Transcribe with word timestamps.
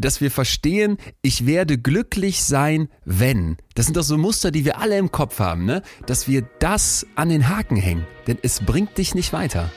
dass 0.00 0.20
wir 0.20 0.30
verstehen, 0.30 0.96
ich 1.22 1.46
werde 1.46 1.78
glücklich 1.78 2.42
sein, 2.42 2.88
wenn. 3.04 3.56
Das 3.74 3.86
sind 3.86 3.96
doch 3.96 4.02
so 4.02 4.18
Muster, 4.18 4.50
die 4.50 4.64
wir 4.64 4.80
alle 4.80 4.98
im 4.98 5.10
Kopf 5.10 5.38
haben, 5.38 5.64
ne? 5.64 5.82
Dass 6.06 6.28
wir 6.28 6.42
das 6.58 7.06
an 7.14 7.28
den 7.28 7.48
Haken 7.48 7.76
hängen. 7.76 8.06
Denn 8.26 8.38
es 8.42 8.60
bringt 8.60 8.98
dich 8.98 9.14
nicht 9.14 9.32
weiter. 9.32 9.70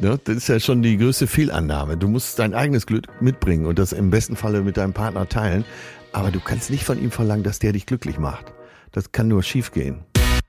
Ja, 0.00 0.16
das 0.16 0.36
ist 0.36 0.48
ja 0.48 0.58
schon 0.58 0.82
die 0.82 0.96
größte 0.96 1.26
Fehlannahme. 1.26 1.96
Du 1.96 2.08
musst 2.08 2.38
dein 2.38 2.54
eigenes 2.54 2.86
Glück 2.86 3.06
mitbringen 3.20 3.66
und 3.66 3.78
das 3.78 3.92
im 3.92 4.10
besten 4.10 4.36
Falle 4.36 4.62
mit 4.62 4.76
deinem 4.76 4.92
Partner 4.92 5.28
teilen. 5.28 5.64
Aber 6.12 6.30
du 6.30 6.40
kannst 6.40 6.70
nicht 6.70 6.84
von 6.84 7.00
ihm 7.00 7.10
verlangen, 7.10 7.44
dass 7.44 7.58
der 7.58 7.72
dich 7.72 7.86
glücklich 7.86 8.18
macht. 8.18 8.52
Das 8.90 9.12
kann 9.12 9.28
nur 9.28 9.42
schiefgehen. 9.42 10.00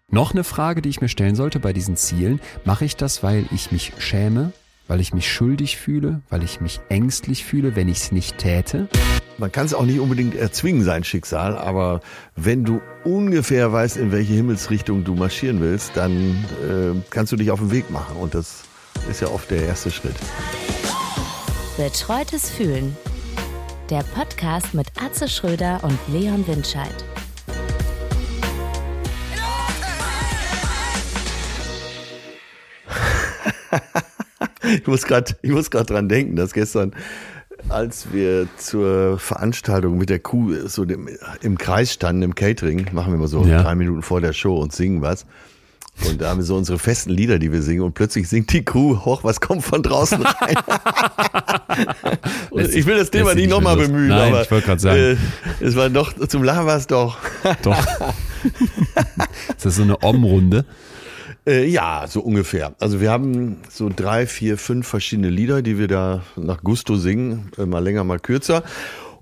Noch 0.09 0.31
eine 0.31 0.43
Frage, 0.43 0.81
die 0.81 0.89
ich 0.89 1.01
mir 1.01 1.07
stellen 1.07 1.35
sollte 1.35 1.59
bei 1.59 1.73
diesen 1.73 1.95
Zielen. 1.95 2.39
Mache 2.65 2.85
ich 2.85 2.95
das, 2.95 3.23
weil 3.23 3.45
ich 3.51 3.71
mich 3.71 3.93
schäme, 3.99 4.53
weil 4.87 4.99
ich 4.99 5.13
mich 5.13 5.31
schuldig 5.31 5.77
fühle, 5.77 6.21
weil 6.29 6.43
ich 6.43 6.61
mich 6.61 6.81
ängstlich 6.89 7.45
fühle, 7.45 7.75
wenn 7.75 7.87
ich 7.87 7.97
es 7.97 8.11
nicht 8.11 8.37
täte? 8.37 8.87
Man 9.37 9.51
kann 9.51 9.65
es 9.65 9.73
auch 9.73 9.85
nicht 9.85 9.99
unbedingt 9.99 10.35
erzwingen, 10.35 10.83
sein 10.83 11.03
Schicksal, 11.03 11.57
aber 11.57 12.01
wenn 12.35 12.63
du 12.63 12.81
ungefähr 13.03 13.71
weißt, 13.71 13.97
in 13.97 14.11
welche 14.11 14.33
Himmelsrichtung 14.33 15.03
du 15.03 15.15
marschieren 15.15 15.59
willst, 15.59 15.91
dann 15.95 16.11
äh, 16.11 16.93
kannst 17.09 17.31
du 17.31 17.35
dich 17.35 17.49
auf 17.51 17.59
den 17.59 17.71
Weg 17.71 17.89
machen 17.89 18.17
und 18.17 18.35
das 18.35 18.63
ist 19.09 19.21
ja 19.21 19.27
oft 19.29 19.49
der 19.49 19.65
erste 19.65 19.89
Schritt. 19.91 20.15
Betreutes 21.77 22.51
Fühlen. 22.51 22.95
Der 23.89 24.03
Podcast 24.15 24.73
mit 24.73 24.87
Atze 25.01 25.27
Schröder 25.27 25.83
und 25.83 25.97
Leon 26.07 26.45
Windscheid. 26.47 27.03
ich 34.63 34.87
muss 34.87 35.03
gerade, 35.03 35.35
ich 35.41 35.51
muss 35.51 35.71
gerade 35.71 35.85
dran 35.85 36.09
denken, 36.09 36.35
dass 36.35 36.53
gestern, 36.53 36.93
als 37.69 38.11
wir 38.11 38.47
zur 38.57 39.19
Veranstaltung 39.19 39.97
mit 39.97 40.09
der 40.09 40.19
Kuh 40.19 40.67
so 40.67 40.85
dem, 40.85 41.09
im 41.41 41.57
Kreis 41.57 41.93
standen, 41.93 42.23
im 42.23 42.35
Catering, 42.35 42.87
machen 42.91 43.13
wir 43.13 43.19
mal 43.19 43.27
so 43.27 43.45
ja. 43.45 43.63
drei 43.63 43.75
Minuten 43.75 44.01
vor 44.01 44.21
der 44.21 44.33
Show 44.33 44.57
und 44.57 44.73
singen 44.73 45.01
was. 45.01 45.25
Und 46.09 46.21
da 46.21 46.29
haben 46.29 46.39
wir 46.39 46.43
so 46.43 46.57
unsere 46.57 46.79
festen 46.79 47.11
Lieder, 47.11 47.37
die 47.37 47.51
wir 47.51 47.61
singen. 47.61 47.81
Und 47.81 47.93
plötzlich 47.93 48.27
singt 48.27 48.51
die 48.51 48.65
Crew 48.65 49.05
hoch, 49.05 49.23
was 49.23 49.39
kommt 49.39 49.63
von 49.63 49.83
draußen 49.83 50.21
rein. 50.21 50.55
ich 52.73 52.85
will 52.85 52.97
das 52.97 53.11
Thema 53.11 53.35
nicht 53.35 53.49
nochmal 53.49 53.77
bemühen, 53.77 54.07
Nein, 54.07 54.33
aber 54.33 54.41
ich 54.41 54.51
wollte 54.51 54.65
gerade 54.65 54.81
sagen. 54.81 54.99
Äh, 54.99 55.15
es 55.63 55.75
war 55.75 55.89
doch, 55.89 56.13
zum 56.27 56.43
Lachen 56.43 56.65
war 56.65 56.77
es 56.77 56.87
doch. 56.87 57.17
doch. 57.61 57.77
ist 59.49 59.65
das 59.65 59.75
so 59.75 59.83
eine 59.83 60.01
Om-Runde? 60.01 60.65
Äh, 61.45 61.67
ja, 61.67 62.05
so 62.07 62.21
ungefähr. 62.21 62.73
Also 62.79 63.01
wir 63.01 63.11
haben 63.11 63.57
so 63.69 63.89
drei, 63.93 64.27
vier, 64.27 64.57
fünf 64.57 64.87
verschiedene 64.87 65.29
Lieder, 65.29 65.61
die 65.61 65.77
wir 65.77 65.87
da 65.87 66.23
nach 66.37 66.63
Gusto 66.63 66.95
singen, 66.95 67.51
äh, 67.57 67.65
mal 67.65 67.83
länger, 67.83 68.03
mal 68.03 68.19
kürzer. 68.19 68.63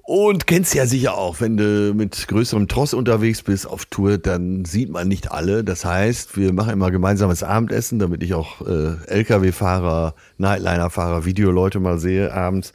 Und 0.04 0.46
kennst 0.46 0.74
ja 0.76 0.86
sicher 0.86 1.16
auch, 1.18 1.42
wenn 1.42 1.58
du 1.58 1.94
mit 1.96 2.28
größerem 2.28 2.68
Tross 2.68 2.94
unterwegs 2.94 3.44
bist 3.44 3.66
auf 3.66 3.86
Tour, 3.86 4.18
dann 4.18 4.66
sieht 4.66 4.90
man 4.90 5.08
nicht 5.08 5.32
alle. 5.32 5.64
Das 5.64 5.86
heißt, 5.86 6.38
wir 6.38 6.54
machen 6.54 6.74
immer 6.74 6.92
gemeinsames 6.92 7.44
Abendessen, 7.44 7.98
damit 7.98 8.22
ich 8.22 8.34
auch 8.34 8.62
äh, 8.68 8.96
Lkw-Fahrer, 9.08 10.16
Nightliner-Fahrer, 10.38 11.26
Videoleute 11.26 11.80
mal 11.80 11.98
sehe 11.98 12.34
abends. 12.34 12.74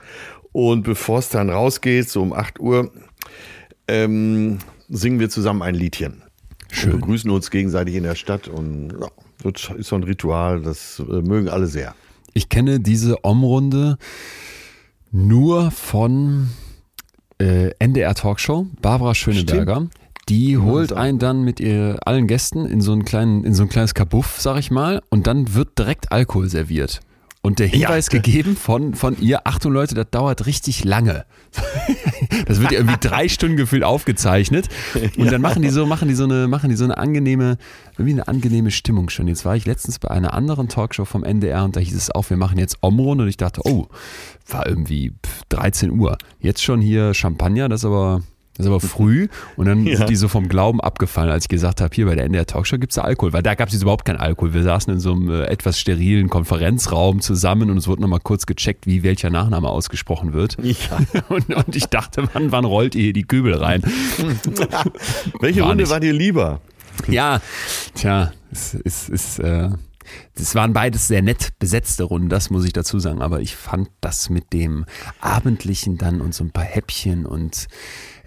Und 0.53 0.85
bevor 0.85 1.19
es 1.19 1.29
dann 1.29 1.51
rausgeht, 1.51 2.09
so 2.09 2.23
um 2.23 2.33
8 2.33 2.59
Uhr, 2.59 2.91
ähm, 3.87 4.59
singen 4.89 5.21
wir 5.21 5.29
zusammen 5.29 5.63
ein 5.63 5.75
Liedchen. 5.75 6.23
Schön. 6.73 6.93
Und 6.93 7.01
begrüßen 7.01 7.31
uns 7.31 7.51
gegenseitig 7.51 7.97
in 7.97 8.05
der 8.05 8.15
Stadt 8.15 8.49
und 8.49 8.95
ja, 8.99 9.09
das 9.51 9.71
ist 9.77 9.89
so 9.89 9.97
ein 9.97 10.03
Ritual, 10.03 10.63
das 10.63 11.01
äh, 11.01 11.23
mögen 11.23 11.49
alle 11.49 11.67
sehr. 11.67 11.95
Ich 12.35 12.49
kenne 12.49 12.81
diese 12.81 13.25
Omrunde 13.25 13.99
nur 15.11 15.71
von 15.71 16.51
äh, 17.39 17.71
NDR 17.79 18.15
Talkshow, 18.15 18.67
Barbara 18.83 19.15
Schöneberger. 19.15 19.77
Stimmt. 19.77 19.95
Die 20.29 20.59
holt 20.59 20.93
einen 20.93 21.21
dann 21.21 21.43
mit 21.45 21.61
ihr 21.61 22.01
allen 22.05 22.27
Gästen 22.27 22.67
in 22.67 22.81
so 22.81 22.93
einen 22.93 23.05
kleinen, 23.05 23.45
in 23.45 23.55
so 23.55 23.63
ein 23.63 23.69
kleines 23.69 23.95
Kabuff, 23.95 24.41
sag 24.41 24.59
ich 24.59 24.73
mal, 24.73 25.01
und 25.09 25.29
dann 25.29 25.55
wird 25.55 25.79
direkt 25.79 26.11
Alkohol 26.11 26.49
serviert. 26.49 27.01
Und 27.47 27.61
der 27.61 27.69
Hinweis 27.69 28.09
ja. 28.11 28.19
gegeben 28.19 28.57
von, 28.57 28.95
von 28.95 29.17
ihr, 29.21 29.47
Achtung 29.47 29.73
Leute, 29.73 29.95
das 29.95 30.11
dauert 30.11 30.47
richtig 30.47 30.83
lange. 30.83 31.25
Das 32.47 32.61
wird 32.61 32.73
ja 32.73 32.79
irgendwie 32.79 32.97
drei 33.01 33.29
Stunden 33.29 33.57
gefühlt 33.57 33.84
aufgezeichnet. 33.84 34.69
Und 35.17 35.31
dann 35.31 35.41
machen 35.41 35.62
die 35.62 35.69
so, 35.69 35.87
machen 35.87 36.09
die 36.09 36.15
so 36.15 36.25
eine, 36.25 36.49
machen 36.49 36.71
die 36.71 36.77
so 36.77 36.85
eine 36.85 36.97
angenehme, 36.99 37.59
irgendwie 37.93 38.12
eine 38.15 38.27
angenehme 38.27 38.71
Stimmung 38.71 39.11
schon. 39.11 39.29
Jetzt 39.29 39.45
war 39.45 39.55
ich 39.55 39.65
letztens 39.65 39.99
bei 39.99 40.11
einer 40.11 40.33
anderen 40.35 40.69
Talkshow 40.69 41.05
vom 41.05 41.25
NDR 41.25 41.65
und 41.65 41.77
da 41.77 41.81
hieß 41.81 41.95
es 41.95 42.11
auch, 42.11 42.31
wir 42.31 42.37
machen 42.37 42.59
jetzt 42.59 42.79
Omron 42.81 43.21
und 43.21 43.29
ich 43.29 43.37
dachte, 43.37 43.61
oh, 43.65 43.87
war 44.49 44.67
irgendwie 44.67 45.12
13 45.51 45.91
Uhr. 45.91 46.19
Jetzt 46.41 46.62
schon 46.62 46.81
hier 46.81 47.15
Champagner, 47.15 47.69
das 47.69 47.83
ist 47.83 47.85
aber 47.85 48.23
das 48.56 48.67
ist 48.67 48.71
aber 48.71 48.81
früh 48.81 49.28
und 49.56 49.67
dann 49.67 49.87
ja. 49.87 49.97
sind 49.97 50.11
die 50.11 50.17
so 50.17 50.28
vom 50.28 50.49
Glauben 50.49 50.81
abgefallen, 50.81 51.31
als 51.31 51.44
ich 51.44 51.49
gesagt 51.49 51.81
habe, 51.81 51.94
hier 51.94 52.06
bei 52.06 52.15
der 52.15 52.25
NDR 52.25 52.47
Talkshow 52.47 52.78
gibt 52.78 52.93
es 52.93 52.99
Alkohol, 52.99 53.33
weil 53.33 53.43
da 53.43 53.55
gab 53.55 53.69
es 53.69 53.81
überhaupt 53.81 54.05
keinen 54.05 54.19
Alkohol. 54.19 54.55
Wir 54.55 54.62
saßen 54.62 54.93
in 54.93 55.00
so 55.00 55.12
einem 55.12 55.31
äh, 55.31 55.44
etwas 55.44 55.78
sterilen 55.78 56.28
Konferenzraum 56.28 57.21
zusammen 57.21 57.71
und 57.71 57.78
es 57.78 57.89
wurde 57.89 58.03
nochmal 58.03 58.21
kurz 58.22 58.47
gecheckt, 58.47 58.87
wie 58.87 59.03
welcher 59.03 59.31
Nachname 59.31 59.69
ausgesprochen 59.69 60.33
wird. 60.33 60.56
Ja. 60.62 60.77
Und, 61.28 61.55
und, 61.55 61.75
ich 61.75 61.87
dachte, 61.87 62.28
wann, 62.33 62.53
wann 62.53 62.65
rollt 62.65 62.94
ihr 62.94 63.05
hier 63.05 63.12
die 63.12 63.25
Kübel 63.25 63.55
rein? 63.55 63.83
Welche 65.41 65.61
war 65.61 65.69
Runde 65.69 65.83
nicht. 65.83 65.91
war 65.91 66.00
dir 66.00 66.12
lieber? 66.12 66.61
Ja, 67.09 67.41
tja, 67.94 68.33
es 68.50 68.75
ist, 68.75 69.09
ist 69.09 69.38
äh, 69.38 69.71
das 70.34 70.55
waren 70.55 70.72
beides 70.72 71.09
sehr 71.09 71.22
nett 71.22 71.50
besetzte 71.59 72.05
Runden, 72.05 72.28
das 72.28 72.50
muss 72.50 72.65
ich 72.65 72.72
dazu 72.72 72.99
sagen. 72.99 73.22
Aber 73.22 73.41
ich 73.41 73.56
fand 73.56 73.91
das 74.00 74.31
mit 74.31 74.53
dem 74.53 74.84
Abendlichen 75.21 75.99
dann 75.99 76.21
und 76.21 76.34
so 76.34 76.44
ein 76.44 76.50
paar 76.50 76.65
Häppchen 76.65 77.27
und 77.27 77.69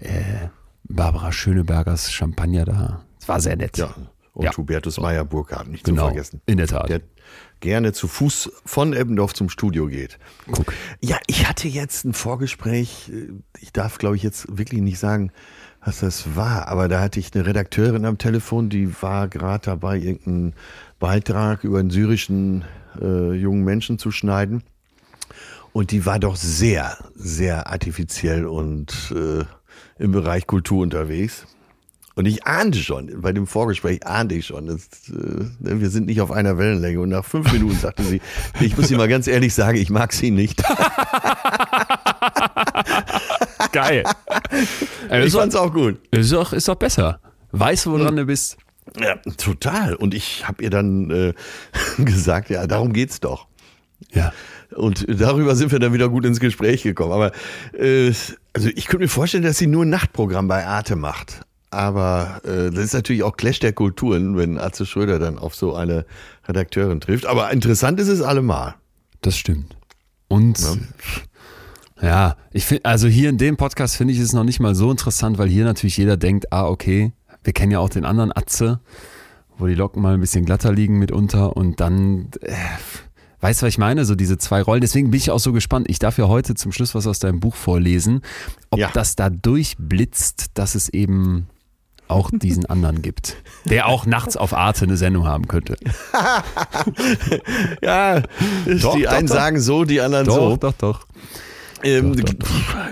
äh, 0.00 0.48
Barbara 0.84 1.32
Schönebergers 1.32 2.12
Champagner 2.12 2.64
da. 2.64 3.04
Es 3.20 3.28
war 3.28 3.40
sehr 3.40 3.56
nett. 3.56 3.76
Ja. 3.78 3.94
Und 4.32 4.44
ja. 4.44 4.56
Hubertus 4.56 4.98
Meyer 4.98 5.24
Burkhardt, 5.24 5.68
nicht 5.68 5.84
genau, 5.84 6.02
zu 6.02 6.08
vergessen. 6.08 6.40
In 6.46 6.56
der 6.56 6.68
Tat. 6.68 6.88
Der 6.88 7.00
gerne 7.60 7.92
zu 7.92 8.08
Fuß 8.08 8.50
von 8.64 8.92
Eppendorf 8.92 9.34
zum 9.34 9.48
Studio 9.48 9.86
geht. 9.86 10.18
Guck. 10.50 10.72
Ja, 11.00 11.18
ich 11.26 11.48
hatte 11.48 11.68
jetzt 11.68 12.04
ein 12.04 12.14
Vorgespräch, 12.14 13.12
ich 13.60 13.72
darf 13.72 13.98
glaube 13.98 14.16
ich 14.16 14.22
jetzt 14.22 14.56
wirklich 14.56 14.80
nicht 14.80 14.98
sagen, 14.98 15.30
was 15.84 16.00
das 16.00 16.36
war, 16.36 16.68
aber 16.68 16.88
da 16.88 17.00
hatte 17.00 17.20
ich 17.20 17.34
eine 17.34 17.46
Redakteurin 17.46 18.04
am 18.04 18.18
Telefon, 18.18 18.68
die 18.68 19.02
war 19.02 19.28
gerade 19.28 19.64
dabei, 19.64 19.98
irgendeinen 19.98 20.54
Beitrag 20.98 21.64
über 21.64 21.78
einen 21.78 21.90
syrischen 21.90 22.64
äh, 23.00 23.32
jungen 23.32 23.64
Menschen 23.64 23.98
zu 23.98 24.10
schneiden. 24.10 24.62
Und 25.72 25.92
die 25.92 26.04
war 26.04 26.18
doch 26.18 26.36
sehr, 26.36 26.98
sehr 27.14 27.68
artifiziell 27.68 28.44
und 28.44 29.14
äh, 29.14 29.44
im 30.02 30.12
Bereich 30.12 30.46
Kultur 30.46 30.82
unterwegs. 30.82 31.46
Und 32.16 32.26
ich 32.26 32.44
ahnte 32.44 32.78
schon, 32.78 33.22
bei 33.22 33.32
dem 33.32 33.46
Vorgespräch 33.46 34.04
ahnte 34.04 34.34
ich 34.34 34.46
schon, 34.46 34.66
dass, 34.66 34.88
äh, 35.08 35.46
wir 35.60 35.90
sind 35.90 36.06
nicht 36.06 36.20
auf 36.20 36.32
einer 36.32 36.58
Wellenlänge. 36.58 37.00
Und 37.00 37.10
nach 37.10 37.24
fünf 37.24 37.52
Minuten 37.52 37.76
sagte 37.76 38.02
sie, 38.02 38.20
ich 38.60 38.76
muss 38.76 38.88
sie 38.88 38.96
mal 38.96 39.08
ganz 39.08 39.28
ehrlich 39.28 39.54
sagen, 39.54 39.78
ich 39.78 39.90
mag 39.90 40.12
sie 40.12 40.32
nicht. 40.32 40.62
Geil. 43.72 44.04
ich 45.24 45.32
fand's 45.32 45.54
auch 45.54 45.72
gut. 45.72 45.98
Ist 46.10 46.32
doch, 46.32 46.52
ist 46.52 46.68
doch 46.68 46.76
besser. 46.76 47.20
Weißt 47.52 47.86
du, 47.86 47.92
woran 47.92 48.08
hm. 48.08 48.16
du 48.16 48.24
bist. 48.26 48.56
Ja, 48.98 49.16
total. 49.36 49.94
Und 49.94 50.14
ich 50.14 50.48
habe 50.48 50.62
ihr 50.62 50.70
dann 50.70 51.10
äh, 51.10 51.34
gesagt, 52.02 52.50
ja, 52.50 52.66
darum 52.66 52.92
geht's 52.92 53.20
doch. 53.20 53.46
Ja. 54.12 54.32
Und 54.74 55.04
darüber 55.08 55.56
sind 55.56 55.72
wir 55.72 55.78
dann 55.78 55.92
wieder 55.92 56.08
gut 56.08 56.24
ins 56.24 56.40
Gespräch 56.40 56.82
gekommen. 56.82 57.12
Aber 57.12 57.32
äh, 57.72 58.12
also 58.52 58.68
ich 58.74 58.86
könnte 58.86 59.04
mir 59.04 59.08
vorstellen, 59.08 59.42
dass 59.42 59.58
sie 59.58 59.66
nur 59.66 59.84
ein 59.84 59.90
Nachtprogramm 59.90 60.48
bei 60.48 60.66
Arte 60.66 60.96
macht. 60.96 61.40
Aber 61.70 62.40
äh, 62.44 62.70
das 62.70 62.86
ist 62.86 62.94
natürlich 62.94 63.22
auch 63.22 63.36
Clash 63.36 63.60
der 63.60 63.72
Kulturen, 63.72 64.36
wenn 64.36 64.58
Atze 64.58 64.86
Schröder 64.86 65.18
dann 65.18 65.38
auf 65.38 65.54
so 65.54 65.74
eine 65.74 66.04
Redakteurin 66.48 67.00
trifft. 67.00 67.26
Aber 67.26 67.50
interessant 67.52 68.00
ist 68.00 68.08
es 68.08 68.22
allemal. 68.22 68.74
Das 69.22 69.36
stimmt. 69.36 69.76
Und 70.28 70.58
ja. 70.60 70.74
Ja, 72.02 72.36
ich 72.50 72.64
finde, 72.64 72.84
also 72.86 73.08
hier 73.08 73.28
in 73.28 73.38
dem 73.38 73.56
Podcast 73.56 73.96
finde 73.96 74.14
ich 74.14 74.20
es 74.20 74.32
noch 74.32 74.44
nicht 74.44 74.60
mal 74.60 74.74
so 74.74 74.90
interessant, 74.90 75.38
weil 75.38 75.48
hier 75.48 75.64
natürlich 75.64 75.96
jeder 75.96 76.16
denkt, 76.16 76.52
ah, 76.52 76.66
okay, 76.66 77.12
wir 77.44 77.52
kennen 77.52 77.72
ja 77.72 77.78
auch 77.78 77.90
den 77.90 78.04
anderen 78.04 78.34
Atze, 78.34 78.80
wo 79.58 79.66
die 79.66 79.74
Locken 79.74 80.02
mal 80.02 80.14
ein 80.14 80.20
bisschen 80.20 80.44
glatter 80.44 80.72
liegen 80.72 80.98
mitunter 80.98 81.56
und 81.56 81.80
dann, 81.80 82.30
äh, 82.40 82.54
weißt 83.40 83.60
du, 83.60 83.66
was 83.66 83.74
ich 83.74 83.78
meine? 83.78 84.04
So 84.04 84.14
diese 84.14 84.38
zwei 84.38 84.62
Rollen. 84.62 84.80
Deswegen 84.80 85.10
bin 85.10 85.18
ich 85.18 85.30
auch 85.30 85.38
so 85.38 85.52
gespannt. 85.52 85.88
Ich 85.90 85.98
darf 85.98 86.16
ja 86.18 86.28
heute 86.28 86.54
zum 86.54 86.72
Schluss 86.72 86.94
was 86.94 87.06
aus 87.06 87.18
deinem 87.18 87.40
Buch 87.40 87.54
vorlesen, 87.54 88.22
ob 88.70 88.78
ja. 88.78 88.90
das 88.92 89.16
da 89.16 89.28
durchblitzt, 89.28 90.52
dass 90.54 90.74
es 90.74 90.88
eben 90.88 91.48
auch 92.08 92.30
diesen 92.32 92.66
anderen 92.66 93.02
gibt, 93.02 93.36
der 93.66 93.86
auch 93.86 94.04
nachts 94.04 94.36
auf 94.36 94.52
Arte 94.52 94.84
eine 94.84 94.96
Sendung 94.96 95.26
haben 95.26 95.46
könnte. 95.46 95.76
ja, 97.82 98.20
doch, 98.20 98.96
die 98.96 99.02
doch, 99.02 99.12
einen 99.12 99.28
doch. 99.28 99.34
sagen 99.34 99.60
so, 99.60 99.84
die 99.84 100.00
anderen 100.00 100.26
doch, 100.26 100.34
so. 100.34 100.56
Doch, 100.56 100.72
doch, 100.72 100.74
doch. 100.96 101.06
Ähm, 101.82 102.14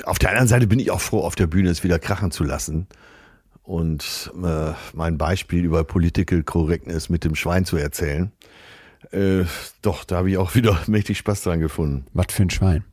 auf 0.05 0.19
der 0.19 0.31
anderen 0.31 0.49
Seite 0.49 0.67
bin 0.67 0.79
ich 0.79 0.91
auch 0.91 1.01
froh, 1.01 1.21
auf 1.21 1.35
der 1.35 1.47
Bühne 1.47 1.71
es 1.71 1.85
wieder 1.85 1.99
krachen 1.99 2.31
zu 2.31 2.45
lassen 2.45 2.87
und 3.63 4.33
äh, 4.43 4.73
mein 4.95 5.19
Beispiel 5.19 5.65
über 5.65 5.85
Political 5.85 6.43
Correctness 6.43 7.09
mit 7.11 7.25
dem 7.25 7.35
Schwein 7.35 7.67
zu 7.67 7.77
erzählen. 7.77 8.33
Äh, 9.11 9.45
doch, 9.83 10.05
da 10.05 10.17
habe 10.17 10.31
ich 10.31 10.39
auch 10.39 10.55
wieder 10.55 10.81
mächtig 10.87 11.19
Spaß 11.19 11.43
dran 11.43 11.61
gefunden. 11.61 12.07
Was 12.15 12.27
für 12.31 12.43
ein 12.43 12.51
Schwein? 12.51 12.85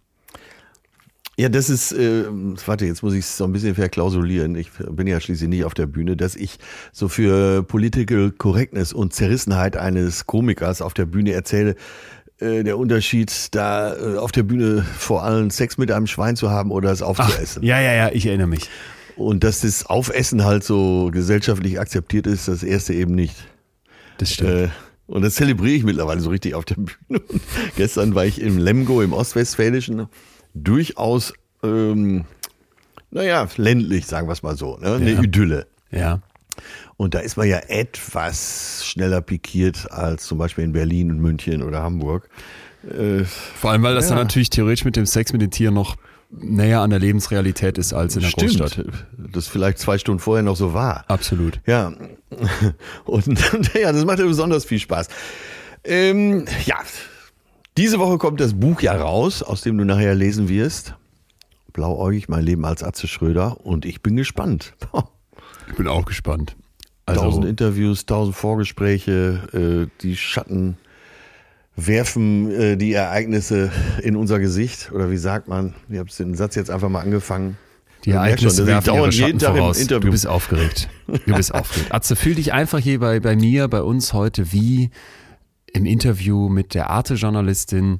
Ja, 1.37 1.49
das 1.49 1.69
ist, 1.69 1.91
äh, 1.91 2.25
warte, 2.65 2.85
jetzt 2.85 3.03
muss 3.03 3.13
ich 3.13 3.19
es 3.21 3.35
so 3.35 3.43
ein 3.43 3.51
bisschen 3.51 3.75
verklausulieren. 3.75 4.55
Ich 4.55 4.71
bin 4.71 5.05
ja 5.05 5.19
schließlich 5.19 5.49
nicht 5.49 5.65
auf 5.65 5.73
der 5.73 5.85
Bühne, 5.85 6.15
dass 6.15 6.37
ich 6.37 6.59
so 6.93 7.09
für 7.09 7.61
Political 7.63 8.31
Correctness 8.31 8.93
und 8.93 9.13
Zerrissenheit 9.13 9.75
eines 9.75 10.27
Komikers 10.27 10.81
auf 10.81 10.93
der 10.93 11.05
Bühne 11.05 11.33
erzähle, 11.33 11.75
äh, 12.39 12.63
der 12.63 12.77
Unterschied, 12.77 13.55
da 13.55 13.95
äh, 13.95 14.17
auf 14.17 14.31
der 14.31 14.43
Bühne 14.43 14.85
vor 14.97 15.23
allem 15.23 15.49
Sex 15.49 15.77
mit 15.77 15.91
einem 15.91 16.07
Schwein 16.07 16.35
zu 16.35 16.49
haben 16.51 16.71
oder 16.71 16.91
es 16.91 17.01
aufzuessen. 17.01 17.61
Ach, 17.63 17.67
ja, 17.67 17.79
ja, 17.79 17.93
ja, 17.93 18.09
ich 18.11 18.25
erinnere 18.25 18.47
mich. 18.47 18.69
Und 19.15 19.43
dass 19.43 19.61
das 19.61 19.85
Aufessen 19.85 20.43
halt 20.43 20.63
so 20.63 21.09
gesellschaftlich 21.11 21.79
akzeptiert 21.79 22.27
ist, 22.27 22.47
das 22.47 22.63
erste 22.63 22.93
eben 22.93 23.15
nicht. 23.15 23.35
Das 24.17 24.33
stimmt. 24.33 24.49
Äh, 24.49 24.69
und 25.07 25.21
das 25.21 25.35
zelebriere 25.35 25.75
ich 25.75 25.83
mittlerweile 25.83 26.19
so 26.19 26.29
richtig 26.29 26.55
auf 26.55 26.65
der 26.65 26.75
Bühne. 26.75 27.21
Und 27.29 27.41
gestern 27.77 28.15
war 28.15 28.25
ich 28.25 28.41
im 28.41 28.57
Lemgo 28.57 29.01
im 29.01 29.13
Ostwestfälischen 29.13 30.07
durchaus, 30.53 31.33
ähm, 31.63 32.25
naja, 33.11 33.47
ländlich, 33.57 34.07
sagen 34.07 34.27
wir 34.27 34.33
es 34.33 34.43
mal 34.43 34.57
so, 34.57 34.77
ne? 34.77 34.95
eine 34.95 35.13
ja. 35.13 35.21
Idylle. 35.21 35.67
Ja. 35.91 36.21
Und 36.97 37.13
da 37.13 37.19
ist 37.19 37.37
man 37.37 37.47
ja 37.47 37.59
etwas 37.67 38.83
schneller 38.85 39.21
pikiert 39.21 39.91
als 39.91 40.25
zum 40.25 40.37
Beispiel 40.37 40.63
in 40.63 40.71
Berlin 40.71 41.11
und 41.11 41.19
München 41.19 41.61
oder 41.63 41.81
Hamburg. 41.81 42.29
Äh, 42.83 43.23
Vor 43.25 43.71
allem, 43.71 43.83
weil 43.83 43.95
das 43.95 44.09
ja. 44.09 44.15
dann 44.15 44.25
natürlich 44.25 44.49
theoretisch 44.49 44.85
mit 44.85 44.95
dem 44.95 45.05
Sex 45.05 45.33
mit 45.33 45.41
den 45.41 45.51
Tieren 45.51 45.73
noch 45.73 45.97
näher 46.31 46.81
an 46.81 46.89
der 46.89 46.99
Lebensrealität 46.99 47.77
ist 47.77 47.93
als 47.93 48.15
in 48.15 48.21
der 48.21 48.29
Stimmt. 48.29 48.59
Großstadt. 48.59 48.85
Das 49.17 49.47
vielleicht 49.47 49.79
zwei 49.79 49.97
Stunden 49.97 50.19
vorher 50.19 50.43
noch 50.43 50.55
so 50.55 50.73
war. 50.73 51.05
Absolut. 51.07 51.59
Ja. 51.65 51.93
Und 53.05 53.39
ja, 53.73 53.91
das 53.91 54.05
macht 54.05 54.19
ja 54.19 54.25
besonders 54.25 54.65
viel 54.65 54.79
Spaß. 54.79 55.07
Ähm, 55.83 56.45
ja, 56.65 56.77
diese 57.77 57.99
Woche 57.99 58.17
kommt 58.17 58.39
das 58.39 58.53
Buch 58.53 58.81
ja 58.81 58.95
raus, 58.95 59.43
aus 59.43 59.61
dem 59.61 59.77
du 59.77 59.85
nachher 59.85 60.15
lesen 60.15 60.49
wirst. 60.49 60.95
Blauäugig, 61.73 62.29
mein 62.29 62.43
Leben 62.43 62.65
als 62.65 62.83
Atze 62.83 63.07
Schröder. 63.07 63.65
Und 63.65 63.85
ich 63.85 64.01
bin 64.01 64.15
gespannt. 64.15 64.73
Ich 65.67 65.75
bin 65.75 65.87
auch 65.87 66.05
gespannt. 66.05 66.55
Also, 67.05 67.21
tausend 67.21 67.45
Interviews, 67.45 68.05
tausend 68.05 68.35
Vorgespräche, 68.35 69.87
äh, 69.87 70.01
die 70.01 70.15
Schatten 70.15 70.77
werfen 71.75 72.49
äh, 72.51 72.77
die 72.77 72.93
Ereignisse 72.93 73.71
in 74.01 74.15
unser 74.15 74.39
Gesicht. 74.39 74.91
Oder 74.91 75.11
wie 75.11 75.17
sagt 75.17 75.47
man? 75.47 75.75
Ich 75.89 75.99
habe 75.99 76.09
den 76.09 76.35
Satz 76.35 76.55
jetzt 76.55 76.71
einfach 76.71 76.89
mal 76.89 77.01
angefangen. 77.01 77.57
Die 78.05 78.11
Ereignisse 78.11 78.57
schon, 78.57 78.67
werfen 78.67 78.93
ihre 78.93 79.09
jeden 79.09 79.39
Tag 79.39 79.55
voraus. 79.55 79.77
Im 79.77 79.83
Interview. 79.83 80.07
Du 80.07 80.11
bist 80.11 80.27
aufgeregt. 80.27 80.89
Du 81.07 81.35
bist 81.35 81.53
aufgeregt. 81.53 81.93
Atze, 81.93 82.15
fühl 82.15 82.35
dich 82.35 82.53
einfach 82.53 82.79
hier 82.79 82.99
bei, 82.99 83.19
bei 83.19 83.35
mir, 83.35 83.67
bei 83.67 83.81
uns 83.81 84.13
heute 84.13 84.51
wie 84.51 84.91
im 85.73 85.85
Interview 85.85 86.47
mit 86.47 86.73
der 86.73 86.89
Arte-Journalistin, 86.89 87.99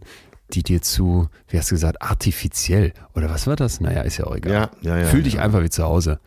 die 0.54 0.64
dir 0.64 0.82
zu, 0.82 1.28
wie 1.48 1.58
hast 1.58 1.72
du 1.72 1.76
gesagt, 1.76 2.02
artifiziell 2.02 2.94
oder 3.16 3.30
was 3.30 3.48
war 3.48 3.56
das? 3.56 3.82
Naja, 3.82 4.02
ist 4.02 4.18
ja 4.18 4.26
auch 4.26 4.36
egal. 4.36 4.54
Ja, 4.54 4.70
ja, 4.82 4.98
ja, 4.98 5.06
Fühl 5.06 5.24
dich 5.24 5.40
einfach 5.40 5.62
wie 5.64 5.70
zu 5.70 5.84
Hause. 5.84 6.20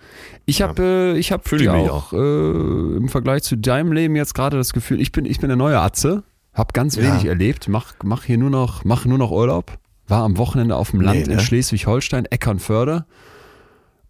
Ich 0.44 0.60
habe 0.60 0.82
äh, 1.14 1.18
ich 1.18 1.32
Fühl 1.44 1.68
auch, 1.68 1.88
auch. 1.88 2.12
Äh, 2.12 2.96
im 2.96 3.08
Vergleich 3.08 3.42
zu 3.44 3.56
deinem 3.56 3.92
Leben 3.92 4.16
jetzt 4.16 4.34
gerade 4.34 4.56
das 4.56 4.72
Gefühl, 4.72 5.00
ich 5.00 5.12
bin, 5.12 5.24
ich 5.24 5.38
bin 5.38 5.48
der 5.48 5.56
neue 5.56 5.78
Atze, 5.78 6.24
habe 6.52 6.72
ganz 6.72 6.96
wenig 6.96 7.26
erlebt, 7.26 7.68
mach, 7.68 7.94
mach 8.02 8.24
hier 8.24 8.38
nur 8.38 8.50
noch, 8.50 8.84
mach 8.84 9.04
nur 9.04 9.18
noch 9.18 9.30
Urlaub, 9.30 9.78
war 10.08 10.24
am 10.24 10.36
Wochenende 10.36 10.74
auf 10.74 10.90
dem 10.90 11.00
Land 11.00 11.20
nee, 11.20 11.26
ne? 11.26 11.32
in 11.34 11.40
Schleswig-Holstein, 11.40 12.24
Eckernförde 12.26 13.06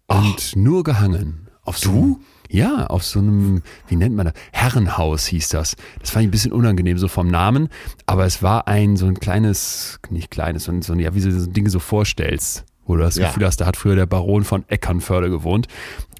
und 0.07 0.51
Ach. 0.51 0.55
nur 0.55 0.83
gehangen. 0.83 1.47
Auf 1.63 1.79
du? 1.79 2.19
Ja, 2.51 2.87
auf 2.87 3.03
so 3.03 3.19
einem, 3.19 3.61
wie 3.87 3.95
nennt 3.95 4.15
man 4.15 4.25
das? 4.25 4.33
Herrenhaus 4.51 5.27
hieß 5.27 5.49
das. 5.49 5.75
Das 5.99 6.09
fand 6.09 6.23
ich 6.23 6.29
ein 6.29 6.31
bisschen 6.31 6.51
unangenehm, 6.51 6.97
so 6.97 7.07
vom 7.07 7.27
Namen. 7.27 7.69
Aber 8.07 8.25
es 8.25 8.41
war 8.41 8.67
ein, 8.67 8.97
so 8.97 9.05
ein 9.05 9.19
kleines, 9.19 9.99
nicht 10.09 10.31
kleines, 10.31 10.63
sondern 10.63 10.81
so, 10.81 10.95
ja, 10.95 11.13
wie 11.13 11.21
du 11.21 11.31
so 11.31 11.45
Dinge 11.45 11.69
so 11.69 11.79
vorstellst. 11.79 12.65
Wo 12.85 12.95
du 12.95 13.03
das 13.03 13.17
ja. 13.17 13.27
Gefühl 13.27 13.45
hast, 13.45 13.57
da 13.57 13.67
hat 13.67 13.77
früher 13.77 13.95
der 13.95 14.07
Baron 14.07 14.43
von 14.43 14.65
Eckernförde 14.67 15.29
gewohnt. 15.29 15.67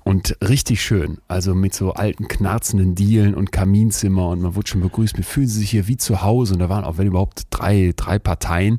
Und 0.04 0.38
richtig 0.48 0.84
schön. 0.84 1.18
Also 1.28 1.56
mit 1.56 1.74
so 1.74 1.94
alten, 1.94 2.28
knarzenden 2.28 2.94
Dielen 2.94 3.34
und 3.34 3.52
Kaminzimmer 3.52 4.30
und 4.30 4.42
man 4.42 4.56
wurde 4.56 4.68
schon 4.68 4.82
begrüßt. 4.82 5.18
Wir 5.18 5.24
fühlen 5.24 5.48
sich 5.48 5.72
hier 5.72 5.88
wie 5.88 5.98
zu 5.98 6.22
Hause. 6.22 6.54
Und 6.54 6.60
da 6.60 6.70
waren 6.70 6.84
auch, 6.84 7.00
wenn 7.00 7.08
überhaupt, 7.08 7.48
drei, 7.50 7.92
drei 7.96 8.20
Parteien. 8.20 8.78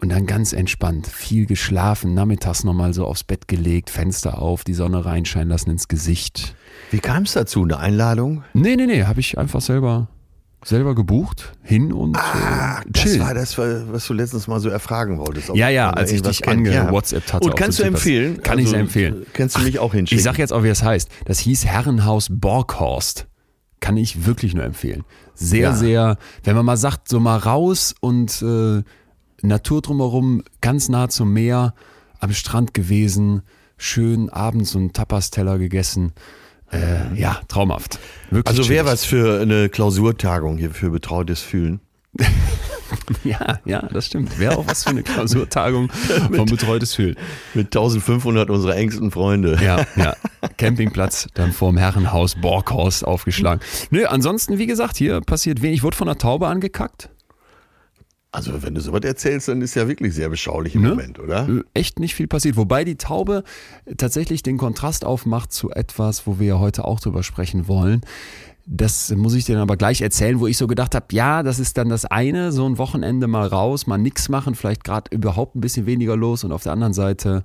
Und 0.00 0.10
dann 0.10 0.26
ganz 0.26 0.54
entspannt, 0.54 1.06
viel 1.06 1.46
geschlafen, 1.46 2.14
nachmittags 2.14 2.64
nochmal 2.64 2.92
so 2.94 3.06
aufs 3.06 3.24
Bett 3.24 3.48
gelegt, 3.48 3.88
Fenster 3.90 4.40
auf, 4.40 4.64
die 4.64 4.74
Sonne 4.74 5.04
reinscheinen 5.04 5.48
lassen 5.48 5.70
ins 5.70 5.88
Gesicht. 5.88 6.54
Wie 6.90 7.00
kam 7.00 7.24
es 7.24 7.32
dazu? 7.32 7.62
Eine 7.62 7.78
Einladung? 7.78 8.44
Nee, 8.54 8.76
nee, 8.76 8.86
nee, 8.86 9.04
habe 9.04 9.20
ich 9.20 9.38
einfach 9.38 9.60
selber 9.60 10.08
selber 10.64 10.94
gebucht, 10.94 11.52
hin 11.62 11.92
und 11.92 12.16
ah, 12.16 12.80
äh, 12.80 12.92
chill. 12.92 13.18
Das 13.18 13.26
war 13.26 13.34
das, 13.34 13.58
was 13.92 14.06
du 14.06 14.14
letztens 14.14 14.48
mal 14.48 14.58
so 14.60 14.68
erfragen 14.68 15.18
wolltest. 15.18 15.50
Ja, 15.54 15.68
ja, 15.68 15.90
als 15.90 16.10
ich 16.10 16.22
dich 16.22 16.48
ange 16.48 16.72
ja. 16.72 16.90
WhatsApp 16.90 17.32
hatte. 17.32 17.46
Und 17.46 17.56
kannst 17.56 17.78
du 17.78 17.84
empfehlen? 17.84 18.42
Kann 18.42 18.58
also, 18.58 18.74
ich 18.74 18.80
empfehlen. 18.80 19.26
Kannst 19.32 19.56
du 19.56 19.60
mich 19.62 19.78
auch 19.78 19.92
hinschicken? 19.92 20.18
Ich 20.18 20.24
sag 20.24 20.38
jetzt 20.38 20.52
auch, 20.52 20.64
wie 20.64 20.68
es 20.68 20.82
heißt. 20.82 21.08
Das 21.24 21.38
hieß 21.38 21.66
Herrenhaus 21.66 22.28
Borghorst. 22.30 23.26
Kann 23.80 23.96
ich 23.96 24.26
wirklich 24.26 24.54
nur 24.54 24.64
empfehlen. 24.64 25.04
Sehr, 25.34 25.60
ja. 25.60 25.74
sehr, 25.74 26.18
wenn 26.42 26.56
man 26.56 26.64
mal 26.64 26.76
sagt, 26.76 27.08
so 27.08 27.20
mal 27.20 27.36
raus 27.36 27.94
und 28.00 28.42
äh, 28.42 28.82
Natur 29.42 29.82
drumherum, 29.82 30.42
ganz 30.60 30.88
nah 30.88 31.08
zum 31.08 31.32
Meer, 31.32 31.74
am 32.18 32.32
Strand 32.32 32.74
gewesen, 32.74 33.42
schön 33.76 34.30
abends 34.30 34.70
so 34.70 34.78
einen 34.78 34.92
Tapas-Teller 34.92 35.58
gegessen. 35.58 36.12
Äh, 36.72 37.14
ja, 37.14 37.40
traumhaft. 37.48 37.98
Wirklich 38.30 38.58
also 38.58 38.68
wäre 38.68 38.86
was 38.86 39.04
für 39.04 39.40
eine 39.40 39.68
Klausurtagung 39.68 40.58
hier 40.58 40.70
für 40.70 40.90
betrautes 40.90 41.40
Fühlen. 41.40 41.80
ja, 43.24 43.60
ja, 43.64 43.82
das 43.82 44.06
stimmt. 44.06 44.38
Wäre 44.38 44.56
auch 44.56 44.66
was 44.66 44.84
für 44.84 44.90
eine 44.90 45.02
Klausurtagung 45.02 45.90
von 46.34 46.46
betreutes 46.46 46.94
Fühlen. 46.94 47.16
Mit 47.54 47.66
1500 47.66 48.50
unserer 48.50 48.76
engsten 48.76 49.10
Freunde. 49.10 49.58
Ja, 49.62 49.84
ja. 49.96 50.16
Campingplatz 50.56 51.28
dann 51.34 51.52
vorm 51.52 51.76
Herrenhaus 51.76 52.34
Borghorst 52.36 53.04
aufgeschlagen. 53.04 53.60
Nö, 53.90 54.06
ansonsten, 54.06 54.58
wie 54.58 54.66
gesagt, 54.66 54.96
hier 54.96 55.20
passiert 55.20 55.62
wenig. 55.62 55.78
Ich 55.78 55.82
wurde 55.82 55.96
von 55.96 56.08
einer 56.08 56.18
Taube 56.18 56.46
angekackt. 56.48 57.10
Also 58.32 58.62
wenn 58.62 58.74
du 58.74 58.80
sowas 58.80 59.00
erzählst, 59.02 59.48
dann 59.48 59.62
ist 59.62 59.74
ja 59.76 59.88
wirklich 59.88 60.14
sehr 60.14 60.28
beschaulich 60.28 60.74
im 60.74 60.82
ne? 60.82 60.90
Moment, 60.90 61.18
oder? 61.18 61.48
Echt 61.72 61.98
nicht 62.00 62.14
viel 62.14 62.26
passiert. 62.26 62.56
Wobei 62.56 62.84
die 62.84 62.96
Taube 62.96 63.44
tatsächlich 63.96 64.42
den 64.42 64.58
Kontrast 64.58 65.04
aufmacht 65.04 65.52
zu 65.52 65.70
etwas, 65.70 66.26
wo 66.26 66.38
wir 66.38 66.46
ja 66.46 66.58
heute 66.58 66.84
auch 66.84 67.00
drüber 67.00 67.22
sprechen 67.22 67.66
wollen. 67.66 68.02
Das 68.66 69.14
muss 69.14 69.34
ich 69.34 69.44
dir 69.44 69.54
dann 69.54 69.62
aber 69.62 69.76
gleich 69.76 70.00
erzählen, 70.00 70.40
wo 70.40 70.48
ich 70.48 70.58
so 70.58 70.66
gedacht 70.66 70.94
habe, 70.96 71.06
ja, 71.12 71.44
das 71.44 71.60
ist 71.60 71.78
dann 71.78 71.88
das 71.88 72.04
eine, 72.04 72.50
so 72.50 72.68
ein 72.68 72.78
Wochenende 72.78 73.28
mal 73.28 73.46
raus, 73.46 73.86
mal 73.86 73.96
nichts 73.96 74.28
machen, 74.28 74.56
vielleicht 74.56 74.82
gerade 74.82 75.14
überhaupt 75.14 75.54
ein 75.54 75.60
bisschen 75.60 75.86
weniger 75.86 76.16
los 76.16 76.42
und 76.42 76.50
auf 76.50 76.64
der 76.64 76.72
anderen 76.72 76.92
Seite 76.92 77.44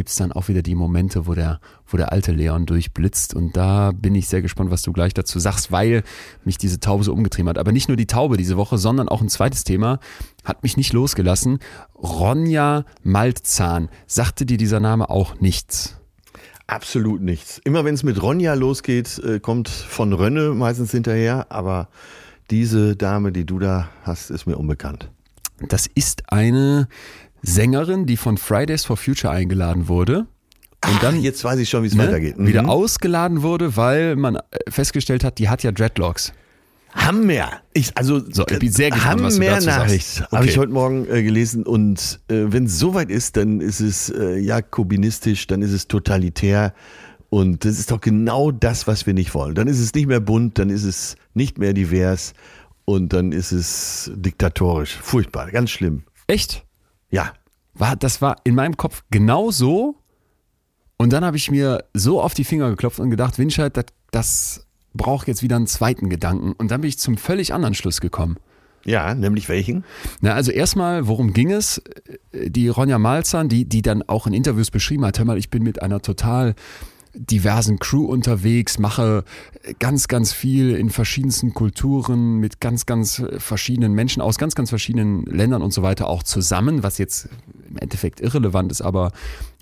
gibt 0.00 0.08
es 0.08 0.16
dann 0.16 0.32
auch 0.32 0.48
wieder 0.48 0.62
die 0.62 0.74
Momente, 0.74 1.26
wo 1.26 1.34
der, 1.34 1.60
wo 1.86 1.98
der 1.98 2.10
alte 2.10 2.32
Leon 2.32 2.64
durchblitzt. 2.64 3.34
Und 3.34 3.54
da 3.54 3.92
bin 3.92 4.14
ich 4.14 4.28
sehr 4.28 4.40
gespannt, 4.40 4.70
was 4.70 4.80
du 4.80 4.94
gleich 4.94 5.12
dazu 5.12 5.38
sagst, 5.38 5.70
weil 5.72 6.04
mich 6.42 6.56
diese 6.56 6.80
Taube 6.80 7.04
so 7.04 7.12
umgetrieben 7.12 7.50
hat. 7.50 7.58
Aber 7.58 7.70
nicht 7.70 7.88
nur 7.88 7.98
die 7.98 8.06
Taube 8.06 8.38
diese 8.38 8.56
Woche, 8.56 8.78
sondern 8.78 9.10
auch 9.10 9.20
ein 9.20 9.28
zweites 9.28 9.62
Thema 9.62 9.98
hat 10.42 10.62
mich 10.62 10.78
nicht 10.78 10.94
losgelassen. 10.94 11.58
Ronja 11.94 12.86
Maltzahn. 13.02 13.90
Sagte 14.06 14.46
dir 14.46 14.56
dieser 14.56 14.80
Name 14.80 15.10
auch 15.10 15.38
nichts? 15.38 15.98
Absolut 16.66 17.20
nichts. 17.20 17.60
Immer 17.62 17.84
wenn 17.84 17.92
es 17.92 18.02
mit 18.02 18.22
Ronja 18.22 18.54
losgeht, 18.54 19.18
äh, 19.18 19.38
kommt 19.38 19.68
von 19.68 20.14
Rönne 20.14 20.54
meistens 20.54 20.92
hinterher, 20.92 21.52
aber 21.52 21.90
diese 22.48 22.96
Dame, 22.96 23.32
die 23.32 23.44
du 23.44 23.58
da 23.58 23.90
hast, 24.04 24.30
ist 24.30 24.46
mir 24.46 24.56
unbekannt. 24.56 25.10
Das 25.68 25.86
ist 25.86 26.32
eine 26.32 26.88
Sängerin, 27.42 28.06
die 28.06 28.16
von 28.16 28.36
Fridays 28.36 28.84
for 28.84 28.96
Future 28.96 29.32
eingeladen 29.32 29.88
wurde. 29.88 30.26
Und 30.86 31.02
dann 31.02 31.16
Ach, 31.18 31.22
jetzt 31.22 31.44
weiß 31.44 31.58
ich 31.58 31.68
schon, 31.68 31.82
wie 31.82 31.88
es 31.88 31.94
ne, 31.94 32.04
weitergeht. 32.06 32.38
Mhm. 32.38 32.46
Wieder 32.46 32.68
ausgeladen 32.68 33.42
wurde, 33.42 33.76
weil 33.76 34.16
man 34.16 34.36
äh, 34.36 34.40
festgestellt 34.68 35.24
hat, 35.24 35.38
die 35.38 35.48
hat 35.48 35.62
ja 35.62 35.72
Dreadlocks. 35.72 36.32
Hammer. 36.92 37.60
Ich, 37.72 37.96
also, 37.96 38.20
so, 38.30 38.44
ich 38.48 38.58
bin 38.58 38.72
sehr 38.72 38.90
gespannt, 38.90 39.22
was 39.22 39.36
du 39.36 39.44
dazu 39.44 39.66
Nachricht. 39.66 40.22
Okay. 40.22 40.36
Habe 40.36 40.46
ich 40.46 40.58
heute 40.58 40.72
Morgen 40.72 41.06
äh, 41.08 41.22
gelesen. 41.22 41.64
Und 41.64 42.20
äh, 42.28 42.46
wenn 42.48 42.64
es 42.64 42.78
soweit 42.78 43.10
ist, 43.10 43.36
dann 43.36 43.60
ist 43.60 43.80
es 43.80 44.10
äh, 44.10 44.38
jakobinistisch, 44.38 45.46
dann 45.46 45.62
ist 45.62 45.72
es 45.72 45.86
totalitär. 45.86 46.74
Und 47.28 47.64
das 47.64 47.78
ist 47.78 47.92
doch 47.92 48.00
genau 48.00 48.50
das, 48.50 48.88
was 48.88 49.06
wir 49.06 49.14
nicht 49.14 49.34
wollen. 49.34 49.54
Dann 49.54 49.68
ist 49.68 49.78
es 49.78 49.94
nicht 49.94 50.08
mehr 50.08 50.18
bunt, 50.18 50.58
dann 50.58 50.68
ist 50.68 50.82
es 50.82 51.14
nicht 51.32 51.58
mehr 51.58 51.72
divers 51.72 52.32
und 52.86 53.12
dann 53.12 53.30
ist 53.30 53.52
es 53.52 54.10
diktatorisch. 54.16 54.98
Furchtbar, 55.00 55.52
ganz 55.52 55.70
schlimm. 55.70 56.02
Echt? 56.26 56.64
Ja. 57.10 57.32
War, 57.74 57.96
das 57.96 58.20
war 58.20 58.36
in 58.44 58.54
meinem 58.54 58.76
Kopf 58.76 59.04
genau 59.10 59.50
so. 59.50 59.96
Und 60.96 61.12
dann 61.12 61.24
habe 61.24 61.36
ich 61.36 61.50
mir 61.50 61.84
so 61.94 62.20
auf 62.20 62.34
die 62.34 62.44
Finger 62.44 62.68
geklopft 62.68 63.00
und 63.00 63.10
gedacht, 63.10 63.38
Winscheid, 63.38 63.76
das, 63.76 63.86
das 64.10 64.66
braucht 64.92 65.28
jetzt 65.28 65.42
wieder 65.42 65.56
einen 65.56 65.66
zweiten 65.66 66.10
Gedanken. 66.10 66.52
Und 66.52 66.70
dann 66.70 66.82
bin 66.82 66.88
ich 66.88 66.98
zum 66.98 67.16
völlig 67.16 67.54
anderen 67.54 67.74
Schluss 67.74 68.00
gekommen. 68.00 68.36
Ja, 68.84 69.14
nämlich 69.14 69.48
welchen? 69.48 69.84
Na, 70.20 70.34
also 70.34 70.50
erstmal, 70.50 71.06
worum 71.06 71.32
ging 71.32 71.52
es? 71.52 71.82
Die 72.32 72.68
Ronja 72.68 72.98
Malzahn, 72.98 73.48
die, 73.48 73.66
die 73.66 73.82
dann 73.82 74.02
auch 74.02 74.26
in 74.26 74.32
Interviews 74.32 74.70
beschrieben 74.70 75.04
hat, 75.04 75.18
hör 75.18 75.26
mal, 75.26 75.38
ich 75.38 75.50
bin 75.50 75.62
mit 75.62 75.82
einer 75.82 76.00
total 76.00 76.54
diversen 77.14 77.78
Crew 77.78 78.04
unterwegs, 78.04 78.78
mache 78.78 79.24
ganz, 79.78 80.08
ganz 80.08 80.32
viel 80.32 80.74
in 80.74 80.90
verschiedensten 80.90 81.54
Kulturen 81.54 82.38
mit 82.38 82.60
ganz, 82.60 82.86
ganz 82.86 83.22
verschiedenen 83.38 83.92
Menschen 83.94 84.22
aus 84.22 84.38
ganz, 84.38 84.54
ganz 84.54 84.70
verschiedenen 84.70 85.24
Ländern 85.24 85.62
und 85.62 85.72
so 85.72 85.82
weiter 85.82 86.08
auch 86.08 86.22
zusammen, 86.22 86.82
was 86.82 86.98
jetzt 86.98 87.28
im 87.68 87.78
Endeffekt 87.78 88.20
irrelevant 88.20 88.70
ist, 88.70 88.80
aber 88.80 89.12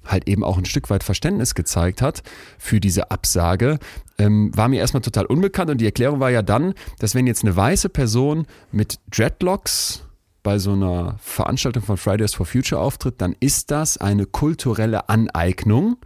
halt 0.05 0.29
eben 0.29 0.45
auch 0.45 0.59
ein 0.59 0.65
Stück 0.65 0.91
weit 0.91 1.05
Verständnis 1.05 1.55
gezeigt 1.55 2.03
hat 2.03 2.23
für 2.59 2.81
diese 2.81 3.11
Absage, 3.11 3.79
ähm, 4.19 4.51
war 4.57 4.69
mir 4.69 4.81
erstmal 4.81 5.03
total 5.03 5.27
unbekannt 5.27 5.71
und 5.71 5.81
die 5.81 5.87
Erklärung 5.87 6.21
war 6.21 6.31
ja 6.31 6.43
dann, 6.43 6.75
dass 6.99 7.15
wenn 7.15 7.27
jetzt 7.27 7.45
eine 7.45 7.55
weiße 7.55 7.89
Person 7.89 8.47
mit 8.73 8.99
Dreadlocks 9.11 10.05
bei 10.43 10.59
so 10.59 10.73
einer 10.73 11.17
Veranstaltung 11.21 11.83
von 11.83 11.97
Fridays 11.97 12.35
for 12.35 12.47
Future 12.47 12.81
auftritt, 12.81 13.21
dann 13.21 13.37
ist 13.41 13.71
das 13.71 13.99
eine 13.99 14.25
kulturelle 14.25 15.09
Aneignung, 15.09 15.99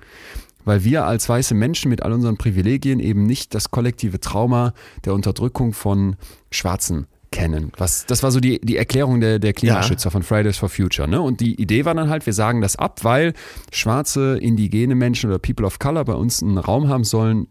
weil 0.65 0.85
wir 0.85 1.07
als 1.07 1.29
weiße 1.29 1.55
Menschen 1.55 1.89
mit 1.89 2.03
all 2.03 2.13
unseren 2.13 2.37
Privilegien 2.37 3.01
eben 3.01 3.25
nicht 3.25 3.55
das 3.55 3.71
kollektive 3.71 4.21
Trauma 4.21 4.75
der 5.05 5.15
Unterdrückung 5.15 5.73
von 5.73 6.17
Schwarzen 6.51 7.07
kennen. 7.33 7.73
Was, 7.77 8.07
das 8.07 8.23
war 8.23 8.31
so 8.31 8.39
die, 8.39 8.61
die 8.61 8.77
Erklärung 8.77 9.21
der, 9.21 9.41
der 9.41 9.53
Klimaschützer 9.53 10.07
ja. 10.07 10.11
von 10.11 10.23
Fridays 10.23 10.59
for 10.59 10.69
Future. 10.69 11.09
Ne? 11.09 11.21
Und 11.21 11.41
die 11.41 11.61
Idee 11.61 11.85
war 11.85 11.95
dann 11.95 12.09
halt, 12.09 12.25
wir 12.27 12.33
sagen 12.33 12.61
das 12.61 12.77
ab, 12.77 13.03
weil 13.03 13.33
schwarze, 13.73 14.39
indigene 14.39 14.95
Menschen 14.95 15.31
oder 15.31 15.41
People 15.41 15.67
of 15.67 15.81
Color 15.81 16.05
bei 16.05 16.15
uns 16.15 16.41
einen 16.43 16.59
Raum 16.59 16.89
haben 16.89 17.05
sollen 17.05 17.49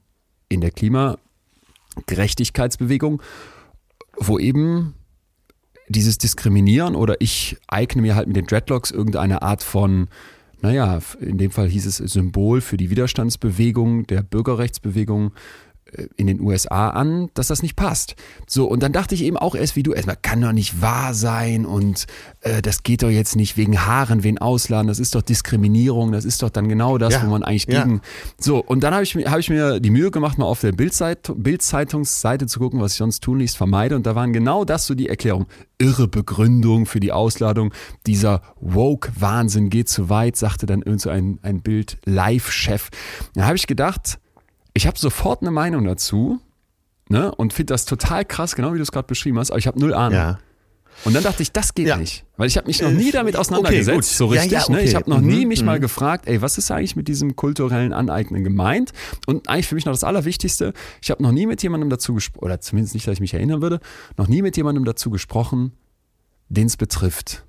in 0.47 0.61
der 0.61 0.71
Klimagerechtigkeitsbewegung, 0.71 3.21
wo 4.17 4.39
eben 4.39 4.93
dieses 5.89 6.17
Diskriminieren 6.17 6.95
oder 6.95 7.19
ich 7.19 7.57
eigne 7.67 8.01
mir 8.01 8.15
halt 8.15 8.27
mit 8.27 8.37
den 8.37 8.45
Dreadlocks 8.45 8.91
irgendeine 8.91 9.41
Art 9.41 9.63
von, 9.63 10.07
naja, 10.61 10.99
in 11.19 11.37
dem 11.37 11.51
Fall 11.51 11.67
hieß 11.67 11.85
es 11.85 11.97
Symbol 11.97 12.61
für 12.61 12.77
die 12.77 12.89
Widerstandsbewegung, 12.89 14.05
der 14.07 14.21
Bürgerrechtsbewegung 14.21 15.31
in 16.15 16.27
den 16.27 16.39
USA 16.39 16.89
an, 16.89 17.29
dass 17.33 17.47
das 17.47 17.61
nicht 17.61 17.75
passt. 17.75 18.15
So, 18.47 18.65
und 18.65 18.81
dann 18.81 18.91
dachte 18.91 19.15
ich 19.15 19.23
eben 19.23 19.37
auch 19.37 19.55
erst 19.55 19.75
wie 19.75 19.83
du, 19.83 19.93
erstmal 19.93 20.17
kann 20.21 20.41
doch 20.41 20.51
nicht 20.51 20.81
wahr 20.81 21.13
sein 21.13 21.65
und 21.65 22.07
äh, 22.41 22.61
das 22.61 22.83
geht 22.83 23.03
doch 23.03 23.09
jetzt 23.09 23.35
nicht 23.35 23.57
wegen 23.57 23.85
Haaren 23.85 24.23
wen 24.23 24.37
ausladen, 24.37 24.87
das 24.87 24.99
ist 24.99 25.15
doch 25.15 25.21
Diskriminierung, 25.21 26.11
das 26.11 26.25
ist 26.25 26.41
doch 26.43 26.49
dann 26.49 26.69
genau 26.69 26.97
das, 26.97 27.13
ja, 27.13 27.23
wo 27.25 27.29
man 27.29 27.43
eigentlich 27.43 27.67
gegen. 27.67 27.95
Ja. 27.95 28.01
So, 28.39 28.63
und 28.63 28.83
dann 28.83 28.93
habe 28.93 29.03
ich, 29.03 29.15
hab 29.15 29.39
ich 29.39 29.49
mir 29.49 29.79
die 29.79 29.89
Mühe 29.89 30.11
gemacht, 30.11 30.37
mal 30.37 30.45
auf 30.45 30.61
der 30.61 30.71
Bildzeitungsseite 30.71 32.47
zu 32.47 32.59
gucken, 32.59 32.79
was 32.79 32.93
ich 32.93 32.97
sonst 32.97 33.21
tunlichst 33.21 33.57
vermeide. 33.57 33.95
Und 33.95 34.05
da 34.05 34.15
waren 34.15 34.33
genau 34.33 34.65
das 34.65 34.85
so 34.85 34.95
die 34.95 35.09
Erklärung. 35.09 35.47
Irre 35.77 36.07
Begründung 36.07 36.85
für 36.85 36.99
die 36.99 37.11
Ausladung. 37.11 37.73
Dieser 38.07 38.41
Woke-Wahnsinn 38.59 39.69
geht 39.69 39.89
zu 39.89 40.09
weit, 40.09 40.35
sagte 40.37 40.65
dann 40.65 40.81
irgend 40.81 41.01
so 41.01 41.09
ein, 41.09 41.39
ein 41.41 41.61
Bild-Live-Chef. 41.61 42.89
Da 43.33 43.45
habe 43.45 43.57
ich 43.57 43.67
gedacht, 43.67 44.19
ich 44.73 44.87
habe 44.87 44.97
sofort 44.97 45.41
eine 45.41 45.51
Meinung 45.51 45.85
dazu 45.85 46.39
ne, 47.09 47.33
und 47.35 47.53
finde 47.53 47.73
das 47.73 47.85
total 47.85 48.25
krass, 48.25 48.55
genau 48.55 48.73
wie 48.73 48.77
du 48.77 48.83
es 48.83 48.91
gerade 48.91 49.07
beschrieben 49.07 49.39
hast, 49.39 49.51
aber 49.51 49.59
ich 49.59 49.67
habe 49.67 49.79
null 49.79 49.93
Ahnung. 49.93 50.17
Ja. 50.17 50.39
Und 51.05 51.13
dann 51.15 51.23
dachte 51.23 51.41
ich, 51.41 51.51
das 51.51 51.73
geht 51.73 51.87
ja. 51.87 51.97
nicht, 51.97 52.25
weil 52.37 52.47
ich 52.47 52.57
habe 52.57 52.67
mich 52.67 52.81
noch 52.81 52.91
nie 52.91 53.09
äh, 53.09 53.11
damit 53.11 53.35
auseinandergesetzt, 53.35 53.97
okay, 53.97 54.17
so 54.17 54.25
richtig. 54.27 54.51
Ja, 54.51 54.59
ja, 54.59 54.63
okay. 54.65 54.73
ne? 54.73 54.83
Ich 54.83 54.93
habe 54.93 55.09
noch 55.09 55.21
mhm, 55.21 55.27
nie 55.27 55.45
mich 55.45 55.61
mhm. 55.61 55.67
mal 55.67 55.79
gefragt, 55.79 56.27
ey, 56.27 56.41
was 56.41 56.57
ist 56.57 56.69
eigentlich 56.69 56.95
mit 56.95 57.07
diesem 57.07 57.35
kulturellen 57.35 57.93
Aneignen 57.93 58.43
gemeint? 58.43 58.91
Und 59.25 59.47
eigentlich 59.49 59.67
für 59.67 59.75
mich 59.75 59.85
noch 59.85 59.93
das 59.93 60.03
Allerwichtigste, 60.03 60.73
ich 61.01 61.09
habe 61.09 61.23
noch 61.23 61.31
nie 61.31 61.47
mit 61.47 61.63
jemandem 61.63 61.89
dazu 61.89 62.13
gesprochen, 62.13 62.43
oder 62.43 62.61
zumindest 62.61 62.93
nicht, 62.93 63.07
dass 63.07 63.13
ich 63.13 63.19
mich 63.19 63.33
erinnern 63.33 63.61
würde, 63.61 63.79
noch 64.17 64.27
nie 64.27 64.41
mit 64.41 64.57
jemandem 64.57 64.85
dazu 64.85 65.09
gesprochen, 65.09 65.71
den 66.49 66.67
es 66.67 66.77
betrifft. 66.77 67.45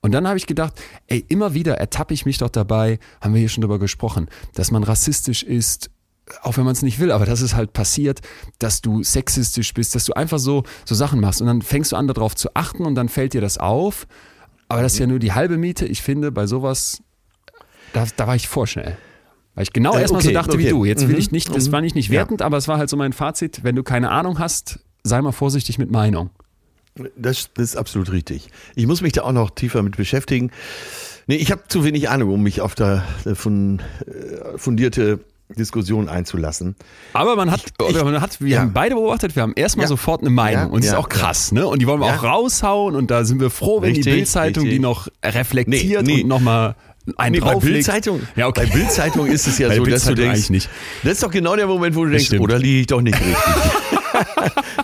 Und 0.00 0.12
dann 0.12 0.26
habe 0.26 0.38
ich 0.38 0.46
gedacht, 0.46 0.80
ey, 1.06 1.24
immer 1.28 1.54
wieder 1.54 1.74
ertappe 1.76 2.14
ich 2.14 2.24
mich 2.24 2.38
doch 2.38 2.48
dabei, 2.48 2.98
haben 3.20 3.34
wir 3.34 3.40
hier 3.40 3.50
schon 3.50 3.60
drüber 3.60 3.78
gesprochen, 3.78 4.28
dass 4.54 4.70
man 4.70 4.82
rassistisch 4.82 5.42
ist, 5.42 5.90
auch 6.42 6.56
wenn 6.56 6.64
man 6.64 6.72
es 6.72 6.82
nicht 6.82 6.98
will, 6.98 7.10
aber 7.10 7.26
das 7.26 7.40
ist 7.40 7.54
halt 7.54 7.72
passiert, 7.72 8.20
dass 8.58 8.80
du 8.80 9.02
sexistisch 9.02 9.74
bist, 9.74 9.94
dass 9.94 10.04
du 10.04 10.12
einfach 10.12 10.38
so, 10.38 10.64
so 10.84 10.94
Sachen 10.94 11.20
machst 11.20 11.40
und 11.40 11.46
dann 11.46 11.62
fängst 11.62 11.92
du 11.92 11.96
an 11.96 12.06
darauf 12.06 12.34
zu 12.34 12.54
achten 12.54 12.84
und 12.84 12.94
dann 12.94 13.08
fällt 13.08 13.34
dir 13.34 13.40
das 13.40 13.58
auf. 13.58 14.06
Aber 14.68 14.82
das 14.82 14.92
ist 14.94 14.98
ja 15.00 15.06
nur 15.06 15.18
die 15.18 15.32
halbe 15.32 15.58
Miete. 15.58 15.84
Ich 15.86 16.00
finde, 16.02 16.30
bei 16.30 16.46
sowas, 16.46 17.02
da, 17.92 18.06
da 18.16 18.26
war 18.26 18.36
ich 18.36 18.48
vorschnell. 18.48 18.96
Weil 19.54 19.64
ich 19.64 19.72
genau 19.72 19.96
äh, 19.96 20.02
erstmal 20.02 20.20
okay, 20.20 20.28
so 20.28 20.34
dachte 20.34 20.52
okay. 20.52 20.66
wie 20.66 20.68
du. 20.68 20.84
Jetzt 20.84 21.02
will 21.02 21.14
mhm. 21.14 21.20
ich 21.20 21.32
nicht, 21.32 21.54
das 21.54 21.68
mhm. 21.68 21.72
war 21.72 21.80
nicht, 21.80 21.96
nicht 21.96 22.10
wertend, 22.10 22.40
ja. 22.40 22.46
aber 22.46 22.56
es 22.56 22.68
war 22.68 22.78
halt 22.78 22.88
so 22.88 22.96
mein 22.96 23.12
Fazit. 23.12 23.64
Wenn 23.64 23.74
du 23.74 23.82
keine 23.82 24.10
Ahnung 24.10 24.38
hast, 24.38 24.80
sei 25.02 25.20
mal 25.20 25.32
vorsichtig 25.32 25.78
mit 25.78 25.90
Meinung. 25.90 26.30
Das, 27.16 27.50
das 27.54 27.64
ist 27.64 27.76
absolut 27.76 28.12
richtig. 28.12 28.48
Ich 28.74 28.86
muss 28.86 29.00
mich 29.00 29.12
da 29.12 29.22
auch 29.22 29.32
noch 29.32 29.50
tiefer 29.50 29.82
mit 29.82 29.96
beschäftigen. 29.96 30.50
Nee, 31.26 31.36
ich 31.36 31.50
habe 31.50 31.62
zu 31.68 31.84
wenig 31.84 32.08
Ahnung, 32.08 32.32
um 32.32 32.42
mich 32.42 32.60
auf 32.60 32.74
da 32.74 33.04
von, 33.34 33.80
äh, 34.06 34.56
fundierte 34.58 35.20
Diskussion 35.56 36.08
einzulassen. 36.08 36.76
Aber 37.12 37.36
man 37.36 37.50
hat, 37.50 37.64
ich, 37.88 38.02
man 38.02 38.20
hat 38.20 38.40
wir 38.40 38.48
ja. 38.48 38.60
haben 38.60 38.72
beide 38.72 38.94
beobachtet, 38.94 39.36
wir 39.36 39.42
haben 39.42 39.54
erstmal 39.56 39.84
ja. 39.84 39.88
sofort 39.88 40.20
eine 40.20 40.30
Meinung 40.30 40.62
ja. 40.62 40.68
und 40.68 40.84
das 40.84 40.92
ist 40.92 40.96
auch 40.96 41.08
krass, 41.08 41.52
ne? 41.52 41.66
Und 41.66 41.80
die 41.80 41.86
wollen 41.86 42.00
wir 42.00 42.06
auch 42.06 42.22
raushauen 42.22 42.94
und 42.94 43.10
da 43.10 43.24
sind 43.24 43.40
wir 43.40 43.50
froh, 43.50 43.82
wenn 43.82 43.88
richtig, 43.88 44.04
die 44.04 44.10
Bildzeitung 44.10 44.64
die 44.64 44.78
noch 44.78 45.08
reflektiert 45.24 46.06
nee, 46.06 46.16
nee. 46.16 46.22
und 46.22 46.28
nochmal 46.28 46.76
ein 47.16 47.32
nee, 47.32 47.40
bei 47.40 47.54
Bildzeitung, 47.56 48.20
ja, 48.36 48.46
okay. 48.46 48.66
bei 48.66 48.72
Bildzeitung 48.72 49.26
ist 49.26 49.46
es 49.46 49.58
ja 49.58 49.72
so, 49.74 49.84
dass 49.84 50.04
du 50.04 50.14
denkst, 50.14 50.50
nicht. 50.50 50.68
das 51.02 51.14
ist 51.14 51.22
doch 51.22 51.30
genau 51.30 51.56
der 51.56 51.66
Moment, 51.66 51.96
wo 51.96 52.04
du 52.04 52.10
denkst, 52.10 52.32
oder 52.34 52.56
oh, 52.56 52.58
liege 52.58 52.80
ich 52.80 52.86
doch 52.86 53.00
nicht 53.00 53.18
richtig. 53.18 53.36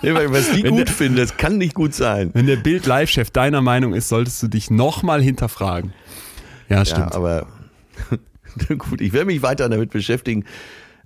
Was 0.01 0.51
die 0.51 0.63
wenn 0.63 0.71
gut 0.71 0.87
der, 0.87 0.95
finden, 0.95 1.17
das 1.17 1.37
kann 1.37 1.57
nicht 1.57 1.73
gut 1.73 1.93
sein. 1.93 2.31
Wenn 2.33 2.47
der 2.47 2.55
Bild-Live-Chef 2.55 3.29
deiner 3.29 3.61
Meinung 3.61 3.93
ist, 3.93 4.09
solltest 4.09 4.41
du 4.41 4.47
dich 4.47 4.71
nochmal 4.71 5.21
hinterfragen. 5.21 5.93
Ja, 6.69 6.85
stimmt. 6.85 7.11
Ja, 7.11 7.15
aber 7.15 7.47
Gut, 8.77 9.01
ich 9.01 9.13
werde 9.13 9.25
mich 9.25 9.41
weiter 9.41 9.69
damit 9.69 9.91
beschäftigen. 9.91 10.45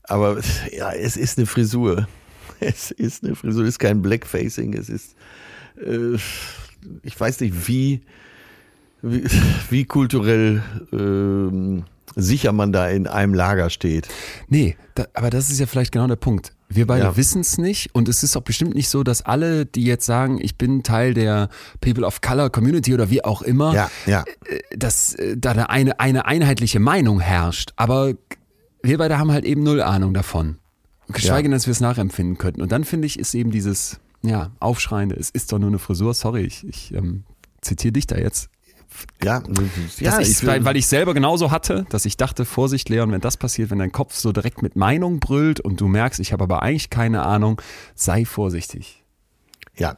Aber 0.03 0.39
ja, 0.75 0.91
es 0.91 1.17
ist 1.17 1.38
eine 1.38 1.48
Frisur. 1.48 2.08
Es 2.63 2.91
ist 2.91 3.24
eine 3.24 3.36
Frisur, 3.36 3.63
es 3.63 3.70
ist 3.70 3.79
kein 3.79 4.03
Blackfacing. 4.03 4.74
Es 4.74 4.88
ist, 4.88 5.15
äh, 5.84 6.15
ich 7.01 7.20
weiß 7.20 7.39
nicht, 7.39 7.67
wie, 7.67 8.01
wie, 9.01 9.24
wie 9.72 9.86
kulturell 9.86 10.62
äh, 10.91 11.81
sicher 12.22 12.51
man 12.51 12.72
da 12.72 12.88
in 12.88 13.08
einem 13.08 13.34
Lager 13.34 13.72
steht. 13.72 14.10
Nee, 14.48 14.77
da, 14.93 15.08
aber 15.15 15.31
das 15.31 15.50
ist 15.50 15.60
ja 15.60 15.65
vielleicht 15.65 15.91
genau 15.91 16.05
der 16.05 16.17
Punkt. 16.17 16.53
Wir 16.74 16.88
beide 16.88 17.04
ja. 17.04 17.18
wissen 17.18 17.42
es 17.42 17.58
nicht 17.58 17.94
und 17.94 18.08
es 18.08 18.24
ist 18.24 18.38
auch 18.38 18.42
bestimmt 18.42 18.75
nicht 18.75 18.90
so, 18.90 19.04
dass 19.04 19.22
alle, 19.22 19.66
die 19.66 19.84
jetzt 19.84 20.06
sagen, 20.06 20.40
ich 20.42 20.58
bin 20.58 20.84
Teil 20.84 21.13
der 21.13 21.50
People 21.82 22.06
of 22.06 22.22
Color 22.22 22.50
Community 22.50 22.94
oder 22.94 23.10
wie 23.10 23.24
auch 23.24 23.42
immer, 23.42 23.74
ja, 23.74 23.92
ja. 24.06 24.24
Äh, 24.46 24.78
dass 24.78 25.13
äh, 25.16 25.36
da 25.38 25.51
eine, 25.51 26.00
eine 26.00 26.25
einheitliche 26.25 26.80
Meinung 26.80 27.20
herrscht. 27.20 27.74
Aber 27.75 28.13
wir 28.84 28.98
beide 28.98 29.18
haben 29.18 29.32
halt 29.32 29.46
eben 29.46 29.63
null 29.63 29.82
Ahnung 29.82 30.13
davon. 30.13 30.58
Geschweige 31.10 31.44
denn, 31.44 31.51
dass 31.51 31.68
wir 31.68 31.72
es 31.72 31.82
nachempfinden 31.82 32.38
könnten. 32.38 32.62
Und 32.62 32.72
dann 32.72 32.86
finde 32.86 33.06
ich, 33.06 33.20
ist 33.20 33.34
eben 33.34 33.51
dieses, 33.51 34.00
ja, 34.22 34.51
Aufschreiende, 34.60 35.16
es 35.16 35.30
ist 35.30 35.51
doch 35.51 35.60
nur 35.60 35.70
eine 35.70 35.80
Frisur, 35.80 36.13
sorry, 36.13 36.44
ich, 36.44 36.66
ich 36.66 36.94
ähm, 36.94 37.24
zitiere 37.62 37.92
dich 37.92 38.08
da 38.08 38.18
jetzt. 38.18 38.50
Ja, 39.24 39.44
ja 40.00 40.20
ich, 40.20 40.46
weil, 40.46 40.66
weil 40.66 40.78
ich 40.78 40.88
selber 40.88 41.14
genauso 41.14 41.52
hatte, 41.52 41.86
dass 41.90 42.06
ich 42.06 42.18
dachte, 42.18 42.46
Vorsicht, 42.46 42.90
Leon, 42.90 43.12
wenn 43.12 43.22
das 43.22 43.38
passiert, 43.38 43.70
wenn 43.70 43.80
dein 43.80 43.92
Kopf 43.92 44.16
so 44.16 44.32
direkt 44.32 44.62
mit 44.62 44.76
Meinung 44.76 45.20
brüllt 45.20 45.60
und 45.60 45.80
du 45.80 45.88
merkst, 45.88 46.20
ich 46.20 46.34
habe 46.34 46.44
aber 46.44 46.62
eigentlich 46.62 46.90
keine 46.90 47.24
Ahnung, 47.24 47.62
sei 47.96 48.26
vorsichtig. 48.26 49.04
Ja, 49.78 49.96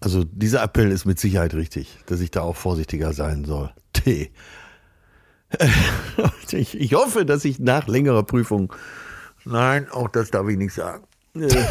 also 0.00 0.24
dieser 0.24 0.62
Appell 0.62 0.90
ist 0.90 1.04
mit 1.04 1.18
Sicherheit 1.18 1.54
richtig, 1.54 1.98
dass 2.06 2.20
ich 2.20 2.30
da 2.30 2.42
auch 2.42 2.56
vorsichtiger 2.56 3.12
sein 3.12 3.44
soll. 3.44 3.70
T. 3.92 4.30
Ich, 6.52 6.78
ich 6.78 6.94
hoffe, 6.94 7.24
dass 7.24 7.44
ich 7.44 7.58
nach 7.58 7.86
längerer 7.88 8.22
Prüfung, 8.22 8.72
nein, 9.44 9.88
auch 9.90 10.08
das 10.08 10.30
darf 10.30 10.48
ich 10.48 10.56
nicht 10.56 10.72
sagen 10.72 11.04
äh, 11.42 11.64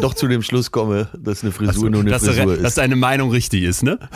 doch 0.00 0.14
zu 0.14 0.28
dem 0.28 0.42
Schluss 0.42 0.70
komme, 0.70 1.08
dass 1.18 1.42
eine 1.42 1.52
Frisur 1.52 1.74
so, 1.74 1.88
nur 1.88 2.00
eine 2.00 2.10
dass 2.10 2.24
Frisur 2.24 2.44
du, 2.44 2.50
ist. 2.52 2.62
Dass 2.64 2.74
deine 2.74 2.96
Meinung 2.96 3.30
richtig 3.30 3.62
ist, 3.62 3.82
ne? 3.82 3.98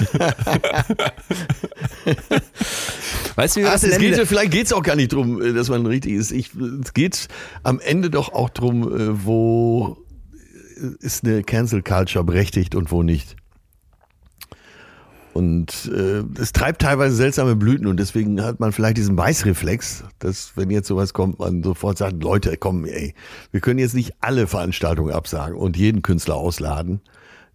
weißt 3.36 3.56
du, 3.56 3.60
wie 3.60 3.66
Ach, 3.66 3.74
es 3.74 3.98
geht, 3.98 4.26
vielleicht 4.26 4.52
geht 4.52 4.66
es 4.66 4.72
auch 4.72 4.82
gar 4.82 4.96
nicht 4.96 5.12
drum, 5.12 5.42
äh, 5.42 5.52
dass 5.52 5.68
man 5.68 5.86
richtig 5.86 6.12
ist. 6.12 6.32
Ich, 6.32 6.50
es 6.82 6.94
geht 6.94 7.28
am 7.62 7.80
Ende 7.80 8.10
doch 8.10 8.32
auch 8.32 8.50
drum, 8.50 8.82
äh, 8.82 9.24
wo 9.24 9.98
ist 11.00 11.24
eine 11.24 11.42
Cancel 11.42 11.82
Culture 11.82 12.24
berechtigt 12.24 12.74
und 12.74 12.90
wo 12.90 13.02
nicht. 13.02 13.36
Und 15.36 15.90
äh, 15.94 16.22
es 16.40 16.52
treibt 16.52 16.80
teilweise 16.80 17.14
seltsame 17.14 17.56
Blüten 17.56 17.86
und 17.86 18.00
deswegen 18.00 18.42
hat 18.42 18.58
man 18.58 18.72
vielleicht 18.72 18.96
diesen 18.96 19.16
Beißreflex, 19.16 20.04
dass 20.18 20.56
wenn 20.56 20.70
jetzt 20.70 20.88
sowas 20.88 21.12
kommt, 21.12 21.40
man 21.40 21.62
sofort 21.62 21.98
sagt, 21.98 22.22
Leute, 22.22 22.56
komm, 22.56 22.86
ey, 22.86 23.12
wir 23.50 23.60
können 23.60 23.78
jetzt 23.78 23.94
nicht 23.94 24.14
alle 24.20 24.46
Veranstaltungen 24.46 25.12
absagen 25.12 25.54
und 25.54 25.76
jeden 25.76 26.00
Künstler 26.00 26.36
ausladen, 26.36 27.02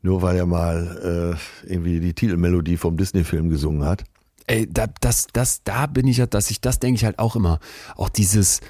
nur 0.04 0.22
weil 0.22 0.38
er 0.38 0.46
mal 0.46 1.40
äh, 1.66 1.68
irgendwie 1.74 2.00
die 2.00 2.14
Titelmelodie 2.14 2.78
vom 2.78 2.98
Disney-Film 2.98 3.50
gesungen 3.50 3.84
hat. 3.84 4.04
Ey, 4.46 4.72
da, 4.72 4.86
das, 5.02 5.26
das, 5.34 5.64
da 5.64 5.88
bin 5.88 6.06
ich 6.06 6.18
ja, 6.18 6.28
dass 6.28 6.52
ich, 6.52 6.62
das 6.62 6.78
denke 6.78 6.98
ich 6.98 7.06
halt 7.06 7.18
auch 7.18 7.36
immer. 7.36 7.60
Auch 7.96 8.10
dieses, 8.10 8.62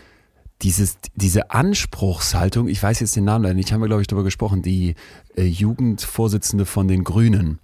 dieses, 0.61 0.99
diese 1.15 1.51
Anspruchshaltung, 1.51 2.69
ich 2.69 2.81
weiß 2.81 3.01
jetzt 3.01 3.17
den 3.17 3.25
Namen 3.25 3.43
leider 3.43 3.55
nicht, 3.55 3.73
haben 3.73 3.81
wir, 3.81 3.87
glaube 3.87 4.03
ich, 4.03 4.07
darüber 4.07 4.23
gesprochen, 4.23 4.61
die 4.61 4.95
äh, 5.35 5.43
Jugendvorsitzende 5.43 6.65
von 6.65 6.87
den 6.87 7.03
Grünen 7.03 7.59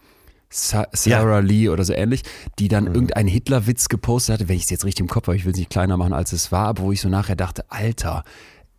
Sarah 0.49 0.87
ja. 1.05 1.39
Lee 1.39 1.69
oder 1.69 1.83
so 1.83 1.93
ähnlich, 1.93 2.23
die 2.57 2.67
dann 2.67 2.85
mhm. 2.85 2.93
irgendeinen 2.93 3.27
Hitlerwitz 3.27 3.89
gepostet 3.89 4.33
hatte, 4.33 4.49
wenn 4.49 4.55
ich 4.55 4.63
es 4.63 4.69
jetzt 4.69 4.85
richtig 4.85 5.01
im 5.01 5.07
Kopf 5.07 5.27
habe, 5.27 5.35
ich 5.35 5.45
will 5.45 5.51
es 5.51 5.57
nicht 5.57 5.69
kleiner 5.69 5.97
machen, 5.97 6.13
als 6.13 6.31
es 6.31 6.51
war, 6.51 6.67
aber 6.67 6.83
wo 6.83 6.91
ich 6.91 7.01
so 7.01 7.09
nachher 7.09 7.35
dachte, 7.35 7.65
Alter, 7.69 8.23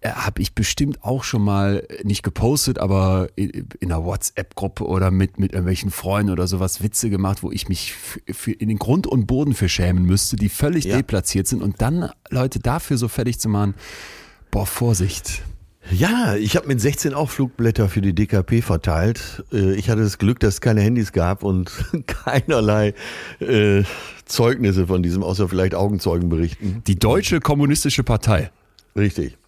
äh, 0.01 0.11
habe 0.11 0.41
ich 0.41 0.55
bestimmt 0.55 1.03
auch 1.03 1.25
schon 1.25 1.43
mal 1.43 1.87
nicht 2.05 2.23
gepostet, 2.23 2.79
aber 2.79 3.29
in, 3.35 3.67
einer 3.83 4.05
WhatsApp-Gruppe 4.05 4.87
oder 4.87 5.11
mit, 5.11 5.41
mit 5.41 5.53
irgendwelchen 5.53 5.91
Freunden 5.91 6.31
oder 6.31 6.47
sowas 6.47 6.83
Witze 6.83 7.11
gemacht, 7.11 7.43
wo 7.43 7.51
ich 7.51 7.69
mich 7.69 7.95
für 7.95 8.53
in 8.53 8.69
den 8.69 8.79
Grund 8.79 9.09
und 9.09 9.27
Boden 9.27 9.55
für 9.55 9.69
schämen 9.69 10.05
müsste, 10.05 10.37
die 10.37 10.51
völlig 10.51 10.85
ja. 10.85 10.97
deplatziert 10.97 11.49
sind 11.49 11.63
und 11.63 11.83
dann 11.83 12.11
Leute 12.31 12.61
dafür 12.61 12.97
so 12.97 13.09
fertig 13.09 13.41
zu 13.41 13.49
machen, 13.49 13.75
boah, 14.53 14.67
Vorsicht. 14.67 15.43
Ja, 15.91 16.35
ich 16.37 16.57
habe 16.57 16.67
mit 16.67 16.81
16 16.81 17.15
auch 17.15 17.31
Flugblätter 17.31 17.89
für 17.89 18.01
die 18.01 18.15
DKP 18.15 18.63
verteilt. 18.63 19.45
Äh, 19.53 19.75
ich 19.75 19.89
hatte 19.89 20.03
das 20.03 20.19
Glück, 20.19 20.41
dass 20.41 20.55
es 20.55 20.61
keine 20.61 20.81
Handys 20.81 21.13
gab 21.13 21.43
und 21.43 21.73
keinerlei 22.07 22.95
äh, 23.41 23.83
Zeugnisse 24.27 24.87
von 24.87 25.03
diesem, 25.03 25.23
außer 25.23 25.49
vielleicht 25.49 25.75
Augenzeugenberichten. 25.75 26.83
Die 26.87 26.99
Deutsche 26.99 27.41
Kommunistische 27.41 28.05
Partei. 28.05 28.51
Richtig. 28.97 29.39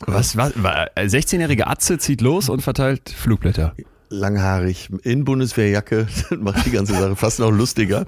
Was, 0.00 0.36
was 0.36 0.54
16-jährige 0.54 1.66
Atze 1.66 1.98
zieht 1.98 2.20
los 2.20 2.48
und 2.48 2.62
verteilt 2.62 3.10
Flugblätter. 3.10 3.74
Langhaarig, 4.10 4.90
in 5.02 5.24
Bundeswehrjacke, 5.24 6.06
macht 6.38 6.66
die 6.66 6.70
ganze 6.70 6.92
Sache 6.92 7.16
fast 7.16 7.40
noch 7.40 7.50
lustiger. 7.50 8.06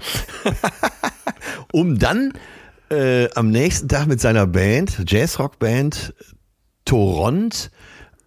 um 1.73 1.99
dann 1.99 2.33
äh, 2.91 3.29
am 3.35 3.51
nächsten 3.51 3.89
Tag 3.89 4.07
mit 4.07 4.21
seiner 4.21 4.47
Band, 4.47 5.05
Jazzrock-Band, 5.11 6.15
Toront 6.87 7.71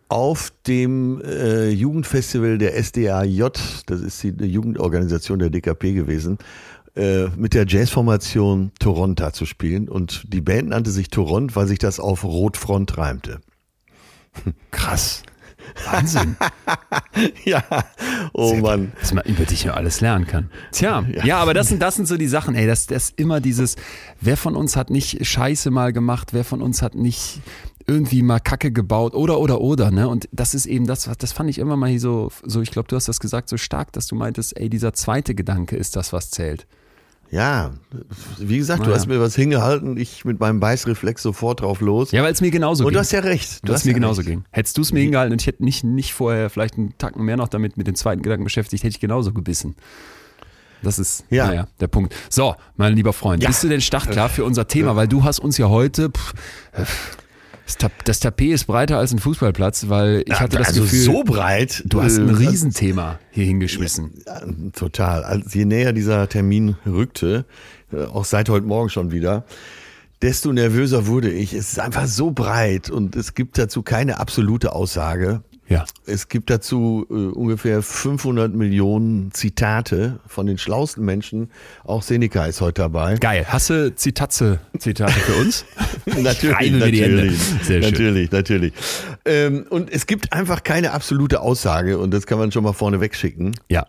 auf 0.10 0.52
dem 0.68 1.22
äh, 1.22 1.70
Jugendfestival 1.70 2.58
der 2.58 2.82
SDAJ, 2.82 3.50
das 3.86 4.02
ist 4.02 4.22
die, 4.24 4.30
Jugendorganisation 4.46 5.40
der 5.40 5.50
DKP 5.50 5.94
gewesen, 5.94 6.38
äh, 6.96 7.28
mit 7.36 7.54
der 7.54 7.66
Jazzformation 7.68 8.72
Toronta 8.80 9.34
zu 9.34 9.46
spielen. 9.46 9.88
Und 9.88 10.32
die 10.34 10.42
Band 10.42 10.70
nannte 10.70 10.92
sich 10.92 11.10
Toront, 11.10 11.56
weil 11.56 11.68
sich 11.68 11.80
das 11.80 12.00
auf 12.00 12.24
Rotfront 12.24 12.98
reimte. 12.98 13.40
Krass. 14.72 15.24
Wahnsinn. 15.86 16.36
ja, 17.46 17.64
oh 18.34 18.50
Sehr, 18.50 18.62
Mann. 18.62 18.92
Was 19.00 19.14
man 19.14 19.24
über 19.26 19.44
dich 19.44 19.64
ja 19.64 19.74
alles 19.74 20.02
lernen 20.02 20.26
kann. 20.26 20.50
Tja, 20.72 21.06
ja, 21.14 21.24
ja 21.24 21.38
aber 21.38 21.54
das 21.54 21.68
sind, 21.68 21.82
das 21.82 21.96
sind 21.96 22.08
so 22.08 22.18
die 22.18 22.28
Sachen, 22.28 22.56
ey, 22.56 22.68
das, 22.68 22.88
das 22.88 23.10
ist 23.10 23.20
immer 23.20 23.40
dieses, 23.40 23.76
wer 24.20 24.38
von 24.38 24.56
uns 24.56 24.76
hat 24.76 24.90
nicht 24.90 25.26
Scheiße 25.26 25.72
mal 25.72 25.94
gemacht, 25.94 26.34
wer 26.34 26.44
von 26.44 26.62
uns 26.62 26.82
hat 26.82 26.96
nicht 26.96 27.42
irgendwie 27.90 28.22
mal 28.22 28.40
Kacke 28.40 28.72
gebaut 28.72 29.16
oder 29.16 29.40
oder 29.40 29.62
oder, 29.62 29.90
ne? 29.90 30.08
Und 30.08 30.30
das 30.32 30.54
ist 30.54 30.68
eben 30.68 30.86
das, 30.86 31.10
das 31.18 31.32
fand 31.32 31.50
ich 31.50 31.58
immer 31.58 31.76
mal 31.76 31.90
hier 31.90 32.00
so, 32.00 32.32
so 32.46 32.62
ich 32.62 32.72
glaube, 32.72 32.88
du 32.88 32.96
hast 32.96 33.08
das 33.08 33.20
gesagt, 33.20 33.50
so 33.50 33.58
stark, 33.58 33.92
dass 33.94 34.06
du 34.08 34.16
meintest, 34.16 34.58
ey, 34.58 34.70
dieser 34.70 34.94
zweite 34.94 35.34
Gedanke 35.34 35.76
ist 35.76 35.96
das, 35.96 36.14
was 36.14 36.30
zählt. 36.30 36.68
Ja, 37.32 37.72
wie 38.40 38.58
gesagt, 38.58 38.86
du 38.86 38.90
ja. 38.90 38.96
hast 38.96 39.08
mir 39.08 39.20
was 39.20 39.36
hingehalten, 39.36 39.98
ich 39.98 40.26
mit 40.26 40.40
meinem 40.40 40.60
Beißreflex 40.60 41.22
sofort 41.22 41.62
drauf 41.62 41.80
los. 41.80 42.12
Ja, 42.12 42.24
weil 42.24 42.34
es 42.34 42.42
mir 42.42 42.50
genauso 42.50 42.84
und 42.84 42.90
ging. 42.90 42.94
du 42.94 43.00
hast 43.00 43.12
ja 43.12 43.20
recht. 43.20 43.62
Du, 43.62 43.68
du 43.68 43.74
hast, 43.74 43.86
mir 43.86 43.92
ja 43.92 43.96
genauso 43.96 44.22
recht. 44.22 44.30
ging. 44.30 44.44
Hättest 44.52 44.78
du 44.78 44.82
es 44.82 44.92
mir 44.92 45.02
hingehalten 45.02 45.34
und 45.34 45.42
ich 45.42 45.48
hätte 45.48 45.64
nicht, 45.64 45.84
nicht 45.84 46.14
vorher 46.14 46.50
vielleicht 46.50 46.78
einen 46.78 46.98
Tacken 46.98 47.24
mehr 47.24 47.38
noch 47.38 47.48
damit 47.48 47.78
mit 47.78 47.86
dem 47.86 47.96
zweiten 47.96 48.24
Gedanken 48.24 48.46
beschäftigt, 48.46 48.84
hätte 48.84 48.96
ich 48.96 49.00
genauso 49.00 49.32
gebissen. 49.32 49.76
Das 50.82 50.98
ist 50.98 51.26
ja. 51.30 51.48
Naja, 51.48 51.68
der 51.80 51.88
Punkt. 51.88 52.16
So, 52.30 52.56
mein 52.78 52.96
lieber 52.96 53.14
Freund, 53.14 53.44
ja. 53.44 53.50
bist 53.50 53.64
du 53.64 53.68
denn 53.68 53.82
startklar 53.82 54.30
für 54.30 54.44
unser 54.44 54.68
Thema? 54.68 54.96
Weil 54.96 55.08
du 55.08 55.24
hast 55.24 55.40
uns 55.40 55.58
ja 55.58 55.70
heute, 55.70 56.10
pff, 56.10 56.34
das, 57.70 57.78
Tap 57.78 58.04
das 58.06 58.20
Tapet 58.20 58.52
ist 58.52 58.66
breiter 58.66 58.98
als 58.98 59.12
ein 59.12 59.20
Fußballplatz, 59.20 59.90
weil 59.90 60.24
ich 60.26 60.40
hatte 60.40 60.58
das 60.58 60.70
also 60.70 60.82
Gefühl, 60.82 61.00
so 61.00 61.24
breit. 61.24 61.84
Du 61.86 62.02
hast 62.02 62.18
ein 62.18 62.28
äh, 62.28 62.34
Riesenthema 62.34 63.20
hier 63.30 63.46
hingeschmissen. 63.46 64.24
Ja, 64.26 64.42
total. 64.74 65.24
Also 65.24 65.48
je 65.52 65.66
näher 65.66 65.94
dieser 65.94 66.28
Termin 66.28 66.78
rückte, 66.88 67.46
äh, 67.94 68.06
auch 68.06 68.26
seit 68.26 68.50
heute 68.50 68.66
Morgen 68.66 68.90
schon 68.90 69.12
wieder, 69.12 69.46
desto 70.24 70.52
nervöser 70.52 71.06
wurde 71.06 71.30
ich. 71.30 71.54
Es 71.54 71.74
ist 71.74 71.80
einfach 71.80 72.08
so 72.08 72.32
breit 72.32 72.90
und 72.90 73.16
es 73.16 73.36
gibt 73.36 73.60
dazu 73.60 73.84
keine 73.84 74.20
absolute 74.20 74.74
Aussage. 74.74 75.44
Ja. 75.70 75.86
Es 76.06 76.28
gibt 76.28 76.50
dazu 76.50 77.06
äh, 77.10 77.14
ungefähr 77.14 77.84
500 77.84 78.54
Millionen 78.54 79.32
Zitate 79.32 80.20
von 80.26 80.48
den 80.48 80.58
schlauesten 80.58 81.06
Menschen. 81.06 81.52
Auch 81.84 82.02
Seneca 82.02 82.46
ist 82.46 82.60
heute 82.60 82.82
dabei. 82.82 83.16
Geil. 83.16 83.46
Hast 83.48 83.70
du 83.70 83.94
Zitatze, 83.96 84.60
Zitate 84.80 85.14
für 85.14 85.36
uns? 85.36 85.66
natürlich, 86.06 86.72
natürlich, 86.72 87.40
Sehr 87.64 87.82
schön. 87.84 87.92
natürlich, 87.92 88.32
natürlich. 88.32 88.74
Ähm, 89.26 89.68
und 89.70 89.92
es 89.92 90.08
gibt 90.08 90.34
einfach 90.34 90.64
keine 90.64 90.92
absolute 90.92 91.42
Aussage 91.42 92.00
und 92.00 92.12
das 92.12 92.26
kann 92.26 92.40
man 92.40 92.52
schon 92.52 92.64
mal 92.64 92.74
vorne 92.74 93.00
wegschicken. 93.00 93.56
Ja. 93.70 93.86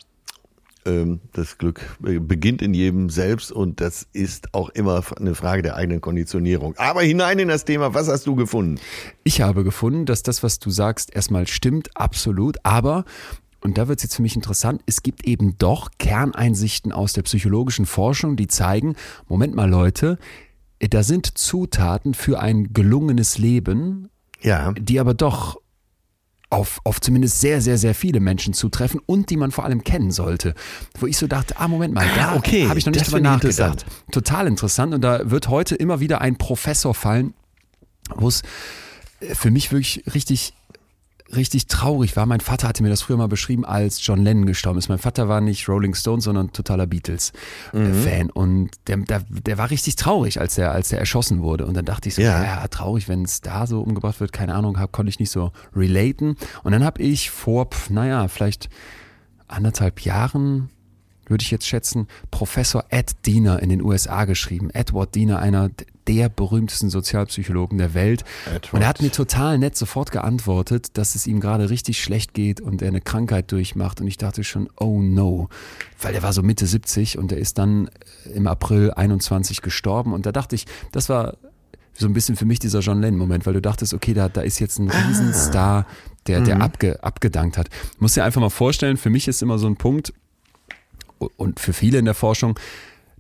Ähm, 0.87 1.21
das 1.33 1.59
Glück 1.59 1.97
beginnt 2.01 2.63
in 2.63 2.73
jedem 2.73 3.11
selbst 3.11 3.53
und 3.53 3.81
das 3.81 4.07
ist 4.13 4.55
auch 4.55 4.71
immer 4.71 5.03
eine 5.19 5.35
Frage 5.35 5.63
der 5.63 5.77
eigenen 5.77 6.01
Konditionierung. 6.01 6.75
Aber 6.79 7.03
hinein 7.03 7.39
in 7.39 7.49
das 7.49 7.65
Thema, 7.65 7.93
was 7.93 8.09
hast 8.09 8.27
du 8.27 8.35
gefunden? 8.35 8.81
Ich 9.23 9.43
habe 9.43 9.63
gefunden, 9.63 10.07
dass 10.07 10.23
das, 10.23 10.43
was 10.43 10.59
du 10.59 10.71
sagst, 10.71 11.15
erstmal 11.15 11.47
stimmt, 11.47 11.97
absolut, 11.97 12.57
aber 12.63 13.05
und 13.63 13.77
da 13.77 13.89
wird 13.89 13.99
es 13.99 14.05
jetzt 14.05 14.17
für 14.17 14.23
mich 14.23 14.37
interessant, 14.37 14.81
es 14.87 15.03
gibt 15.03 15.27
eben 15.27 15.59
doch 15.59 15.91
Kerneinsichten 15.99 16.93
aus 16.93 17.13
der 17.13 17.23
psychologischen 17.23 17.85
Forschung, 17.85 18.37
die 18.37 18.47
zeigen, 18.47 18.97
Moment 19.29 19.55
mal 19.55 19.69
Leute, 19.69 20.19
da 20.79 21.03
sind 21.03 21.39
Zutaten 21.39 22.15
für 22.15 22.41
ein 22.41 22.73
gelungenes 22.73 23.37
Leben, 23.37 24.09
ja. 24.41 24.73
die 24.73 24.99
aber 24.99 25.13
doch 25.13 25.61
auf, 26.51 26.81
auf 26.85 27.01
zumindest 27.01 27.41
sehr, 27.41 27.61
sehr, 27.61 27.79
sehr 27.79 27.95
viele 27.95 28.21
Menschen 28.21 28.53
zutreffen 28.55 29.01
und 29.07 29.31
die 29.31 29.37
man 29.37 29.53
vor 29.53 29.65
allem 29.65 29.85
kennen 29.85 30.11
sollte. 30.11 30.55
Wo 30.99 31.07
ich 31.07 31.17
so 31.17 31.29
dachte, 31.29 31.59
ah, 31.59 31.69
Moment 31.69 31.95
mal, 31.95 32.07
da 32.17 32.33
ah, 32.33 32.37
okay, 32.37 32.69
habe 32.69 32.79
ich 32.79 32.87
noch 32.87 32.93
nicht 32.93 33.07
drüber 33.07 33.21
nachgedacht. 33.21 33.87
Total 34.11 34.47
interessant. 34.47 34.93
Und 34.93 35.01
da 35.03 35.31
wird 35.31 35.49
heute 35.49 35.77
immer 35.77 36.01
wieder 36.01 36.21
ein 36.21 36.37
Professor 36.37 36.93
fallen, 36.93 37.35
wo 38.17 38.29
es 38.29 38.43
für 39.33 39.51
mich 39.51 39.71
wirklich 39.71 40.05
richtig 40.13 40.55
richtig 41.35 41.67
traurig 41.67 42.17
war. 42.17 42.27
Mein 42.27 42.41
Vater 42.41 42.69
hatte 42.69 42.83
mir 42.83 42.89
das 42.89 43.03
früher 43.03 43.17
mal 43.17 43.29
beschrieben, 43.29 43.65
als 43.65 44.05
John 44.05 44.23
Lennon 44.23 44.47
gestorben 44.47 44.79
ist. 44.79 44.89
Mein 44.89 44.99
Vater 44.99 45.29
war 45.29 45.41
nicht 45.41 45.69
Rolling 45.69 45.95
Stones, 45.95 46.25
sondern 46.25 46.53
totaler 46.53 46.87
Beatles-Fan. 46.87 48.27
Mhm. 48.27 48.31
Und 48.31 48.71
der, 48.87 48.99
der, 48.99 49.25
der 49.29 49.59
war 49.59 49.71
richtig 49.71 49.97
traurig, 49.97 50.41
als 50.41 50.59
er 50.59 50.73
als 50.73 50.93
erschossen 50.93 51.43
wurde. 51.43 51.67
Und 51.67 51.75
dann 51.75 51.85
dachte 51.85 52.09
ich 52.09 52.17
so, 52.17 52.23
ja, 52.23 52.43
ja 52.43 52.69
traurig, 52.69 53.09
wenn 53.09 53.25
es 53.25 53.41
da 53.41 53.67
so 53.67 53.81
umgebracht 53.81 54.21
wird, 54.21 54.33
keine 54.33 54.55
Ahnung, 54.55 54.79
hab, 54.79 54.93
konnte 54.93 55.11
ich 55.11 55.19
nicht 55.19 55.31
so 55.31 55.53
relaten. 55.75 56.37
Und 56.63 56.73
dann 56.73 56.85
habe 56.85 57.03
ich 57.03 57.31
vor, 57.31 57.69
naja, 57.89 58.29
vielleicht 58.29 58.69
anderthalb 59.49 60.01
Jahren 60.01 60.71
würde 61.27 61.43
ich 61.43 61.51
jetzt 61.51 61.67
schätzen, 61.67 62.09
Professor 62.31 62.85
Ed 62.89 63.25
Diener 63.25 63.63
in 63.63 63.69
den 63.69 63.83
USA 63.83 64.25
geschrieben. 64.25 64.71
Edward 64.71 65.15
Diener, 65.15 65.39
einer 65.39 65.71
der 66.07 66.29
berühmtesten 66.29 66.91
Sozialpsychologen 66.91 67.79
der 67.79 67.95
Welt. 67.95 68.25
Edward. 68.47 68.75
Und 68.75 68.83
er 68.83 68.89
hat 68.89 69.03
mir 69.03 69.13
total 69.13 69.59
nett 69.59 69.77
sofort 69.77 70.11
geantwortet, 70.11 70.97
dass 70.99 71.15
es 71.15 71.27
ihm 71.27 71.41
gerade 71.41 71.71
richtig 71.71 72.03
schlecht 72.03 72.35
geht 72.35 72.61
und 72.61 72.83
er 72.83 72.89
eine 72.89 73.01
Krankheit 73.01 73.53
durchmacht. 73.53 74.01
Und 74.01 74.07
ich 74.07 74.17
dachte 74.17 74.45
schon, 74.45 74.69
oh 74.79 75.01
no, 75.01 75.49
weil 76.01 76.15
er 76.15 76.23
war 76.23 76.33
so 76.33 76.43
Mitte 76.43 76.67
70 76.67 77.19
und 77.19 77.33
er 77.33 77.39
ist 77.39 77.59
dann 77.59 77.91
im 78.35 78.47
April 78.47 78.91
21 78.93 79.63
gestorben. 79.63 80.13
Und 80.13 80.27
da 80.27 80.33
dachte 80.33 80.55
ich, 80.55 80.67
das 80.93 81.09
war 81.09 81.37
so 81.95 82.07
ein 82.07 82.13
bisschen 82.13 82.37
für 82.37 82.47
mich 82.47 82.59
dieser 82.59 82.81
John 82.81 83.01
Lennon-Moment, 83.01 83.47
weil 83.47 83.55
du 83.55 83.61
dachtest, 83.61 83.93
okay, 83.93 84.15
da, 84.15 84.29
da 84.29 84.41
ist 84.41 84.59
jetzt 84.59 84.79
ein 84.79 84.91
Riesenstar, 84.91 85.87
der, 86.27 86.41
der 86.41 86.57
mhm. 86.57 86.63
abge, 86.63 87.05
abgedankt 87.05 87.59
hat. 87.59 87.69
Muss 87.99 88.15
dir 88.15 88.25
einfach 88.25 88.41
mal 88.41 88.51
vorstellen, 88.51 88.97
für 88.97 89.11
mich 89.11 89.29
ist 89.29 89.43
immer 89.43 89.59
so 89.59 89.67
ein 89.67 89.77
Punkt, 89.77 90.13
und 91.37 91.61
für 91.61 91.73
viele 91.73 91.99
in 91.99 92.05
der 92.05 92.15
Forschung, 92.15 92.59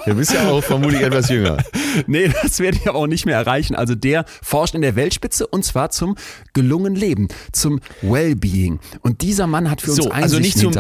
Du 0.06 0.14
bist 0.14 0.34
ja 0.34 0.50
auch 0.50 0.64
vermutlich 0.64 1.02
etwas 1.02 1.30
jünger. 1.30 1.58
Nee, 2.08 2.30
das 2.44 2.60
werde 2.60 2.78
ich 2.78 2.90
aber 2.90 3.00
auch 3.00 3.08
nicht 3.08 3.26
mehr 3.26 3.38
erreichen. 3.38 3.74
Also 3.74 3.96
der 3.96 4.26
forscht 4.42 4.76
in 4.76 4.82
der 4.82 4.98
Weltspitze 4.98 5.48
und 5.48 5.64
zwar 5.64 5.92
zum 5.92 6.16
gelungenen 6.54 6.96
Leben, 6.96 7.30
zum 7.54 7.80
Wellbeing. 8.02 8.80
Und 9.00 9.22
dieser 9.22 9.48
Mann 9.48 9.72
hat 9.72 9.82
für 9.82 9.92
uns 9.92 10.04
so, 10.04 10.12
also 10.12 10.40
nicht 10.40 10.58
zum, 10.58 10.74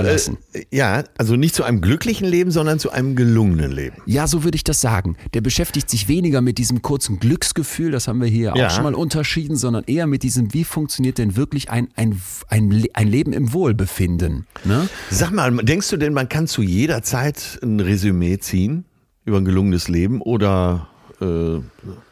Äh, 0.52 0.66
ja, 0.72 1.04
also 1.18 1.38
nicht 1.38 1.56
zu 1.56 1.64
einem 1.64 1.80
glücklichen 1.80 2.28
Leben, 2.28 2.52
sondern 2.52 2.80
zu 2.80 2.92
einem 2.92 3.16
gelungenen 3.16 3.72
Leben. 3.72 4.02
Ja, 4.06 4.28
so 4.28 4.44
würde 4.44 4.58
ich 4.58 4.66
das 4.66 4.82
sagen. 4.82 5.16
Der 5.34 5.40
beschäftigt 5.40 5.90
sich 5.90 6.10
weniger 6.10 6.42
mit 6.42 6.58
diesem 6.58 6.82
kurzen 6.82 7.20
Glücksgefühl, 7.20 7.92
das 7.92 8.10
haben 8.10 8.20
wir 8.20 8.28
hier 8.28 8.54
ja. 8.56 8.68
auch 8.68 8.72
schon 8.72 8.84
mal 8.84 8.94
unterschieden, 8.94 9.56
sondern 9.56 9.86
eher 9.86 10.08
mit 10.08 10.24
diesem, 10.24 10.54
wie 10.54 10.66
funktioniert 10.66 11.18
denn 11.18 11.38
wirklich 11.38 11.70
ein, 11.70 11.88
ein, 11.96 12.22
ein, 12.50 12.86
ein 12.94 13.08
Leben 13.08 13.32
im 13.32 13.54
Wohlbefinden. 13.54 14.48
Ne? 14.66 14.90
Sag 15.10 15.32
mal, 15.32 15.56
denkst 15.56 15.90
du 15.90 15.98
denn, 15.98 16.12
man 16.12 16.28
kann 16.28 16.48
zu 16.48 16.62
jeder 16.62 17.04
Zeit 17.04 17.60
ein 17.64 17.80
Resümee 17.80 18.38
ziehen 18.40 18.86
über 19.26 19.38
ein 19.38 19.46
gelungenes 19.46 19.88
Leben 19.88 20.22
oder 20.22 20.88
äh, 21.20 21.60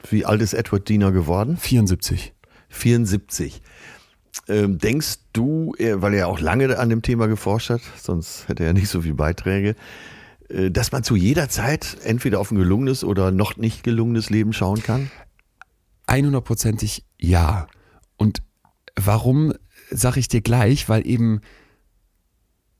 wie 0.09 0.25
alt 0.25 0.41
ist 0.41 0.53
Edward 0.53 0.89
Diener 0.89 1.11
geworden? 1.11 1.57
74. 1.57 2.33
74. 2.69 3.61
Ähm, 4.47 4.79
denkst 4.79 5.19
du, 5.31 5.73
weil 5.77 6.13
er 6.13 6.19
ja 6.19 6.25
auch 6.25 6.39
lange 6.39 6.77
an 6.77 6.89
dem 6.89 7.01
Thema 7.01 7.27
geforscht 7.27 7.69
hat, 7.69 7.81
sonst 8.01 8.47
hätte 8.47 8.63
er 8.63 8.73
nicht 8.73 8.89
so 8.89 9.01
viele 9.01 9.13
Beiträge, 9.13 9.75
äh, 10.49 10.71
dass 10.71 10.91
man 10.91 11.03
zu 11.03 11.15
jeder 11.15 11.49
Zeit 11.49 11.97
entweder 12.03 12.39
auf 12.39 12.51
ein 12.51 12.57
gelungenes 12.57 13.03
oder 13.03 13.31
noch 13.31 13.57
nicht 13.57 13.83
gelungenes 13.83 14.29
Leben 14.29 14.51
schauen 14.51 14.81
kann? 14.81 15.11
100%ig 16.07 17.03
ja. 17.19 17.67
Und 18.17 18.41
warum 18.95 19.53
sage 19.89 20.19
ich 20.19 20.27
dir 20.27 20.41
gleich? 20.41 20.89
Weil 20.89 21.07
eben 21.07 21.41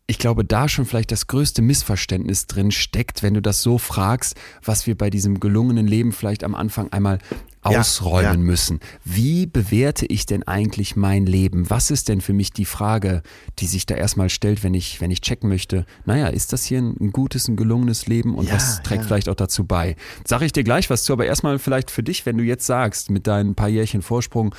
ich 0.05 0.19
glaube, 0.19 0.43
da 0.43 0.67
schon 0.67 0.85
vielleicht 0.85 1.11
das 1.11 1.27
größte 1.27 1.61
Missverständnis 1.61 2.45
drin 2.47 2.71
steckt, 2.71 3.23
wenn 3.23 3.35
du 3.35 3.41
das 3.41 3.61
so 3.61 3.77
fragst, 3.77 4.35
was 4.61 4.85
wir 4.85 4.97
bei 4.97 5.09
diesem 5.09 5.39
gelungenen 5.39 5.87
Leben 5.87 6.11
vielleicht 6.11 6.43
am 6.43 6.55
Anfang 6.55 6.91
einmal 6.91 7.19
ausräumen 7.61 8.23
ja, 8.23 8.31
ja. 8.33 8.37
müssen. 8.37 8.81
Wie 9.05 9.45
bewerte 9.45 10.05
ich 10.05 10.25
denn 10.25 10.43
eigentlich 10.43 10.97
mein 10.97 11.25
Leben? 11.25 11.69
Was 11.69 11.89
ist 11.89 12.09
denn 12.09 12.19
für 12.19 12.33
mich 12.33 12.51
die 12.51 12.65
Frage, 12.65 13.23
die 13.59 13.65
sich 13.65 13.85
da 13.85 13.95
erstmal 13.95 14.29
stellt, 14.29 14.61
wenn 14.63 14.73
ich, 14.73 14.99
wenn 14.99 15.09
ich 15.09 15.21
checken 15.21 15.47
möchte, 15.47 15.85
naja, 16.05 16.27
ist 16.27 16.51
das 16.51 16.65
hier 16.65 16.79
ein, 16.79 17.11
gutes, 17.13 17.47
ein 17.47 17.55
gelungenes 17.55 18.05
Leben 18.05 18.35
und 18.35 18.49
ja, 18.49 18.55
was 18.55 18.83
trägt 18.83 19.05
vielleicht 19.05 19.29
auch 19.29 19.35
dazu 19.35 19.63
bei? 19.63 19.95
Sag 20.25 20.41
ich 20.41 20.51
dir 20.51 20.65
gleich 20.65 20.89
was 20.89 21.05
zu, 21.05 21.13
aber 21.13 21.25
erstmal 21.25 21.59
vielleicht 21.59 21.89
für 21.89 22.03
dich, 22.03 22.25
wenn 22.25 22.37
du 22.37 22.43
jetzt 22.43 22.65
sagst, 22.65 23.09
mit 23.09 23.25
deinen 23.25 23.55
paar 23.55 23.69
Jährchen 23.69 24.01
Vorsprung, 24.01 24.53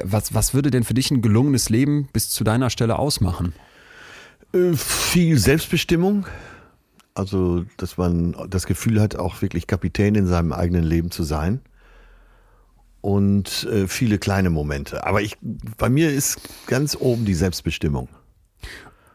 was, 0.00 0.32
was 0.32 0.54
würde 0.54 0.70
denn 0.70 0.84
für 0.84 0.94
dich 0.94 1.10
ein 1.10 1.22
gelungenes 1.22 1.70
Leben 1.70 2.08
bis 2.12 2.30
zu 2.30 2.44
deiner 2.44 2.70
Stelle 2.70 3.00
ausmachen? 3.00 3.52
Äh, 4.54 4.74
viel 4.74 5.38
Selbstbestimmung. 5.38 6.26
Also, 7.14 7.64
dass 7.76 7.96
man 7.96 8.34
das 8.48 8.66
Gefühl 8.66 9.00
hat, 9.00 9.16
auch 9.16 9.42
wirklich 9.42 9.66
Kapitän 9.66 10.14
in 10.14 10.26
seinem 10.26 10.52
eigenen 10.52 10.84
Leben 10.84 11.10
zu 11.10 11.22
sein. 11.22 11.60
Und 13.00 13.64
äh, 13.64 13.86
viele 13.86 14.18
kleine 14.18 14.50
Momente. 14.50 15.06
Aber 15.06 15.20
ich, 15.20 15.36
bei 15.76 15.88
mir 15.88 16.10
ist 16.10 16.40
ganz 16.66 16.96
oben 16.98 17.24
die 17.24 17.34
Selbstbestimmung. 17.34 18.08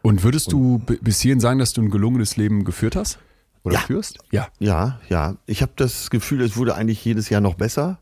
Und 0.02 0.22
würdest 0.22 0.52
du 0.52 0.78
bis 0.78 1.20
hierhin 1.20 1.40
sagen, 1.40 1.58
dass 1.58 1.72
du 1.72 1.82
ein 1.82 1.90
gelungenes 1.90 2.36
Leben 2.36 2.64
geführt 2.64 2.96
hast? 2.96 3.18
Oder 3.64 3.74
ja. 3.74 3.80
führst? 3.80 4.18
Ja. 4.30 4.48
Ja, 4.58 5.00
ja. 5.08 5.36
Ich 5.44 5.60
habe 5.60 5.72
das 5.76 6.08
Gefühl, 6.08 6.40
es 6.40 6.56
wurde 6.56 6.74
eigentlich 6.74 7.04
jedes 7.04 7.28
Jahr 7.28 7.42
noch 7.42 7.54
besser. 7.54 7.98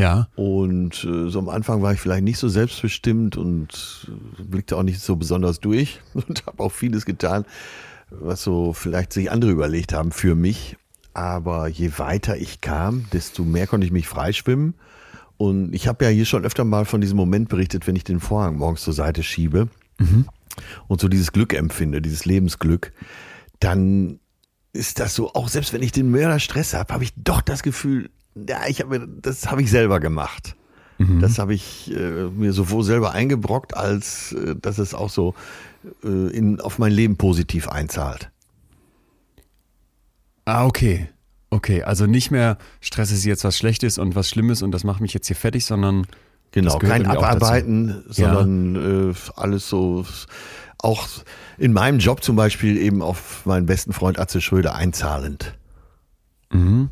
Ja. 0.00 0.28
Und 0.34 1.04
äh, 1.04 1.28
so 1.28 1.38
am 1.38 1.50
Anfang 1.50 1.82
war 1.82 1.92
ich 1.92 2.00
vielleicht 2.00 2.24
nicht 2.24 2.38
so 2.38 2.48
selbstbestimmt 2.48 3.36
und 3.36 4.08
äh, 4.38 4.42
blickte 4.42 4.76
auch 4.76 4.82
nicht 4.82 5.00
so 5.00 5.16
besonders 5.16 5.60
durch 5.60 6.00
und 6.14 6.46
habe 6.46 6.62
auch 6.62 6.72
vieles 6.72 7.04
getan, 7.04 7.44
was 8.08 8.42
so 8.42 8.72
vielleicht 8.72 9.12
sich 9.12 9.30
andere 9.30 9.50
überlegt 9.50 9.92
haben 9.92 10.10
für 10.10 10.34
mich. 10.34 10.76
Aber 11.12 11.68
je 11.68 11.92
weiter 11.98 12.36
ich 12.38 12.62
kam, 12.62 13.06
desto 13.12 13.44
mehr 13.44 13.66
konnte 13.66 13.84
ich 13.86 13.92
mich 13.92 14.08
freischwimmen. 14.08 14.74
Und 15.36 15.74
ich 15.74 15.86
habe 15.86 16.04
ja 16.04 16.10
hier 16.10 16.24
schon 16.24 16.44
öfter 16.44 16.64
mal 16.64 16.86
von 16.86 17.00
diesem 17.00 17.16
Moment 17.16 17.48
berichtet, 17.48 17.86
wenn 17.86 17.96
ich 17.96 18.04
den 18.04 18.20
Vorhang 18.20 18.56
morgens 18.56 18.82
zur 18.82 18.94
Seite 18.94 19.22
schiebe 19.22 19.68
mhm. 19.98 20.26
und 20.86 21.00
so 21.00 21.08
dieses 21.08 21.32
Glück 21.32 21.52
empfinde, 21.52 22.00
dieses 22.00 22.24
Lebensglück, 22.24 22.92
dann 23.58 24.20
ist 24.72 25.00
das 25.00 25.14
so, 25.14 25.34
auch 25.34 25.48
selbst 25.48 25.72
wenn 25.72 25.82
ich 25.82 25.92
den 25.92 26.10
Mörder 26.10 26.38
Stress 26.38 26.74
habe, 26.74 26.94
habe 26.94 27.04
ich 27.04 27.12
doch 27.16 27.40
das 27.40 27.62
Gefühl, 27.62 28.10
ja, 28.34 28.66
ich 28.68 28.80
habe 28.80 29.06
das 29.08 29.50
habe 29.50 29.62
ich 29.62 29.70
selber 29.70 30.00
gemacht. 30.00 30.56
Mhm. 30.98 31.20
Das 31.20 31.38
habe 31.38 31.54
ich 31.54 31.90
äh, 31.94 32.26
mir 32.26 32.52
sowohl 32.52 32.84
selber 32.84 33.12
eingebrockt, 33.12 33.74
als 33.74 34.32
äh, 34.32 34.54
dass 34.60 34.78
es 34.78 34.94
auch 34.94 35.10
so 35.10 35.34
äh, 36.04 36.08
in, 36.08 36.60
auf 36.60 36.78
mein 36.78 36.92
Leben 36.92 37.16
positiv 37.16 37.68
einzahlt. 37.68 38.30
Ah, 40.44 40.66
okay. 40.66 41.08
Okay, 41.48 41.82
also 41.82 42.06
nicht 42.06 42.30
mehr 42.30 42.58
Stress 42.80 43.10
ist 43.10 43.24
jetzt 43.24 43.44
was 43.44 43.58
Schlechtes 43.58 43.98
und 43.98 44.14
was 44.14 44.28
Schlimmes 44.28 44.62
und 44.62 44.70
das 44.70 44.84
macht 44.84 45.00
mich 45.00 45.14
jetzt 45.14 45.26
hier 45.26 45.36
fertig, 45.36 45.64
sondern 45.64 46.06
genau 46.52 46.78
kein 46.78 47.06
Abarbeiten, 47.06 48.04
sondern 48.06 48.74
ja. 48.76 49.10
äh, 49.10 49.14
alles 49.34 49.68
so 49.68 50.06
auch 50.78 51.08
in 51.58 51.72
meinem 51.72 51.98
Job 51.98 52.22
zum 52.22 52.36
Beispiel 52.36 52.76
eben 52.76 53.02
auf 53.02 53.44
meinen 53.46 53.66
besten 53.66 53.92
Freund 53.92 54.18
Atze 54.18 54.40
Schröder 54.40 54.74
einzahlend. 54.74 55.58
Mhm. 56.52 56.90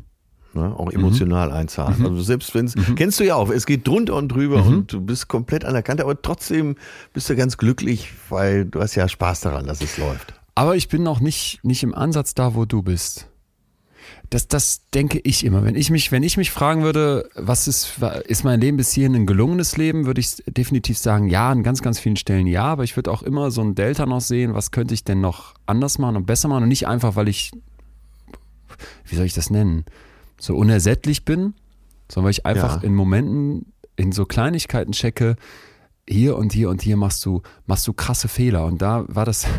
Ne? 0.59 0.75
Auch 0.77 0.91
emotional 0.91 1.49
mhm. 1.49 1.55
einzahlen. 1.55 1.99
Mhm. 1.99 2.05
Also 2.07 2.21
selbst 2.21 2.53
wenn 2.53 2.65
es, 2.65 2.75
mhm. 2.75 2.95
kennst 2.95 3.19
du 3.19 3.23
ja 3.23 3.35
auch, 3.35 3.49
es 3.49 3.65
geht 3.65 3.87
drunter 3.87 4.15
und 4.15 4.29
drüber 4.29 4.63
mhm. 4.63 4.67
und 4.67 4.93
du 4.93 5.01
bist 5.01 5.27
komplett 5.27 5.65
an 5.65 5.73
der 5.73 5.83
Kante, 5.83 6.03
aber 6.03 6.21
trotzdem 6.21 6.75
bist 7.13 7.29
du 7.29 7.35
ganz 7.35 7.57
glücklich, 7.57 8.11
weil 8.29 8.65
du 8.65 8.81
hast 8.81 8.95
ja 8.95 9.07
Spaß 9.07 9.41
daran, 9.41 9.65
dass 9.65 9.81
es 9.81 9.97
läuft. 9.97 10.33
Aber 10.55 10.75
ich 10.75 10.89
bin 10.89 11.03
noch 11.03 11.21
nicht, 11.21 11.59
nicht 11.63 11.83
im 11.83 11.95
Ansatz 11.95 12.33
da, 12.33 12.55
wo 12.55 12.65
du 12.65 12.81
bist. 12.81 13.29
Das, 14.29 14.47
das 14.47 14.89
denke 14.93 15.19
ich 15.23 15.43
immer. 15.43 15.63
Wenn 15.63 15.75
ich 15.75 15.89
mich, 15.89 16.11
wenn 16.11 16.21
ich 16.21 16.37
mich 16.37 16.51
fragen 16.51 16.83
würde, 16.83 17.29
was 17.35 17.67
ist, 17.67 17.99
ist 18.25 18.43
mein 18.43 18.61
Leben 18.61 18.77
bis 18.77 18.91
hierhin 18.91 19.15
ein 19.15 19.25
gelungenes 19.25 19.77
Leben, 19.77 20.05
würde 20.05 20.19
ich 20.21 20.43
definitiv 20.45 20.97
sagen, 20.97 21.27
ja, 21.27 21.49
an 21.49 21.63
ganz, 21.63 21.81
ganz 21.81 21.99
vielen 21.99 22.15
Stellen 22.15 22.45
ja, 22.45 22.65
aber 22.65 22.83
ich 22.83 22.95
würde 22.95 23.11
auch 23.11 23.23
immer 23.23 23.49
so 23.51 23.61
ein 23.61 23.73
Delta 23.73 24.05
noch 24.05 24.21
sehen, 24.21 24.53
was 24.53 24.71
könnte 24.71 24.93
ich 24.93 25.03
denn 25.03 25.21
noch 25.21 25.55
anders 25.65 25.97
machen 25.97 26.17
und 26.17 26.25
besser 26.25 26.47
machen 26.47 26.63
und 26.63 26.69
nicht 26.69 26.87
einfach, 26.87 27.15
weil 27.15 27.27
ich, 27.27 27.51
wie 29.05 29.15
soll 29.15 29.25
ich 29.25 29.33
das 29.33 29.49
nennen? 29.49 29.85
So 30.39 30.55
unersättlich 30.55 31.25
bin, 31.25 31.53
sondern 32.09 32.25
weil 32.25 32.31
ich 32.31 32.45
einfach 32.45 32.81
ja. 32.81 32.87
in 32.87 32.95
Momenten, 32.95 33.73
in 33.95 34.11
so 34.11 34.25
Kleinigkeiten 34.25 34.93
checke, 34.93 35.35
hier 36.09 36.37
und 36.37 36.53
hier 36.53 36.69
und 36.69 36.81
hier 36.81 36.97
machst 36.97 37.23
du, 37.25 37.43
machst 37.67 37.87
du 37.87 37.93
krasse 37.93 38.27
Fehler. 38.27 38.65
Und 38.65 38.81
da 38.81 39.05
war 39.07 39.25
das, 39.25 39.43
da 39.43 39.49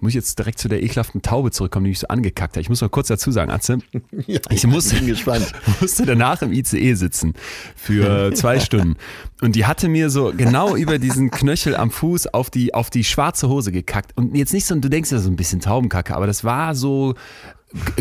muss 0.00 0.10
ich 0.10 0.16
jetzt 0.16 0.38
direkt 0.38 0.58
zu 0.58 0.68
der 0.68 0.82
ekelhaften 0.82 1.22
Taube 1.22 1.52
zurückkommen, 1.52 1.84
die 1.84 1.90
mich 1.90 2.00
so 2.00 2.08
angekackt 2.08 2.56
hat. 2.56 2.60
Ich 2.60 2.68
muss 2.68 2.80
mal 2.80 2.88
kurz 2.88 3.08
dazu 3.08 3.30
sagen, 3.30 3.50
Atze, 3.50 3.78
ja, 4.26 4.40
ich, 4.50 4.66
musste, 4.66 4.96
bin 4.96 5.06
gespannt. 5.06 5.52
musste 5.80 6.04
danach 6.04 6.42
im 6.42 6.52
ICE 6.52 6.94
sitzen 6.94 7.34
für 7.76 8.34
zwei 8.34 8.58
Stunden. 8.60 8.96
Und 9.40 9.54
die 9.54 9.66
hatte 9.66 9.88
mir 9.88 10.10
so 10.10 10.32
genau 10.36 10.74
über 10.74 10.98
diesen 10.98 11.30
Knöchel 11.30 11.76
am 11.76 11.90
Fuß 11.90 12.28
auf 12.28 12.50
die, 12.50 12.74
auf 12.74 12.90
die 12.90 13.04
schwarze 13.04 13.48
Hose 13.48 13.72
gekackt. 13.72 14.16
Und 14.16 14.34
jetzt 14.34 14.52
nicht 14.52 14.66
so, 14.66 14.74
du 14.74 14.88
denkst 14.88 15.12
ja 15.12 15.18
so 15.18 15.30
ein 15.30 15.36
bisschen 15.36 15.60
Taubenkacke, 15.60 16.14
aber 16.14 16.26
das 16.26 16.44
war 16.44 16.74
so 16.74 17.14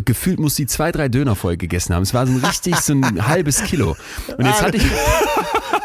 gefühlt 0.06 0.40
muss 0.40 0.56
sie 0.56 0.66
zwei, 0.66 0.92
drei 0.92 1.10
Döner 1.10 1.36
voll 1.36 1.58
gegessen 1.58 1.94
haben. 1.94 2.04
Es 2.04 2.14
war 2.14 2.26
so 2.26 2.34
ein 2.34 2.44
richtig 2.44 2.76
so 2.78 2.94
ein 2.94 3.28
halbes 3.28 3.64
Kilo. 3.64 3.96
Und 4.38 4.46
jetzt 4.46 4.62
hatte 4.62 4.78
ich. 4.78 4.84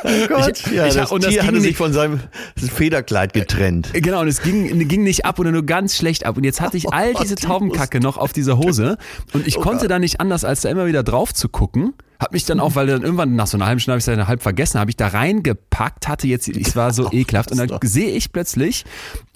Oh 0.04 0.08
Gott, 0.28 0.58
ich, 0.66 0.72
ja, 0.72 0.86
ich, 0.86 0.94
das 0.94 1.10
und 1.10 1.24
das 1.24 1.30
Tier 1.30 1.46
hatte 1.46 1.60
sich 1.60 1.76
von 1.76 1.92
seinem 1.92 2.20
Federkleid 2.56 3.32
getrennt. 3.32 3.90
Genau, 3.92 4.20
und 4.20 4.28
es 4.28 4.42
ging, 4.42 4.86
ging 4.88 5.02
nicht 5.02 5.24
ab 5.24 5.38
oder 5.38 5.50
nur 5.50 5.64
ganz 5.64 5.96
schlecht 5.96 6.24
ab. 6.26 6.36
Und 6.36 6.44
jetzt 6.44 6.60
hatte 6.60 6.76
ich 6.76 6.88
all 6.92 7.12
oh, 7.14 7.18
diese 7.22 7.34
Taubenkacke 7.34 8.00
noch 8.00 8.16
auf 8.16 8.32
dieser 8.32 8.58
Hose. 8.58 8.96
Und 9.32 9.46
ich 9.46 9.58
oh 9.58 9.60
konnte 9.60 9.88
da 9.88 9.98
nicht 9.98 10.20
anders, 10.20 10.44
als 10.44 10.62
da 10.62 10.70
immer 10.70 10.86
wieder 10.86 11.02
drauf 11.02 11.34
zu 11.34 11.48
gucken. 11.48 11.94
Hab 12.18 12.32
mich 12.32 12.44
dann 12.44 12.60
auch, 12.60 12.74
weil 12.76 12.86
dann 12.86 13.02
irgendwann 13.02 13.36
nach 13.36 13.46
so 13.46 13.56
einer 13.56 13.66
halben 13.66 13.80
Stunde 13.80 13.94
habe 13.94 13.98
ich 13.98 14.08
es 14.08 14.16
dann 14.16 14.28
halb 14.28 14.42
vergessen, 14.42 14.78
habe 14.78 14.90
ich 14.90 14.96
da 14.96 15.08
reingepackt, 15.08 16.08
hatte 16.08 16.26
jetzt, 16.26 16.48
ich 16.48 16.76
war 16.76 16.92
so 16.92 17.10
ekelhaft. 17.12 17.50
Und 17.50 17.58
dann 17.58 17.78
sehe 17.82 18.10
ich 18.10 18.32
plötzlich, 18.32 18.84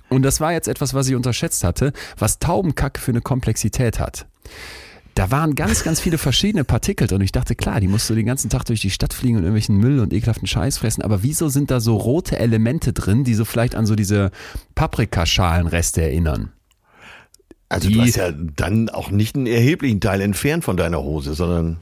und 0.08 0.22
das 0.22 0.40
war 0.40 0.52
jetzt 0.52 0.68
etwas, 0.68 0.94
was 0.94 1.08
ich 1.08 1.14
unterschätzt 1.14 1.64
hatte, 1.64 1.92
was 2.18 2.38
Taubenkacke 2.38 3.00
für 3.00 3.10
eine 3.10 3.20
Komplexität 3.20 3.98
hat. 3.98 4.26
Da 5.14 5.32
waren 5.32 5.56
ganz, 5.56 5.82
ganz 5.82 5.98
viele 5.98 6.16
verschiedene 6.16 6.62
Partikel 6.62 7.08
drin. 7.08 7.20
Ich 7.22 7.32
dachte, 7.32 7.56
klar, 7.56 7.80
die 7.80 7.88
musst 7.88 8.08
du 8.08 8.14
den 8.14 8.26
ganzen 8.26 8.50
Tag 8.50 8.64
durch 8.66 8.80
die 8.80 8.90
Stadt 8.90 9.12
fliegen 9.12 9.36
und 9.36 9.42
irgendwelchen 9.42 9.76
Müll 9.76 9.98
und 9.98 10.12
ekelhaften 10.12 10.46
Scheiß 10.46 10.78
fressen. 10.78 11.02
Aber 11.02 11.24
wieso 11.24 11.48
sind 11.48 11.72
da 11.72 11.80
so 11.80 11.96
rote 11.96 12.38
Elemente 12.38 12.92
drin, 12.92 13.24
die 13.24 13.34
so 13.34 13.44
vielleicht 13.44 13.74
an 13.74 13.84
so 13.84 13.96
diese 13.96 14.30
Paprikaschalenreste 14.76 16.02
erinnern? 16.02 16.52
Also 17.68 17.88
die, 17.88 17.94
du 17.94 18.02
hast 18.02 18.16
ja 18.16 18.30
dann 18.30 18.88
auch 18.90 19.10
nicht 19.10 19.34
einen 19.34 19.46
erheblichen 19.46 20.00
Teil 20.00 20.20
entfernt 20.20 20.64
von 20.64 20.76
deiner 20.76 21.02
Hose, 21.02 21.34
sondern 21.34 21.78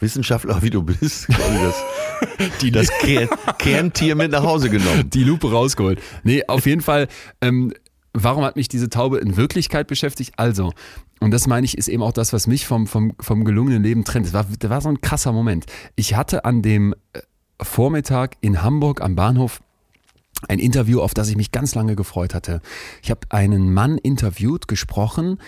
Wissenschaftler 0.00 0.62
wie 0.62 0.70
du 0.70 0.82
bist, 0.82 1.28
das, 1.28 1.74
die, 2.62 2.70
das 2.70 2.88
Kerntier 3.58 4.14
mit 4.14 4.32
nach 4.32 4.42
Hause 4.42 4.70
genommen. 4.70 5.10
Die 5.10 5.24
Lupe 5.24 5.50
rausgeholt. 5.50 6.00
Nee, 6.24 6.44
auf 6.48 6.66
jeden 6.66 6.80
Fall, 6.80 7.06
ähm, 7.42 7.72
warum 8.12 8.44
hat 8.44 8.56
mich 8.56 8.68
diese 8.68 8.88
Taube 8.88 9.18
in 9.18 9.36
Wirklichkeit 9.36 9.86
beschäftigt? 9.86 10.32
Also, 10.36 10.72
und 11.20 11.30
das 11.32 11.46
meine 11.46 11.66
ich, 11.66 11.76
ist 11.76 11.88
eben 11.88 12.02
auch 12.02 12.12
das, 12.12 12.32
was 12.32 12.46
mich 12.46 12.66
vom, 12.66 12.86
vom, 12.86 13.12
vom 13.20 13.44
gelungenen 13.44 13.82
Leben 13.82 14.04
trennt. 14.04 14.26
Das 14.26 14.32
war, 14.32 14.46
das 14.58 14.70
war 14.70 14.80
so 14.80 14.88
ein 14.88 15.00
krasser 15.02 15.32
Moment. 15.32 15.66
Ich 15.94 16.14
hatte 16.14 16.44
an 16.44 16.62
dem 16.62 16.94
äh, 17.12 17.20
Vormittag 17.62 18.36
in 18.40 18.62
Hamburg 18.62 19.02
am 19.02 19.16
Bahnhof 19.16 19.60
ein 20.48 20.58
Interview, 20.58 21.02
auf 21.02 21.12
das 21.12 21.28
ich 21.28 21.36
mich 21.36 21.52
ganz 21.52 21.74
lange 21.74 21.94
gefreut 21.94 22.34
hatte. 22.34 22.62
Ich 23.02 23.10
habe 23.10 23.20
einen 23.28 23.72
Mann 23.74 23.98
interviewt, 23.98 24.66
gesprochen, 24.66 25.38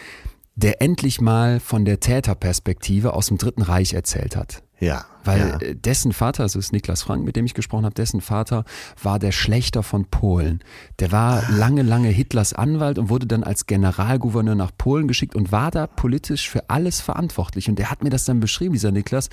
der 0.54 0.82
endlich 0.82 1.22
mal 1.22 1.60
von 1.60 1.86
der 1.86 2.00
Täterperspektive 2.00 3.14
aus 3.14 3.28
dem 3.28 3.38
Dritten 3.38 3.62
Reich 3.62 3.94
erzählt 3.94 4.36
hat. 4.36 4.62
Ja. 4.82 5.04
Weil 5.22 5.38
ja. 5.38 5.56
Äh, 5.58 5.76
dessen 5.76 6.12
Vater, 6.12 6.42
also 6.42 6.58
ist 6.58 6.72
Niklas 6.72 7.02
Frank, 7.02 7.24
mit 7.24 7.36
dem 7.36 7.46
ich 7.46 7.54
gesprochen 7.54 7.84
habe, 7.84 7.94
dessen 7.94 8.20
Vater 8.20 8.64
war 9.00 9.20
der 9.20 9.30
Schlechter 9.30 9.84
von 9.84 10.06
Polen. 10.06 10.64
Der 10.98 11.12
war 11.12 11.48
lange, 11.50 11.82
lange 11.82 12.08
Hitlers 12.08 12.52
Anwalt 12.52 12.98
und 12.98 13.08
wurde 13.08 13.26
dann 13.26 13.44
als 13.44 13.66
Generalgouverneur 13.66 14.56
nach 14.56 14.72
Polen 14.76 15.06
geschickt 15.06 15.36
und 15.36 15.52
war 15.52 15.70
da 15.70 15.86
politisch 15.86 16.50
für 16.50 16.68
alles 16.68 17.00
verantwortlich. 17.00 17.68
Und 17.68 17.78
der 17.78 17.92
hat 17.92 18.02
mir 18.02 18.10
das 18.10 18.24
dann 18.24 18.40
beschrieben, 18.40 18.72
dieser 18.72 18.90
Niklas, 18.90 19.30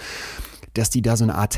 dass 0.76 0.92
die 0.92 1.02
da 1.02 1.18
so 1.18 1.24
eine 1.24 1.34
Art 1.34 1.58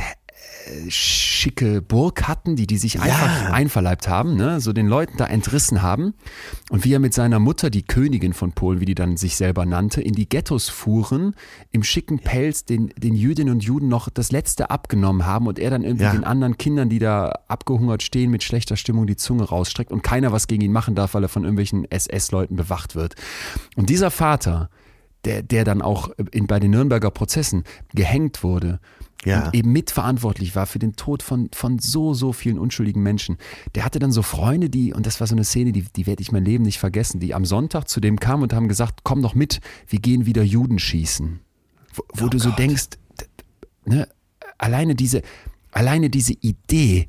schicke 0.90 1.82
Burg 1.82 2.28
hatten, 2.28 2.56
die 2.56 2.68
die 2.68 2.78
sich 2.78 3.00
einfach 3.00 3.42
Ja. 3.44 3.52
einverleibt 3.54 4.08
haben, 4.08 4.36
ne? 4.36 4.60
so 4.60 4.74
den 4.74 4.88
Leuten 4.88 5.18
da 5.18 5.26
entrissen 5.26 5.82
haben 5.82 6.14
und 6.70 6.84
wie 6.86 6.94
er 6.94 7.00
mit 7.00 7.14
seiner 7.14 7.40
Mutter, 7.40 7.70
die 7.70 7.84
Königin 7.84 8.34
von 8.34 8.52
Polen, 8.54 8.80
wie 8.80 8.86
die 8.86 8.96
dann 8.96 9.18
sich 9.18 9.36
selber 9.36 9.66
nannte, 9.66 10.02
in 10.02 10.14
die 10.14 10.28
Ghettos 10.30 10.70
fuhren, 10.70 11.36
im 11.72 11.84
schicken 11.84 12.20
Pelz 12.20 12.66
den, 12.66 12.94
den 12.98 13.16
Jüdinnen 13.16 13.54
und 13.54 13.64
Juden 13.64 13.88
noch 13.88 14.10
das 14.10 14.32
Letzte 14.32 14.70
abgenommen 14.70 15.26
haben 15.26 15.48
und 15.48 15.60
er 15.60 15.70
dann 15.70 15.84
irgendwie 15.84 16.04
Ja. 16.06 16.12
den 16.12 16.24
anderen 16.24 16.58
Kindern, 16.58 16.90
die 16.90 17.00
da 17.00 17.34
abgehungert 17.48 18.04
stehen, 18.04 18.32
mit 18.32 18.44
schlechter 18.44 18.76
Stimmung 18.78 19.08
die 19.08 19.16
Zunge 19.16 19.44
rausstreckt 19.44 19.92
und 19.92 20.04
keiner 20.04 20.32
was 20.32 20.48
gegen 20.48 20.62
ihn 20.64 20.72
machen 20.72 20.96
darf, 20.96 21.14
weil 21.14 21.24
er 21.24 21.30
von 21.30 21.44
irgendwelchen 21.44 21.90
SS-Leuten 21.90 22.56
bewacht 22.56 22.96
wird. 22.96 23.16
Und 23.76 23.90
dieser 23.90 24.12
Vater, 24.12 24.70
der, 25.26 25.44
der 25.44 25.64
dann 25.64 25.82
auch 25.84 26.10
in, 26.32 26.48
bei 26.48 26.60
den 26.60 26.72
Nürnberger 26.72 27.12
Prozessen 27.12 27.64
gehängt 27.94 28.44
wurde 28.44 28.80
Ja. 29.24 29.46
und 29.46 29.54
eben 29.54 29.72
mitverantwortlich 29.72 30.56
war 30.56 30.66
für 30.66 30.80
den 30.80 30.96
Tod 30.96 31.22
von, 31.22 31.50
von 31.54 31.78
so, 31.78 32.14
so 32.16 32.34
vielen 32.34 32.58
unschuldigen 32.58 33.04
Menschen. 33.04 33.38
Der 33.76 33.86
hatte 33.86 34.00
dann 34.00 34.12
so 34.12 34.24
Freunde, 34.24 34.70
die, 34.70 34.94
und 34.94 35.06
das 35.06 35.20
war 35.20 35.28
so 35.28 35.36
eine 35.36 35.44
Szene, 35.44 35.72
die, 35.72 35.84
die 35.96 36.08
werde 36.08 36.22
ich 36.24 36.32
mein 36.32 36.44
Leben 36.44 36.64
nicht 36.64 36.80
vergessen, 36.80 37.20
die 37.20 37.36
am 37.36 37.46
Sonntag 37.46 37.88
zu 37.88 38.00
dem 38.00 38.20
kamen 38.20 38.42
und 38.42 38.54
haben 38.54 38.68
gesagt, 38.68 39.02
komm 39.04 39.22
doch 39.22 39.36
mit, 39.36 39.62
wir 39.88 40.00
gehen 40.00 40.26
wieder 40.26 40.42
Juden 40.42 40.80
schießen. 40.80 41.40
Wo, 41.94 42.04
wo 42.16 42.26
Oh 42.26 42.30
du 42.30 42.40
so 42.40 42.50
Gott. 42.50 42.60
denkst, 42.60 42.86
d- 43.20 43.26
ne, 43.86 44.08
alleine 44.58 44.96
diese, 44.96 45.22
alleine 45.72 46.10
diese 46.10 46.34
Idee, 46.34 47.06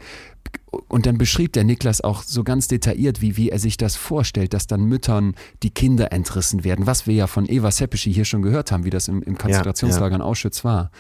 und 0.89 1.05
dann 1.07 1.19
beschrieb 1.19 1.53
der 1.53 1.65
Niklas 1.65 2.01
auch 2.01 2.23
so 2.23 2.45
ganz 2.45 2.67
detailliert, 2.69 3.21
wie, 3.21 3.37
wie 3.37 3.51
er 3.51 3.59
sich 3.59 3.77
das 3.77 3.97
vorstellt, 3.97 4.55
dass 4.55 4.67
dann 4.67 4.85
Müttern 4.85 5.35
die 5.63 5.71
Kinder 5.71 6.13
entrissen 6.13 6.65
werden, 6.65 6.87
was 6.87 7.07
wir 7.07 7.15
ja 7.15 7.27
von 7.27 7.47
Eva 7.49 7.71
Seppischi 7.71 8.13
hier 8.13 8.25
schon 8.25 8.41
gehört 8.43 8.73
haben, 8.73 8.85
wie 8.85 8.91
das 8.91 9.09
im, 9.09 9.23
im 9.23 9.37
Konzentrationslager 9.37 10.17
in 10.17 10.23
Auschwitz 10.23 10.65
war. 10.65 10.91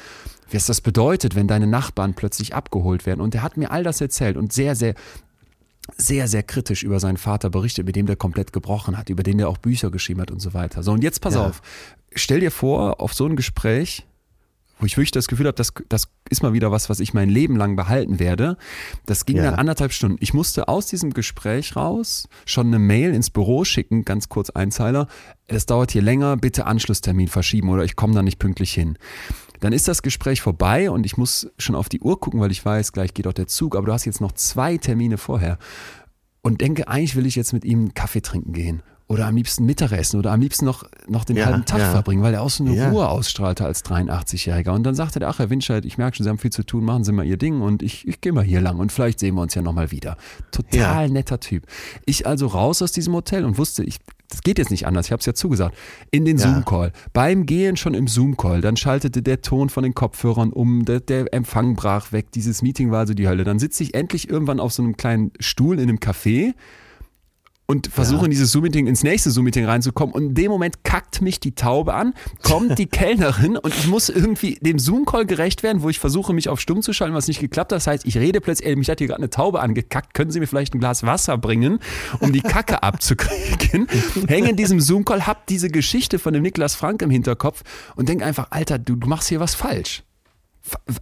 Was 0.52 0.66
das 0.66 0.80
bedeutet, 0.80 1.34
wenn 1.34 1.48
deine 1.48 1.66
Nachbarn 1.66 2.14
plötzlich 2.14 2.54
abgeholt 2.54 3.06
werden. 3.06 3.20
Und 3.20 3.34
er 3.34 3.42
hat 3.42 3.56
mir 3.56 3.70
all 3.70 3.82
das 3.84 4.00
erzählt 4.00 4.36
und 4.36 4.52
sehr, 4.52 4.74
sehr, 4.76 4.94
sehr, 5.96 6.28
sehr 6.28 6.42
kritisch 6.42 6.82
über 6.82 7.00
seinen 7.00 7.16
Vater 7.16 7.50
berichtet, 7.50 7.86
mit 7.86 7.96
dem 7.96 8.06
der 8.06 8.16
komplett 8.16 8.52
gebrochen 8.52 8.96
hat, 8.98 9.08
über 9.10 9.22
den 9.22 9.38
der 9.38 9.48
auch 9.48 9.58
Bücher 9.58 9.90
geschrieben 9.90 10.20
hat 10.20 10.30
und 10.30 10.40
so 10.40 10.54
weiter. 10.54 10.82
So, 10.82 10.92
und 10.92 11.02
jetzt 11.02 11.20
pass 11.20 11.34
Ja. 11.34 11.46
auf. 11.46 11.62
Stell 12.14 12.40
dir 12.40 12.50
vor, 12.50 13.00
auf 13.00 13.14
so 13.14 13.26
ein 13.26 13.36
Gespräch, 13.36 14.06
wo 14.78 14.86
ich 14.86 14.96
wirklich 14.96 15.12
das 15.12 15.28
Gefühl 15.28 15.46
habe, 15.46 15.56
das, 15.56 15.72
das 15.88 16.08
ist 16.28 16.42
mal 16.42 16.52
wieder 16.52 16.70
was, 16.72 16.90
was 16.90 17.00
ich 17.00 17.14
mein 17.14 17.28
Leben 17.28 17.56
lang 17.56 17.76
behalten 17.76 18.18
werde. 18.18 18.56
Das 19.06 19.26
ging 19.26 19.36
Ja. 19.36 19.44
dann 19.44 19.54
anderthalb 19.54 19.92
Stunden. 19.92 20.18
Ich 20.20 20.34
musste 20.34 20.68
aus 20.68 20.86
diesem 20.86 21.14
Gespräch 21.14 21.76
raus 21.76 22.28
schon 22.46 22.66
eine 22.66 22.78
Mail 22.78 23.14
ins 23.14 23.30
Büro 23.30 23.64
schicken, 23.64 24.04
ganz 24.04 24.28
kurz 24.28 24.50
Einzeiler. 24.50 25.06
Das 25.48 25.66
dauert 25.66 25.92
hier 25.92 26.02
länger, 26.02 26.36
bitte 26.36 26.66
Anschlusstermin 26.66 27.28
verschieben 27.28 27.68
oder 27.70 27.84
ich 27.84 27.96
komme 27.96 28.14
da 28.14 28.22
nicht 28.22 28.38
pünktlich 28.38 28.72
hin. 28.74 28.98
Dann 29.62 29.72
ist 29.72 29.86
das 29.86 30.02
Gespräch 30.02 30.42
vorbei 30.42 30.90
und 30.90 31.06
ich 31.06 31.16
muss 31.16 31.48
schon 31.56 31.76
auf 31.76 31.88
die 31.88 32.00
Uhr 32.00 32.18
gucken, 32.18 32.40
weil 32.40 32.50
ich 32.50 32.64
weiß, 32.64 32.92
gleich 32.92 33.14
geht 33.14 33.28
auch 33.28 33.32
der 33.32 33.46
Zug, 33.46 33.76
aber 33.76 33.86
du 33.86 33.92
hast 33.92 34.04
jetzt 34.04 34.20
noch 34.20 34.32
zwei 34.32 34.76
Termine 34.76 35.18
vorher. 35.18 35.56
Und 36.42 36.60
denke, 36.60 36.88
eigentlich 36.88 37.14
will 37.14 37.26
ich 37.26 37.36
jetzt 37.36 37.52
mit 37.52 37.64
ihm 37.64 37.78
einen 37.78 37.94
Kaffee 37.94 38.20
trinken 38.22 38.52
gehen. 38.52 38.82
Oder 39.06 39.26
am 39.26 39.36
liebsten 39.36 39.64
Mittagessen 39.64 40.18
oder 40.18 40.32
am 40.32 40.40
liebsten 40.40 40.64
noch, 40.64 40.82
noch 41.06 41.24
den 41.24 41.36
Ja, 41.36 41.46
halben 41.46 41.64
Tag 41.64 41.78
ja. 41.78 41.90
verbringen, 41.92 42.22
weil 42.22 42.34
er 42.34 42.42
auch 42.42 42.50
so 42.50 42.64
eine 42.64 42.74
Ja. 42.74 42.88
Ruhe 42.88 43.08
ausstrahlte 43.08 43.64
als 43.64 43.84
83-Jähriger. 43.84 44.70
Und 44.70 44.82
dann 44.82 44.96
sagte 44.96 45.20
der, 45.20 45.28
ach 45.28 45.38
Herr 45.38 45.48
Winscheid, 45.50 45.84
ich 45.84 45.96
merke 45.96 46.16
schon, 46.16 46.24
Sie 46.24 46.30
haben 46.30 46.38
viel 46.38 46.50
zu 46.50 46.64
tun, 46.64 46.84
machen 46.84 47.04
Sie 47.04 47.12
mal 47.12 47.24
Ihr 47.24 47.36
Ding 47.36 47.60
und 47.60 47.82
ich, 47.82 48.08
ich 48.08 48.20
gehe 48.20 48.32
mal 48.32 48.42
hier 48.42 48.60
lang 48.60 48.78
und 48.78 48.90
vielleicht 48.90 49.20
sehen 49.20 49.36
wir 49.36 49.42
uns 49.42 49.54
ja 49.54 49.62
nochmal 49.62 49.92
wieder. 49.92 50.16
Total 50.50 51.08
netter 51.08 51.38
Typ. 51.38 51.66
Ich 52.06 52.26
also 52.26 52.48
raus 52.48 52.82
aus 52.82 52.90
diesem 52.90 53.14
Hotel 53.14 53.44
und 53.44 53.58
wusste, 53.58 53.84
ich, 53.84 53.98
das 54.32 54.42
geht 54.42 54.58
jetzt 54.58 54.70
nicht 54.70 54.86
anders, 54.86 55.06
ich 55.06 55.12
habe 55.12 55.20
es 55.20 55.26
ja 55.26 55.34
zugesagt, 55.34 55.76
in 56.10 56.24
den 56.24 56.38
Ja. 56.38 56.44
Zoom-Call. 56.44 56.92
Beim 57.12 57.46
Gehen 57.46 57.76
schon 57.76 57.94
im 57.94 58.08
Zoom-Call, 58.08 58.60
dann 58.60 58.76
schaltete 58.76 59.22
der 59.22 59.42
Ton 59.42 59.68
von 59.68 59.82
den 59.82 59.94
Kopfhörern 59.94 60.52
um, 60.52 60.84
der, 60.84 61.00
der 61.00 61.32
Empfang 61.32 61.74
brach 61.74 62.12
weg, 62.12 62.32
dieses 62.32 62.62
Meeting 62.62 62.90
war 62.90 63.00
also 63.00 63.14
die 63.14 63.28
Hölle. 63.28 63.44
Dann 63.44 63.58
sitze 63.58 63.82
ich 63.82 63.94
endlich 63.94 64.28
irgendwann 64.28 64.60
auf 64.60 64.72
so 64.72 64.82
einem 64.82 64.96
kleinen 64.96 65.32
Stuhl 65.38 65.78
in 65.78 65.88
einem 65.88 65.98
Café 65.98 66.54
und 67.72 67.86
versuche 67.88 68.26
in 68.26 68.30
dieses 68.30 68.52
Zoom-Meeting, 68.52 68.86
ins 68.86 69.02
nächste 69.02 69.30
Zoom-Meeting 69.30 69.64
reinzukommen. 69.64 70.14
Und 70.14 70.22
in 70.26 70.34
dem 70.34 70.50
Moment 70.50 70.84
kackt 70.84 71.22
mich 71.22 71.40
die 71.40 71.54
Taube 71.54 71.94
an, 71.94 72.12
kommt 72.42 72.78
die 72.78 72.86
Kellnerin 72.98 73.56
und 73.56 73.74
ich 73.74 73.86
muss 73.88 74.08
irgendwie 74.10 74.58
dem 74.60 74.78
Zoom-Call 74.78 75.24
gerecht 75.26 75.62
werden, 75.62 75.82
wo 75.82 75.88
ich 75.88 75.98
versuche, 75.98 76.32
mich 76.34 76.48
auf 76.50 76.60
stumm 76.60 76.82
zu 76.82 76.92
schalten, 76.92 77.14
was 77.14 77.26
nicht 77.28 77.40
geklappt 77.40 77.72
hat. 77.72 77.76
Das 77.78 77.86
heißt, 77.86 78.04
ich 78.06 78.16
rede 78.18 78.40
plötzlich, 78.40 78.68
ey, 78.68 78.76
mich 78.76 78.88
hat 78.90 78.98
hier 78.98 79.08
gerade 79.08 79.20
eine 79.20 79.30
Taube 79.30 79.60
angekackt, 79.60 80.14
können 80.14 80.30
Sie 80.30 80.38
mir 80.38 80.46
vielleicht 80.46 80.74
ein 80.74 80.80
Glas 80.80 81.02
Wasser 81.02 81.38
bringen, 81.38 81.78
um 82.20 82.32
die 82.32 82.42
Kacke 82.42 82.82
abzukriegen? 82.82 83.88
Hänge 84.28 84.50
in 84.50 84.56
diesem 84.56 84.78
Zoom-Call, 84.80 85.26
hab 85.26 85.46
diese 85.46 85.68
Geschichte 85.68 86.18
von 86.18 86.34
dem 86.34 86.42
Niklas 86.42 86.74
Frank 86.74 87.00
im 87.02 87.10
Hinterkopf 87.10 87.62
und 87.96 88.08
denk 88.08 88.22
einfach, 88.22 88.48
Alter, 88.50 88.78
du, 88.78 88.96
du 88.96 89.08
machst 89.08 89.28
hier 89.30 89.40
was 89.40 89.54
falsch. 89.54 90.02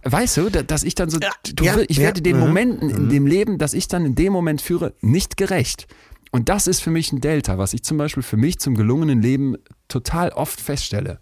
Weißt 0.03 0.37
du, 0.37 0.49
da- 0.49 0.63
dass 0.63 0.83
ich 0.83 0.95
dann 0.95 1.09
so, 1.09 1.19
du, 1.19 1.63
ja, 1.63 1.75
ich 1.87 1.97
ja, 1.97 2.03
werde 2.03 2.21
den 2.21 2.37
mhm, 2.37 2.41
Momenten 2.47 2.89
in 2.89 3.09
dem 3.09 3.27
Leben, 3.27 3.57
das 3.59 3.73
ich 3.73 3.87
dann 3.87 4.05
in 4.05 4.15
dem 4.15 4.33
Moment 4.33 4.61
führe, 4.61 4.93
nicht 5.01 5.37
gerecht. 5.37 5.87
Und 6.31 6.47
das 6.49 6.67
ist 6.67 6.81
für 6.81 6.91
mich 6.91 7.11
ein 7.11 7.21
Delta, 7.21 7.57
was 7.57 7.73
ich 7.73 7.83
zum 7.83 7.97
Beispiel 7.97 8.23
für 8.23 8.37
mich 8.37 8.59
zum 8.59 8.75
gelungenen 8.75 9.21
Leben 9.21 9.57
total 9.87 10.29
oft 10.29 10.61
feststelle. 10.61 11.19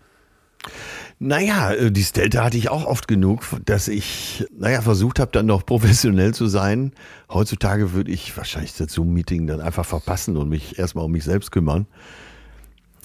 Naja, 1.20 1.74
äh, 1.74 1.92
dieses 1.92 2.14
Delta 2.14 2.46
hatte 2.46 2.58
ich 2.58 2.70
auch 2.70 2.86
oft 2.86 3.08
genug, 3.08 3.44
dass 3.66 3.88
ich, 3.88 4.46
naja, 4.58 4.82
versucht 4.82 5.20
habe, 5.20 5.32
dann 5.32 5.48
noch 5.48 5.66
professionell 5.66 6.34
zu 6.34 6.48
sein. 6.48 6.94
Heutzutage 7.30 7.94
würde 7.94 8.12
ich 8.12 8.36
wahrscheinlich 8.38 8.76
das 8.76 8.94
Zoom-Meeting 8.94 9.48
dann 9.48 9.60
einfach 9.60 9.86
verpassen 9.86 10.38
und 10.38 10.48
mich 10.48 10.80
erstmal 10.80 11.06
um 11.06 11.12
mich 11.12 11.24
selbst 11.24 11.52
kümmern. 11.52 11.88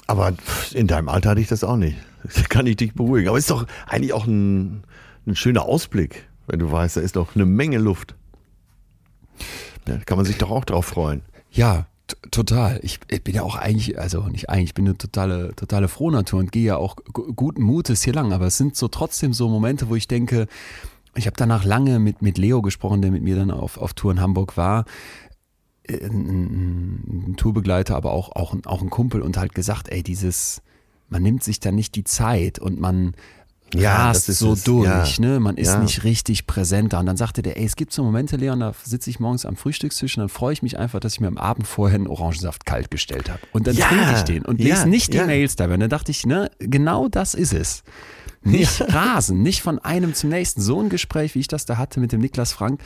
Aber 0.07 0.35
in 0.73 0.87
deinem 0.87 1.09
Alter 1.09 1.31
hatte 1.31 1.41
ich 1.41 1.49
das 1.49 1.65
auch 1.65 1.77
nicht. 1.77 1.97
Das 2.25 2.49
kann 2.49 2.67
ich 2.67 2.77
dich 2.77 2.95
beruhigen. 2.95 3.29
Aber 3.29 3.37
ist 3.37 3.51
doch 3.51 3.67
eigentlich 3.87 4.15
auch 4.15 4.27
ein, 4.27 4.85
ein 5.27 5.37
schöner 5.37 5.67
Ausblick, 5.67 6.27
wenn 6.47 6.59
du 6.59 6.73
weißt, 6.73 6.97
da 6.97 7.03
ist 7.03 7.17
doch 7.17 7.35
eine 7.35 7.45
Menge 7.45 7.77
Luft. 7.77 8.15
Ja, 9.87 9.99
da 9.99 10.05
kann 10.05 10.17
man 10.17 10.25
sich 10.25 10.39
doch 10.39 10.51
auch 10.51 10.65
drauf 10.65 10.87
freuen. 10.87 11.21
Ja, 11.51 11.87
total. 12.31 12.81
Ich, 12.83 13.01
ich 13.09 13.23
bin 13.25 13.35
ja 13.35 13.43
auch 13.43 13.57
eigentlich, 13.57 13.99
also 13.99 14.23
nicht 14.29 14.51
eigentlich, 14.51 14.71
ich 14.71 14.75
bin 14.75 14.87
eine 14.87 14.99
totale, 14.99 15.55
totale 15.57 15.89
Frohnatur 15.89 16.41
und 16.41 16.53
gehe 16.53 16.65
ja 16.65 16.77
auch 16.77 16.97
gu- 16.97 17.33
guten 17.33 17.63
Mutes 17.63 18.03
hier 18.03 18.13
lang. 18.13 18.33
Aber 18.33 18.47
es 18.47 18.57
sind 18.57 18.77
so 18.77 18.89
trotzdem 18.89 19.33
so 19.33 19.49
Momente, 19.49 19.89
wo 19.89 19.97
ich 19.97 20.09
denke, 20.09 20.47
ich 21.15 21.27
habe 21.27 21.37
danach 21.37 21.65
lange 21.65 21.99
mit, 21.99 22.23
mit 22.23 22.39
Leo 22.39 22.61
gesprochen, 22.61 23.01
der 23.03 23.11
mit 23.11 23.23
mir 23.23 23.37
dann 23.37 23.51
auf, 23.51 23.79
auf 23.79 23.95
Tour 23.95 24.13
in 24.13 24.21
Hamburg 24.21 24.57
war. 24.57 24.85
Äh, 25.85 26.05
Ein, 26.05 26.27
ein, 26.29 27.25
ein 27.31 27.37
Tourbegleiter, 27.37 27.97
aber 27.97 28.13
auch, 28.13 28.33
auch, 28.33 28.55
auch 28.65 28.83
ein 28.83 28.91
Kumpel 28.91 29.23
und 29.23 29.37
halt 29.37 29.55
gesagt, 29.55 29.89
ey, 29.89 30.03
dieses, 30.03 30.63
man 31.09 31.23
nimmt 31.23 31.45
sich 31.45 31.61
da 31.61 31.73
nicht 31.73 31.95
die 31.95 32.05
Zeit 32.05 32.59
und 32.59 32.81
man 32.81 33.15
Ja, 33.81 34.07
rast 34.07 34.29
das 34.29 34.29
ist 34.31 34.39
so 34.39 34.53
es. 34.53 34.65
durch, 34.65 35.19
Ja. 35.19 35.27
ne? 35.27 35.41
Man 35.41 35.57
ist 35.57 35.69
Ja. 35.69 35.79
nicht 35.79 36.05
richtig 36.05 36.47
präsent 36.47 36.93
da. 36.93 37.01
Und 37.01 37.07
dann 37.07 37.17
sagte 37.17 37.43
der, 37.43 37.57
ey, 37.59 37.65
es 37.65 37.77
gibt 37.77 37.93
so 37.93 38.03
Momente, 38.05 38.37
Leon, 38.37 38.61
da 38.61 38.73
sitze 38.83 39.11
ich 39.11 39.21
morgens 39.21 39.45
am 39.47 39.57
Frühstückstisch 39.57 40.17
und 40.17 40.23
dann 40.23 40.29
freue 40.29 40.53
ich 40.53 40.63
mich 40.63 40.79
einfach, 40.79 41.01
dass 41.01 41.15
ich 41.15 41.21
mir 41.21 41.29
am 41.29 41.39
Abend 41.39 41.67
vorher 41.67 41.97
einen 41.97 42.07
Orangensaft 42.07 42.67
kalt 42.67 42.91
gestellt 42.91 43.29
habe. 43.31 43.41
Und 43.53 43.67
dann 43.67 43.77
Ja. 43.77 43.89
trinke 43.89 44.13
ich 44.17 44.23
den 44.23 44.45
und 44.45 44.61
lese 44.61 44.89
nicht 44.89 45.13
die. 45.13 45.19
Mails 45.21 45.57
dabei. 45.57 45.75
Und 45.75 45.81
dann 45.81 45.91
dachte 45.91 46.11
ich, 46.11 46.27
ne, 46.27 46.51
genau 46.59 47.09
das 47.09 47.35
ist 47.35 47.53
es. 47.53 47.83
Nicht 48.43 48.81
rasen, 48.93 49.43
nicht 49.43 49.63
von 49.63 49.79
einem 49.79 50.13
zum 50.15 50.29
nächsten. 50.31 50.61
So 50.61 50.81
ein 50.81 50.89
Gespräch, 50.91 51.35
wie 51.35 51.41
ich 51.41 51.49
das 51.49 51.65
da 51.65 51.77
hatte 51.79 51.99
mit 52.01 52.13
dem 52.13 52.21
Niklas 52.21 52.53
Frank, 52.53 52.81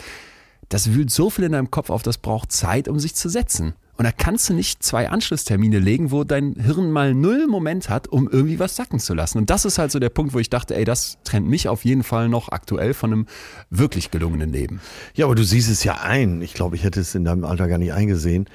das 0.69 0.93
wühlt 0.93 1.11
so 1.11 1.31
viel 1.31 1.45
in 1.45 1.53
deinem 1.53 1.71
Kopf 1.71 1.91
auf, 1.91 2.03
das 2.03 2.19
braucht 2.19 2.53
Zeit, 2.53 2.89
um 2.89 2.99
sich 3.01 3.15
zu 3.15 3.29
setzen. 3.29 3.75
Und 3.99 4.05
da 4.05 4.13
kannst 4.13 4.49
du 4.49 4.55
nicht 4.55 4.81
zwei 4.83 5.11
Anschlusstermine 5.11 5.81
legen, 5.81 6.13
wo 6.13 6.23
dein 6.23 6.55
Hirn 6.55 6.93
mal 6.93 7.15
null 7.15 7.49
Moment 7.49 7.89
hat, 7.91 8.07
um 8.07 8.29
irgendwie 8.31 8.61
was 8.61 8.77
sacken 8.77 9.01
zu 9.01 9.13
lassen. 9.13 9.39
Und 9.39 9.51
das 9.51 9.65
ist 9.65 9.79
halt 9.79 9.91
so 9.91 9.99
der 9.99 10.09
Punkt, 10.09 10.33
wo 10.35 10.39
ich 10.39 10.49
dachte, 10.51 10.77
ey, 10.77 10.85
das 10.85 11.19
trennt 11.25 11.49
mich 11.49 11.69
auf 11.69 11.85
jeden 11.85 12.05
Fall 12.05 12.29
noch 12.29 12.51
aktuell 12.51 12.95
von 12.95 13.13
einem 13.13 13.27
wirklich 13.71 14.13
gelungenen 14.13 14.53
Leben. 14.53 14.81
Ja, 15.15 15.27
aber 15.27 15.35
du 15.35 15.43
siehst 15.43 15.69
es 15.69 15.83
ja 15.83 15.95
ein. 16.01 16.41
Ich 16.43 16.55
glaube, 16.55 16.77
ich 16.77 16.85
hätte 16.85 17.01
es 17.01 17.17
in 17.17 17.25
deinem 17.25 17.45
Alter 17.45 17.67
gar 17.67 17.79
nicht 17.79 17.93
eingesehen. 17.93 18.47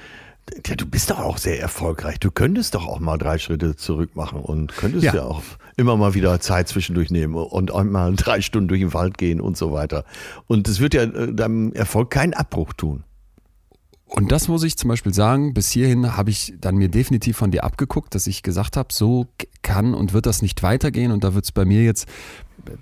Ja, 0.66 0.76
du 0.76 0.86
bist 0.86 1.10
doch 1.10 1.18
auch 1.18 1.36
sehr 1.36 1.60
erfolgreich. 1.60 2.18
Du 2.20 2.30
könntest 2.30 2.74
doch 2.74 2.86
auch 2.86 2.98
mal 3.00 3.18
drei 3.18 3.36
Schritte 3.36 3.76
zurück 3.76 4.16
machen 4.16 4.40
und 4.40 4.74
könntest 4.76 5.04
ja, 5.04 5.14
Ja. 5.14 5.24
auch 5.24 5.42
immer 5.76 5.96
mal 5.98 6.14
wieder 6.14 6.40
Zeit 6.40 6.68
zwischendurch 6.68 7.10
nehmen 7.10 7.34
und 7.34 7.74
einmal 7.74 8.12
drei 8.16 8.40
Stunden 8.40 8.68
durch 8.68 8.80
den 8.80 8.94
Wald 8.94 9.18
gehen 9.18 9.42
und 9.42 9.58
so 9.58 9.72
weiter. 9.72 10.04
Und 10.46 10.68
es 10.68 10.80
wird 10.80 10.94
ja 10.94 11.02
äh, 11.02 11.34
deinem 11.34 11.72
Erfolg 11.74 12.10
keinen 12.10 12.32
Abbruch 12.32 12.72
tun. 12.72 13.04
Und 14.06 14.30
das 14.30 14.48
muss 14.48 14.62
ich 14.62 14.76
zum 14.76 14.88
Beispiel 14.88 15.12
sagen, 15.14 15.54
bis 15.54 15.70
hierhin 15.70 16.16
habe 16.16 16.30
ich 16.30 16.54
dann 16.60 16.76
mir 16.76 16.88
definitiv 16.88 17.36
von 17.36 17.50
dir 17.50 17.64
abgeguckt, 17.64 18.14
dass 18.14 18.26
ich 18.26 18.42
gesagt 18.42 18.76
habe, 18.76 18.92
so 18.92 19.26
kann 19.62 19.94
und 19.94 20.12
wird 20.12 20.26
das 20.26 20.42
nicht 20.42 20.62
weitergehen. 20.62 21.10
Und 21.10 21.24
da 21.24 21.34
wird 21.34 21.44
es 21.46 21.52
bei 21.52 21.64
mir 21.64 21.82
jetzt, 21.82 22.06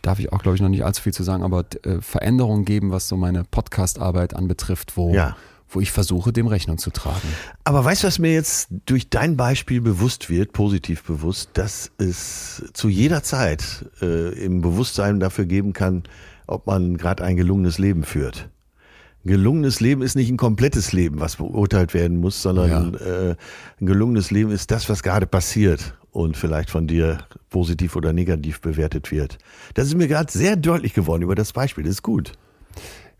darf 0.03 0.19
ich 0.19 0.33
auch 0.33 0.43
glaube 0.43 0.57
ich 0.57 0.63
noch 0.63 0.69
nicht 0.69 0.85
allzu 0.85 1.01
viel 1.03 1.15
zu 1.15 1.23
sagen, 1.23 1.43
aber 1.43 1.65
äh, 1.85 2.01
Veränderungen 2.01 2.65
geben, 2.65 2.91
was 2.91 3.09
so 3.09 3.17
meine 3.17 3.45
Podcast-Arbeit 3.45 4.35
anbetrifft, 4.37 4.97
wo, 4.97 5.15
Ja. 5.15 5.37
wo 5.71 5.81
ich 5.81 5.91
versuche, 5.91 6.33
dem 6.35 6.49
Rechnung 6.49 6.77
zu 6.77 6.91
tragen. 6.91 7.29
Aber 7.65 7.83
weißt 7.83 8.03
du, 8.03 8.09
was 8.09 8.19
mir 8.19 8.35
jetzt 8.35 8.69
durch 8.85 9.09
dein 9.09 9.37
Beispiel 9.39 9.81
bewusst 9.81 10.29
wird, 10.29 10.53
positiv 10.53 11.03
bewusst, 11.05 11.51
dass 11.55 11.93
es 11.99 12.65
zu 12.75 12.89
jeder 12.91 13.23
Zeit 13.23 13.87
äh, 14.03 14.35
im 14.45 14.61
Bewusstsein 14.61 15.19
dafür 15.19 15.47
geben 15.47 15.73
kann, 15.73 16.03
ob 16.47 16.67
man 16.67 16.99
gerade 16.99 17.25
ein 17.25 17.37
gelungenes 17.37 17.79
Leben 17.79 18.03
führt. 18.03 18.51
Gelungenes 19.25 19.81
Leben 19.81 20.03
ist 20.03 20.17
nicht 20.17 20.31
ein 20.31 20.37
komplettes 20.37 20.93
Leben, 20.93 21.21
was 21.21 21.37
beurteilt 21.37 21.95
werden 21.95 22.19
muss, 22.19 22.43
sondern 22.43 22.95
äh, 22.95 23.37
ein 23.81 23.87
gelungenes 23.87 24.31
Leben 24.31 24.51
ist 24.51 24.71
das, 24.71 24.89
was 24.89 25.03
gerade 25.03 25.27
passiert 25.27 25.95
und 26.11 26.37
vielleicht 26.37 26.71
von 26.71 26.87
dir 26.87 27.19
positiv 27.51 27.97
oder 27.97 28.13
negativ 28.13 28.61
bewertet 28.61 29.11
wird. 29.11 29.39
Das 29.75 29.87
ist 29.87 29.97
mir 29.97 30.09
gerade 30.09 30.31
sehr 30.31 30.57
deutlich 30.57 30.93
geworden 30.93 31.23
über 31.23 31.35
das 31.35 31.53
Beispiel. 31.53 31.85
Das 31.85 31.93
ist 31.93 32.03
gut. 32.03 32.33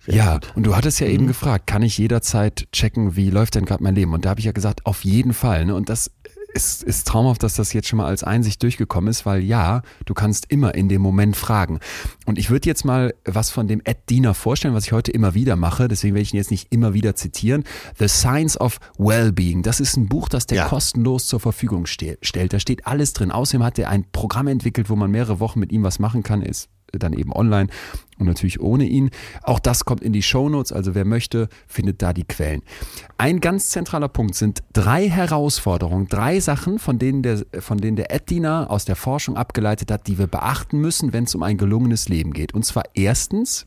Sehr 0.05 0.17
ja, 0.17 0.35
gut. 0.35 0.53
und 0.57 0.67
du 0.67 0.75
hattest 0.75 0.99
ja 0.99 1.07
mhm. 1.07 1.15
eben 1.15 1.27
gefragt, 1.29 1.69
kann 1.69 1.83
ich 1.83 1.97
jederzeit 1.97 2.67
checken, 2.73 3.15
wie 3.15 3.31
läuft 3.31 3.55
denn 3.55 3.65
gerade 3.65 3.85
mein 3.85 3.95
Leben? 3.95 4.13
Und 4.13 4.25
da 4.25 4.31
habe 4.31 4.41
ich 4.41 4.47
ja 4.47 4.53
gesagt, 4.53 4.85
auf 4.85 5.05
jeden 5.05 5.33
Fall. 5.33 5.65
Ne? 5.65 5.75
Und 5.77 5.89
das 5.89 6.11
ist, 6.55 6.83
ist 6.83 7.07
traumhaft, 7.07 7.43
dass 7.43 7.55
das 7.55 7.73
jetzt 7.73 7.89
schon 7.89 7.99
mal 7.99 8.07
als 8.07 8.25
Einsicht 8.25 8.63
durchgekommen 8.63 9.11
ist, 9.11 9.27
weil 9.27 9.43
ja, 9.43 9.83
du 10.05 10.15
kannst 10.15 10.51
immer 10.51 10.75
in 10.75 10.89
dem 10.89 11.03
Moment 11.03 11.37
fragen. 11.37 11.81
Und 12.27 12.39
ich 12.39 12.51
würde 12.51 12.69
jetzt 12.69 12.85
mal 12.85 13.15
was 13.25 13.51
von 13.51 13.69
dem 13.69 13.81
Ed 13.85 14.09
Diener 14.09 14.35
vorstellen, 14.35 14.75
was 14.75 14.87
ich 14.87 14.93
heute 14.93 15.11
immer 15.11 15.35
wieder 15.35 15.57
mache, 15.57 15.89
deswegen 15.89 16.15
werde 16.15 16.23
ich 16.23 16.35
ihn 16.35 16.39
jetzt 16.39 16.51
nicht 16.51 16.73
immer 16.73 16.95
wieder 16.95 17.15
zitieren. 17.17 17.65
The 17.99 18.09
Science 18.09 18.61
of 18.61 18.79
Wellbeing. 18.99 19.63
Das 19.63 19.81
ist 19.81 19.97
ein 19.97 20.09
Buch, 20.09 20.29
das 20.29 20.47
der 20.47 20.59
ja. 20.59 20.69
kostenlos 20.69 21.27
zur 21.27 21.41
Verfügung 21.41 21.87
ste 21.87 22.19
stellt. 22.23 22.53
Da 22.53 22.61
steht 22.61 22.87
alles 22.87 23.13
drin. 23.13 23.31
Außerdem 23.31 23.65
hat 23.65 23.79
er 23.79 23.89
ein 23.89 24.05
Programm 24.13 24.49
entwickelt, 24.49 24.91
wo 24.91 24.97
man 24.97 25.11
mehrere 25.11 25.41
Wochen 25.41 25.61
mit 25.61 25.73
ihm 25.73 25.83
was 25.83 25.99
machen 25.99 26.23
kann. 26.23 26.43
Ist 26.43 26.69
dann 26.93 27.13
eben 27.13 27.33
online 27.33 27.69
und 28.23 28.29
natürlich 28.29 28.61
ohne 28.61 28.85
ihn. 28.85 29.11
Auch 29.43 29.59
das 29.59 29.85
kommt 29.85 30.03
in 30.03 30.13
die 30.13 30.23
Shownotes, 30.23 30.73
also 30.73 30.95
wer 30.95 31.05
möchte, 31.05 31.49
findet 31.67 32.03
da 32.03 32.13
die 32.13 32.25
Quellen. 32.25 32.63
Ein 33.19 33.41
ganz 33.41 33.71
zentraler 33.71 34.09
Punkt 34.09 34.35
sind 34.35 34.63
drei 34.73 35.09
Herausforderungen, 35.09 36.09
drei 36.09 36.41
Sachen, 36.41 36.79
von 36.79 36.99
denen 36.99 37.23
der, 37.23 37.45
von 37.61 37.79
denen 37.79 37.97
aus 38.47 38.85
der 38.85 38.97
Forschung 38.97 39.37
abgeleitet 39.37 39.91
hat, 39.91 40.07
die 40.07 40.19
wir 40.19 40.27
beachten 40.27 40.79
müssen, 40.79 41.13
wenn 41.13 41.25
es 41.25 41.35
um 41.35 41.43
ein 41.43 41.59
gelungenes 41.59 42.09
Leben 42.09 42.33
geht. 42.33 42.55
Und 42.55 42.65
zwar 42.65 42.85
erstens, 42.95 43.67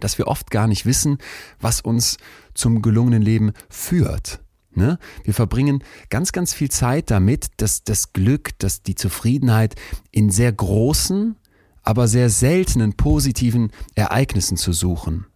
dass 0.00 0.18
wir 0.18 0.28
oft 0.28 0.50
gar 0.50 0.66
nicht 0.66 0.86
wissen, 0.86 1.18
was 1.60 1.80
uns 1.80 2.16
zum 2.54 2.82
gelungenen 2.82 3.22
Leben 3.22 3.52
führt. 3.68 4.40
Ne? 4.74 4.98
Wir 5.24 5.34
verbringen 5.34 5.84
ganz, 6.08 6.32
ganz 6.32 6.54
viel 6.54 6.70
Zeit 6.70 7.10
damit, 7.10 7.48
dass 7.58 7.84
das 7.84 8.12
Glück, 8.12 8.58
dass 8.58 8.82
die 8.82 8.94
Zufriedenheit 8.94 9.74
in 10.10 10.30
sehr 10.30 10.52
großen 10.52 11.36
aber 11.82 12.08
sehr 12.08 12.30
seltenen 12.30 12.94
positiven 12.94 13.70
Ereignissen 13.94 14.56
zu 14.56 14.72
suchen. 14.72 15.26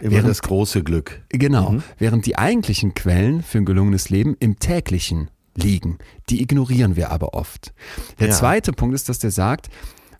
Immer 0.00 0.12
während, 0.12 0.28
das 0.28 0.42
große 0.42 0.82
Glück. 0.82 1.22
Genau, 1.28 1.72
mhm. 1.72 1.82
während 1.98 2.26
die 2.26 2.36
eigentlichen 2.36 2.94
Quellen 2.94 3.42
für 3.42 3.58
ein 3.58 3.64
gelungenes 3.64 4.10
Leben 4.10 4.36
im 4.40 4.58
täglichen 4.58 5.30
liegen. 5.54 5.98
Die 6.28 6.42
ignorieren 6.42 6.96
wir 6.96 7.10
aber 7.10 7.34
oft. 7.34 7.72
Der 8.18 8.28
ja. 8.28 8.34
zweite 8.34 8.72
Punkt 8.72 8.94
ist, 8.94 9.08
dass 9.08 9.18
der 9.18 9.30
sagt, 9.30 9.68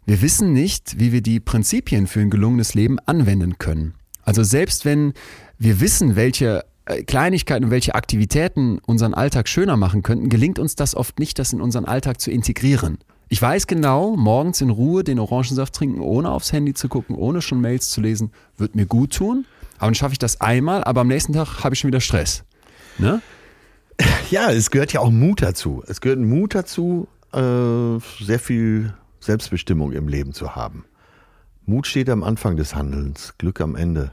wir 0.05 0.21
wissen 0.21 0.53
nicht, 0.53 0.99
wie 0.99 1.13
wir 1.13 1.23
die 1.23 1.41
Prinzipien 1.41 2.07
für 2.07 2.21
ein 2.21 2.31
gelungenes 2.31 2.75
Leben 2.75 2.99
anwenden 3.07 3.59
können. 3.59 3.95
Also 4.23 4.43
selbst 4.43 4.85
wenn 4.85 5.15
wir 5.59 5.81
wissen, 5.81 6.17
welche 6.17 6.65
äh, 6.87 7.03
Kleinigkeiten 7.05 7.67
und 7.67 7.71
welche 7.71 7.95
Aktivitäten 7.95 8.79
unseren 8.87 9.15
Alltag 9.15 9.49
schöner 9.49 9.77
machen 9.77 10.03
könnten, 10.03 10.29
gelingt 10.29 10.59
uns 10.59 10.75
das 10.75 10.95
oft 10.95 11.19
nicht, 11.19 11.39
das 11.39 11.53
in 11.53 11.61
unseren 11.61 11.85
Alltag 11.85 12.21
zu 12.21 12.31
integrieren. 12.31 12.99
Ich 13.33 13.41
weiß 13.41 13.67
genau, 13.67 14.15
morgens 14.15 14.61
in 14.61 14.69
Ruhe 14.69 15.05
den 15.05 15.19
Orangensaft 15.19 15.75
trinken, 15.75 16.03
ohne 16.03 16.29
aufs 16.29 16.53
Handy 16.53 16.75
zu 16.75 16.91
gucken, 16.91 17.17
ohne 17.17 17.41
schon 17.41 17.63
Mails 17.63 17.89
zu 17.89 18.03
lesen, 18.03 18.31
wird 18.59 18.77
mir 18.77 18.85
gut 18.85 19.15
tun. 19.15 19.47
Aber 19.79 19.87
dann 19.87 19.95
schaffe 19.95 20.13
ich 20.13 20.19
das 20.19 20.43
einmal, 20.43 20.85
aber 20.85 21.01
am 21.01 21.09
nächsten 21.09 21.33
Tag 21.33 21.65
habe 21.65 21.75
ich 21.75 21.81
schon 21.81 21.89
wieder 21.89 22.03
Stress. 22.03 22.45
Ne? 22.99 23.23
Ja, 24.31 24.51
es 24.51 24.71
gehört 24.71 24.93
ja 24.93 25.01
auch 25.01 25.11
Mut 25.11 25.41
dazu. 25.41 25.83
Es 25.87 26.03
gehört 26.03 26.19
Mut 26.19 26.55
dazu, 26.55 27.09
äh, 27.33 27.99
sehr 28.23 28.39
viel 28.39 28.93
Selbstbestimmung 29.21 29.93
im 29.93 30.09
Leben 30.09 30.35
zu 30.35 30.55
haben. 30.55 30.85
Mut 31.65 31.87
steht 31.87 32.11
am 32.11 32.23
Anfang 32.23 32.59
des 32.59 32.75
Handelns, 32.75 33.33
Glück 33.39 33.63
am 33.63 33.77
Ende. 33.77 34.13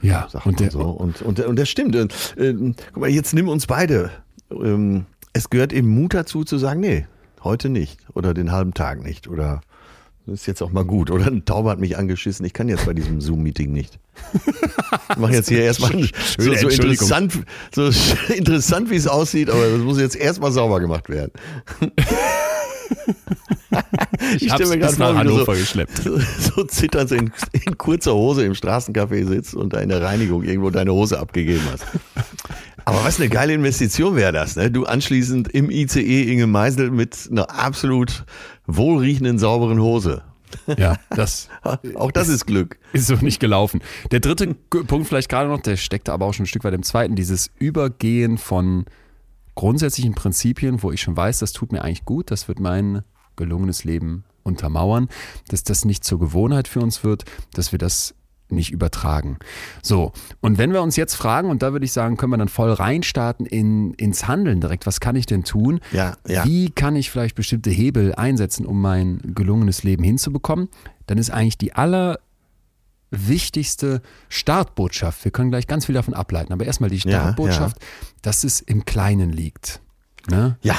Ja, 0.00 0.26
und, 0.44 0.58
der, 0.58 0.70
so. 0.70 0.80
und, 0.80 1.20
und, 1.20 1.38
und 1.38 1.58
das 1.58 1.68
stimmt. 1.68 1.94
Äh, 1.94 2.54
guck 2.94 2.96
mal, 2.96 3.10
jetzt 3.10 3.34
nimm 3.34 3.50
uns 3.50 3.66
beide. 3.66 4.10
Ähm, 4.50 5.04
es 5.34 5.50
gehört 5.50 5.74
eben 5.74 5.88
Mut 5.88 6.14
dazu 6.14 6.44
zu 6.44 6.56
sagen, 6.56 6.80
nee, 6.80 7.06
Heute 7.44 7.68
nicht. 7.68 8.00
Oder 8.14 8.34
den 8.34 8.52
halben 8.52 8.74
Tag 8.74 9.02
nicht. 9.02 9.28
Oder 9.28 9.60
das 10.26 10.40
ist 10.40 10.46
jetzt 10.46 10.62
auch 10.62 10.70
mal 10.70 10.84
gut. 10.84 11.10
Oder 11.10 11.26
ein 11.26 11.44
Tauber 11.44 11.70
hat 11.70 11.80
mich 11.80 11.98
angeschissen. 11.98 12.46
Ich 12.46 12.52
kann 12.52 12.68
jetzt 12.68 12.86
bei 12.86 12.94
diesem 12.94 13.20
Zoom-Meeting 13.20 13.72
nicht. 13.72 13.98
Ich 15.10 15.16
mache 15.16 15.32
jetzt 15.32 15.48
hier 15.48 15.62
erstmal 15.62 15.90
so, 16.38 16.54
so 16.54 16.68
interessant, 16.68 17.40
so 17.74 17.90
interessant, 18.34 18.90
wie 18.90 18.96
es 18.96 19.08
aussieht, 19.08 19.50
aber 19.50 19.68
das 19.68 19.80
muss 19.80 19.98
jetzt 19.98 20.16
erstmal 20.16 20.52
sauber 20.52 20.80
gemacht 20.80 21.08
werden. 21.08 21.32
ich, 24.36 24.42
ich 24.42 24.52
stelle 24.52 24.68
mir 24.70 24.78
gerade 24.78 24.94
vor, 24.94 25.14
Hannover 25.16 25.44
so, 25.44 25.52
geschleppt. 25.52 25.98
So, 26.02 26.18
so 26.18 26.64
zitternd 26.64 27.10
in, 27.12 27.32
in 27.64 27.78
kurzer 27.78 28.14
Hose 28.14 28.44
im 28.44 28.52
Straßencafé 28.52 29.26
sitzt 29.26 29.54
und 29.54 29.72
da 29.72 29.80
in 29.80 29.88
der 29.88 30.02
Reinigung 30.02 30.44
irgendwo 30.44 30.70
deine 30.70 30.92
Hose 30.92 31.18
abgegeben 31.18 31.62
hast. 31.72 31.84
Aber 32.84 33.04
was 33.04 33.20
eine 33.20 33.28
geile 33.28 33.52
Investition 33.52 34.16
wäre 34.16 34.32
das, 34.32 34.56
ne? 34.56 34.70
Du 34.70 34.84
anschließend 34.84 35.48
im 35.48 35.70
ICE 35.70 36.30
Inge 36.30 36.46
Meisel 36.46 36.90
mit 36.90 37.28
einer 37.30 37.50
absolut 37.50 38.24
wohlriechenden, 38.66 39.38
sauberen 39.38 39.80
Hose. 39.80 40.22
Ja, 40.76 40.96
das. 41.10 41.48
auch 41.94 42.12
das 42.12 42.28
ist, 42.28 42.34
ist, 42.34 42.46
Glück. 42.46 42.78
Ist 42.92 43.06
so 43.06 43.14
nicht 43.16 43.40
gelaufen. 43.40 43.80
Der 44.10 44.20
dritte 44.20 44.54
Punkt 44.54 45.08
vielleicht 45.08 45.28
gerade 45.28 45.48
noch, 45.48 45.60
der 45.60 45.76
steckte 45.76 46.12
aber 46.12 46.26
auch 46.26 46.34
schon 46.34 46.44
ein 46.44 46.48
Stück 46.48 46.64
weit 46.64 46.74
im 46.74 46.82
zweiten, 46.82 47.14
dieses 47.14 47.50
Übergehen 47.58 48.38
von 48.38 48.84
grundsätzlichen 49.54 50.14
Prinzipien, 50.14 50.82
wo 50.82 50.92
ich 50.92 51.00
schon 51.00 51.16
weiß, 51.16 51.38
das 51.38 51.52
tut 51.52 51.72
mir 51.72 51.82
eigentlich 51.82 52.04
gut, 52.04 52.30
das 52.30 52.48
wird 52.48 52.60
mein 52.60 53.02
gelungenes 53.36 53.84
Leben 53.84 54.24
untermauern, 54.42 55.08
dass 55.48 55.62
das 55.62 55.84
nicht 55.84 56.04
zur 56.04 56.18
Gewohnheit 56.18 56.68
für 56.68 56.80
uns 56.80 57.04
wird, 57.04 57.24
dass 57.52 57.72
wir 57.72 57.78
das 57.78 58.14
nicht 58.52 58.72
übertragen. 58.72 59.38
So, 59.82 60.12
und 60.40 60.56
wenn 60.58 60.72
wir 60.72 60.82
uns 60.82 60.96
jetzt 60.96 61.14
fragen, 61.14 61.50
und 61.50 61.62
da 61.62 61.72
würde 61.72 61.84
ich 61.84 61.92
sagen, 61.92 62.16
können 62.16 62.32
wir 62.32 62.38
dann 62.38 62.48
voll 62.48 62.72
reinstarten 62.72 63.46
in, 63.46 63.92
ins 63.94 64.26
Handeln 64.28 64.60
direkt, 64.60 64.86
was 64.86 65.00
kann 65.00 65.16
ich 65.16 65.26
denn 65.26 65.42
tun? 65.44 65.80
Ja, 65.92 66.16
ja. 66.26 66.44
Wie 66.44 66.70
kann 66.70 66.96
ich 66.96 67.10
vielleicht 67.10 67.34
bestimmte 67.34 67.70
Hebel 67.70 68.14
einsetzen, 68.14 68.66
um 68.66 68.80
mein 68.80 69.20
gelungenes 69.34 69.82
Leben 69.82 70.04
hinzubekommen? 70.04 70.68
Dann 71.06 71.18
ist 71.18 71.30
eigentlich 71.30 71.58
die 71.58 71.74
allerwichtigste 71.74 74.02
Startbotschaft, 74.28 75.24
wir 75.24 75.32
können 75.32 75.50
gleich 75.50 75.66
ganz 75.66 75.86
viel 75.86 75.94
davon 75.94 76.14
ableiten, 76.14 76.52
aber 76.52 76.64
erstmal 76.64 76.90
die 76.90 77.00
Startbotschaft, 77.00 77.78
ja, 77.80 77.88
ja. 77.88 78.16
dass 78.22 78.44
es 78.44 78.60
im 78.60 78.84
Kleinen 78.84 79.30
liegt. 79.30 79.80
Ne? 80.30 80.56
Ja, 80.62 80.76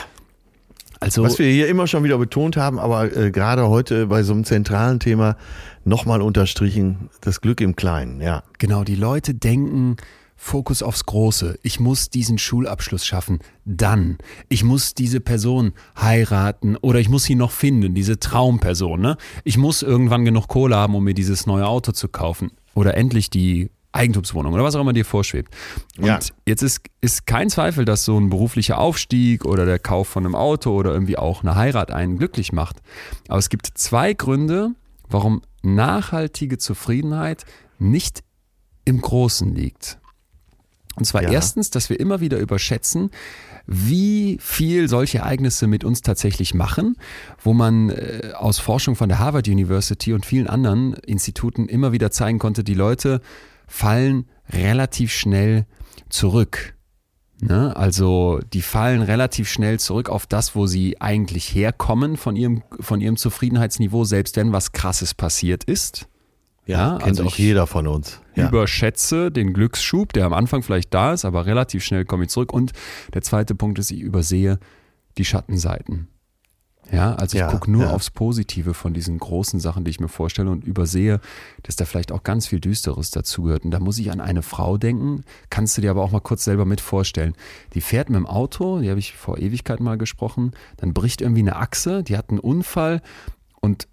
also, 1.04 1.24
Was 1.24 1.38
wir 1.38 1.50
hier 1.50 1.68
immer 1.68 1.86
schon 1.88 2.04
wieder 2.04 2.18
betont 2.18 2.56
haben, 2.56 2.80
aber 2.80 3.16
äh, 3.16 3.32
gerade 3.32 3.68
heute 3.68 4.08
bei 4.08 4.24
so 4.24 4.34
einem 4.34 4.46
zentralen 4.46 5.00
Thema 5.00 5.36
nochmal 5.84 6.22
unterstrichen, 6.22 7.10
das 7.22 7.42
Glück 7.42 7.60
im 7.60 7.76
Kleinen, 7.76 8.22
ja. 8.22 8.44
Genau, 8.58 8.84
die 8.84 8.96
Leute 8.96 9.34
denken, 9.34 9.98
Fokus 10.38 10.82
aufs 10.82 11.06
Große. 11.06 11.60
Ich 11.62 11.80
muss 11.80 12.10
diesen 12.10 12.38
Schulabschluss 12.38 13.06
schaffen. 13.06 13.40
Dann. 13.66 14.18
Ich 14.50 14.64
muss 14.64 14.94
diese 14.94 15.22
Person 15.22 15.74
heiraten 16.00 16.76
oder 16.78 17.00
ich 17.00 17.10
muss 17.10 17.24
sie 17.24 17.36
noch 17.36 17.52
finden, 17.52 17.94
diese 17.94 18.20
Traumperson. 18.20 19.00
Ne? 19.00 19.18
Ich 19.44 19.58
muss 19.58 19.82
irgendwann 19.82 20.26
genug 20.26 20.48
Kohle 20.48 20.76
haben, 20.76 20.96
um 20.96 21.04
mir 21.04 21.14
dieses 21.14 21.46
neue 21.46 21.66
Auto 21.66 21.94
zu 21.94 22.10
kaufen. 22.10 22.52
Oder 22.76 22.98
endlich 22.98 23.30
die 23.30 23.70
Eigentumswohnung 23.94 24.54
oder 24.54 24.64
was 24.64 24.76
auch 24.76 24.82
immer 24.82 24.94
dir 24.94 25.06
vorschwebt. 25.06 25.54
Und 25.98 26.06
ja. 26.06 26.20
jetzt 26.46 26.64
ist, 26.64 26.82
ist 27.00 27.26
kein 27.26 27.50
Zweifel, 27.50 27.86
dass 27.86 28.04
so 28.04 28.20
ein 28.20 28.30
beruflicher 28.30 28.80
Aufstieg 28.80 29.46
oder 29.46 29.66
der 29.66 29.80
Kauf 29.80 30.08
von 30.08 30.26
einem 30.26 30.36
Auto 30.36 30.72
oder 30.72 30.92
irgendwie 30.92 31.18
auch 31.18 31.44
eine 31.44 31.56
Heirat 31.56 31.92
einen 31.92 32.18
glücklich 32.18 32.52
macht. 32.52 32.82
Aber 33.28 33.40
es 33.40 33.50
gibt 33.50 33.68
zwei 33.76 34.14
Gründe, 34.14 34.72
warum 35.08 35.42
nachhaltige 35.62 36.58
Zufriedenheit 36.58 37.46
nicht 37.80 38.24
im 38.84 39.00
Großen 39.00 39.54
liegt. 39.54 40.00
Und 40.96 41.06
zwar 41.06 41.24
ja. 41.24 41.32
erstens, 41.32 41.70
dass 41.70 41.90
wir 41.90 42.00
immer 42.00 42.20
wieder 42.20 42.38
überschätzen, 42.40 43.10
wie 43.66 44.38
viel 44.42 44.90
solche 44.90 45.20
Ereignisse 45.20 45.68
mit 45.68 45.84
uns 45.84 46.02
tatsächlich 46.02 46.54
machen, 46.54 46.98
wo 47.42 47.54
man 47.54 47.90
äh, 47.90 48.32
aus 48.36 48.60
Forschung 48.60 48.96
von 48.96 49.08
der 49.10 49.20
Harvard 49.20 49.48
University 49.48 50.14
und 50.14 50.26
vielen 50.26 50.48
anderen 50.48 50.94
Instituten 50.96 51.68
immer 51.68 51.94
wieder 51.94 52.12
zeigen 52.12 52.40
konnte, 52.40 52.64
die 52.64 52.74
Leute 52.74 53.22
fallen 53.74 54.30
relativ 54.50 55.12
schnell 55.12 55.66
zurück. 56.08 56.76
Ne? 57.42 57.76
Also 57.76 58.40
die 58.54 58.62
fallen 58.62 59.02
relativ 59.02 59.50
schnell 59.50 59.80
zurück 59.80 60.10
auf 60.10 60.28
das, 60.28 60.56
wo 60.56 60.68
sie 60.68 61.02
eigentlich 61.02 61.54
herkommen 61.56 62.16
von 62.16 62.36
ihrem, 62.36 62.62
von 62.80 63.02
ihrem 63.02 63.18
Zufriedenheitsniveau, 63.18 64.04
selbst 64.04 64.38
wenn 64.38 64.54
was 64.54 64.74
Krasses 64.74 65.16
passiert 65.16 65.64
ist. 65.64 66.08
Ja, 66.68 66.98
kennt 67.00 67.20
also 67.20 67.26
auch 67.26 67.36
jeder 67.36 67.66
von 67.66 67.88
uns. 67.88 68.22
Ja. 68.36 68.48
Überschätze 68.48 69.32
den 69.32 69.54
Glücksschub, 69.54 70.14
der 70.14 70.26
am 70.26 70.34
Anfang 70.34 70.62
vielleicht 70.62 70.94
da 70.94 71.12
ist, 71.12 71.26
aber 71.26 71.48
relativ 71.48 71.84
schnell 71.84 72.06
komme 72.06 72.26
ich 72.26 72.30
zurück. 72.30 72.54
Und 72.54 72.72
der 73.14 73.24
zweite 73.24 73.56
Punkt 73.56 73.80
ist, 73.80 73.92
ich 73.92 74.00
übersehe 74.00 74.60
die 75.18 75.26
Schattenseiten. 75.26 76.08
Ja, 76.92 77.16
also 77.16 77.36
ich 77.36 77.40
ja, 77.40 77.48
gucke 77.50 77.72
nur 77.72 77.86
ja. 77.86 77.92
aufs 77.92 78.12
Positive 78.12 78.74
von 78.74 78.94
diesen 78.94 79.18
großen 79.18 79.60
Sachen, 79.60 79.84
die 79.84 79.92
ich 79.92 80.00
mir 80.00 80.10
vorstelle 80.10 80.50
und 80.50 80.64
übersehe, 80.64 81.20
dass 81.64 81.76
da 81.76 81.86
vielleicht 81.86 82.12
auch 82.12 82.24
ganz 82.24 82.48
viel 82.48 82.60
Düsteres 82.60 83.10
dazugehört. 83.10 83.66
Und 83.66 83.72
da 83.72 83.80
muss 83.80 83.98
ich 83.98 84.12
an 84.12 84.22
eine 84.22 84.44
Frau 84.44 84.78
denken, 84.78 85.24
kannst 85.50 85.78
du 85.78 85.82
dir 85.82 85.92
aber 85.92 86.04
auch 86.04 86.12
mal 86.12 86.22
kurz 86.22 86.44
selber 86.44 86.66
mit 86.66 86.82
vorstellen. 86.82 87.34
Die 87.74 87.82
fährt 87.82 88.10
mit 88.10 88.18
dem 88.18 88.28
Auto, 88.28 88.80
die 88.80 88.90
habe 88.90 89.00
ich 89.00 89.14
vor 89.14 89.38
Ewigkeit 89.38 89.80
mal 89.80 89.98
gesprochen, 89.98 90.52
dann 90.78 90.94
bricht 90.94 91.22
irgendwie 91.22 91.42
eine 91.42 91.56
Achse, 91.56 92.04
die 92.04 92.18
hat 92.18 92.30
einen 92.30 92.40
Unfall 92.40 93.02
und 93.60 93.88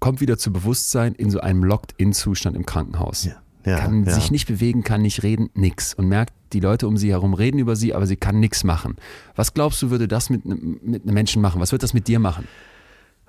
kommt 0.00 0.20
wieder 0.20 0.36
zu 0.38 0.52
Bewusstsein 0.52 1.14
in 1.14 1.30
so 1.30 1.40
einem 1.40 1.64
Locked-in-Zustand 1.64 2.56
im 2.56 2.66
Krankenhaus. 2.66 3.24
Ja 3.24 3.36
ja, 3.66 3.78
kann 3.80 4.04
ja. 4.04 4.14
sich 4.14 4.30
nicht 4.30 4.46
bewegen, 4.46 4.84
kann 4.84 5.02
nicht 5.02 5.22
reden, 5.22 5.50
nix. 5.54 5.92
Und 5.92 6.06
merkt, 6.06 6.32
die 6.56 6.60
Leute 6.60 6.88
um 6.88 6.96
sie 6.96 7.10
herum 7.10 7.34
reden 7.34 7.58
über 7.58 7.76
sie, 7.76 7.94
aber 7.94 8.06
sie 8.06 8.16
kann 8.16 8.40
nichts 8.40 8.64
machen. 8.64 8.96
Was 9.34 9.52
glaubst 9.52 9.82
du, 9.82 9.90
würde 9.90 10.08
das 10.08 10.30
mit, 10.30 10.44
mit 10.44 11.02
einem 11.02 11.14
Menschen 11.14 11.42
machen? 11.42 11.60
Was 11.60 11.72
wird 11.72 11.82
das 11.82 11.92
mit 11.92 12.08
dir 12.08 12.18
machen? 12.18 12.48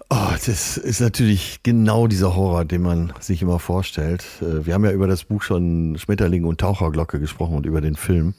Oh, 0.09 0.29
das 0.45 0.77
ist 0.77 1.01
natürlich 1.01 1.59
genau 1.63 2.07
dieser 2.07 2.33
Horror, 2.35 2.63
den 2.63 2.81
man 2.81 3.11
sich 3.19 3.41
immer 3.41 3.59
vorstellt. 3.59 4.23
Äh, 4.41 4.65
wir 4.65 4.73
haben 4.73 4.85
ja 4.85 4.91
über 4.91 5.07
das 5.07 5.25
Buch 5.25 5.41
schon 5.41 5.97
Schmetterling 5.97 6.45
und 6.45 6.61
Taucherglocke 6.61 7.19
gesprochen 7.19 7.57
und 7.57 7.65
über 7.65 7.81
den 7.81 7.95
Film. 7.95 8.33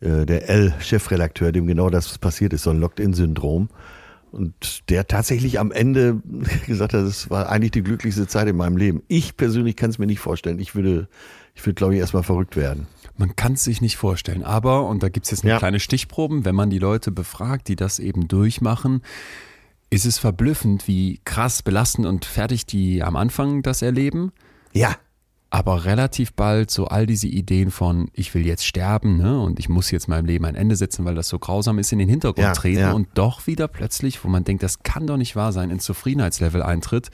Äh, 0.00 0.26
der 0.26 0.48
L-Chefredakteur, 0.48 1.50
dem 1.50 1.66
genau 1.66 1.90
das 1.90 2.18
passiert 2.18 2.52
ist, 2.52 2.62
so 2.62 2.70
ein 2.70 2.78
Locked-In-Syndrom. 2.78 3.68
Und 4.30 4.88
der 4.90 5.08
tatsächlich 5.08 5.58
am 5.58 5.72
Ende 5.72 6.22
gesagt 6.66 6.94
hat, 6.94 7.04
das 7.04 7.28
war 7.30 7.48
eigentlich 7.48 7.72
die 7.72 7.82
glücklichste 7.82 8.28
Zeit 8.28 8.46
in 8.46 8.56
meinem 8.56 8.76
Leben. 8.76 9.02
Ich 9.08 9.36
persönlich 9.36 9.74
kann 9.74 9.90
es 9.90 9.98
mir 9.98 10.06
nicht 10.06 10.20
vorstellen. 10.20 10.60
Ich 10.60 10.76
würde, 10.76 11.08
ich 11.54 11.66
würde, 11.66 11.74
glaube 11.74 11.94
ich, 11.94 12.00
erstmal 12.00 12.22
verrückt 12.22 12.54
werden. 12.54 12.86
Man 13.16 13.36
kann 13.36 13.54
es 13.54 13.64
sich 13.64 13.80
nicht 13.80 13.96
vorstellen. 13.96 14.42
Aber, 14.42 14.86
und 14.86 15.02
da 15.02 15.08
gibt 15.08 15.26
es 15.26 15.30
jetzt 15.30 15.44
eine 15.44 15.52
ja. 15.52 15.58
kleine 15.58 15.80
Stichproben, 15.80 16.44
wenn 16.44 16.54
man 16.54 16.70
die 16.70 16.78
Leute 16.78 17.10
befragt, 17.10 17.68
die 17.68 17.76
das 17.76 17.98
eben 17.98 18.28
durchmachen, 18.28 19.02
ist 19.90 20.06
es 20.06 20.18
verblüffend, 20.18 20.88
wie 20.88 21.20
krass 21.24 21.62
belastend 21.62 22.06
und 22.06 22.24
fertig 22.24 22.64
die 22.64 23.02
am 23.02 23.14
Anfang 23.14 23.62
das 23.62 23.82
erleben. 23.82 24.32
Ja. 24.72 24.96
Aber 25.50 25.84
relativ 25.84 26.32
bald 26.32 26.70
so 26.70 26.86
all 26.86 27.04
diese 27.04 27.26
Ideen 27.26 27.70
von, 27.70 28.08
ich 28.14 28.32
will 28.32 28.46
jetzt 28.46 28.64
sterben 28.64 29.18
ne, 29.18 29.38
und 29.38 29.58
ich 29.58 29.68
muss 29.68 29.90
jetzt 29.90 30.08
meinem 30.08 30.24
Leben 30.24 30.46
ein 30.46 30.54
Ende 30.54 30.76
setzen, 30.76 31.04
weil 31.04 31.14
das 31.14 31.28
so 31.28 31.38
grausam 31.38 31.78
ist, 31.78 31.92
in 31.92 31.98
den 31.98 32.08
Hintergrund 32.08 32.46
ja, 32.46 32.52
treten 32.54 32.80
ja. 32.80 32.92
und 32.92 33.08
doch 33.12 33.46
wieder 33.46 33.68
plötzlich, 33.68 34.24
wo 34.24 34.28
man 34.28 34.44
denkt, 34.44 34.62
das 34.62 34.82
kann 34.82 35.06
doch 35.06 35.18
nicht 35.18 35.36
wahr 35.36 35.52
sein, 35.52 35.68
ins 35.68 35.84
Zufriedenheitslevel 35.84 36.62
eintritt, 36.62 37.10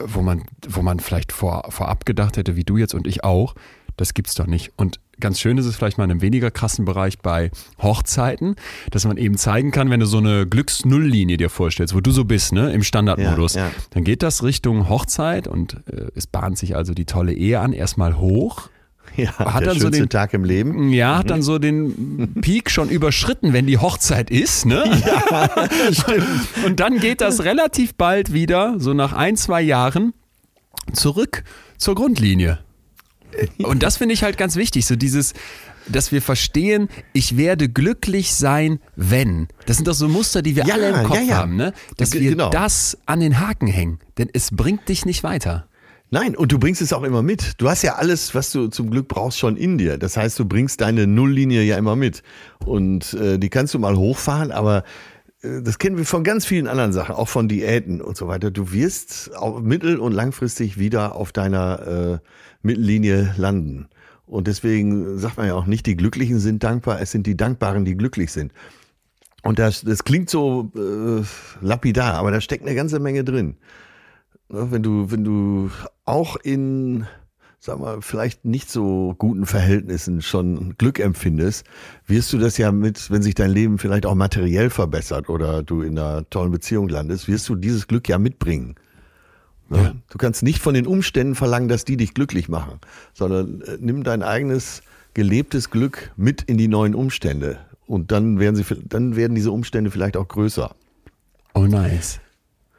wo 0.00 0.22
man, 0.22 0.44
wo 0.68 0.82
man 0.82 1.00
vielleicht 1.00 1.32
vor, 1.32 1.66
vorab 1.70 2.06
gedacht 2.06 2.36
hätte, 2.36 2.54
wie 2.54 2.62
du 2.62 2.76
jetzt 2.76 2.94
und 2.94 3.08
ich 3.08 3.24
auch, 3.24 3.56
das 3.98 4.14
gibt's 4.14 4.34
doch 4.34 4.46
nicht. 4.46 4.72
Und 4.76 5.00
ganz 5.20 5.40
schön 5.40 5.58
ist 5.58 5.66
es 5.66 5.76
vielleicht 5.76 5.98
mal 5.98 6.04
in 6.04 6.12
einem 6.12 6.22
weniger 6.22 6.50
krassen 6.50 6.84
Bereich 6.84 7.18
bei 7.18 7.50
Hochzeiten, 7.82 8.56
dass 8.90 9.04
man 9.04 9.16
eben 9.16 9.36
zeigen 9.36 9.70
kann, 9.70 9.90
wenn 9.90 10.00
du 10.00 10.06
so 10.06 10.18
eine 10.18 10.46
Glücksnulllinie 10.46 11.36
dir 11.36 11.50
vorstellst, 11.50 11.94
wo 11.94 12.00
du 12.00 12.10
so 12.10 12.24
bist, 12.24 12.52
ne, 12.52 12.72
im 12.72 12.82
Standardmodus, 12.82 13.54
ja, 13.54 13.66
ja. 13.66 13.70
dann 13.90 14.04
geht 14.04 14.22
das 14.22 14.42
Richtung 14.42 14.88
Hochzeit 14.88 15.48
und 15.48 15.74
äh, 15.86 16.06
es 16.14 16.26
bahnt 16.26 16.56
sich 16.56 16.76
also 16.76 16.94
die 16.94 17.04
tolle 17.04 17.34
Ehe 17.34 17.60
an, 17.60 17.72
erstmal 17.72 18.16
hoch. 18.16 18.70
Ja, 19.16 19.36
hat 19.38 19.62
der 19.62 19.70
dann 19.70 19.80
so 19.80 19.90
den 19.90 20.08
Tag 20.10 20.32
im 20.34 20.44
Leben. 20.44 20.90
Ja, 20.92 21.18
hat 21.18 21.30
dann 21.30 21.42
so 21.42 21.58
den 21.58 22.34
Peak 22.40 22.70
schon 22.70 22.88
überschritten, 22.88 23.52
wenn 23.52 23.66
die 23.66 23.78
Hochzeit 23.78 24.30
ist, 24.30 24.64
ne? 24.66 24.84
Ja, 25.04 25.66
und 26.66 26.78
dann 26.78 27.00
geht 27.00 27.20
das 27.20 27.42
relativ 27.42 27.94
bald 27.94 28.32
wieder, 28.32 28.74
so 28.78 28.92
nach 28.92 29.14
ein, 29.14 29.36
zwei 29.36 29.62
Jahren, 29.62 30.12
zurück 30.92 31.42
zur 31.78 31.96
Grundlinie. 31.96 32.60
Und 33.62 33.82
das 33.82 33.96
finde 33.96 34.14
ich 34.14 34.22
halt 34.22 34.38
ganz 34.38 34.56
wichtig, 34.56 34.86
so 34.86 34.96
dieses, 34.96 35.34
dass 35.86 36.12
wir 36.12 36.22
verstehen, 36.22 36.88
ich 37.12 37.36
werde 37.36 37.68
glücklich 37.68 38.34
sein, 38.34 38.80
wenn. 38.96 39.48
Das 39.66 39.76
sind 39.76 39.88
doch 39.88 39.94
so 39.94 40.08
Muster, 40.08 40.42
die 40.42 40.56
wir 40.56 40.64
ja, 40.64 40.74
alle 40.74 40.88
im 40.90 41.06
Kopf 41.06 41.16
ja, 41.16 41.22
ja. 41.22 41.36
haben, 41.36 41.56
ne? 41.56 41.72
Dass 41.96 42.12
wir 42.12 42.20
genau. 42.20 42.50
das 42.50 42.98
an 43.06 43.20
den 43.20 43.40
Haken 43.40 43.66
hängen, 43.66 43.98
denn 44.18 44.28
es 44.32 44.50
bringt 44.50 44.88
dich 44.88 45.04
nicht 45.06 45.22
weiter. 45.22 45.68
Nein, 46.10 46.36
und 46.36 46.52
du 46.52 46.58
bringst 46.58 46.80
es 46.80 46.94
auch 46.94 47.02
immer 47.02 47.22
mit. 47.22 47.60
Du 47.60 47.68
hast 47.68 47.82
ja 47.82 47.96
alles, 47.96 48.34
was 48.34 48.50
du 48.50 48.68
zum 48.68 48.90
Glück 48.90 49.08
brauchst, 49.08 49.38
schon 49.38 49.58
in 49.58 49.76
dir. 49.76 49.98
Das 49.98 50.16
heißt, 50.16 50.38
du 50.38 50.46
bringst 50.46 50.80
deine 50.80 51.06
Nulllinie 51.06 51.62
ja 51.62 51.76
immer 51.76 51.96
mit. 51.96 52.22
Und 52.64 53.12
äh, 53.12 53.38
die 53.38 53.50
kannst 53.50 53.74
du 53.74 53.78
mal 53.78 53.94
hochfahren, 53.94 54.50
aber 54.50 54.84
das 55.42 55.78
kennen 55.78 55.96
wir 55.96 56.04
von 56.04 56.24
ganz 56.24 56.44
vielen 56.44 56.66
anderen 56.66 56.92
Sachen, 56.92 57.14
auch 57.14 57.28
von 57.28 57.48
Diäten 57.48 58.00
und 58.00 58.16
so 58.16 58.26
weiter. 58.26 58.50
Du 58.50 58.72
wirst 58.72 59.30
mittel- 59.62 59.98
und 59.98 60.12
langfristig 60.12 60.78
wieder 60.78 61.14
auf 61.14 61.32
deiner 61.32 61.86
äh, 61.86 62.18
Mittellinie 62.62 63.34
landen. 63.36 63.88
Und 64.26 64.46
deswegen 64.46 65.18
sagt 65.18 65.36
man 65.36 65.46
ja 65.46 65.54
auch 65.54 65.66
nicht, 65.66 65.86
die 65.86 65.96
Glücklichen 65.96 66.38
sind 66.38 66.62
dankbar, 66.62 67.00
es 67.00 67.12
sind 67.12 67.26
die 67.26 67.36
Dankbaren, 67.36 67.84
die 67.84 67.96
glücklich 67.96 68.32
sind. 68.32 68.52
Und 69.42 69.58
das, 69.58 69.82
das 69.82 70.04
klingt 70.04 70.28
so 70.28 70.70
äh, 70.76 71.24
lapidar, 71.64 72.14
aber 72.14 72.30
da 72.30 72.40
steckt 72.40 72.66
eine 72.66 72.74
ganze 72.74 72.98
Menge 72.98 73.24
drin. 73.24 73.56
Ne, 74.48 74.70
wenn 74.70 74.82
du, 74.82 75.10
wenn 75.10 75.24
du 75.24 75.70
auch 76.04 76.36
in, 76.36 77.06
sag 77.58 77.80
mal, 77.80 78.00
vielleicht 78.02 78.44
nicht 78.44 78.70
so 78.70 79.14
guten 79.18 79.46
Verhältnissen 79.46 80.22
schon 80.22 80.76
Glück 80.78 81.00
empfindest, 81.00 81.66
wirst 82.06 82.32
du 82.32 82.38
das 82.38 82.56
ja 82.56 82.70
mit, 82.72 83.10
wenn 83.10 83.22
sich 83.22 83.34
dein 83.34 83.50
Leben 83.50 83.78
vielleicht 83.78 84.06
auch 84.06 84.14
materiell 84.14 84.70
verbessert 84.70 85.28
oder 85.28 85.62
du 85.62 85.82
in 85.82 85.98
einer 85.98 86.28
tollen 86.30 86.52
Beziehung 86.52 86.88
landest, 86.88 87.28
wirst 87.28 87.48
du 87.48 87.56
dieses 87.56 87.86
Glück 87.86 88.08
ja 88.08 88.18
mitbringen. 88.18 88.76
Ne? 89.68 89.78
Ja. 89.78 89.94
Du 90.10 90.18
kannst 90.18 90.42
nicht 90.42 90.60
von 90.60 90.74
den 90.74 90.86
Umständen 90.86 91.34
verlangen, 91.34 91.68
dass 91.68 91.84
die 91.84 91.96
dich 91.96 92.14
glücklich 92.14 92.48
machen, 92.48 92.78
sondern 93.12 93.60
äh, 93.62 93.76
nimm 93.80 94.04
dein 94.04 94.22
eigenes 94.22 94.82
gelebtes 95.14 95.70
Glück 95.70 96.12
mit 96.16 96.42
in 96.42 96.58
die 96.58 96.68
neuen 96.68 96.94
Umstände. 96.94 97.58
Und 97.86 98.12
dann 98.12 98.38
werden, 98.38 98.54
sie, 98.54 98.64
dann 98.84 99.16
werden 99.16 99.34
diese 99.34 99.50
Umstände 99.50 99.90
vielleicht 99.90 100.16
auch 100.16 100.28
größer. 100.28 100.74
Oh, 101.54 101.66
nice. 101.66 102.20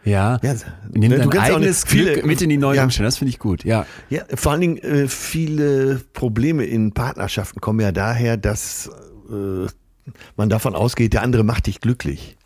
Ja, 0.06 0.40
ja 0.42 0.56
nimm 0.92 1.12
ne, 1.12 1.18
dein 1.20 1.38
eigenes 1.38 1.84
viele, 1.86 2.14
Glück 2.14 2.26
mit 2.26 2.42
in 2.42 2.50
die 2.50 2.58
neuen 2.58 2.78
ja, 2.78 2.84
Umstände, 2.84 3.08
das 3.08 3.18
finde 3.18 3.30
ich 3.30 3.40
gut, 3.40 3.64
ja. 3.64 3.86
Ja, 4.10 4.24
vor 4.34 4.54
allen 4.54 4.62
Dingen 4.62 4.78
äh, 4.78 5.08
viele 5.08 6.02
Probleme 6.14 6.64
in 6.66 6.94
Partnerschaften 6.94 7.60
kommen 7.60 7.80
ja 7.82 7.92
daher, 7.92 8.38
dass 8.38 8.90
äh, 9.30 9.68
man 10.38 10.50
davon 10.50 10.76
ausgeht, 10.76 11.14
der 11.14 11.22
andere 11.22 11.44
macht 11.44 11.68
dich 11.68 11.82
glücklich. 11.82 12.38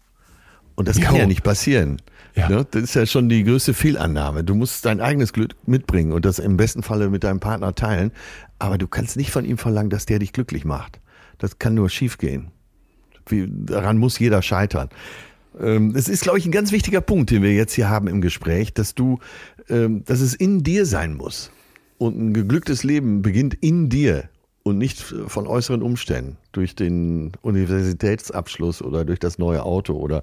Und 0.75 0.87
das 0.87 0.99
kann 0.99 1.15
jo. 1.15 1.21
ja 1.21 1.27
nicht 1.27 1.43
passieren. 1.43 2.01
Ja. 2.35 2.49
Ne? 2.49 2.65
Das 2.69 2.81
ist 2.81 2.95
ja 2.95 3.05
schon 3.05 3.29
die 3.29 3.43
größte 3.43 3.73
Fehlannahme. 3.73 4.43
Du 4.43 4.55
musst 4.55 4.85
dein 4.85 5.01
eigenes 5.01 5.33
Glück 5.33 5.55
mitbringen 5.67 6.11
und 6.11 6.25
das 6.25 6.39
im 6.39 6.57
besten 6.57 6.81
Falle 6.81 7.09
mit 7.09 7.23
deinem 7.23 7.39
Partner 7.39 7.75
teilen. 7.75 8.11
Aber 8.57 8.77
du 8.77 8.87
kannst 8.87 9.17
nicht 9.17 9.31
von 9.31 9.45
ihm 9.45 9.57
verlangen, 9.57 9.91
dass 9.91 10.05
der 10.05 10.19
dich 10.19 10.33
glücklich 10.33 10.65
macht. 10.65 10.99
Das 11.37 11.59
kann 11.59 11.75
nur 11.75 11.89
schiefgehen. 11.89 12.51
Wie, 13.27 13.47
daran 13.49 13.97
muss 13.97 14.17
jeder 14.17 14.41
scheitern. 14.41 14.89
Ähm, 15.59 15.93
es 15.95 16.09
ist, 16.09 16.23
glaube 16.23 16.39
ich, 16.39 16.45
ein 16.45 16.51
ganz 16.51 16.71
wichtiger 16.71 17.01
Punkt, 17.01 17.31
den 17.31 17.43
wir 17.43 17.53
jetzt 17.53 17.73
hier 17.73 17.89
haben 17.89 18.07
im 18.07 18.21
Gespräch, 18.21 18.73
dass 18.73 18.95
du, 18.95 19.19
ähm, 19.69 20.03
dass 20.05 20.21
es 20.21 20.33
in 20.33 20.63
dir 20.63 20.85
sein 20.85 21.15
muss. 21.15 21.51
Und 21.97 22.17
ein 22.17 22.33
geglücktes 22.33 22.83
Leben 22.83 23.21
beginnt 23.21 23.53
in 23.61 23.89
dir 23.89 24.29
und 24.63 24.77
nicht 24.77 24.99
von 24.99 25.45
äußeren 25.45 25.81
Umständen, 25.81 26.37
durch 26.53 26.75
den 26.75 27.33
Universitätsabschluss 27.41 28.81
oder 28.81 29.05
durch 29.05 29.19
das 29.19 29.37
neue 29.37 29.63
Auto 29.63 29.93
oder 29.93 30.21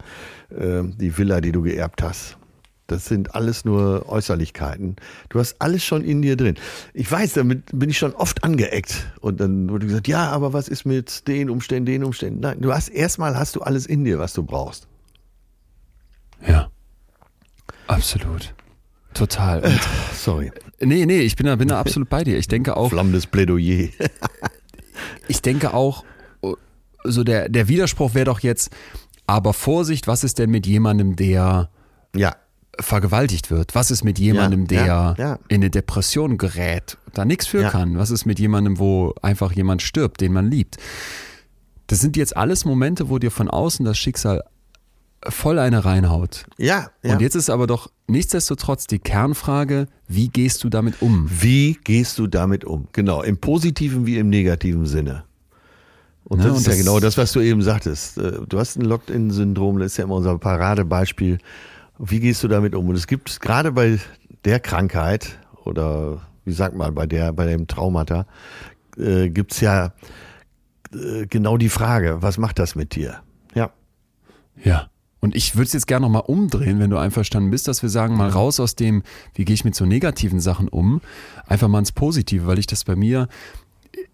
äh, 0.51 0.83
die 0.83 1.16
Villa, 1.16 1.41
die 1.41 1.53
du 1.53 1.62
geerbt 1.62 2.03
hast. 2.03 2.37
Das 2.87 3.05
sind 3.05 3.37
alles 3.37 3.64
nur 3.64 4.09
Äußerlichkeiten. 4.09 4.97
Du 5.28 5.39
hast 5.39 5.57
alles 5.61 5.85
schon 5.85 6.03
in 6.03 6.22
dir 6.22 6.37
drin. 6.37 6.57
Ich 6.93 7.11
weiß, 7.11 7.35
damit 7.35 7.66
bin 7.72 7.89
ich 7.89 7.99
schon 7.99 8.14
oft 8.14 8.43
angeeckt. 8.43 9.12
Und 9.20 9.41
dann 9.41 9.70
wurde 9.70 9.87
gesagt, 9.87 10.09
ja, 10.09 10.28
aber 10.28 10.53
was 10.53 10.66
ist 10.66 10.85
mit 10.85 11.28
den 11.28 11.51
Umständen, 11.51 11.87
den 11.87 12.03
Umständen? 12.03 12.41
Nein, 12.41 12.61
du 12.61 12.72
hast 12.72 12.89
erstmal 12.89 13.39
hast 13.39 13.55
du 13.55 13.61
alles 13.61 13.87
in 13.87 14.05
dir, 14.05 14.18
was 14.18 14.33
du 14.33 14.43
brauchst. 14.43 14.89
Ja. 16.47 16.70
Absolut. 17.86 18.55
Total. 19.14 19.61
Und, 19.64 19.80
Sorry. 20.14 20.53
Nee, 20.80 21.07
nee, 21.07 21.20
ich 21.20 21.36
bin 21.36 21.47
da, 21.47 21.57
bin 21.57 21.68
da 21.68 21.80
absolut 21.80 22.09
bei 22.09 22.24
dir. 22.24 22.38
Ich 22.38 22.49
denke 22.49 22.76
auch. 22.76 22.91
Flammendes 22.91 23.26
Plädoyer. 23.26 23.88
ich 25.28 25.43
denke 25.43 25.74
auch, 25.74 26.05
so 27.05 27.24
der, 27.24 27.49
der 27.49 27.68
Widerspruch 27.68 28.14
wäre 28.14 28.26
doch 28.26 28.41
jetzt, 28.41 28.70
aber 29.26 29.53
Vorsicht, 29.53 30.07
was 30.07 30.24
ist 30.24 30.38
denn 30.38 30.51
mit 30.51 30.66
jemandem, 30.66 31.16
der 31.16 31.70
ja. 32.14 32.36
vergewaltigt 32.78 33.51
wird? 33.51 33.74
Was 33.74 33.91
ist 33.91 34.05
mit 34.05 34.18
jemandem, 34.18 34.66
der 34.66 34.86
ja, 34.86 35.14
ja, 35.18 35.38
in 35.49 35.57
eine 35.57 35.70
Depression 35.70 36.38
gerät, 36.38 36.99
da 37.14 37.24
nichts 37.24 37.47
für 37.47 37.68
kann? 37.68 37.99
Was 37.99 38.11
ist 38.11 38.26
mit 38.26 38.38
jemandem, 38.38 38.78
wo 38.78 39.14
einfach 39.22 39.53
jemand 39.53 39.82
stirbt, 39.82 40.20
den 40.20 40.32
man 40.32 40.51
liebt? 40.51 40.76
Das 41.86 42.01
sind 42.01 42.16
jetzt 42.16 42.36
alles 42.36 42.64
Momente, 42.64 43.09
wo 43.09 43.18
dir 43.18 43.30
von 43.30 43.49
außen 43.49 43.84
das 43.84 43.99
Schicksal 43.99 44.45
voll 45.29 45.59
eine 45.59 45.85
reinhaut. 45.85 46.47
Ja, 46.57 46.91
ja. 47.03 47.14
Und 47.14 47.21
jetzt 47.21 47.35
ist 47.35 47.51
aber 47.51 47.66
doch 47.66 47.91
nichtsdestotrotz 48.07 48.87
die 48.87 48.99
Kernfrage, 48.99 49.87
wie 50.09 50.29
gehst 50.29 50.64
du 50.64 50.68
damit 50.68 51.03
um? 51.03 51.29
Wie 51.31 51.79
gehst 51.85 52.18
du 52.18 52.27
damit 52.27 52.64
um? 52.64 52.89
Genau, 52.93 53.23
im 53.23 53.39
positiven 53.39 54.07
wie 54.07 54.18
im 54.18 54.29
negativen 54.29 54.87
Sinne. 54.87 55.25
Und 56.25 56.39
ne, 56.39 56.45
das 56.45 56.53
und 56.53 56.59
ist 56.59 56.66
das 56.68 56.77
ja 56.77 56.83
genau 56.83 57.01
das, 57.01 57.18
was 57.18 57.33
du 57.33 57.41
eben 57.41 57.62
sagtest. 57.62 58.18
Äh, 58.18 58.41
du 58.49 58.59
hast 58.59 58.77
ein 58.77 58.85
Locked-In-Syndrom, 58.85 59.79
das 59.79 59.93
ist 59.93 59.97
ja 59.99 60.05
immer 60.05 60.16
unser 60.16 60.39
Paradebeispiel. 60.39 61.39
Wie 61.99 62.21
gehst 62.21 62.43
du 62.43 62.49
damit 62.49 62.75
um? 62.75 62.89
Und 62.89 62.95
es 62.95 63.07
gibt 63.07 63.41
gerade 63.41 63.73
bei 63.73 63.99
der 64.45 64.61
Krankheit 64.61 65.39
oder 65.64 66.23
wie 66.45 66.53
sagt 66.53 66.75
man, 66.75 66.95
bei 66.95 67.07
der, 67.07 67.33
bei 67.33 67.47
dem 67.47 67.66
Traumata, 67.66 68.27
äh, 68.97 69.29
gibt 69.29 69.53
es 69.53 69.61
ja 69.61 69.93
äh, 70.93 71.27
genau 71.27 71.57
die 71.57 71.68
Frage, 71.68 72.18
was 72.21 72.39
macht 72.39 72.59
das 72.59 72.75
mit 72.75 72.95
dir? 72.95 73.23
Ja. 73.55 73.71
Ja. 74.62 74.89
Und 75.21 75.37
ich 75.37 75.55
würde 75.55 75.66
es 75.66 75.73
jetzt 75.75 75.87
gerne 75.87 76.07
nochmal 76.07 76.25
umdrehen, 76.27 76.79
wenn 76.79 76.91
du 76.91 76.97
einverstanden 76.97 77.51
bist, 77.51 77.68
dass 77.68 77.83
wir 77.83 77.91
sagen, 77.91 78.16
mal 78.16 78.31
raus 78.31 78.59
aus 78.59 78.75
dem, 78.75 79.03
wie 79.35 79.45
gehe 79.45 79.55
ich 79.55 79.64
mit 79.64 79.75
so 79.75 79.85
negativen 79.85 80.41
Sachen 80.41 80.68
um, 80.68 81.01
einfach 81.47 81.68
mal 81.68 81.79
ins 81.79 81.93
Positive, 81.93 82.47
weil 82.47 82.59
ich 82.59 82.66
das 82.66 82.85
bei 82.85 82.97
mir 82.97 83.29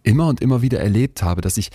immer 0.02 0.28
und 0.28 0.40
immer 0.40 0.62
wieder 0.62 0.80
erlebt 0.80 1.22
habe, 1.22 1.40
dass 1.40 1.56
ich 1.56 1.70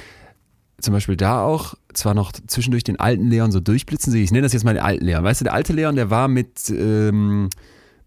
zum 0.81 0.93
Beispiel 0.93 1.15
da 1.15 1.43
auch 1.43 1.75
zwar 1.93 2.13
noch 2.13 2.31
zwischendurch 2.31 2.83
den 2.83 2.99
alten 2.99 3.29
Leon 3.29 3.51
so 3.51 3.59
durchblitzen 3.59 4.11
sehe. 4.11 4.23
Ich 4.23 4.31
nenne 4.31 4.43
das 4.43 4.53
jetzt 4.53 4.63
mal 4.63 4.73
den 4.73 4.83
alten 4.83 5.05
Leon. 5.05 5.23
Weißt 5.23 5.41
du, 5.41 5.45
der 5.45 5.53
alte 5.53 5.73
Leon, 5.73 5.95
der 5.95 6.09
war 6.09 6.27
mit, 6.27 6.69
ähm, 6.69 7.49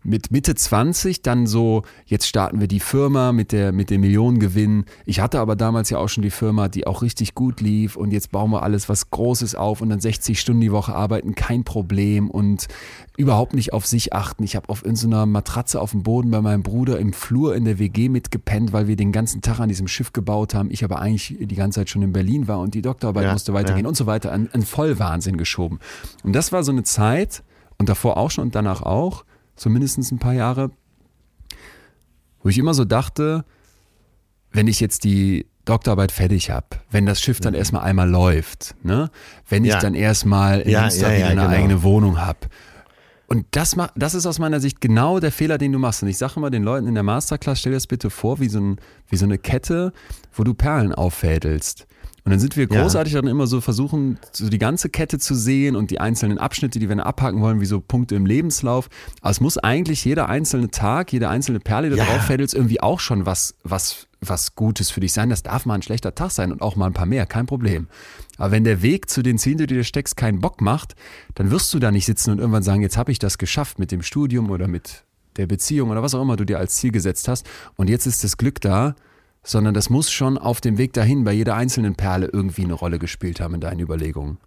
mit 0.05 0.30
Mitte 0.30 0.55
20 0.55 1.22
dann 1.22 1.46
so, 1.46 1.82
jetzt 2.07 2.26
starten 2.26 2.61
wir 2.61 2.68
die 2.68 2.80
Firma 2.80 3.32
mit 3.32 3.52
der 3.52 3.72
mit 3.72 3.90
dem 3.90 4.02
Millionengewinn. 4.02 4.84
Ich 5.07 5.20
hatte 5.20 5.40
aber 5.40 5.57
damals 5.57 5.90
ja 5.90 5.98
auch 5.98 6.09
schon 6.09 6.22
die 6.22 6.30
Firma, 6.30 6.68
die 6.68 6.86
auch 6.86 7.02
richtig 7.02 7.34
gut 7.34 7.61
lief 7.61 7.96
und 7.96 8.12
jetzt 8.12 8.30
bauen 8.30 8.50
wir 8.50 8.62
alles 8.62 8.88
was 8.88 9.11
Großes 9.11 9.55
auf 9.55 9.80
und 9.80 9.88
dann 9.88 10.00
60 10.00 10.38
Stunden 10.38 10.61
die 10.61 10.72
Woche 10.72 10.94
arbeiten, 10.94 11.34
kein 11.34 11.64
Problem 11.64 12.30
und 12.30 12.68
überhaupt 13.16 13.55
nicht 13.55 13.72
auf 13.72 13.86
sich 13.86 14.12
achten. 14.12 14.44
Ich 14.44 14.57
habe 14.57 14.68
auf 14.68 14.84
irgendeiner 14.84 15.26
Matratze 15.26 15.80
auf 15.80 15.92
dem 15.92 16.02
Boden 16.02 16.30
bei 16.30 16.40
meinem 16.40 16.62
Bruder 16.62 16.98
im 16.98 17.12
Flur 17.12 17.55
in 17.57 17.64
der 17.64 17.78
WG 17.78 18.09
mitgepennt, 18.09 18.72
weil 18.72 18.88
wir 18.88 18.96
den 18.96 19.12
ganzen 19.12 19.40
Tag 19.40 19.61
an 19.61 19.68
diesem 19.68 19.88
Schiff 19.88 20.12
gebaut 20.12 20.55
haben. 20.55 20.70
Ich 20.70 20.84
aber 20.84 21.00
eigentlich 21.00 21.36
die 21.40 21.55
ganze 21.55 21.80
Zeit 21.80 21.90
schon 21.90 22.02
in 22.02 22.12
Berlin 22.12 22.48
war 22.48 22.59
und 22.59 22.74
die 22.74 22.82
Doktorarbeit 22.82 23.24
ja, 23.24 23.32
musste 23.32 23.55
weitergehen 23.55 23.84
ja. 23.84 23.88
und 23.88 23.96
so 23.96 24.07
weiter. 24.07 24.32
Ein, 24.32 24.50
ein 24.52 24.62
Vollwahnsinn 24.62 25.36
geschoben. 25.36 25.78
Und 26.22 26.34
das 26.34 26.52
war 26.52 26.62
so 26.62 26.72
eine 26.72 26.82
Zeit 26.82 27.42
und 27.78 27.88
davor 27.88 28.16
auch 28.16 28.30
schon 28.30 28.44
und 28.44 28.55
danach 28.55 28.82
auch 28.82 29.24
so 29.57 29.70
mindestens 29.70 30.11
ein 30.11 30.18
paar 30.18 30.34
Jahre, 30.34 30.70
wo 32.42 32.48
ich 32.48 32.59
immer 32.59 32.74
so 32.74 32.84
dachte, 32.84 33.44
wenn 34.52 34.68
ich 34.68 34.80
jetzt 34.80 35.05
die 35.05 35.46
Doktorarbeit 35.64 36.12
fertig 36.12 36.50
habe, 36.50 36.66
wenn 36.90 37.07
das 37.07 37.20
Schiff 37.20 37.40
dann 37.40 37.55
mhm. 37.55 37.59
erstmal 37.59 37.82
einmal 37.82 38.09
läuft, 38.09 38.74
ne? 38.82 39.11
wenn 39.48 39.64
ich 39.64 39.72
ja. 39.72 39.80
dann 39.80 39.94
erstmal 39.94 40.61
in 40.61 40.70
ja, 40.70 40.88
ja, 40.88 41.12
ja, 41.12 41.26
eine 41.26 41.40
genau. 41.40 41.48
eigene 41.48 41.82
Wohnung 41.82 42.20
habe. 42.20 42.40
Und 43.26 43.46
das, 43.52 43.74
das 43.96 44.14
ist 44.14 44.26
aus 44.26 44.38
meiner 44.38 44.61
Sicht 44.61 44.80
genau 44.80 45.18
der 45.18 45.32
Fehler, 45.32 45.57
den 45.57 45.72
du 45.72 45.78
machst. 45.78 46.02
Und 46.02 46.09
ich 46.09 46.18
sage 46.18 46.34
immer 46.36 46.50
den 46.50 46.62
Leuten 46.62 46.86
in 46.86 46.94
der 46.94 47.02
Masterclass, 47.02 47.61
stell 47.61 47.72
dir 47.72 47.76
das 47.76 47.86
bitte 47.86 48.11
vor 48.11 48.38
wie 48.38 48.48
so, 48.48 48.61
ein, 48.61 48.78
wie 49.09 49.16
so 49.16 49.24
eine 49.24 49.38
Kette, 49.38 49.92
wo 50.34 50.44
du 50.44 50.52
Perlen 50.52 50.92
auffädelst. 50.92 51.86
Und 52.25 52.31
dann 52.31 52.41
sind 52.41 52.57
wir 52.57 52.66
großartig 52.66 53.12
ja. 53.12 53.20
dann 53.20 53.31
immer 53.31 53.47
so 53.47 53.61
versuchen, 53.61 54.18
so 54.33 54.49
die 54.49 54.59
ganze 54.59 54.89
Kette 54.89 55.18
zu 55.18 55.35
sehen 55.35 55.77
und 55.77 55.91
die 55.91 56.01
einzelnen 56.01 56.39
Abschnitte, 56.39 56.79
die 56.79 56.89
wir 56.89 56.97
dann 56.97 57.05
abhaken 57.05 57.43
wollen, 57.43 57.61
wie 57.61 57.66
so 57.66 57.81
Punkte 57.81 58.14
im 58.14 58.25
Lebenslauf. 58.25 58.89
Aber 59.20 59.31
es 59.31 59.43
muss 59.43 59.59
eigentlich 59.59 60.07
jeder 60.07 60.31
einzelne 60.31 60.70
Tag, 60.70 61.12
jede 61.12 61.29
einzelne 61.29 61.61
Perle, 61.61 61.91
die 61.91 61.97
ja. 61.97 62.05
drauf 62.07 62.22
fällt, 62.22 62.41
irgendwie 62.55 62.81
auch 62.81 62.99
schon 62.99 63.27
was, 63.27 63.55
was, 63.62 64.07
was 64.22 64.55
Gutes 64.55 64.91
für 64.91 65.01
dich 65.01 65.12
sein. 65.12 65.29
Das 65.29 65.43
darf 65.43 65.66
mal 65.66 65.75
ein 65.75 65.83
schlechter 65.83 66.14
Tag 66.14 66.31
sein 66.31 66.51
und 66.51 66.62
auch 66.62 66.77
mal 66.77 66.87
ein 66.87 66.95
paar 66.95 67.05
mehr, 67.05 67.27
kein 67.27 67.45
Problem. 67.45 67.89
Aber 68.39 68.53
wenn 68.53 68.64
der 68.64 68.81
Weg 68.81 69.11
zu 69.11 69.22
den 69.22 69.37
Zielen, 69.37 69.59
die 69.59 69.66
du 69.66 69.75
dir 69.75 69.85
steckst, 69.85 70.16
keinen 70.16 70.41
Bock 70.41 70.62
macht, 70.62 70.95
dann 71.35 71.51
wirst 71.51 71.75
du 71.75 71.79
da 71.79 71.91
nicht 71.91 72.07
sitzen 72.07 72.31
und 72.31 72.39
irgendwann 72.39 72.62
sagen, 72.62 72.81
jetzt 72.81 72.97
habe 72.97 73.12
ich 73.12 73.18
das 73.18 73.37
geschafft 73.37 73.79
mit 73.79 73.93
dem 73.93 74.01
Studium 74.01 74.51
oder 74.51 74.66
mit 74.66 75.05
der 75.37 75.47
Beziehung 75.47 75.91
oder 75.91 76.03
was 76.03 76.14
auch 76.14 76.22
immer 76.22 76.37
du 76.37 76.47
dir 76.47 76.59
als 76.59 76.77
Ziel 76.77 76.91
gesetzt 76.91 77.29
hast. 77.29 77.47
Und 77.77 77.91
jetzt 77.91 78.07
ist 78.07 78.25
das 78.25 78.39
Glück 78.39 78.62
da, 78.62 78.95
sondern 79.45 79.74
das 79.74 79.90
muss 79.90 80.11
schon 80.11 80.38
auf 80.38 80.61
dem 80.61 80.78
Weg 80.78 80.92
dahin 80.95 81.22
bei 81.24 81.32
jeder 81.32 81.55
einzelnen 81.55 81.95
Perle 81.95 82.28
irgendwie 82.32 82.64
eine 82.64 82.72
Rolle 82.72 82.99
gespielt 82.99 83.40
haben 83.40 83.55
in 83.55 83.61
deinen 83.61 83.80
Überlegungen. 83.80 84.38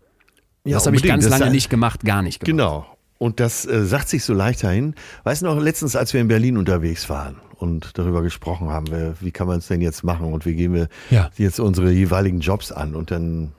Ja, 0.66 0.74
das 0.74 0.86
habe 0.86 0.98
ich 0.98 1.04
ganz 1.04 1.30
lange 1.30 1.50
nicht 1.52 1.70
gemacht, 1.70 2.04
gar 2.04 2.22
nicht 2.22 2.42
gemacht. 2.42 2.58
Genau. 2.58 2.98
Und 3.20 3.40
das 3.40 3.66
äh, 3.66 3.86
sagt 3.86 4.10
sich 4.10 4.24
so 4.24 4.34
leicht 4.34 4.64
dahin. 4.64 4.96
Weißt 5.24 5.42
du 5.42 5.46
noch, 5.46 5.60
letztens, 5.60 5.96
als 5.96 6.14
wir 6.14 6.22
in 6.22 6.28
Berlin 6.28 6.58
unterwegs 6.58 7.10
waren 7.10 7.38
und 7.56 7.98
darüber 7.98 8.22
gesprochen 8.22 8.70
haben, 8.70 9.16
wie 9.22 9.32
kann 9.32 9.48
man 9.48 9.60
es 9.60 9.68
denn 9.68 9.82
jetzt 9.82 10.04
machen 10.04 10.32
und 10.34 10.46
wie 10.46 10.56
gehen 10.56 10.74
wir 10.74 10.90
ja. 11.10 11.32
jetzt 11.38 11.60
unsere 11.60 11.92
jeweiligen 11.92 12.42
Jobs 12.42 12.72
an? 12.72 12.96
Und 12.96 13.10
dann 13.12 13.54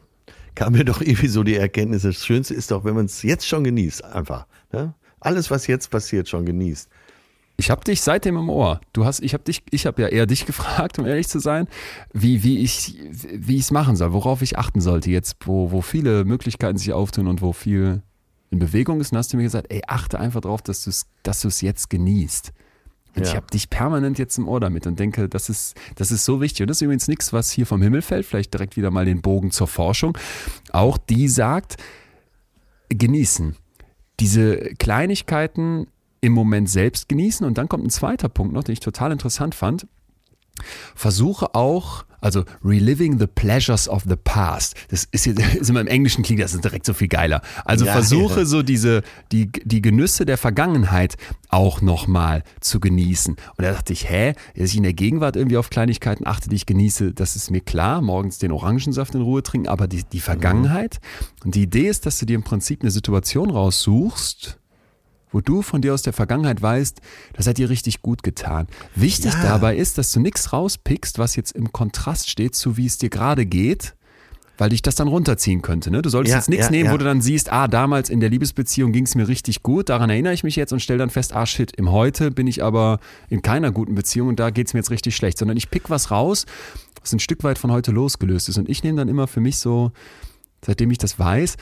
kam 0.55 0.75
mir 0.75 0.85
doch 0.85 1.01
irgendwie 1.01 1.29
so 1.29 1.43
die 1.43 1.57
Erkenntnis, 1.57 2.03
das 2.03 2.25
Schönste 2.25 2.55
ist 2.55 2.71
doch, 2.71 2.85
wenn 2.85 2.95
man 2.95 3.07
es 3.07 3.23
jetzt 3.23 3.47
schon 3.47 3.65
genießt, 3.65 4.05
einfach. 4.05 4.47
Ne? 4.73 4.95
Alles, 5.21 5.51
was 5.51 5.67
jetzt 5.67 5.91
passiert, 5.91 6.29
schon 6.29 6.45
genießt. 6.45 6.89
Ich 7.61 7.71
habe 7.71 7.83
dich 7.83 8.03
seitdem 8.03 8.37
im 8.37 8.49
Ohr. 8.49 8.81
Du 8.93 9.05
hast, 9.05 9.21
ich 9.21 9.35
habe 9.35 9.43
dich, 9.43 9.65
ich 9.71 9.85
habe 9.85 10.01
ja 10.01 10.09
eher 10.09 10.27
dich 10.27 10.47
gefragt, 10.47 10.99
um 10.99 11.07
ehrlich 11.07 11.29
zu 11.29 11.41
sein, 11.41 11.67
wie, 12.13 12.45
wie 12.45 12.59
ich, 12.59 12.97
wie 13.11 13.57
ich 13.57 13.63
es 13.63 13.71
machen 13.73 13.97
soll, 13.97 14.13
worauf 14.13 14.43
ich 14.43 14.57
achten 14.57 14.81
sollte 14.81 15.11
jetzt, 15.11 15.37
wo, 15.41 15.73
wo 15.73 15.83
viele 15.83 16.25
Möglichkeiten 16.25 16.79
sich 16.79 16.93
auftun 16.93 17.27
und 17.27 17.43
wo 17.43 17.53
viel 17.53 18.03
in 18.51 18.61
Bewegung 18.61 19.01
ist. 19.01 19.13
Und 19.13 19.19
hast 19.19 19.33
du 19.33 19.37
mir 19.37 19.43
gesagt, 19.43 19.73
ey, 19.73 19.83
achte 19.89 20.21
einfach 20.21 20.41
darauf, 20.41 20.63
dass 20.63 20.85
du 20.85 20.91
es, 20.91 21.07
dass 21.25 21.41
du 21.41 21.49
es 21.49 21.61
jetzt 21.61 21.91
genießt. 21.91 22.53
Und 23.17 23.25
ja. 23.25 23.31
ich 23.31 23.37
habe 23.37 23.47
dich 23.49 23.69
permanent 23.69 24.19
jetzt 24.21 24.39
im 24.39 24.47
Ohr 24.47 24.61
damit 24.61 24.87
und 24.87 25.01
denke, 25.01 25.29
das 25.29 25.49
ist, 25.49 25.75
das 25.97 26.13
ist 26.13 26.25
so 26.25 26.41
wichtig. 26.41 26.63
Und 26.63 26.69
das 26.69 26.77
ist 26.77 26.83
übrigens 26.83 27.09
nichts, 27.09 27.33
was 27.33 27.51
hier 27.51 27.67
vom 27.67 27.83
Himmel 27.83 28.03
fällt. 28.03 28.25
Vielleicht 28.25 28.55
direkt 28.55 28.77
wieder 28.77 28.93
mal 28.93 29.05
den 29.05 29.21
Bogen 29.21 29.51
zur 29.51 29.67
Forschung. 29.67 30.17
Auch 30.71 30.97
die 30.97 31.27
sagt, 31.27 31.77
genießen. 32.89 33.57
Diese 34.21 34.59
Kleinigkeiten 34.79 35.89
im 36.21 36.33
Moment 36.33 36.69
selbst 36.69 37.09
genießen. 37.09 37.47
Und 37.47 37.59
dann 37.59 37.69
kommt 37.69 37.85
ein 37.85 37.91
zweiter 37.91 38.29
Punkt 38.29 38.53
noch, 38.53 38.65
den 38.65 38.73
ich 38.73 38.81
total 38.81 39.13
interessant 39.13 39.55
fand. 39.55 39.87
Versuche 40.95 41.55
auch, 41.55 42.05
also 42.21 42.45
reliving 42.65 43.19
the 43.19 43.27
pleasures 43.29 43.89
of 43.89 44.03
the 44.09 44.17
past. 44.17 44.75
Das 44.91 45.05
ist 45.13 45.27
jetzt 45.27 45.41
ist 45.55 45.71
immer 45.71 45.81
im 45.81 45.87
Englischen 45.87 46.25
klingt 46.25 46.43
das 46.43 46.59
direkt 46.61 46.85
so 46.85 46.93
viel 46.93 47.09
geiler. 47.09 47.43
Also 47.65 47.87
ja, 47.87 47.93
versuche 47.93 48.41
ja. 48.41 48.45
so 48.45 48.63
diese 48.63 49.03
die 49.31 49.51
die 49.53 49.83
Genüsse 49.83 50.27
der 50.27 50.37
Vergangenheit 50.37 51.17
auch 51.49 51.81
nochmal 51.81 52.43
zu 52.61 52.81
genießen. 52.81 53.35
Und 53.35 53.65
da 53.65 53.73
dachte 53.73 53.93
ich, 53.93 54.11
hä, 54.11 54.35
dass 54.57 54.71
ich 54.71 54.77
in 54.77 54.83
der 54.83 54.95
Gegenwart 54.95 55.37
irgendwie 55.37 55.57
auf 55.57 55.71
Kleinigkeiten 55.71 56.27
achte, 56.27 56.49
die 56.49 56.57
ich 56.57 56.67
genieße, 56.67 57.15
das 57.15 57.37
ist 57.37 57.51
mir 57.51 57.61
klar. 57.61 58.03
Morgens 58.03 58.39
den 58.39 58.53
Orangensaft 58.53 59.15
in 59.15 59.23
Ruhe 59.23 59.43
trinken, 59.43 59.69
aber 59.69 59.87
die 59.87 60.03
die 60.05 60.21
Vergangenheit. 60.21 60.99
Und 61.45 61.55
die 61.55 61.63
Idee 61.63 61.89
ist, 61.89 62.05
dass 62.05 62.19
du 62.19 62.27
dir 62.27 62.35
im 62.35 62.43
Prinzip 62.43 62.83
eine 62.83 62.91
Situation 62.91 63.51
raussuchst 63.51 64.59
wo 65.33 65.41
du 65.41 65.63
von 65.63 65.83
dir 65.83 65.95
aus 65.95 66.03
der 66.03 66.13
Vergangenheit 66.13 66.61
weißt, 66.61 67.01
das 67.35 67.47
hat 67.47 67.59
dir 67.59 67.71
richtig 67.71 68.03
gut 68.03 68.23
getan. 68.23 68.67
Wichtig 68.95 69.33
ja. 69.33 69.43
dabei 69.43 69.77
ist, 69.77 69.99
dass 69.99 70.13
du 70.13 70.21
nichts 70.21 70.53
rauspickst, 70.53 71.19
was 71.19 71.37
jetzt 71.37 71.53
im 71.53 71.73
Kontrast 71.73 72.31
steht 72.31 72.55
zu 72.55 72.77
wie 72.77 72.87
es 72.87 72.99
dir 72.99 73.11
gerade 73.11 73.47
geht, 73.47 73.95
weil 74.59 74.71
dich 74.71 74.83
das 74.83 74.97
dann 74.97 75.09
runterziehen 75.09 75.63
könnte. 75.63 75.91
Ne? 75.91 76.03
Du 76.03 76.11
solltest 76.11 76.33
ja, 76.33 76.39
jetzt 76.39 76.49
nichts 76.49 76.67
ja, 76.67 76.71
nehmen, 76.73 76.91
wo 76.91 76.97
du 76.97 77.05
dann 77.05 77.21
siehst, 77.21 77.53
ah, 77.53 77.69
damals 77.69 78.11
in 78.11 78.21
der 78.21 78.29
Liebesbeziehung 78.29 78.93
ging 78.93 79.05
es 79.05 79.15
mir 79.15 79.29
richtig 79.29 79.63
gut, 79.63 79.89
daran 79.89 80.11
erinnere 80.11 80.35
ich 80.35 80.45
mich 80.45 80.57
jetzt 80.57 80.73
und 80.73 80.81
stelle 80.81 80.99
dann 80.99 81.11
fest, 81.11 81.35
ah 81.35 81.47
shit, 81.47 81.73
im 81.77 81.93
Heute 81.93 82.31
bin 82.31 82.47
ich 82.47 82.63
aber 82.63 82.99
in 83.29 83.41
keiner 83.41 83.71
guten 83.71 83.95
Beziehung 83.95 84.29
und 84.29 84.41
da 84.41 84.51
geht 84.51 84.67
es 84.67 84.75
mir 84.75 84.81
jetzt 84.81 84.91
richtig 84.91 85.15
schlecht, 85.15 85.39
sondern 85.39 85.57
ich 85.57 85.71
pick 85.71 85.91
was 85.91 86.11
raus, 86.11 86.45
was 87.01 87.13
ein 87.13 87.21
Stück 87.21 87.45
weit 87.45 87.59
von 87.59 87.71
heute 87.71 87.93
losgelöst 87.93 88.49
ist. 88.49 88.59
Und 88.59 88.69
ich 88.69 88.83
nehme 88.83 88.99
dann 88.99 89.09
immer 89.09 89.29
für 89.29 89.41
mich 89.41 89.59
so, 89.59 89.93
seitdem 90.65 90.91
ich 90.91 90.99
das 90.99 91.19
weiß, 91.19 91.57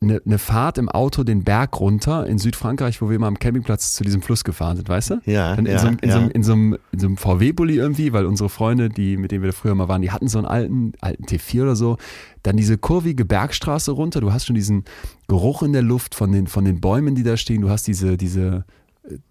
eine, 0.00 0.20
eine 0.24 0.38
Fahrt 0.38 0.78
im 0.78 0.88
Auto 0.88 1.24
den 1.24 1.42
Berg 1.42 1.80
runter 1.80 2.26
in 2.26 2.38
Südfrankreich, 2.38 3.02
wo 3.02 3.10
wir 3.10 3.18
mal 3.18 3.26
am 3.26 3.38
Campingplatz 3.38 3.94
zu 3.94 4.04
diesem 4.04 4.22
Fluss 4.22 4.44
gefahren 4.44 4.76
sind, 4.76 4.88
weißt 4.88 5.10
du? 5.10 5.20
Ja. 5.24 5.54
in, 5.54 5.66
ja, 5.66 5.78
so, 5.78 5.88
in, 5.88 5.98
ja. 6.02 6.12
so, 6.12 6.30
in, 6.30 6.42
so, 6.42 6.52
einem, 6.52 6.78
in 6.92 6.98
so 7.00 7.06
einem 7.06 7.16
VW-Bully 7.16 7.76
irgendwie, 7.76 8.12
weil 8.12 8.26
unsere 8.26 8.48
Freunde, 8.48 8.88
die, 8.88 9.16
mit 9.16 9.32
denen 9.32 9.42
wir 9.42 9.50
da 9.50 9.56
früher 9.56 9.74
mal 9.74 9.88
waren, 9.88 10.02
die 10.02 10.10
hatten 10.10 10.28
so 10.28 10.38
einen 10.38 10.46
alten, 10.46 10.92
alten 11.00 11.24
T4 11.24 11.62
oder 11.62 11.76
so. 11.76 11.96
Dann 12.42 12.56
diese 12.56 12.78
kurvige 12.78 13.24
Bergstraße 13.24 13.90
runter. 13.90 14.20
Du 14.20 14.32
hast 14.32 14.46
schon 14.46 14.54
diesen 14.54 14.84
Geruch 15.26 15.62
in 15.62 15.72
der 15.72 15.82
Luft 15.82 16.14
von 16.14 16.30
den, 16.30 16.46
von 16.46 16.64
den 16.64 16.80
Bäumen, 16.80 17.14
die 17.16 17.24
da 17.24 17.36
stehen. 17.36 17.62
Du 17.62 17.68
hast 17.68 17.88
diese, 17.88 18.16
diese, 18.16 18.64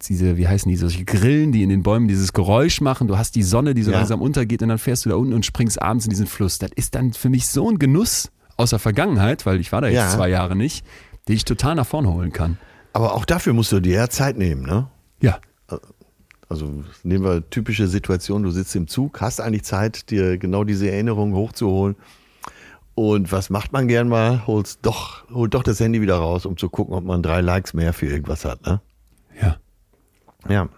diese, 0.01 0.37
wie 0.37 0.47
heißen 0.47 0.69
die, 0.69 0.75
solche 0.75 1.05
Grillen, 1.05 1.53
die 1.53 1.63
in 1.63 1.69
den 1.69 1.83
Bäumen 1.83 2.07
dieses 2.09 2.33
Geräusch 2.33 2.81
machen. 2.81 3.07
Du 3.07 3.17
hast 3.17 3.35
die 3.35 3.43
Sonne, 3.43 3.73
die 3.73 3.83
so 3.83 3.91
ja. 3.91 3.97
langsam 3.97 4.21
untergeht 4.21 4.61
und 4.61 4.69
dann 4.69 4.77
fährst 4.77 5.05
du 5.05 5.09
da 5.09 5.15
unten 5.15 5.33
und 5.33 5.45
springst 5.45 5.81
abends 5.81 6.05
in 6.05 6.09
diesen 6.09 6.27
Fluss. 6.27 6.59
Das 6.59 6.71
ist 6.75 6.95
dann 6.95 7.13
für 7.13 7.29
mich 7.29 7.47
so 7.47 7.69
ein 7.69 7.79
Genuss 7.79 8.31
aus 8.57 8.71
der 8.71 8.79
Vergangenheit, 8.79 9.45
weil 9.45 9.59
ich 9.59 9.71
war 9.71 9.81
da 9.81 9.87
jetzt 9.87 9.95
ja. 9.95 10.09
zwei 10.09 10.29
Jahre 10.29 10.55
nicht, 10.55 10.85
die 11.27 11.33
ich 11.33 11.45
total 11.45 11.75
nach 11.75 11.87
vorne 11.87 12.11
holen 12.11 12.33
kann. 12.33 12.57
Aber 12.93 13.13
auch 13.13 13.25
dafür 13.25 13.53
musst 13.53 13.71
du 13.71 13.79
dir 13.79 13.95
ja 13.95 14.09
Zeit 14.09 14.37
nehmen, 14.37 14.63
ne? 14.63 14.87
Ja. 15.21 15.39
Also 16.49 16.83
nehmen 17.03 17.23
wir 17.23 17.49
typische 17.49 17.87
Situation, 17.87 18.43
du 18.43 18.51
sitzt 18.51 18.75
im 18.75 18.87
Zug, 18.87 19.21
hast 19.21 19.41
eigentlich 19.41 19.63
Zeit, 19.63 20.09
dir 20.09 20.37
genau 20.37 20.63
diese 20.63 20.89
Erinnerungen 20.89 21.35
hochzuholen. 21.35 21.95
Und 22.95 23.31
was 23.31 23.49
macht 23.49 23.73
man 23.73 23.87
gern 23.87 24.07
mal? 24.07 24.47
Holst 24.47 24.79
doch, 24.81 25.29
holt 25.29 25.53
doch 25.53 25.61
das 25.61 25.79
Handy 25.79 26.01
wieder 26.01 26.15
raus, 26.15 26.45
um 26.45 26.57
zu 26.57 26.69
gucken, 26.69 26.95
ob 26.95 27.03
man 27.03 27.21
drei 27.21 27.41
Likes 27.41 27.73
mehr 27.73 27.93
für 27.93 28.07
irgendwas 28.07 28.43
hat, 28.43 28.65
ne? 28.65 28.81
Ja. 29.39 29.57
Ja. 30.49 30.69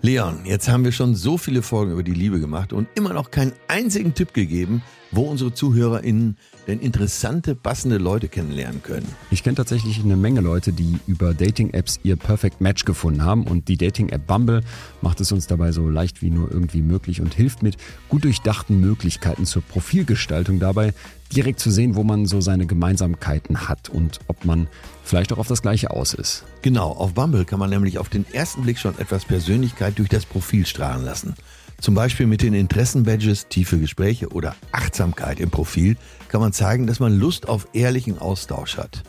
Leon, 0.00 0.40
jetzt 0.44 0.68
haben 0.68 0.84
wir 0.84 0.92
schon 0.92 1.14
so 1.14 1.36
viele 1.36 1.62
Folgen 1.62 1.92
über 1.92 2.02
die 2.02 2.14
Liebe 2.14 2.40
gemacht 2.40 2.72
und 2.72 2.88
immer 2.94 3.12
noch 3.12 3.30
keinen 3.30 3.52
einzigen 3.68 4.14
Tipp 4.14 4.32
gegeben, 4.32 4.82
wo 5.12 5.22
unsere 5.22 5.54
ZuhörerInnen 5.54 6.36
denn 6.66 6.80
interessante, 6.80 7.54
passende 7.54 7.98
Leute 7.98 8.28
kennenlernen 8.28 8.82
können. 8.82 9.06
Ich 9.30 9.42
kenne 9.42 9.56
tatsächlich 9.56 10.00
eine 10.02 10.16
Menge 10.16 10.40
Leute, 10.40 10.72
die 10.72 10.98
über 11.06 11.34
Dating-Apps 11.34 12.00
ihr 12.02 12.16
Perfect 12.16 12.60
Match 12.60 12.84
gefunden 12.84 13.24
haben 13.24 13.44
und 13.44 13.68
die 13.68 13.76
Dating-App 13.76 14.26
Bumble 14.26 14.62
macht 15.00 15.20
es 15.20 15.32
uns 15.32 15.46
dabei 15.46 15.72
so 15.72 15.88
leicht 15.88 16.22
wie 16.22 16.30
nur 16.30 16.50
irgendwie 16.50 16.82
möglich 16.82 17.20
und 17.20 17.34
hilft 17.34 17.62
mit 17.62 17.76
gut 18.08 18.24
durchdachten 18.24 18.80
Möglichkeiten 18.80 19.44
zur 19.44 19.62
Profilgestaltung 19.62 20.58
dabei, 20.58 20.94
direkt 21.34 21.60
zu 21.60 21.70
sehen, 21.70 21.94
wo 21.96 22.04
man 22.04 22.26
so 22.26 22.40
seine 22.40 22.66
Gemeinsamkeiten 22.66 23.68
hat 23.68 23.88
und 23.88 24.20
ob 24.28 24.44
man 24.44 24.68
vielleicht 25.04 25.32
auch 25.32 25.38
auf 25.38 25.48
das 25.48 25.62
Gleiche 25.62 25.90
aus 25.90 26.14
ist. 26.14 26.44
Genau, 26.62 26.90
auf 26.90 27.14
Bumble 27.14 27.44
kann 27.44 27.58
man 27.58 27.70
nämlich 27.70 27.98
auf 27.98 28.08
den 28.08 28.24
ersten 28.32 28.62
Blick 28.62 28.78
schon 28.78 28.98
etwas 28.98 29.24
Persönlichkeit 29.24 29.98
durch 29.98 30.08
das 30.08 30.26
Profil 30.26 30.66
strahlen 30.66 31.04
lassen. 31.04 31.34
Zum 31.82 31.96
Beispiel 31.96 32.28
mit 32.28 32.42
den 32.42 32.54
Interessenbadges, 32.54 33.48
tiefe 33.48 33.76
Gespräche 33.76 34.28
oder 34.28 34.54
Achtsamkeit 34.70 35.40
im 35.40 35.50
Profil 35.50 35.96
kann 36.28 36.40
man 36.40 36.52
zeigen, 36.52 36.86
dass 36.86 37.00
man 37.00 37.18
Lust 37.18 37.48
auf 37.48 37.66
ehrlichen 37.72 38.18
Austausch 38.18 38.76
hat. 38.76 39.02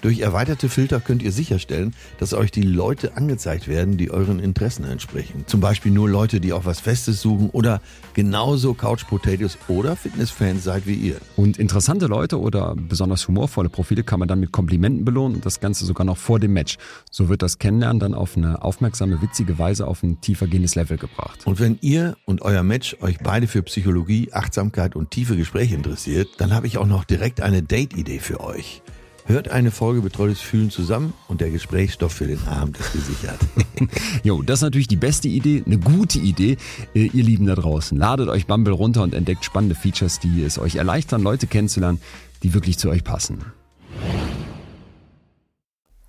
Durch 0.00 0.20
erweiterte 0.20 0.68
Filter 0.68 1.00
könnt 1.00 1.22
ihr 1.22 1.32
sicherstellen, 1.32 1.94
dass 2.18 2.32
euch 2.32 2.52
die 2.52 2.62
Leute 2.62 3.16
angezeigt 3.16 3.66
werden, 3.66 3.96
die 3.96 4.10
euren 4.10 4.38
Interessen 4.38 4.84
entsprechen. 4.84 5.44
Zum 5.46 5.60
Beispiel 5.60 5.90
nur 5.90 6.08
Leute, 6.08 6.40
die 6.40 6.52
auch 6.52 6.64
was 6.64 6.78
Festes 6.80 7.20
suchen 7.20 7.50
oder 7.50 7.80
genauso 8.14 8.74
Couch 8.74 9.06
Potatoes 9.08 9.58
oder 9.66 9.96
Fitnessfans 9.96 10.62
seid 10.62 10.86
wie 10.86 10.94
ihr. 10.94 11.16
Und 11.36 11.58
interessante 11.58 12.06
Leute 12.06 12.38
oder 12.38 12.76
besonders 12.76 13.26
humorvolle 13.26 13.68
Profile 13.68 14.04
kann 14.04 14.20
man 14.20 14.28
dann 14.28 14.38
mit 14.38 14.52
Komplimenten 14.52 15.04
belohnen 15.04 15.36
und 15.36 15.46
das 15.46 15.58
Ganze 15.58 15.84
sogar 15.84 16.04
noch 16.04 16.16
vor 16.16 16.38
dem 16.38 16.52
Match. 16.52 16.76
So 17.10 17.28
wird 17.28 17.42
das 17.42 17.58
Kennenlernen 17.58 17.98
dann 17.98 18.14
auf 18.14 18.36
eine 18.36 18.62
aufmerksame, 18.62 19.20
witzige 19.20 19.58
Weise 19.58 19.86
auf 19.86 20.04
ein 20.04 20.20
tiefergehendes 20.20 20.76
Level 20.76 20.96
gebracht. 20.96 21.40
Und 21.44 21.58
wenn 21.58 21.76
ihr 21.80 22.16
und 22.24 22.42
euer 22.42 22.62
Match 22.62 22.96
euch 23.00 23.18
beide 23.18 23.48
für 23.48 23.62
Psychologie, 23.64 24.28
Achtsamkeit 24.32 24.94
und 24.94 25.10
tiefe 25.10 25.36
Gespräche 25.36 25.74
interessiert, 25.74 26.28
dann 26.38 26.54
habe 26.54 26.68
ich 26.68 26.78
auch 26.78 26.86
noch 26.86 27.04
direkt 27.04 27.40
eine 27.40 27.62
Date-Idee 27.62 28.20
für 28.20 28.40
euch. 28.40 28.82
Hört 29.28 29.50
eine 29.50 29.70
Folge 29.70 30.00
Betreutes 30.00 30.40
Fühlen 30.40 30.70
zusammen 30.70 31.12
und 31.28 31.42
der 31.42 31.50
Gesprächsstoff 31.50 32.12
für 32.12 32.26
den 32.26 32.48
Abend 32.48 32.80
ist 32.80 32.94
gesichert. 32.94 33.38
jo, 34.24 34.40
das 34.40 34.60
ist 34.60 34.62
natürlich 34.62 34.88
die 34.88 34.96
beste 34.96 35.28
Idee, 35.28 35.62
eine 35.66 35.76
gute 35.76 36.18
Idee. 36.18 36.56
Äh, 36.94 37.10
ihr 37.12 37.24
Lieben 37.24 37.44
da 37.44 37.54
draußen, 37.54 37.98
ladet 37.98 38.30
euch 38.30 38.46
Bumble 38.46 38.72
runter 38.72 39.02
und 39.02 39.14
entdeckt 39.14 39.44
spannende 39.44 39.74
Features, 39.74 40.18
die 40.18 40.42
es 40.42 40.58
euch 40.58 40.76
erleichtern, 40.76 41.22
Leute 41.22 41.46
kennenzulernen, 41.46 42.00
die 42.42 42.54
wirklich 42.54 42.78
zu 42.78 42.88
euch 42.88 43.04
passen. 43.04 43.44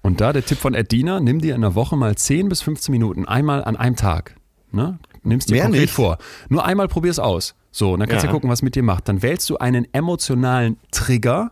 Und 0.02 0.22
da 0.22 0.32
der 0.32 0.46
Tipp 0.46 0.60
von 0.60 0.74
Edina, 0.74 1.20
nimm 1.20 1.42
dir 1.42 1.56
in 1.56 1.62
der 1.62 1.76
Woche 1.76 1.98
mal 1.98 2.16
10 2.16 2.48
bis 2.48 2.62
15 2.62 2.90
Minuten, 2.90 3.26
einmal 3.26 3.66
an 3.66 3.76
einem 3.76 3.98
Tag. 3.98 4.38
Ne? 4.72 4.98
Nimmst 5.24 5.50
dir 5.50 5.56
Mehr 5.56 5.64
konkret 5.64 5.82
nicht. 5.82 5.94
vor. 5.94 6.20
Nur 6.48 6.66
einmal 6.66 6.88
probier 6.88 7.12
es 7.12 7.20
aus. 7.20 7.56
So, 7.70 7.92
und 7.92 8.00
dann 8.00 8.08
kannst 8.08 8.24
du 8.24 8.28
ja. 8.28 8.34
gucken, 8.34 8.50
was 8.50 8.62
mit 8.62 8.76
dir 8.76 8.84
macht. 8.84 9.10
Dann 9.10 9.22
wählst 9.22 9.50
du 9.50 9.58
einen 9.58 9.94
emotionalen 9.94 10.78
Trigger, 10.92 11.52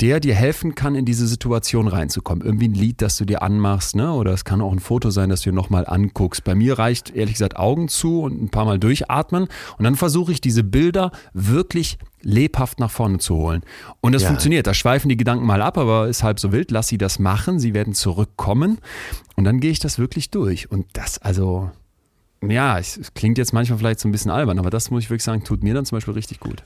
der 0.00 0.20
dir 0.20 0.34
helfen 0.34 0.74
kann, 0.74 0.94
in 0.94 1.04
diese 1.04 1.26
Situation 1.26 1.88
reinzukommen. 1.88 2.44
Irgendwie 2.44 2.68
ein 2.68 2.74
Lied, 2.74 3.00
das 3.00 3.16
du 3.16 3.24
dir 3.24 3.42
anmachst, 3.42 3.96
ne? 3.96 4.12
Oder 4.12 4.32
es 4.32 4.44
kann 4.44 4.60
auch 4.60 4.72
ein 4.72 4.78
Foto 4.78 5.10
sein, 5.10 5.30
das 5.30 5.40
du 5.40 5.50
dir 5.50 5.56
nochmal 5.56 5.86
anguckst. 5.86 6.44
Bei 6.44 6.54
mir 6.54 6.78
reicht 6.78 7.10
ehrlich 7.10 7.34
gesagt 7.34 7.56
Augen 7.56 7.88
zu 7.88 8.22
und 8.22 8.42
ein 8.42 8.50
paar 8.50 8.64
Mal 8.64 8.78
durchatmen. 8.78 9.48
Und 9.78 9.84
dann 9.84 9.96
versuche 9.96 10.32
ich 10.32 10.40
diese 10.40 10.64
Bilder 10.64 11.12
wirklich 11.32 11.98
lebhaft 12.20 12.78
nach 12.78 12.90
vorne 12.90 13.18
zu 13.18 13.36
holen. 13.36 13.62
Und 14.00 14.12
das 14.12 14.22
ja. 14.22 14.28
funktioniert. 14.28 14.66
Da 14.66 14.74
schweifen 14.74 15.08
die 15.08 15.16
Gedanken 15.16 15.46
mal 15.46 15.62
ab, 15.62 15.78
aber 15.78 16.08
ist 16.08 16.22
halb 16.22 16.40
so 16.40 16.52
wild. 16.52 16.70
Lass 16.70 16.88
sie 16.88 16.98
das 16.98 17.18
machen. 17.18 17.58
Sie 17.58 17.72
werden 17.72 17.94
zurückkommen. 17.94 18.78
Und 19.34 19.44
dann 19.44 19.60
gehe 19.60 19.70
ich 19.70 19.78
das 19.78 19.98
wirklich 19.98 20.30
durch. 20.30 20.70
Und 20.70 20.86
das, 20.92 21.18
also, 21.18 21.70
ja, 22.42 22.78
es 22.78 23.00
klingt 23.14 23.38
jetzt 23.38 23.52
manchmal 23.52 23.78
vielleicht 23.78 24.00
so 24.00 24.08
ein 24.08 24.12
bisschen 24.12 24.30
albern, 24.30 24.58
aber 24.58 24.70
das 24.70 24.90
muss 24.90 25.04
ich 25.04 25.10
wirklich 25.10 25.24
sagen, 25.24 25.44
tut 25.44 25.62
mir 25.62 25.74
dann 25.74 25.86
zum 25.86 25.96
Beispiel 25.96 26.14
richtig 26.14 26.40
gut. 26.40 26.64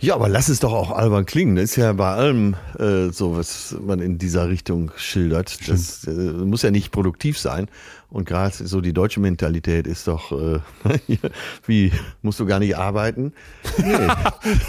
Ja, 0.00 0.14
aber 0.14 0.28
lass 0.28 0.48
es 0.48 0.60
doch 0.60 0.72
auch 0.72 0.90
albern 0.90 1.26
klingen. 1.26 1.56
Das 1.56 1.64
ist 1.64 1.76
ja 1.76 1.92
bei 1.92 2.10
allem 2.10 2.56
äh, 2.78 3.10
so, 3.10 3.36
was 3.36 3.76
man 3.80 4.00
in 4.00 4.18
dieser 4.18 4.48
Richtung 4.48 4.90
schildert. 4.96 5.68
Das 5.68 6.04
äh, 6.06 6.10
muss 6.10 6.62
ja 6.62 6.70
nicht 6.70 6.90
produktiv 6.90 7.38
sein. 7.38 7.68
Und 8.12 8.26
gerade 8.26 8.54
so 8.54 8.82
die 8.82 8.92
deutsche 8.92 9.20
Mentalität 9.20 9.86
ist 9.86 10.06
doch, 10.06 10.32
äh, 10.32 10.60
wie, 11.66 11.92
musst 12.20 12.40
du 12.40 12.46
gar 12.46 12.58
nicht 12.58 12.76
arbeiten? 12.76 13.32
Nee. 13.78 14.08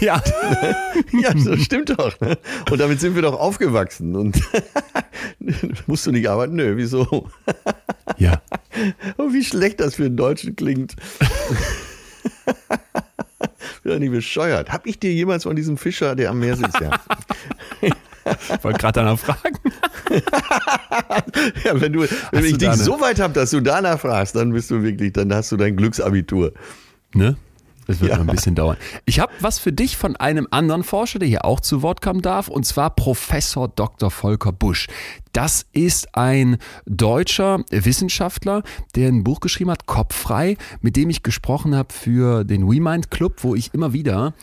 ja. 0.00 0.22
ja, 1.12 1.34
das 1.34 1.60
stimmt 1.60 1.90
doch. 1.98 2.18
Ne? 2.20 2.38
Und 2.70 2.80
damit 2.80 3.00
sind 3.00 3.14
wir 3.14 3.22
doch 3.22 3.38
aufgewachsen. 3.38 4.16
Und 4.16 4.40
musst 5.86 6.06
du 6.06 6.12
nicht 6.12 6.28
arbeiten? 6.28 6.54
Nö, 6.54 6.76
wieso? 6.76 7.28
ja. 8.16 8.40
Und 9.18 9.34
wie 9.34 9.44
schlecht 9.44 9.80
das 9.80 9.96
für 9.96 10.06
einen 10.06 10.16
Deutschen 10.16 10.56
klingt. 10.56 10.96
Bin 13.82 13.92
doch 13.92 13.98
nicht 13.98 14.12
bescheuert. 14.12 14.72
Hab 14.72 14.86
ich 14.86 14.98
dir 14.98 15.12
jemals 15.12 15.44
von 15.44 15.56
diesem 15.56 15.76
Fischer, 15.76 16.14
der 16.14 16.30
am 16.30 16.40
Meer 16.40 16.56
sitzt, 16.56 16.80
ja. 16.80 16.90
Ich 17.80 17.92
wollte 18.64 18.78
gerade 18.78 19.00
danach 19.00 19.18
fragen. 19.18 19.58
ja, 21.64 21.80
wenn 21.80 21.92
du, 21.92 22.06
wenn 22.30 22.44
ich 22.44 22.58
dich 22.58 22.72
so 22.74 23.00
weit 23.00 23.20
habe, 23.20 23.34
dass 23.34 23.50
du 23.50 23.60
danach 23.60 24.00
fragst, 24.00 24.36
dann 24.36 24.52
bist 24.52 24.70
du 24.70 24.82
wirklich, 24.82 25.12
dann 25.12 25.32
hast 25.32 25.52
du 25.52 25.56
dein 25.56 25.76
Glücksabitur. 25.76 26.52
Ne? 27.14 27.36
Es 27.86 28.00
wird 28.00 28.10
ja. 28.10 28.18
noch 28.18 28.24
ein 28.24 28.34
bisschen 28.34 28.54
dauern. 28.54 28.76
Ich 29.04 29.20
habe 29.20 29.32
was 29.40 29.58
für 29.58 29.72
dich 29.72 29.96
von 29.96 30.16
einem 30.16 30.48
anderen 30.50 30.84
Forscher, 30.84 31.18
der 31.18 31.28
hier 31.28 31.44
auch 31.44 31.60
zu 31.60 31.82
Wort 31.82 32.00
kommen 32.00 32.22
darf, 32.22 32.48
und 32.48 32.64
zwar 32.64 32.90
Professor 32.90 33.68
Dr. 33.68 34.10
Volker 34.10 34.52
Busch. 34.52 34.88
Das 35.32 35.66
ist 35.72 36.14
ein 36.14 36.58
deutscher 36.86 37.64
Wissenschaftler, 37.70 38.62
der 38.94 39.08
ein 39.08 39.24
Buch 39.24 39.40
geschrieben 39.40 39.70
hat, 39.70 39.86
Kopffrei, 39.86 40.56
mit 40.80 40.96
dem 40.96 41.10
ich 41.10 41.22
gesprochen 41.22 41.74
habe 41.74 41.92
für 41.92 42.44
den 42.44 42.70
WeMind 42.70 43.10
Club, 43.10 43.42
wo 43.42 43.54
ich 43.54 43.74
immer 43.74 43.92
wieder 43.92 44.34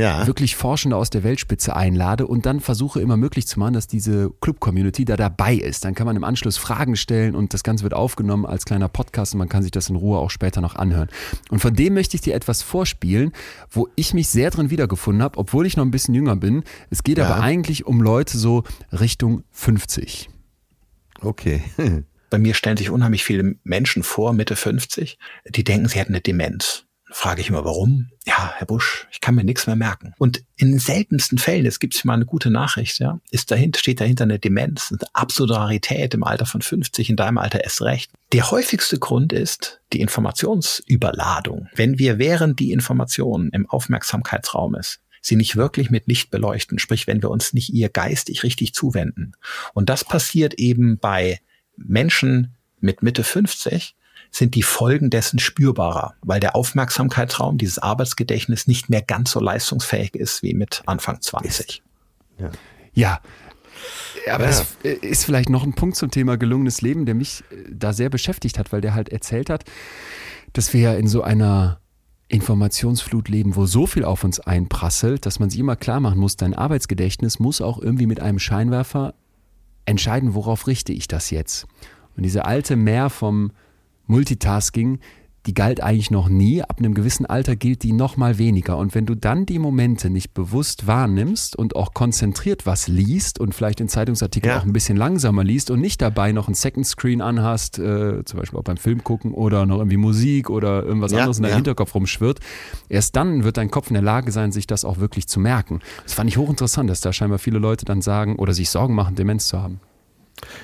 ja. 0.00 0.26
wirklich 0.26 0.56
Forschende 0.56 0.96
aus 0.96 1.10
der 1.10 1.22
Weltspitze 1.22 1.76
einlade 1.76 2.26
und 2.26 2.46
dann 2.46 2.60
versuche 2.60 3.00
immer 3.00 3.16
möglich 3.16 3.46
zu 3.46 3.58
machen, 3.58 3.74
dass 3.74 3.86
diese 3.86 4.30
Club-Community 4.40 5.04
da 5.04 5.16
dabei 5.16 5.54
ist. 5.54 5.84
Dann 5.84 5.94
kann 5.94 6.06
man 6.06 6.16
im 6.16 6.24
Anschluss 6.24 6.56
Fragen 6.56 6.96
stellen 6.96 7.34
und 7.34 7.54
das 7.54 7.62
Ganze 7.62 7.84
wird 7.84 7.94
aufgenommen 7.94 8.46
als 8.46 8.64
kleiner 8.64 8.88
Podcast 8.88 9.34
und 9.34 9.38
man 9.38 9.48
kann 9.48 9.62
sich 9.62 9.70
das 9.70 9.88
in 9.88 9.96
Ruhe 9.96 10.18
auch 10.18 10.30
später 10.30 10.60
noch 10.60 10.76
anhören. 10.76 11.08
Und 11.50 11.60
von 11.60 11.74
dem 11.74 11.94
möchte 11.94 12.16
ich 12.16 12.22
dir 12.22 12.34
etwas 12.34 12.62
vorspielen, 12.62 13.32
wo 13.70 13.88
ich 13.96 14.14
mich 14.14 14.28
sehr 14.28 14.50
drin 14.50 14.70
wiedergefunden 14.70 15.22
habe, 15.22 15.38
obwohl 15.38 15.66
ich 15.66 15.76
noch 15.76 15.84
ein 15.84 15.90
bisschen 15.90 16.14
jünger 16.14 16.36
bin. 16.36 16.64
Es 16.90 17.02
geht 17.02 17.18
ja. 17.18 17.26
aber 17.26 17.42
eigentlich 17.42 17.86
um 17.86 18.00
Leute 18.00 18.38
so 18.38 18.64
Richtung 18.92 19.44
50. 19.50 20.30
Okay. 21.20 21.62
Bei 22.30 22.38
mir 22.38 22.54
stellen 22.54 22.76
sich 22.76 22.90
unheimlich 22.90 23.24
viele 23.24 23.56
Menschen 23.64 24.04
vor, 24.04 24.32
Mitte 24.32 24.54
50, 24.54 25.18
die 25.48 25.64
denken, 25.64 25.88
sie 25.88 25.98
hätten 25.98 26.12
eine 26.12 26.20
Demenz 26.20 26.86
frage 27.10 27.40
ich 27.40 27.48
immer, 27.48 27.64
warum? 27.64 28.10
Ja, 28.24 28.52
Herr 28.56 28.66
Busch, 28.66 29.06
ich 29.10 29.20
kann 29.20 29.34
mir 29.34 29.44
nichts 29.44 29.66
mehr 29.66 29.76
merken. 29.76 30.14
Und 30.18 30.42
in 30.56 30.70
den 30.70 30.78
seltensten 30.78 31.38
Fällen, 31.38 31.66
es 31.66 31.80
gibt 31.80 32.04
mal 32.04 32.14
eine 32.14 32.26
gute 32.26 32.50
Nachricht, 32.50 32.98
ja, 32.98 33.20
ist 33.30 33.50
dahinter, 33.50 33.78
steht 33.78 34.00
dahinter 34.00 34.24
eine 34.24 34.38
Demenz, 34.38 34.90
eine 34.92 35.00
absolute 35.12 35.54
Rarität 35.54 36.14
im 36.14 36.24
Alter 36.24 36.46
von 36.46 36.62
50, 36.62 37.10
in 37.10 37.16
deinem 37.16 37.38
Alter 37.38 37.62
erst 37.62 37.82
recht. 37.82 38.10
Der 38.32 38.50
häufigste 38.50 38.98
Grund 38.98 39.32
ist 39.32 39.80
die 39.92 40.00
Informationsüberladung. 40.00 41.68
Wenn 41.74 41.98
wir 41.98 42.18
während 42.18 42.60
die 42.60 42.72
Information 42.72 43.50
im 43.50 43.68
Aufmerksamkeitsraum 43.68 44.74
ist, 44.76 45.00
sie 45.20 45.36
nicht 45.36 45.56
wirklich 45.56 45.90
mit 45.90 46.06
Licht 46.06 46.30
beleuchten, 46.30 46.78
sprich, 46.78 47.06
wenn 47.06 47.22
wir 47.22 47.30
uns 47.30 47.52
nicht 47.52 47.70
ihr 47.70 47.88
geistig 47.88 48.42
richtig 48.42 48.72
zuwenden. 48.72 49.32
Und 49.74 49.90
das 49.90 50.04
passiert 50.04 50.54
eben 50.54 50.98
bei 50.98 51.40
Menschen 51.76 52.56
mit 52.80 53.02
Mitte 53.02 53.24
50, 53.24 53.94
sind 54.30 54.54
die 54.54 54.62
Folgen 54.62 55.10
dessen 55.10 55.38
spürbarer, 55.38 56.14
weil 56.22 56.40
der 56.40 56.54
Aufmerksamkeitsraum, 56.54 57.58
dieses 57.58 57.78
Arbeitsgedächtnis 57.78 58.66
nicht 58.66 58.88
mehr 58.88 59.02
ganz 59.02 59.32
so 59.32 59.40
leistungsfähig 59.40 60.14
ist 60.14 60.42
wie 60.42 60.54
mit 60.54 60.82
Anfang 60.86 61.20
20. 61.20 61.82
Ja. 62.38 62.50
ja. 62.92 63.20
Aber 64.30 64.44
ja. 64.44 64.50
es 64.50 64.66
ist 64.82 65.24
vielleicht 65.24 65.48
noch 65.48 65.64
ein 65.64 65.74
Punkt 65.74 65.96
zum 65.96 66.10
Thema 66.10 66.36
gelungenes 66.36 66.82
Leben, 66.82 67.06
der 67.06 67.14
mich 67.14 67.42
äh, 67.50 67.64
da 67.70 67.92
sehr 67.92 68.10
beschäftigt 68.10 68.58
hat, 68.58 68.72
weil 68.72 68.80
der 68.80 68.94
halt 68.94 69.08
erzählt 69.08 69.50
hat, 69.50 69.64
dass 70.52 70.72
wir 70.72 70.80
ja 70.80 70.94
in 70.94 71.08
so 71.08 71.22
einer 71.22 71.80
Informationsflut 72.28 73.28
leben, 73.28 73.56
wo 73.56 73.66
so 73.66 73.86
viel 73.86 74.04
auf 74.04 74.22
uns 74.22 74.38
einprasselt, 74.38 75.26
dass 75.26 75.40
man 75.40 75.50
sich 75.50 75.58
immer 75.58 75.74
klar 75.74 75.98
machen 75.98 76.20
muss, 76.20 76.36
dein 76.36 76.54
Arbeitsgedächtnis 76.54 77.40
muss 77.40 77.60
auch 77.60 77.80
irgendwie 77.80 78.06
mit 78.06 78.20
einem 78.20 78.38
Scheinwerfer 78.38 79.14
entscheiden, 79.84 80.34
worauf 80.34 80.68
richte 80.68 80.92
ich 80.92 81.08
das 81.08 81.30
jetzt. 81.30 81.66
Und 82.16 82.22
diese 82.22 82.44
alte 82.44 82.76
Mehr 82.76 83.10
vom 83.10 83.50
Multitasking, 84.10 84.98
die 85.46 85.54
galt 85.54 85.82
eigentlich 85.82 86.10
noch 86.10 86.28
nie. 86.28 86.62
Ab 86.62 86.76
einem 86.78 86.94
gewissen 86.94 87.24
Alter 87.24 87.56
gilt 87.56 87.82
die 87.82 87.92
noch 87.92 88.16
mal 88.16 88.36
weniger. 88.38 88.76
Und 88.76 88.94
wenn 88.94 89.06
du 89.06 89.14
dann 89.14 89.46
die 89.46 89.58
Momente 89.58 90.10
nicht 90.10 90.34
bewusst 90.34 90.86
wahrnimmst 90.86 91.56
und 91.56 91.76
auch 91.76 91.94
konzentriert 91.94 92.66
was 92.66 92.88
liest 92.88 93.40
und 93.40 93.54
vielleicht 93.54 93.80
den 93.80 93.88
Zeitungsartikel 93.88 94.50
ja. 94.50 94.58
auch 94.58 94.64
ein 94.64 94.72
bisschen 94.72 94.96
langsamer 94.96 95.42
liest 95.42 95.70
und 95.70 95.80
nicht 95.80 96.02
dabei 96.02 96.32
noch 96.32 96.48
ein 96.48 96.54
Second 96.54 96.86
Screen 96.86 97.22
anhast, 97.22 97.78
äh, 97.78 98.22
zum 98.24 98.38
Beispiel 98.38 98.58
auch 98.58 98.64
beim 98.64 98.76
Film 98.76 99.02
gucken 99.02 99.32
oder 99.32 99.64
noch 99.64 99.78
irgendwie 99.78 99.96
Musik 99.96 100.50
oder 100.50 100.82
irgendwas 100.82 101.12
ja, 101.12 101.20
anderes 101.20 101.38
in 101.38 101.44
deinem 101.44 101.50
ja. 101.50 101.56
Hinterkopf 101.56 101.94
rumschwirrt, 101.94 102.40
erst 102.88 103.16
dann 103.16 103.44
wird 103.44 103.56
dein 103.56 103.70
Kopf 103.70 103.88
in 103.88 103.94
der 103.94 104.02
Lage 104.02 104.32
sein, 104.32 104.52
sich 104.52 104.66
das 104.66 104.84
auch 104.84 104.98
wirklich 104.98 105.26
zu 105.26 105.40
merken. 105.40 105.80
Das 106.02 106.12
fand 106.12 106.28
ich 106.28 106.36
hochinteressant, 106.36 106.90
dass 106.90 107.00
da 107.00 107.12
scheinbar 107.12 107.38
viele 107.38 107.58
Leute 107.58 107.84
dann 107.86 108.02
sagen 108.02 108.36
oder 108.36 108.52
sich 108.52 108.68
Sorgen 108.68 108.94
machen, 108.94 109.14
Demenz 109.14 109.46
zu 109.46 109.60
haben. 109.62 109.80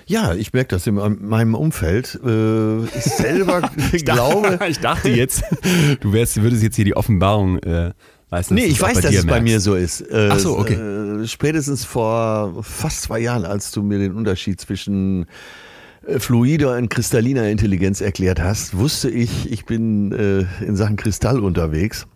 Ja, 0.07 0.35
ich 0.35 0.53
merke 0.53 0.68
das 0.68 0.87
in 0.87 0.95
meinem 0.95 1.55
Umfeld. 1.55 2.18
Äh, 2.24 2.85
ich 2.85 3.05
selber 3.05 3.70
ich 3.93 4.05
glaube. 4.05 4.59
ich 4.68 4.79
dachte 4.79 5.09
jetzt, 5.09 5.43
du 6.01 6.12
wärst, 6.12 6.41
würdest 6.41 6.62
jetzt 6.62 6.77
hier 6.77 6.85
die 6.85 6.97
Offenbarung. 6.97 7.59
Äh, 7.59 7.93
weißt, 8.31 8.53
nee, 8.53 8.64
ich 8.64 8.81
weiß, 8.81 9.01
dass 9.01 9.14
es 9.14 9.27
bei 9.27 9.41
mir 9.41 9.61
so 9.61 9.74
ist. 9.74 10.01
Äh, 10.01 10.31
Ach 10.33 10.39
so, 10.39 10.59
okay. 10.59 10.74
Äh, 10.74 11.27
spätestens 11.27 11.85
vor 11.85 12.62
fast 12.62 13.03
zwei 13.03 13.20
Jahren, 13.20 13.45
als 13.45 13.70
du 13.70 13.83
mir 13.83 13.99
den 13.99 14.12
Unterschied 14.12 14.61
zwischen 14.61 15.27
äh, 16.07 16.18
fluider 16.18 16.77
und 16.77 16.89
kristalliner 16.89 17.49
Intelligenz 17.49 18.01
erklärt 18.01 18.41
hast, 18.41 18.77
wusste 18.77 19.11
ich, 19.11 19.51
ich 19.51 19.64
bin 19.64 20.12
äh, 20.12 20.64
in 20.64 20.77
Sachen 20.77 20.97
Kristall 20.97 21.41
unterwegs. 21.41 22.07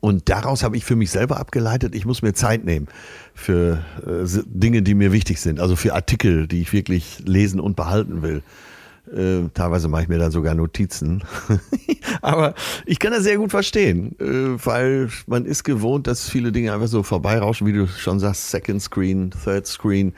Und 0.00 0.28
daraus 0.28 0.62
habe 0.62 0.76
ich 0.76 0.84
für 0.84 0.96
mich 0.96 1.10
selber 1.10 1.38
abgeleitet, 1.38 1.94
ich 1.94 2.06
muss 2.06 2.22
mir 2.22 2.32
Zeit 2.32 2.64
nehmen 2.64 2.88
für 3.34 3.84
äh, 4.06 4.26
Dinge, 4.46 4.82
die 4.82 4.94
mir 4.94 5.12
wichtig 5.12 5.40
sind. 5.40 5.60
Also 5.60 5.76
für 5.76 5.94
Artikel, 5.94 6.46
die 6.46 6.60
ich 6.60 6.72
wirklich 6.72 7.20
lesen 7.24 7.60
und 7.60 7.76
behalten 7.76 8.22
will. 8.22 8.42
Äh, 9.12 9.50
teilweise 9.52 9.88
mache 9.88 10.02
ich 10.02 10.08
mir 10.08 10.18
dann 10.18 10.30
sogar 10.30 10.54
Notizen. 10.54 11.22
Aber 12.22 12.54
ich 12.86 12.98
kann 12.98 13.12
das 13.12 13.22
sehr 13.22 13.36
gut 13.36 13.50
verstehen, 13.50 14.16
äh, 14.18 14.64
weil 14.64 15.10
man 15.26 15.44
ist 15.44 15.64
gewohnt, 15.64 16.06
dass 16.06 16.28
viele 16.28 16.52
Dinge 16.52 16.72
einfach 16.72 16.88
so 16.88 17.02
vorbeirauschen, 17.02 17.66
wie 17.66 17.72
du 17.72 17.86
schon 17.86 18.18
sagst, 18.18 18.50
Second 18.50 18.80
Screen, 18.80 19.30
Third 19.44 19.66
Screen. 19.66 20.14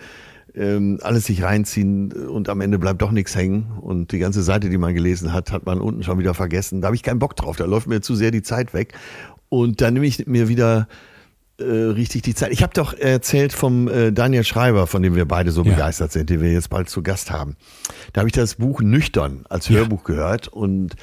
ähm, 0.55 0.99
alles 1.03 1.27
sich 1.27 1.43
reinziehen 1.43 2.13
und 2.13 2.49
am 2.49 2.61
Ende 2.61 2.79
bleibt 2.79 3.03
doch 3.03 3.11
nichts 3.11 3.37
hängen 3.37 3.67
und 3.81 4.13
die 4.13 4.19
ganze 4.19 4.43
Seite, 4.43 4.71
die 4.71 4.79
man 4.79 4.95
gelesen 4.95 5.33
hat, 5.33 5.53
hat 5.53 5.67
man 5.67 5.81
unten 5.81 6.03
schon 6.03 6.19
wieder 6.19 6.33
vergessen. 6.33 6.81
Da 6.81 6.87
habe 6.87 6.97
ich 6.97 7.03
keinen 7.03 7.19
Bock 7.19 7.37
drauf, 7.37 7.57
da 7.57 7.67
läuft 7.67 7.89
mir 7.89 8.01
zu 8.01 8.15
sehr 8.15 8.31
die 8.31 8.43
Zeit 8.43 8.73
weg 8.73 8.95
und 9.49 9.81
dann 9.81 9.95
nehme 9.95 10.07
ich 10.07 10.27
mir 10.27 10.49
wieder 10.49 10.89
äh, 11.59 11.65
richtig 11.65 12.23
die 12.23 12.35
Zeit. 12.35 12.53
Ich 12.53 12.63
habe 12.63 12.75
doch 12.75 12.93
erzählt 12.93 13.53
vom 13.53 13.89
äh, 13.89 14.13
Daniel 14.13 14.45
Schreiber, 14.45 14.87
von 14.87 15.03
dem 15.03 15.15
wir 15.15 15.25
beide 15.25 15.53
so 15.53 15.63
ja. 15.63 15.73
begeistert 15.73 16.13
sind, 16.13 16.29
den 16.29 16.41
wir 16.41 16.53
jetzt 16.53 16.71
bald 16.71 16.89
zu 16.89 17.03
Gast 17.03 17.31
haben. 17.31 17.57
Da 18.13 18.21
habe 18.21 18.29
ich 18.29 18.35
das 18.35 18.57
Buch 18.57 18.83
nüchtern 18.83 19.45
als 19.49 19.71
Hörbuch 19.71 20.09
ja. 20.09 20.15
gehört 20.15 20.49
und 20.49 20.97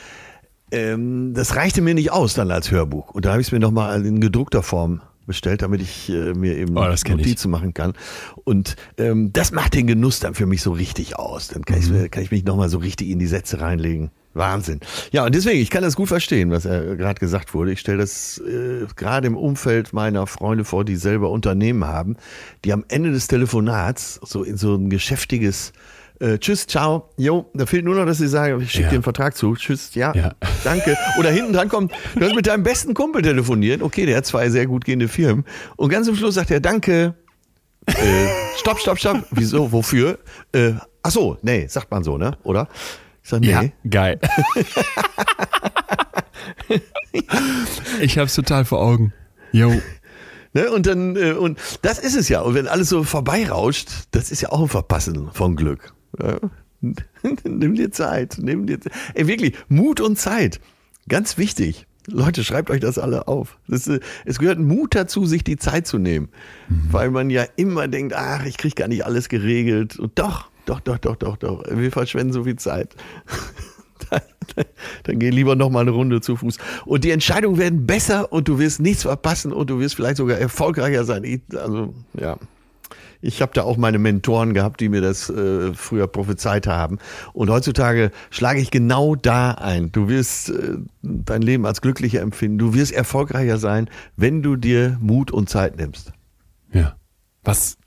ähm, 0.71 1.33
das 1.33 1.55
reichte 1.55 1.81
mir 1.81 1.93
nicht 1.93 2.11
aus 2.11 2.33
dann 2.33 2.51
als 2.51 2.71
Hörbuch. 2.71 3.11
Und 3.11 3.25
da 3.25 3.31
habe 3.31 3.41
ich 3.41 3.47
es 3.47 3.51
mir 3.51 3.59
nochmal 3.59 4.05
in 4.05 4.19
gedruckter 4.19 4.63
Form 4.63 5.01
bestellt, 5.25 5.61
damit 5.61 5.81
ich 5.81 6.09
äh, 6.09 6.33
mir 6.33 6.57
eben 6.57 6.77
oh, 6.77 6.83
Notizen 6.83 7.49
machen 7.49 7.73
kann. 7.73 7.93
Und 8.43 8.75
ähm, 8.97 9.31
das 9.33 9.51
macht 9.51 9.73
den 9.73 9.87
Genuss 9.87 10.19
dann 10.19 10.33
für 10.33 10.45
mich 10.45 10.61
so 10.61 10.71
richtig 10.71 11.17
aus. 11.17 11.47
Dann 11.47 11.63
kann, 11.63 11.79
mhm. 11.79 12.05
ich, 12.05 12.11
kann 12.11 12.23
ich 12.23 12.31
mich 12.31 12.43
nochmal 12.43 12.69
so 12.69 12.77
richtig 12.79 13.09
in 13.09 13.19
die 13.19 13.27
Sätze 13.27 13.61
reinlegen. 13.61 14.11
Wahnsinn. 14.33 14.79
Ja, 15.11 15.25
und 15.25 15.35
deswegen, 15.35 15.59
ich 15.59 15.69
kann 15.69 15.83
das 15.83 15.95
gut 15.95 16.07
verstehen, 16.07 16.51
was 16.51 16.65
er 16.65 16.95
gerade 16.95 17.19
gesagt 17.19 17.53
wurde. 17.53 17.71
Ich 17.71 17.79
stelle 17.79 17.99
das 17.99 18.39
äh, 18.39 18.85
gerade 18.95 19.27
im 19.27 19.37
Umfeld 19.37 19.93
meiner 19.93 20.27
Freunde 20.27 20.65
vor, 20.65 20.85
die 20.85 20.95
selber 20.95 21.29
Unternehmen 21.29 21.85
haben, 21.85 22.17
die 22.65 22.73
am 22.73 22.83
Ende 22.87 23.11
des 23.11 23.27
Telefonats 23.27 24.19
so 24.23 24.43
in 24.43 24.57
so 24.57 24.75
ein 24.75 24.89
geschäftiges 24.89 25.73
äh, 26.19 26.37
tschüss, 26.37 26.67
ciao, 26.67 27.09
jo, 27.17 27.49
da 27.53 27.65
fehlt 27.65 27.83
nur 27.83 27.95
noch, 27.95 28.05
dass 28.05 28.19
sie 28.19 28.27
sagen, 28.27 28.61
ich 28.61 28.71
schicke 28.71 28.83
ja. 28.83 28.89
dir 28.89 28.95
einen 28.95 29.03
Vertrag 29.03 29.35
zu, 29.35 29.55
tschüss, 29.55 29.93
ja, 29.95 30.13
ja, 30.15 30.33
danke. 30.63 30.95
Oder 31.19 31.31
hinten 31.31 31.53
dran 31.53 31.69
kommt, 31.69 31.91
du 32.15 32.23
hast 32.23 32.35
mit 32.35 32.47
deinem 32.47 32.63
besten 32.63 32.93
Kumpel 32.93 33.21
telefoniert, 33.23 33.81
okay, 33.81 34.05
der 34.05 34.17
hat 34.17 34.25
zwei 34.25 34.49
sehr 34.49 34.67
gut 34.67 34.85
gehende 34.85 35.07
Firmen. 35.07 35.43
Und 35.75 35.89
ganz 35.89 36.07
zum 36.07 36.15
Schluss 36.15 36.35
sagt 36.35 36.51
er, 36.51 36.59
danke, 36.59 37.15
äh, 37.87 37.93
stopp, 38.57 38.79
stopp, 38.79 38.99
stopp, 38.99 39.23
wieso, 39.31 39.71
wofür? 39.71 40.19
Äh, 40.53 40.73
ach 41.01 41.11
so, 41.11 41.37
nee, 41.41 41.67
sagt 41.67 41.91
man 41.91 42.03
so, 42.03 42.17
ne, 42.17 42.37
oder? 42.43 42.69
Ich 43.23 43.31
nee. 43.39 43.51
Ja, 43.51 43.63
geil. 43.89 44.19
ich 48.01 48.17
hab's 48.17 48.35
total 48.35 48.65
vor 48.65 48.81
Augen. 48.81 49.13
Jo. 49.51 49.81
Ne, 50.53 50.69
und 50.69 50.85
dann, 50.85 51.15
äh, 51.15 51.31
und 51.31 51.57
das 51.81 51.99
ist 51.99 52.15
es 52.15 52.29
ja. 52.29 52.41
Und 52.41 52.53
wenn 52.53 52.67
alles 52.67 52.89
so 52.89 53.03
vorbeirauscht, 53.03 53.89
das 54.11 54.31
ist 54.31 54.41
ja 54.41 54.51
auch 54.51 54.61
ein 54.61 54.67
Verpassen 54.67 55.29
von 55.33 55.55
Glück. 55.55 55.93
Ja. 56.21 56.39
nimm 57.43 57.75
dir 57.75 57.91
Zeit, 57.91 58.37
nimm 58.39 58.67
dir 58.67 58.79
Zeit. 58.81 58.93
Ey, 59.13 59.27
wirklich, 59.27 59.55
Mut 59.69 60.01
und 60.01 60.17
Zeit. 60.17 60.59
Ganz 61.07 61.37
wichtig. 61.37 61.87
Leute, 62.07 62.43
schreibt 62.43 62.69
euch 62.69 62.81
das 62.81 62.99
alle 62.99 63.27
auf. 63.27 63.57
Das, 63.67 63.87
äh, 63.87 63.99
es 64.25 64.37
gehört 64.37 64.59
Mut 64.59 64.93
dazu, 64.93 65.25
sich 65.25 65.43
die 65.43 65.57
Zeit 65.57 65.87
zu 65.87 65.97
nehmen. 65.97 66.29
Mhm. 66.67 66.87
Weil 66.91 67.11
man 67.11 67.29
ja 67.29 67.45
immer 67.55 67.87
denkt, 67.87 68.13
ach, 68.13 68.45
ich 68.45 68.57
kriege 68.57 68.75
gar 68.75 68.89
nicht 68.89 69.05
alles 69.05 69.29
geregelt. 69.29 69.97
Und 69.97 70.19
doch, 70.19 70.49
doch, 70.65 70.79
doch, 70.79 70.97
doch, 70.97 71.15
doch, 71.15 71.37
doch. 71.37 71.63
Wir 71.69 71.91
verschwenden 71.91 72.33
so 72.33 72.43
viel 72.43 72.55
Zeit. 72.55 72.95
dann, 74.09 74.21
dann 75.03 75.19
geh 75.19 75.29
lieber 75.29 75.55
noch 75.55 75.69
mal 75.69 75.81
eine 75.81 75.91
Runde 75.91 76.21
zu 76.21 76.35
Fuß. 76.35 76.57
Und 76.85 77.03
die 77.03 77.11
Entscheidungen 77.11 77.57
werden 77.57 77.85
besser 77.85 78.31
und 78.31 78.47
du 78.47 78.59
wirst 78.59 78.79
nichts 78.79 79.03
verpassen 79.03 79.51
und 79.51 79.69
du 79.69 79.79
wirst 79.79 79.95
vielleicht 79.95 80.17
sogar 80.17 80.37
erfolgreicher 80.37 81.03
sein. 81.05 81.23
Ich, 81.23 81.41
also, 81.55 81.93
ja. 82.19 82.37
Ich 83.25 83.41
habe 83.41 83.53
da 83.53 83.63
auch 83.63 83.77
meine 83.77 83.99
Mentoren 83.99 84.53
gehabt, 84.53 84.81
die 84.81 84.89
mir 84.89 84.99
das 84.99 85.29
äh, 85.29 85.73
früher 85.73 86.07
prophezeit 86.07 86.67
haben. 86.67 86.99
Und 87.31 87.49
heutzutage 87.49 88.11
schlage 88.31 88.59
ich 88.59 88.69
genau 88.69 89.15
da 89.15 89.51
ein. 89.51 89.93
Du 89.93 90.09
wirst 90.09 90.49
äh, 90.49 90.75
dein 91.01 91.41
Leben 91.41 91.65
als 91.65 91.79
glücklicher 91.79 92.19
empfinden. 92.19 92.57
Du 92.57 92.73
wirst 92.73 92.91
erfolgreicher 92.91 93.59
sein, 93.59 93.89
wenn 94.17 94.43
du 94.43 94.57
dir 94.57 94.97
Mut 94.99 95.31
und 95.31 95.49
Zeit 95.49 95.77
nimmst. 95.77 96.11
Ja. 96.73 96.97
Was, 97.45 97.77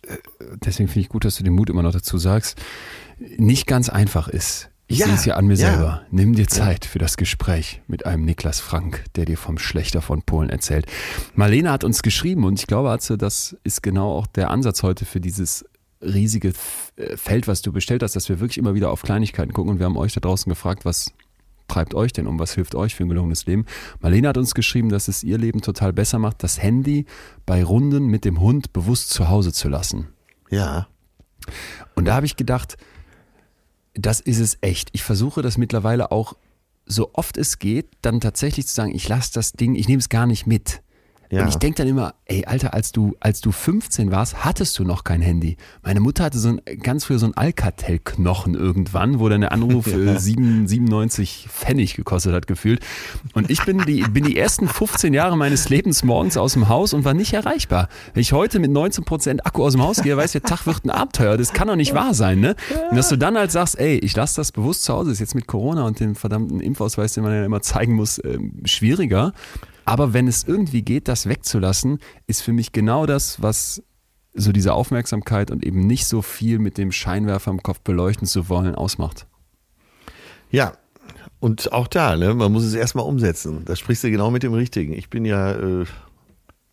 deswegen 0.64 0.88
finde 0.88 1.00
ich 1.00 1.08
gut, 1.08 1.24
dass 1.24 1.36
du 1.36 1.44
den 1.44 1.54
Mut 1.54 1.70
immer 1.70 1.82
noch 1.82 1.92
dazu 1.92 2.18
sagst, 2.18 2.58
nicht 3.18 3.66
ganz 3.66 3.88
einfach 3.88 4.28
ist. 4.28 4.70
Ich 4.88 4.98
ja, 4.98 5.06
sehe 5.06 5.14
es 5.16 5.24
ja 5.24 5.34
an 5.34 5.46
mir 5.46 5.54
ja. 5.54 5.72
selber. 5.72 6.02
Nimm 6.10 6.34
dir 6.34 6.46
Zeit 6.46 6.84
für 6.84 7.00
das 7.00 7.16
Gespräch 7.16 7.82
mit 7.88 8.06
einem 8.06 8.24
Niklas 8.24 8.60
Frank, 8.60 9.04
der 9.16 9.24
dir 9.24 9.36
vom 9.36 9.58
Schlechter 9.58 10.00
von 10.00 10.22
Polen 10.22 10.48
erzählt. 10.48 10.86
Marlene 11.34 11.72
hat 11.72 11.82
uns 11.82 12.02
geschrieben 12.02 12.44
und 12.44 12.60
ich 12.60 12.68
glaube, 12.68 12.90
Atze, 12.90 13.18
das 13.18 13.56
ist 13.64 13.82
genau 13.82 14.12
auch 14.12 14.28
der 14.28 14.50
Ansatz 14.50 14.84
heute 14.84 15.04
für 15.04 15.20
dieses 15.20 15.64
riesige 16.00 16.52
äh, 16.96 17.16
Feld, 17.16 17.48
was 17.48 17.62
du 17.62 17.72
bestellt 17.72 18.02
hast, 18.02 18.14
dass 18.14 18.28
wir 18.28 18.38
wirklich 18.38 18.58
immer 18.58 18.74
wieder 18.74 18.90
auf 18.90 19.02
Kleinigkeiten 19.02 19.52
gucken 19.52 19.72
und 19.72 19.78
wir 19.80 19.86
haben 19.86 19.96
euch 19.96 20.12
da 20.12 20.20
draußen 20.20 20.48
gefragt, 20.48 20.84
was 20.84 21.12
treibt 21.68 21.94
euch 21.94 22.12
denn 22.12 22.26
um, 22.26 22.38
was 22.38 22.54
hilft 22.54 22.74
euch 22.74 22.94
für 22.94 23.04
ein 23.04 23.08
gelungenes 23.08 23.46
Leben? 23.46 23.64
Marlene 24.00 24.28
hat 24.28 24.38
uns 24.38 24.54
geschrieben, 24.54 24.88
dass 24.88 25.08
es 25.08 25.22
ihr 25.22 25.38
Leben 25.38 25.60
total 25.60 25.92
besser 25.92 26.18
macht, 26.18 26.42
das 26.42 26.62
Handy 26.62 27.06
bei 27.44 27.62
Runden 27.64 28.06
mit 28.06 28.24
dem 28.24 28.40
Hund 28.40 28.72
bewusst 28.72 29.10
zu 29.10 29.28
Hause 29.28 29.52
zu 29.52 29.68
lassen. 29.68 30.08
Ja. 30.50 30.88
Und 31.94 32.06
da 32.06 32.14
habe 32.14 32.26
ich 32.26 32.36
gedacht, 32.36 32.76
das 33.94 34.20
ist 34.20 34.40
es 34.40 34.58
echt. 34.60 34.90
Ich 34.92 35.02
versuche 35.02 35.42
das 35.42 35.58
mittlerweile 35.58 36.12
auch 36.12 36.34
so 36.84 37.10
oft 37.14 37.36
es 37.36 37.58
geht, 37.58 37.88
dann 38.02 38.20
tatsächlich 38.20 38.66
zu 38.68 38.74
sagen, 38.74 38.94
ich 38.94 39.08
lasse 39.08 39.32
das 39.34 39.52
Ding, 39.52 39.74
ich 39.74 39.88
nehme 39.88 39.98
es 39.98 40.08
gar 40.08 40.26
nicht 40.26 40.46
mit. 40.46 40.82
Ja. 41.30 41.42
Und 41.42 41.48
ich 41.48 41.56
denke 41.56 41.78
dann 41.78 41.88
immer, 41.88 42.14
ey, 42.26 42.44
Alter, 42.44 42.74
als 42.74 42.92
du, 42.92 43.16
als 43.20 43.40
du 43.40 43.52
15 43.52 44.10
warst, 44.10 44.44
hattest 44.44 44.78
du 44.78 44.84
noch 44.84 45.04
kein 45.04 45.20
Handy. 45.20 45.56
Meine 45.82 46.00
Mutter 46.00 46.24
hatte 46.24 46.38
so 46.38 46.48
ein, 46.48 46.60
ganz 46.82 47.04
früher 47.04 47.18
so 47.18 47.26
ein 47.26 47.36
Alcatel-Knochen 47.36 48.54
irgendwann, 48.54 49.18
wo 49.18 49.28
dann 49.28 49.40
der 49.40 49.52
Anruf 49.52 49.86
ja. 49.86 50.18
7, 50.18 50.68
97 50.68 51.48
Pfennig 51.50 51.94
gekostet 51.94 52.32
hat, 52.32 52.46
gefühlt. 52.46 52.80
Und 53.34 53.50
ich 53.50 53.64
bin 53.64 53.78
die, 53.86 54.02
bin 54.02 54.24
die 54.24 54.36
ersten 54.36 54.68
15 54.68 55.14
Jahre 55.14 55.36
meines 55.36 55.68
Lebens 55.68 56.04
morgens 56.04 56.36
aus 56.36 56.52
dem 56.52 56.68
Haus 56.68 56.92
und 56.94 57.04
war 57.04 57.14
nicht 57.14 57.32
erreichbar. 57.32 57.88
Wenn 58.14 58.20
ich 58.20 58.32
heute 58.32 58.58
mit 58.58 58.70
19% 58.70 59.40
Akku 59.44 59.64
aus 59.64 59.72
dem 59.72 59.82
Haus 59.82 60.02
gehe, 60.02 60.16
weiß 60.16 60.32
der 60.32 60.42
Tag 60.42 60.66
wird 60.66 60.84
ein 60.84 60.90
Abenteuer. 60.90 61.36
Das 61.36 61.52
kann 61.52 61.68
doch 61.68 61.76
nicht 61.76 61.94
wahr 61.94 62.14
sein, 62.14 62.40
ne? 62.40 62.56
Und 62.90 62.96
dass 62.96 63.08
du 63.08 63.16
dann 63.16 63.36
halt 63.36 63.50
sagst, 63.50 63.78
ey, 63.78 63.98
ich 63.98 64.14
lasse 64.14 64.36
das 64.36 64.52
bewusst 64.52 64.84
zu 64.84 64.92
Hause, 64.92 65.10
ist 65.10 65.20
jetzt 65.20 65.34
mit 65.34 65.46
Corona 65.46 65.84
und 65.84 66.00
dem 66.00 66.14
verdammten 66.14 66.60
Impfausweis, 66.60 67.14
den 67.14 67.24
man 67.24 67.32
ja 67.32 67.44
immer 67.44 67.62
zeigen 67.62 67.94
muss, 67.94 68.18
äh, 68.18 68.38
schwieriger. 68.64 69.32
Aber 69.86 70.12
wenn 70.12 70.26
es 70.26 70.44
irgendwie 70.44 70.82
geht, 70.82 71.08
das 71.08 71.28
wegzulassen, 71.28 72.00
ist 72.26 72.42
für 72.42 72.52
mich 72.52 72.72
genau 72.72 73.06
das, 73.06 73.40
was 73.40 73.82
so 74.34 74.52
diese 74.52 74.74
Aufmerksamkeit 74.74 75.50
und 75.50 75.64
eben 75.64 75.86
nicht 75.86 76.06
so 76.06 76.20
viel 76.22 76.58
mit 76.58 76.76
dem 76.76 76.92
Scheinwerfer 76.92 77.50
im 77.50 77.62
Kopf 77.62 77.80
beleuchten 77.80 78.26
zu 78.26 78.48
wollen 78.48 78.74
ausmacht. 78.74 79.26
Ja, 80.50 80.72
und 81.38 81.72
auch 81.72 81.86
da, 81.86 82.16
ne, 82.16 82.34
man 82.34 82.52
muss 82.52 82.64
es 82.64 82.74
erstmal 82.74 83.06
umsetzen. 83.06 83.64
Da 83.64 83.76
sprichst 83.76 84.04
du 84.04 84.10
genau 84.10 84.30
mit 84.30 84.42
dem 84.42 84.52
Richtigen. 84.54 84.92
Ich 84.92 85.08
bin 85.08 85.24
ja, 85.24 85.52
äh, 85.52 85.84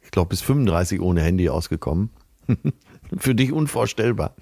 ich 0.01 0.11
glaube, 0.11 0.29
bis 0.29 0.41
35 0.41 0.99
ohne 0.99 1.21
Handy 1.21 1.49
ausgekommen. 1.49 2.09
Für 3.17 3.35
dich 3.35 3.51
unvorstellbar. 3.51 4.35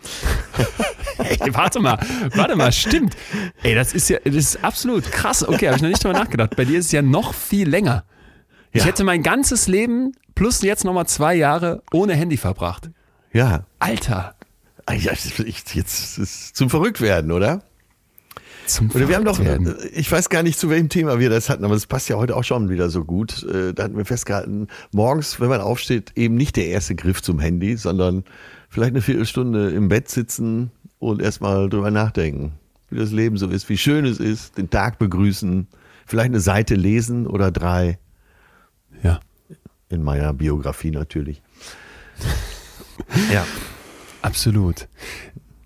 Ey, 1.18 1.54
warte 1.54 1.80
mal, 1.80 2.00
warte 2.36 2.56
mal, 2.56 2.72
stimmt. 2.72 3.16
Ey, 3.64 3.76
das 3.76 3.94
ist 3.94 4.10
ja, 4.10 4.18
das 4.24 4.34
ist 4.34 4.64
absolut 4.64 5.12
krass. 5.12 5.48
Okay, 5.48 5.68
habe 5.68 5.76
ich 5.76 5.82
noch 5.82 5.90
nicht 5.90 6.04
drüber 6.04 6.18
nachgedacht. 6.18 6.56
Bei 6.56 6.66
dir 6.66 6.80
ist 6.80 6.86
es 6.86 6.92
ja 6.94 7.02
noch 7.02 7.34
viel 7.34 7.70
länger. 7.70 8.06
Ich 8.72 8.86
hätte 8.86 9.04
mein 9.04 9.24
ganzes 9.24 9.68
Leben 9.68 10.14
plus 10.36 10.62
jetzt 10.62 10.86
nochmal 10.86 11.08
zwei 11.08 11.36
Jahre 11.36 11.84
ohne 11.92 12.14
Handy 12.14 12.38
verbracht. 12.38 12.90
Ja. 13.34 13.66
Alter. 13.80 14.36
Ah, 14.86 14.94
jetzt 14.94 15.38
ist 15.38 16.18
es 16.18 16.54
zum 16.54 16.70
Verrücktwerden, 16.70 17.32
oder? 17.32 17.64
Zum 18.66 18.90
oder 18.92 19.10
wir 19.10 19.16
haben 19.16 19.26
doch, 19.26 19.40
ich 19.94 20.12
weiß 20.12 20.30
gar 20.30 20.44
nicht, 20.44 20.58
zu 20.58 20.70
welchem 20.70 20.90
Thema 20.90 21.20
wir 21.20 21.30
das 21.30 21.50
hatten, 21.50 21.66
aber 21.66 21.76
es 21.76 21.88
passt 21.88 22.10
ja 22.10 22.16
heute 22.16 22.36
auch 22.36 22.44
schon 22.44 22.70
wieder 22.70 22.90
so 22.90 23.04
gut. 23.04 23.44
Äh, 23.44 23.74
da 23.74 23.84
hatten 23.84 23.98
wir 23.98 24.06
festgehalten, 24.06 24.68
morgens, 24.92 25.40
wenn 25.40 25.50
man 25.50 25.62
aufsteht, 25.62 26.14
eben 26.16 26.36
nicht 26.36 26.56
der 26.56 26.68
erste 26.68 26.96
Griff 26.96 27.22
zum 27.22 27.40
Handy, 27.40 27.76
sondern 27.76 28.24
vielleicht 28.70 28.92
eine 28.92 29.02
Viertelstunde 29.02 29.72
im 29.72 29.90
Bett 29.90 30.10
sitzen 30.10 30.72
und 31.00 31.22
erstmal 31.22 31.70
drüber 31.70 31.92
nachdenken, 31.92 32.54
wie 32.90 33.00
das 33.00 33.12
Leben 33.12 33.38
so 33.38 33.48
ist, 33.48 33.68
wie 33.68 33.78
schön 33.78 34.06
es 34.06 34.20
ist, 34.20 34.58
den 34.58 34.70
Tag 34.70 35.00
begrüßen, 35.00 35.68
vielleicht 36.06 36.30
eine 36.30 36.40
Seite 36.40 36.76
lesen 36.76 37.28
oder 37.28 37.52
drei. 37.52 37.98
In 39.92 40.04
meiner 40.04 40.34
Biografie 40.34 40.92
natürlich. 40.92 41.42
ja. 43.34 43.46
Absolut. 44.22 44.88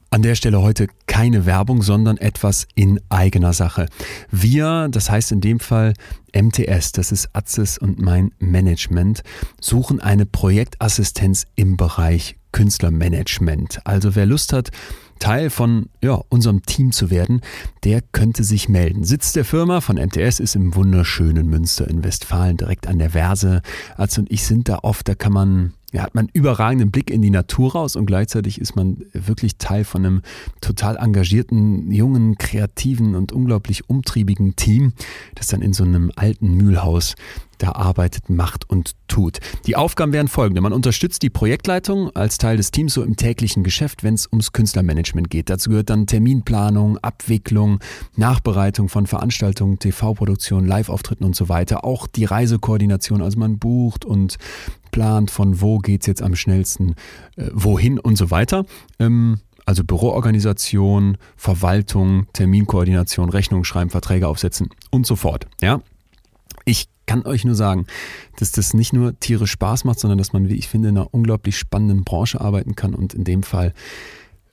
An 0.09 0.21
der 0.21 0.35
Stelle 0.35 0.61
heute 0.61 0.87
keine 1.07 1.45
Werbung, 1.45 1.81
sondern 1.81 2.17
etwas 2.17 2.67
in 2.73 3.01
eigener 3.09 3.51
Sache. 3.51 3.87
Wir, 4.31 4.87
das 4.89 5.09
heißt 5.09 5.33
in 5.33 5.41
dem 5.41 5.59
Fall 5.59 5.93
MTS, 6.33 6.93
das 6.93 7.11
ist 7.11 7.29
Atzes 7.33 7.77
und 7.77 7.99
mein 7.99 8.31
Management, 8.39 9.23
suchen 9.59 9.99
eine 9.99 10.25
Projektassistenz 10.25 11.45
im 11.55 11.75
Bereich 11.75 12.37
Künstlermanagement. 12.53 13.81
Also 13.83 14.15
wer 14.15 14.25
Lust 14.25 14.53
hat, 14.53 14.71
Teil 15.19 15.49
von 15.49 15.89
ja, 16.01 16.21
unserem 16.29 16.63
Team 16.63 16.91
zu 16.91 17.09
werden, 17.09 17.41
der 17.83 18.01
könnte 18.01 18.43
sich 18.43 18.69
melden. 18.69 19.03
Sitz 19.03 19.33
der 19.33 19.45
Firma 19.45 19.81
von 19.81 19.97
MTS 19.97 20.39
ist 20.39 20.55
im 20.55 20.75
wunderschönen 20.75 21.47
Münster 21.47 21.87
in 21.87 22.03
Westfalen, 22.03 22.57
direkt 22.57 22.87
an 22.87 22.99
der 22.99 23.11
Verse. 23.11 23.61
Als 23.95 24.17
und 24.17 24.31
ich 24.31 24.45
sind 24.45 24.69
da 24.69 24.79
oft, 24.83 25.07
da 25.07 25.15
kann 25.15 25.33
man 25.33 25.73
ja, 25.95 26.03
hat 26.03 26.13
man 26.13 26.29
überragenden 26.33 26.91
Blick 26.91 27.09
in 27.09 27.21
die 27.21 27.29
Natur 27.29 27.71
raus 27.71 27.95
und 27.95 28.05
gleichzeitig 28.05 28.59
ist 28.59 28.75
man 28.75 29.05
wirklich 29.13 29.57
Teil 29.57 29.85
von 29.85 30.05
einem 30.05 30.21
total 30.59 30.97
engagierten, 30.97 31.89
jungen, 31.89 32.37
kreativen 32.37 33.15
und 33.15 33.31
unglaublich 33.31 33.89
umtriebigen 33.89 34.57
Team, 34.57 34.91
das 35.35 35.47
dann 35.47 35.61
in 35.61 35.71
so 35.71 35.85
einem 35.85 36.11
alten 36.17 36.55
Mühlhaus 36.55 37.15
da 37.59 37.71
arbeitet, 37.71 38.29
macht 38.29 38.69
und 38.69 38.91
tut. 39.07 39.39
Die 39.65 39.77
Aufgaben 39.77 40.11
wären 40.11 40.27
folgende. 40.27 40.59
Man 40.59 40.73
unterstützt 40.73 41.23
die 41.23 41.29
Projektleitung 41.29 42.13
als 42.13 42.37
Teil 42.37 42.57
des 42.57 42.71
Teams 42.71 42.93
so 42.93 43.01
im 43.01 43.15
täglichen 43.15 43.63
Geschäft, 43.63 44.03
wenn 44.03 44.15
es 44.15 44.27
ums 44.27 44.51
Künstlermanagement 44.51 45.29
geht. 45.29 45.49
Dazu 45.49 45.69
gehört 45.69 45.89
dann 45.89 46.07
Terminplanung, 46.07 46.97
Abwicklung, 46.97 47.79
Nachbereitung 48.17 48.89
von 48.89 49.07
Veranstaltungen, 49.07 49.79
TV-Produktion, 49.79 50.65
Live-Auftritten 50.65 51.23
und 51.23 51.37
so 51.37 51.47
weiter. 51.47 51.85
Auch 51.85 52.07
die 52.07 52.25
Reisekoordination, 52.25 53.21
also 53.21 53.39
man 53.39 53.57
bucht 53.57 54.03
und 54.03 54.37
plant, 54.95 55.29
von 55.29 55.59
wo 55.59 55.79
geht's 55.79 56.07
jetzt 56.07 56.21
am 56.21 56.37
schnellsten, 56.37 56.95
äh, 57.35 57.49
wohin 57.51 57.99
und 57.99 58.15
so 58.15 58.31
weiter. 58.31 58.65
Ähm, 58.97 59.41
also 59.65 59.83
Büroorganisation, 59.83 61.17
Verwaltung, 61.35 62.27
Terminkoordination, 62.31 63.29
Rechnung 63.29 63.65
schreiben, 63.65 63.89
Verträge 63.89 64.29
aufsetzen 64.29 64.69
und 64.91 65.05
so 65.05 65.17
fort. 65.17 65.47
Ja, 65.61 65.81
ich 66.63 66.87
kann 67.07 67.25
euch 67.25 67.43
nur 67.43 67.55
sagen, 67.55 67.87
dass 68.37 68.53
das 68.53 68.73
nicht 68.73 68.93
nur 68.93 69.19
tierisch 69.19 69.51
Spaß 69.51 69.83
macht, 69.83 69.99
sondern 69.99 70.17
dass 70.17 70.31
man, 70.31 70.47
wie 70.47 70.55
ich 70.55 70.69
finde, 70.69 70.87
in 70.89 70.97
einer 70.97 71.13
unglaublich 71.13 71.57
spannenden 71.57 72.05
Branche 72.05 72.39
arbeiten 72.39 72.75
kann 72.75 72.95
und 72.95 73.13
in 73.13 73.25
dem 73.25 73.43
Fall 73.43 73.73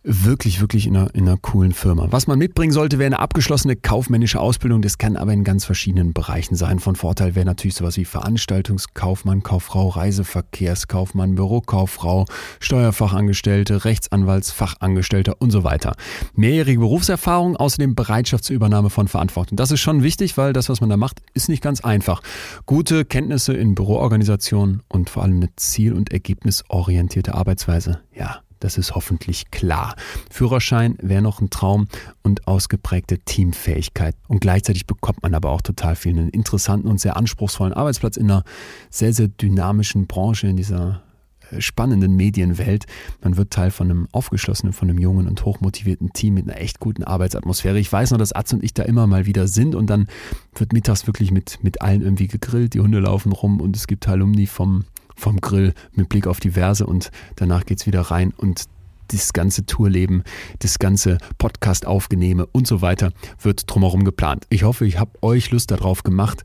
wirklich, 0.04 0.60
wirklich 0.60 0.86
in 0.86 0.96
einer, 0.96 1.14
in 1.14 1.28
einer 1.28 1.36
coolen 1.36 1.72
Firma. 1.72 2.08
Was 2.10 2.26
man 2.26 2.38
mitbringen 2.38 2.72
sollte, 2.72 2.98
wäre 2.98 3.06
eine 3.06 3.18
abgeschlossene 3.20 3.76
kaufmännische 3.76 4.40
Ausbildung. 4.40 4.82
Das 4.82 4.98
kann 4.98 5.16
aber 5.16 5.32
in 5.32 5.44
ganz 5.44 5.64
verschiedenen 5.64 6.12
Bereichen 6.12 6.56
sein. 6.56 6.80
Von 6.80 6.96
Vorteil 6.96 7.34
wäre 7.34 7.46
natürlich 7.46 7.76
sowas 7.76 7.96
wie 7.96 8.04
Veranstaltungskaufmann, 8.04 9.42
Kauffrau, 9.42 9.88
Reiseverkehrskaufmann, 9.88 11.34
Bürokauffrau, 11.34 12.26
Steuerfachangestellte, 12.60 13.84
Rechtsanwaltsfachangestellter 13.84 15.36
und 15.40 15.50
so 15.50 15.64
weiter. 15.64 15.94
Mehrjährige 16.34 16.80
Berufserfahrung, 16.80 17.56
außerdem 17.56 17.94
Bereitschaft 17.94 18.44
zur 18.44 18.56
Übernahme 18.56 18.90
von 18.90 19.08
Verantwortung. 19.08 19.56
Das 19.56 19.70
ist 19.70 19.80
schon 19.80 20.02
wichtig, 20.02 20.36
weil 20.36 20.52
das, 20.52 20.68
was 20.68 20.80
man 20.80 20.90
da 20.90 20.96
macht, 20.96 21.22
ist 21.34 21.48
nicht 21.48 21.62
ganz 21.62 21.80
einfach. 21.82 22.22
Gute 22.66 23.04
Kenntnisse 23.04 23.54
in 23.54 23.74
Büroorganisation 23.74 24.82
und 24.88 25.10
vor 25.10 25.22
allem 25.22 25.36
eine 25.36 25.54
ziel- 25.56 25.92
und 25.92 26.12
ergebnisorientierte 26.12 27.34
Arbeitsweise. 27.34 28.00
Ja, 28.14 28.40
das 28.62 28.78
ist 28.78 28.94
hoffentlich 28.94 29.50
klar. 29.50 29.96
Führerschein 30.30 30.96
wäre 31.00 31.22
noch 31.22 31.40
ein 31.40 31.50
Traum 31.50 31.88
und 32.22 32.46
ausgeprägte 32.46 33.18
Teamfähigkeit. 33.18 34.14
Und 34.28 34.40
gleichzeitig 34.40 34.86
bekommt 34.86 35.22
man 35.22 35.34
aber 35.34 35.50
auch 35.50 35.62
total 35.62 35.96
viel 35.96 36.12
einen 36.12 36.28
interessanten 36.28 36.88
und 36.88 37.00
sehr 37.00 37.16
anspruchsvollen 37.16 37.72
Arbeitsplatz 37.72 38.16
in 38.16 38.30
einer 38.30 38.44
sehr, 38.90 39.12
sehr 39.12 39.28
dynamischen 39.28 40.06
Branche, 40.06 40.46
in 40.46 40.56
dieser 40.56 41.02
äh, 41.50 41.60
spannenden 41.60 42.14
Medienwelt. 42.14 42.86
Man 43.22 43.36
wird 43.36 43.50
Teil 43.50 43.70
von 43.70 43.90
einem 43.90 44.08
aufgeschlossenen, 44.12 44.72
von 44.72 44.88
einem 44.88 44.98
jungen 44.98 45.26
und 45.26 45.44
hochmotivierten 45.44 46.12
Team 46.12 46.34
mit 46.34 46.48
einer 46.48 46.60
echt 46.60 46.78
guten 46.78 47.02
Arbeitsatmosphäre. 47.02 47.78
Ich 47.80 47.92
weiß 47.92 48.12
noch, 48.12 48.18
dass 48.18 48.32
Atz 48.32 48.52
und 48.52 48.62
ich 48.62 48.74
da 48.74 48.84
immer 48.84 49.06
mal 49.06 49.26
wieder 49.26 49.48
sind 49.48 49.74
und 49.74 49.88
dann 49.88 50.06
wird 50.54 50.72
mittags 50.72 51.06
wirklich 51.06 51.32
mit, 51.32 51.58
mit 51.62 51.82
allen 51.82 52.02
irgendwie 52.02 52.28
gegrillt. 52.28 52.74
Die 52.74 52.80
Hunde 52.80 53.00
laufen 53.00 53.32
rum 53.32 53.60
und 53.60 53.76
es 53.76 53.86
gibt 53.86 54.06
Alumni 54.08 54.46
vom 54.46 54.84
vom 55.22 55.40
Grill 55.40 55.72
mit 55.94 56.08
Blick 56.08 56.26
auf 56.26 56.40
die 56.40 56.50
Verse 56.50 56.84
und 56.84 57.10
danach 57.36 57.64
geht 57.64 57.78
es 57.80 57.86
wieder 57.86 58.02
rein 58.02 58.34
und 58.36 58.64
das 59.08 59.32
ganze 59.32 59.64
Tourleben, 59.66 60.22
das 60.58 60.78
ganze 60.78 61.18
Podcast 61.38 61.86
aufgenehme 61.86 62.46
und 62.46 62.66
so 62.66 62.82
weiter 62.82 63.12
wird 63.40 63.70
drumherum 63.70 64.04
geplant. 64.04 64.46
Ich 64.48 64.64
hoffe, 64.64 64.84
ich 64.86 64.98
habe 64.98 65.22
euch 65.22 65.50
Lust 65.50 65.70
darauf 65.70 66.02
gemacht. 66.02 66.42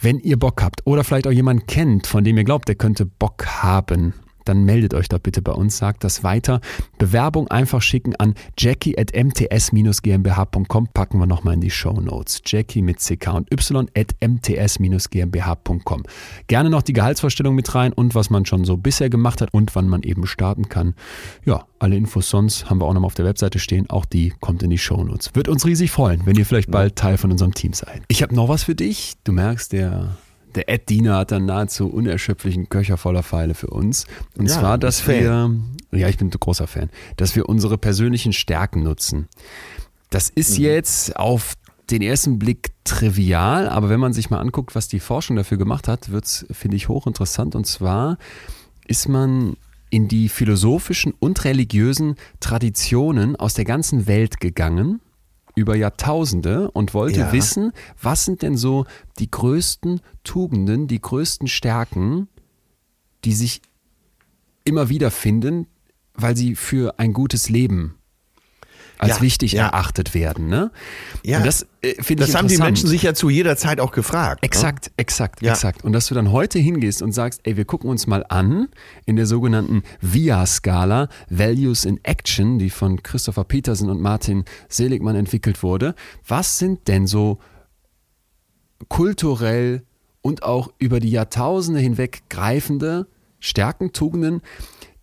Wenn 0.00 0.18
ihr 0.18 0.38
Bock 0.38 0.62
habt 0.62 0.86
oder 0.86 1.04
vielleicht 1.04 1.26
auch 1.26 1.32
jemanden 1.32 1.66
kennt, 1.66 2.06
von 2.06 2.24
dem 2.24 2.36
ihr 2.36 2.44
glaubt, 2.44 2.68
der 2.68 2.74
könnte 2.74 3.06
Bock 3.06 3.46
haben, 3.46 4.14
dann 4.48 4.64
meldet 4.64 4.94
euch 4.94 5.08
doch 5.08 5.18
bitte 5.18 5.42
bei 5.42 5.52
uns, 5.52 5.78
sagt 5.78 6.04
das 6.04 6.22
weiter. 6.24 6.60
Bewerbung 6.98 7.48
einfach 7.48 7.82
schicken 7.82 8.16
an 8.16 8.34
jackie 8.58 8.98
at 8.98 9.12
mts-gmbh.com, 9.14 10.88
packen 10.94 11.18
wir 11.18 11.26
nochmal 11.26 11.54
in 11.54 11.60
die 11.60 11.70
Show 11.70 12.00
Notes. 12.00 12.42
Jackie 12.44 12.82
mit 12.82 12.98
CK 13.00 13.34
und 13.34 13.52
Y 13.52 13.88
at 13.96 14.14
mts-gmbh.com. 14.20 16.02
Gerne 16.46 16.70
noch 16.70 16.82
die 16.82 16.92
Gehaltsvorstellung 16.92 17.54
mit 17.54 17.74
rein 17.74 17.92
und 17.92 18.14
was 18.14 18.30
man 18.30 18.46
schon 18.46 18.64
so 18.64 18.76
bisher 18.76 19.10
gemacht 19.10 19.40
hat 19.40 19.52
und 19.52 19.74
wann 19.74 19.88
man 19.88 20.02
eben 20.02 20.26
starten 20.26 20.68
kann. 20.68 20.94
Ja, 21.44 21.66
alle 21.78 21.96
Infos 21.96 22.30
sonst 22.30 22.70
haben 22.70 22.80
wir 22.80 22.86
auch 22.86 22.94
nochmal 22.94 23.06
auf 23.06 23.14
der 23.14 23.24
Webseite 23.24 23.58
stehen. 23.58 23.90
Auch 23.90 24.04
die 24.04 24.32
kommt 24.40 24.62
in 24.62 24.70
die 24.70 24.78
Show 24.78 25.02
Notes. 25.02 25.34
Wird 25.34 25.48
uns 25.48 25.66
riesig 25.66 25.90
freuen, 25.90 26.24
wenn 26.24 26.36
ihr 26.36 26.46
vielleicht 26.46 26.70
bald 26.70 26.96
Teil 26.96 27.18
von 27.18 27.30
unserem 27.30 27.54
Team 27.54 27.72
seid. 27.72 28.02
Ich 28.08 28.22
habe 28.22 28.34
noch 28.34 28.48
was 28.48 28.64
für 28.64 28.74
dich. 28.74 29.14
Du 29.24 29.32
merkst, 29.32 29.72
der 29.72 30.16
der 30.56 30.68
Ed 30.68 30.88
Diener 30.88 31.18
hat 31.18 31.32
dann 31.32 31.46
nahezu 31.46 31.88
unerschöpflichen 31.88 32.68
Köcher 32.68 32.96
voller 32.96 33.22
Pfeile 33.22 33.54
für 33.54 33.68
uns. 33.68 34.06
Und 34.36 34.46
ja, 34.46 34.58
zwar, 34.58 34.78
dass 34.78 35.06
wir, 35.06 35.50
ja, 35.92 36.08
ich 36.08 36.16
bin 36.16 36.28
ein 36.28 36.30
großer 36.30 36.66
Fan, 36.66 36.90
dass 37.16 37.36
wir 37.36 37.48
unsere 37.48 37.78
persönlichen 37.78 38.32
Stärken 38.32 38.82
nutzen. 38.82 39.28
Das 40.10 40.28
ist 40.30 40.58
mhm. 40.58 40.64
jetzt 40.64 41.16
auf 41.16 41.54
den 41.90 42.02
ersten 42.02 42.38
Blick 42.38 42.72
trivial, 42.84 43.68
aber 43.68 43.88
wenn 43.88 44.00
man 44.00 44.12
sich 44.12 44.30
mal 44.30 44.40
anguckt, 44.40 44.74
was 44.74 44.88
die 44.88 44.98
Forschung 44.98 45.36
dafür 45.36 45.58
gemacht 45.58 45.86
hat, 45.86 46.10
wird 46.10 46.24
es, 46.24 46.46
finde 46.50 46.76
ich, 46.76 46.88
hochinteressant. 46.88 47.54
Und 47.54 47.66
zwar 47.66 48.18
ist 48.86 49.08
man 49.08 49.56
in 49.90 50.08
die 50.08 50.28
philosophischen 50.28 51.14
und 51.18 51.44
religiösen 51.44 52.16
Traditionen 52.40 53.36
aus 53.36 53.54
der 53.54 53.64
ganzen 53.64 54.06
Welt 54.06 54.40
gegangen 54.40 55.00
über 55.56 55.74
Jahrtausende 55.74 56.70
und 56.70 56.94
wollte 56.94 57.20
ja. 57.20 57.32
wissen, 57.32 57.72
was 58.00 58.24
sind 58.24 58.42
denn 58.42 58.56
so 58.56 58.84
die 59.18 59.30
größten 59.30 60.00
Tugenden, 60.22 60.86
die 60.86 61.00
größten 61.00 61.48
Stärken, 61.48 62.28
die 63.24 63.32
sich 63.32 63.62
immer 64.64 64.88
wieder 64.88 65.10
finden, 65.10 65.66
weil 66.14 66.36
sie 66.36 66.54
für 66.54 66.98
ein 66.98 67.12
gutes 67.12 67.48
Leben 67.48 67.96
als 68.98 69.16
ja, 69.16 69.20
wichtig 69.20 69.52
ja. 69.52 69.66
erachtet 69.66 70.14
werden. 70.14 70.48
Ne? 70.48 70.70
Ja, 71.24 71.38
und 71.38 71.46
das 71.46 71.66
äh, 71.82 72.02
finde 72.02 72.24
ich 72.24 72.30
Das 72.30 72.34
haben 72.34 72.48
die 72.48 72.58
Menschen 72.58 72.88
sich 72.88 73.02
ja 73.02 73.14
zu 73.14 73.28
jeder 73.28 73.56
Zeit 73.56 73.80
auch 73.80 73.92
gefragt. 73.92 74.44
Exakt, 74.44 74.86
ne? 74.86 74.92
exakt, 74.96 75.42
exakt. 75.42 75.84
Und 75.84 75.92
dass 75.92 76.06
du 76.06 76.14
dann 76.14 76.32
heute 76.32 76.58
hingehst 76.58 77.02
und 77.02 77.12
sagst, 77.12 77.40
ey, 77.44 77.56
wir 77.56 77.64
gucken 77.64 77.90
uns 77.90 78.06
mal 78.06 78.24
an 78.28 78.68
in 79.04 79.16
der 79.16 79.26
sogenannten 79.26 79.82
VIA-Skala, 80.00 81.08
Values 81.28 81.84
in 81.84 82.00
Action, 82.04 82.58
die 82.58 82.70
von 82.70 83.02
Christopher 83.02 83.44
Peterson 83.44 83.90
und 83.90 84.00
Martin 84.00 84.44
Seligmann 84.68 85.16
entwickelt 85.16 85.62
wurde. 85.62 85.94
Was 86.26 86.58
sind 86.58 86.88
denn 86.88 87.06
so 87.06 87.38
kulturell 88.88 89.82
und 90.22 90.42
auch 90.42 90.72
über 90.78 91.00
die 91.00 91.10
Jahrtausende 91.10 91.80
hinweg 91.80 92.22
greifende 92.28 93.06
Stärken, 93.38 93.92
Tugenden, 93.92 94.42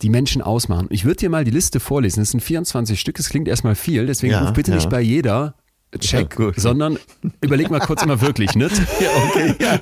die 0.04 0.10
Menschen 0.10 0.42
ausmachen. 0.42 0.88
Ich 0.90 1.06
würde 1.06 1.18
dir 1.18 1.30
mal 1.30 1.46
die 1.46 1.52
Liste 1.52 1.80
vorlesen. 1.80 2.22
Es 2.22 2.32
sind 2.32 2.42
24 2.42 3.00
Stück. 3.00 3.18
Es 3.20 3.30
klingt 3.30 3.48
erstmal 3.48 3.76
viel, 3.76 4.06
deswegen 4.06 4.34
ja, 4.34 4.42
ruf 4.42 4.54
bitte 4.54 4.72
ja. 4.72 4.76
nicht 4.76 4.90
bei 4.90 5.02
jeder 5.02 5.56
Check, 6.00 6.40
ja, 6.40 6.52
sondern 6.56 6.98
überleg 7.42 7.70
mal 7.70 7.80
kurz 7.80 8.02
immer 8.02 8.20
wirklich, 8.20 8.56
ne? 8.56 8.68
Ja, 9.00 9.10
okay. 9.30 9.56
Ja. 9.60 9.80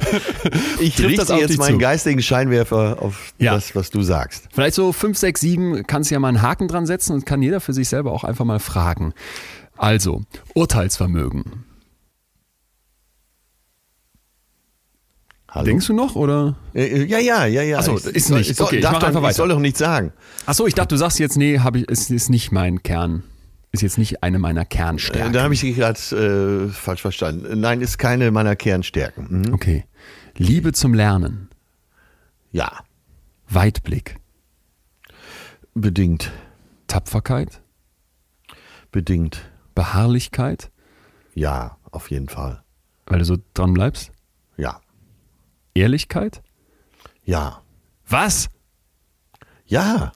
Ich 0.80 1.02
richte 1.02 1.34
jetzt 1.36 1.58
meinen 1.58 1.76
zu. 1.76 1.78
geistigen 1.78 2.22
Scheinwerfer 2.22 2.98
auf 3.02 3.34
ja. 3.40 3.54
das, 3.54 3.76
was 3.76 3.92
du 3.92 4.02
sagst. 4.02 4.50
Vielleicht 4.52 4.76
so 4.76 4.92
5, 4.92 5.18
6, 5.18 5.42
7 5.42 5.88
kannst 5.88 6.12
du 6.12 6.16
ja 6.16 6.20
mal 6.20 6.28
einen 6.28 6.42
Haken 6.42 6.68
dran 6.68 6.86
setzen 6.86 7.14
und 7.14 7.26
kann 7.26 7.42
jeder 7.42 7.62
für 7.62 7.74
sich 7.74 7.88
selber 7.88 8.12
auch 8.12 8.26
einfach 8.26 8.44
mal 8.44 8.60
fragen. 8.60 9.14
Also, 9.78 10.24
Urteilsvermögen. 10.54 11.64
Hallo? 15.52 15.66
Denkst 15.66 15.88
du 15.88 15.94
noch 15.94 16.16
oder? 16.16 16.56
Äh, 16.74 16.86
äh, 16.86 17.06
ja, 17.06 17.20
ja, 17.20 17.46
ja, 17.46 17.62
ja. 17.62 17.80
Achso, 17.80 17.98
ist 17.98 18.30
nicht. 18.30 18.50
Ich, 18.50 18.56
soll, 18.56 18.68
okay, 18.68 18.78
ich, 18.78 18.82
darf 18.84 19.30
ich 19.30 19.36
soll 19.36 19.50
doch 19.50 19.60
nicht 19.60 19.76
sagen. 19.76 20.14
Achso, 20.46 20.66
ich 20.66 20.74
dachte, 20.74 20.96
du 20.96 20.98
sagst 20.98 21.20
jetzt, 21.20 21.36
nee, 21.36 21.60
hab 21.60 21.76
ich, 21.76 21.86
es 21.90 22.10
ist 22.10 22.30
nicht 22.30 22.54
mein 22.54 22.84
Kern. 22.84 23.24
Ist 23.74 23.82
jetzt 23.82 23.98
nicht 23.98 24.24
eine 24.24 24.40
meiner 24.40 24.64
Kernstärken. 24.64 25.34
Da 25.34 25.44
habe 25.44 25.54
ich 25.54 25.60
dich 25.60 25.76
gerade 25.76 26.00
äh, 26.70 26.70
falsch 26.70 27.02
verstanden. 27.02 27.60
Nein, 27.60 27.82
ist 27.82 27.98
keine 27.98 28.32
meiner 28.32 28.56
Kernstärken. 28.56 29.28
Mhm. 29.48 29.54
Okay. 29.54 29.86
Liebe 30.38 30.72
zum 30.72 30.94
Lernen. 30.94 31.50
Ja. 32.52 32.72
Weitblick. 33.50 34.18
Bedingt. 35.74 36.32
Tapferkeit. 36.88 37.62
Bedingt. 38.92 39.42
Beharrlichkeit. 39.76 40.72
Ja, 41.34 41.78
auf 41.92 42.10
jeden 42.10 42.30
Fall. 42.30 42.64
Weil 43.06 43.20
du 43.20 43.26
so 43.26 43.38
dran 43.54 43.74
bleibst? 43.74 44.11
Ehrlichkeit? 45.74 46.42
Ja. 47.24 47.62
Was? 48.08 48.50
Ja. 49.66 50.12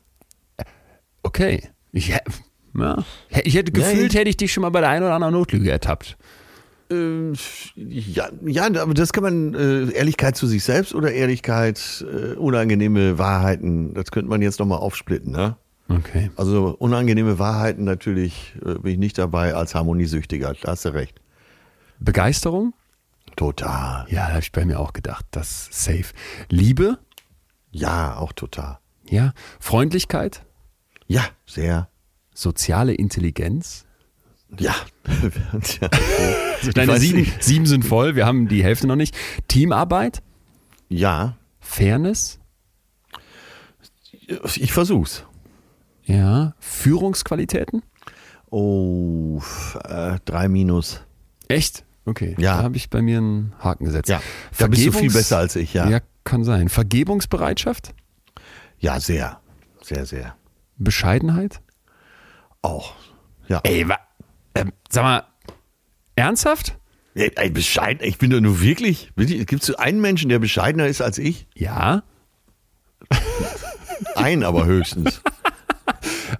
Okay. 1.23 1.69
Ich, 1.91 2.09
ja. 2.09 3.03
ich 3.43 3.55
hätte 3.55 3.71
gefühlt, 3.71 4.13
ja, 4.13 4.19
hätte 4.19 4.29
ich 4.29 4.37
dich 4.37 4.51
schon 4.51 4.61
mal 4.61 4.69
bei 4.69 4.81
der 4.81 4.89
einen 4.89 5.05
oder 5.05 5.15
anderen 5.15 5.33
Notlüge 5.33 5.71
ertappt. 5.71 6.17
Äh, 6.91 7.31
ja, 7.75 8.29
ja, 8.45 8.65
aber 8.65 8.93
das 8.93 9.11
kann 9.11 9.23
man, 9.23 9.53
äh, 9.55 9.91
Ehrlichkeit 9.91 10.35
zu 10.35 10.45
sich 10.45 10.63
selbst 10.63 10.93
oder 10.93 11.11
Ehrlichkeit, 11.11 12.05
äh, 12.07 12.35
unangenehme 12.35 13.17
Wahrheiten, 13.17 13.93
das 13.93 14.11
könnte 14.11 14.29
man 14.29 14.41
jetzt 14.41 14.59
nochmal 14.59 14.79
aufsplitten, 14.79 15.31
ne? 15.31 15.55
Okay. 15.87 16.31
Also 16.35 16.75
unangenehme 16.79 17.37
Wahrheiten 17.39 17.83
natürlich 17.83 18.55
äh, 18.65 18.75
bin 18.79 18.93
ich 18.93 18.97
nicht 18.97 19.17
dabei 19.17 19.53
als 19.53 19.73
Harmoniesüchtiger, 19.73 20.53
da 20.61 20.71
hast 20.71 20.85
du 20.85 20.93
recht. 20.93 21.21
Begeisterung? 21.99 22.73
Total. 23.35 24.05
Ja, 24.09 24.27
da 24.27 24.29
habe 24.29 24.39
ich 24.39 24.51
bei 24.51 24.65
mir 24.65 24.79
auch 24.79 24.93
gedacht, 24.93 25.25
das 25.31 25.67
safe. 25.71 26.13
Liebe? 26.49 26.99
Ja, 27.71 28.17
auch 28.17 28.31
total. 28.33 28.79
Ja. 29.09 29.33
Freundlichkeit? 29.59 30.45
Ja, 31.07 31.25
sehr. 31.45 31.89
Soziale 32.33 32.93
Intelligenz? 32.93 33.85
Ja. 34.57 34.75
deine 36.73 36.97
sieben, 36.99 37.31
sieben 37.39 37.65
sind 37.65 37.83
voll, 37.83 38.15
wir 38.15 38.25
haben 38.25 38.47
die 38.47 38.63
Hälfte 38.63 38.87
noch 38.87 38.95
nicht. 38.95 39.15
Teamarbeit? 39.47 40.21
Ja. 40.89 41.37
Fairness? 41.59 42.39
Ich 44.55 44.71
versuch's. 44.71 45.23
Ja. 46.03 46.53
Führungsqualitäten? 46.59 47.83
Oh, 48.49 49.41
äh, 49.83 50.19
drei 50.25 50.47
Minus. 50.47 51.01
Echt? 51.47 51.84
Okay. 52.05 52.35
Ja. 52.37 52.57
Da 52.57 52.63
habe 52.63 52.77
ich 52.77 52.89
bei 52.89 53.01
mir 53.01 53.17
einen 53.17 53.53
Haken 53.59 53.85
gesetzt. 53.85 54.09
Ja. 54.09 54.21
Da 54.57 54.67
bist 54.67 54.85
du 54.85 54.91
viel 54.91 55.11
besser 55.11 55.37
als 55.39 55.55
ich, 55.55 55.73
ja. 55.73 55.89
Ja, 55.89 55.99
kann 56.23 56.43
sein. 56.43 56.69
Vergebungsbereitschaft? 56.69 57.93
Ja, 58.77 58.99
sehr. 58.99 59.39
Sehr, 59.81 60.05
sehr. 60.05 60.35
Bescheidenheit? 60.77 61.61
Auch. 62.61 62.93
Ja. 63.47 63.61
Ey, 63.63 63.87
wa 63.87 63.97
äh, 64.53 64.65
sag 64.89 65.03
mal, 65.03 65.23
ernsthaft? 66.15 66.77
Ey, 67.15 67.31
ey, 67.35 67.49
bescheiden. 67.49 68.05
Ich 68.05 68.17
bin 68.17 68.29
doch 68.29 68.41
nur 68.41 68.61
wirklich. 68.61 69.11
Gibt 69.15 69.63
es 69.63 69.73
einen 69.75 70.01
Menschen, 70.01 70.29
der 70.29 70.39
bescheidener 70.39 70.87
ist 70.87 71.01
als 71.01 71.17
ich? 71.17 71.47
Ja. 71.55 72.03
Ein 74.15 74.43
aber 74.43 74.65
höchstens. 74.65 75.21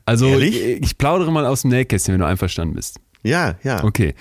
Also, 0.06 0.28
Ehrlich? 0.28 0.56
ich 0.56 0.98
plaudere 0.98 1.32
mal 1.32 1.46
aus 1.46 1.62
dem 1.62 1.72
Nähkästchen, 1.72 2.14
wenn 2.14 2.22
du 2.22 2.28
einverstanden 2.28 2.76
bist. 2.76 3.00
Ja, 3.24 3.56
ja. 3.64 3.84
Okay. 3.84 4.16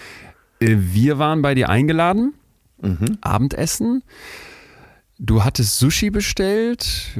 Äh, 0.60 0.76
wir 0.78 1.18
waren 1.18 1.42
bei 1.42 1.54
dir 1.54 1.68
eingeladen, 1.68 2.34
mhm. 2.80 3.18
Abendessen. 3.20 4.02
Du 5.20 5.44
hattest 5.44 5.78
Sushi 5.78 6.10
bestellt, 6.10 7.12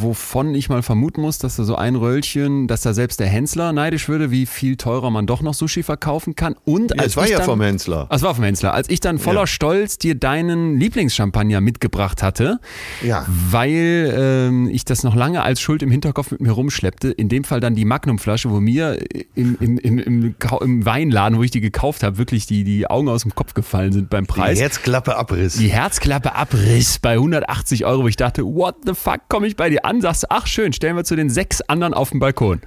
wovon 0.00 0.54
ich 0.54 0.68
mal 0.68 0.82
vermuten 0.82 1.20
muss, 1.20 1.38
dass 1.38 1.56
da 1.56 1.64
so 1.64 1.74
ein 1.74 1.96
Röllchen, 1.96 2.68
dass 2.68 2.82
da 2.82 2.94
selbst 2.94 3.18
der 3.18 3.26
Hensler 3.26 3.72
neidisch 3.72 4.08
würde, 4.08 4.30
wie 4.30 4.46
viel 4.46 4.76
teurer 4.76 5.10
man 5.10 5.26
doch 5.26 5.42
noch 5.42 5.54
Sushi 5.54 5.82
verkaufen 5.82 6.36
kann. 6.36 6.54
Und 6.64 6.92
ja, 6.96 7.02
es 7.02 7.16
war 7.16 7.26
ja 7.26 7.38
dann, 7.38 7.46
vom 7.46 7.60
Hensler. 7.60 8.06
Es 8.08 8.22
war 8.22 8.36
vom 8.36 8.44
Hensler. 8.44 8.72
Als 8.72 8.88
ich 8.88 9.00
dann 9.00 9.18
voller 9.18 9.40
ja. 9.40 9.46
Stolz 9.48 9.98
dir 9.98 10.14
deinen 10.14 10.78
Lieblingschampagner 10.78 11.60
mitgebracht 11.60 12.22
hatte, 12.22 12.60
ja. 13.02 13.26
weil 13.26 14.14
ähm, 14.16 14.68
ich 14.68 14.84
das 14.84 15.02
noch 15.02 15.16
lange 15.16 15.42
als 15.42 15.60
Schuld 15.60 15.82
im 15.82 15.90
Hinterkopf 15.90 16.30
mit 16.30 16.42
mir 16.42 16.52
rumschleppte, 16.52 17.10
in 17.10 17.28
dem 17.28 17.42
Fall 17.42 17.58
dann 17.58 17.74
die 17.74 17.84
Magnumflasche, 17.84 18.48
wo 18.50 18.60
mir 18.60 18.96
im, 19.34 19.56
im, 19.58 19.78
im, 19.78 19.98
im, 19.98 20.34
im 20.60 20.86
Weinladen, 20.86 21.36
wo 21.36 21.42
ich 21.42 21.50
die 21.50 21.60
gekauft 21.60 22.04
habe, 22.04 22.16
wirklich 22.16 22.46
die, 22.46 22.62
die 22.62 22.88
Augen 22.88 23.08
aus 23.08 23.22
dem 23.22 23.34
Kopf 23.34 23.54
gefallen 23.54 23.90
sind 23.90 24.08
beim 24.08 24.28
Preis. 24.28 24.56
Die 24.56 24.62
Herzklappe 24.62 25.16
Abriss. 25.16 25.54
Die 25.54 25.72
Herzklappe 25.72 26.36
Abriss 26.36 27.00
bei 27.00 27.14
100 27.14 27.39
180 27.40 27.84
Euro, 27.84 28.02
wo 28.04 28.08
ich 28.08 28.16
dachte, 28.16 28.44
what 28.44 28.76
the 28.84 28.94
fuck, 28.94 29.28
komme 29.28 29.46
ich 29.46 29.56
bei 29.56 29.70
dir 29.70 29.84
an, 29.84 30.00
sagst, 30.00 30.30
ach 30.30 30.46
schön, 30.46 30.72
stellen 30.72 30.96
wir 30.96 31.04
zu 31.04 31.16
den 31.16 31.30
sechs 31.30 31.60
anderen 31.62 31.94
auf 31.94 32.10
dem 32.10 32.20
Balkon. 32.20 32.60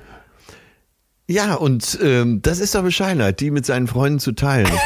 Ja, 1.27 1.53
und 1.55 1.99
ähm, 2.01 2.41
das 2.41 2.59
ist 2.59 2.75
doch 2.75 2.83
Bescheidenheit, 2.83 3.39
die 3.39 3.49
mit 3.49 3.65
seinen 3.65 3.87
Freunden 3.87 4.19
zu 4.19 4.33
teilen. 4.33 4.69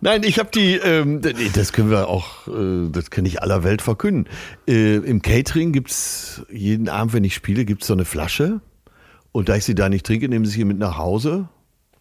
Nein, 0.00 0.22
ich 0.22 0.38
habe 0.38 0.50
die, 0.54 0.74
ähm, 0.76 1.20
das 1.54 1.72
können 1.72 1.90
wir 1.90 2.08
auch, 2.08 2.46
äh, 2.46 2.88
das 2.90 3.10
kann 3.10 3.26
ich 3.26 3.42
aller 3.42 3.64
Welt 3.64 3.82
verkünden. 3.82 4.32
Äh, 4.68 4.98
Im 4.98 5.22
Catering 5.22 5.72
gibt 5.72 5.90
es 5.90 6.46
jeden 6.50 6.88
Abend, 6.88 7.14
wenn 7.14 7.24
ich 7.24 7.34
spiele, 7.34 7.64
gibt 7.64 7.82
es 7.82 7.88
so 7.88 7.94
eine 7.94 8.04
Flasche. 8.04 8.60
Und 9.32 9.48
da 9.48 9.56
ich 9.56 9.64
sie 9.64 9.74
da 9.74 9.88
nicht 9.88 10.06
trinke, 10.06 10.28
nehmen 10.28 10.44
sie 10.44 10.52
sie 10.52 10.64
mit 10.64 10.78
nach 10.78 10.98
Hause. 10.98 11.48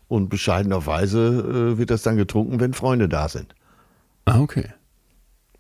Und 0.07 0.29
bescheidenerweise 0.29 1.73
äh, 1.73 1.77
wird 1.79 1.89
das 1.89 2.03
dann 2.03 2.17
getrunken, 2.17 2.59
wenn 2.59 2.73
Freunde 2.73 3.09
da 3.09 3.27
sind. 3.29 3.55
Ah, 4.27 4.41
okay. 4.41 4.65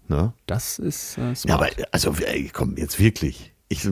Ne? 0.09 0.33
Das 0.45 0.77
ist 0.77 1.17
äh, 1.17 1.35
smart. 1.35 1.45
Ja, 1.45 1.55
aber 1.55 1.69
also 1.91 2.13
ey, 2.25 2.49
komm, 2.51 2.75
jetzt 2.77 2.99
wirklich. 2.99 3.53
Ich, 3.69 3.85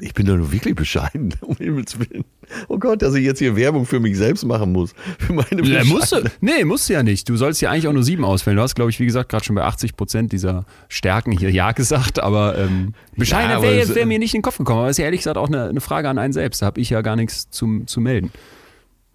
ich 0.00 0.12
bin 0.12 0.26
doch 0.26 0.36
nur 0.36 0.52
wirklich 0.52 0.74
bescheiden, 0.74 1.34
um 1.40 1.56
Himmels 1.56 1.98
Willen. 1.98 2.24
Oh 2.68 2.78
Gott, 2.78 3.00
dass 3.00 3.14
ich 3.14 3.24
jetzt 3.24 3.38
hier 3.38 3.56
Werbung 3.56 3.86
für 3.86 4.00
mich 4.00 4.16
selbst 4.18 4.44
machen 4.44 4.72
muss. 4.72 4.94
Für 5.18 5.32
meine 5.32 5.62
ja, 5.62 5.84
musst 5.84 6.12
du, 6.12 6.22
Nee, 6.42 6.64
musst 6.64 6.88
du 6.88 6.92
ja 6.92 7.02
nicht. 7.02 7.26
Du 7.28 7.36
sollst 7.36 7.62
ja 7.62 7.70
eigentlich 7.70 7.88
auch 7.88 7.94
nur 7.94 8.02
sieben 8.02 8.26
auswählen. 8.26 8.56
Du 8.56 8.62
hast, 8.62 8.74
glaube 8.74 8.90
ich, 8.90 9.00
wie 9.00 9.06
gesagt, 9.06 9.30
gerade 9.30 9.42
schon 9.42 9.56
bei 9.56 9.62
80 9.62 9.96
Prozent 9.96 10.32
dieser 10.32 10.66
Stärken 10.88 11.32
hier 11.32 11.50
Ja 11.50 11.72
gesagt, 11.72 12.20
aber 12.20 12.58
ähm, 12.58 12.94
bescheiden 13.16 13.50
ja, 13.50 13.62
wäre 13.62 13.94
wär 13.94 14.04
mir 14.04 14.18
nicht 14.18 14.34
in 14.34 14.38
den 14.38 14.42
Kopf 14.44 14.58
gekommen. 14.58 14.80
Aber 14.80 14.90
ist 14.90 14.98
ja 14.98 15.06
ehrlich 15.06 15.20
gesagt 15.20 15.38
auch 15.38 15.48
eine, 15.48 15.68
eine 15.68 15.80
Frage 15.80 16.10
an 16.10 16.18
einen 16.18 16.34
selbst. 16.34 16.60
Da 16.60 16.66
habe 16.66 16.80
ich 16.80 16.90
ja 16.90 17.00
gar 17.00 17.16
nichts 17.16 17.48
zum, 17.48 17.86
zu 17.86 18.02
melden. 18.02 18.30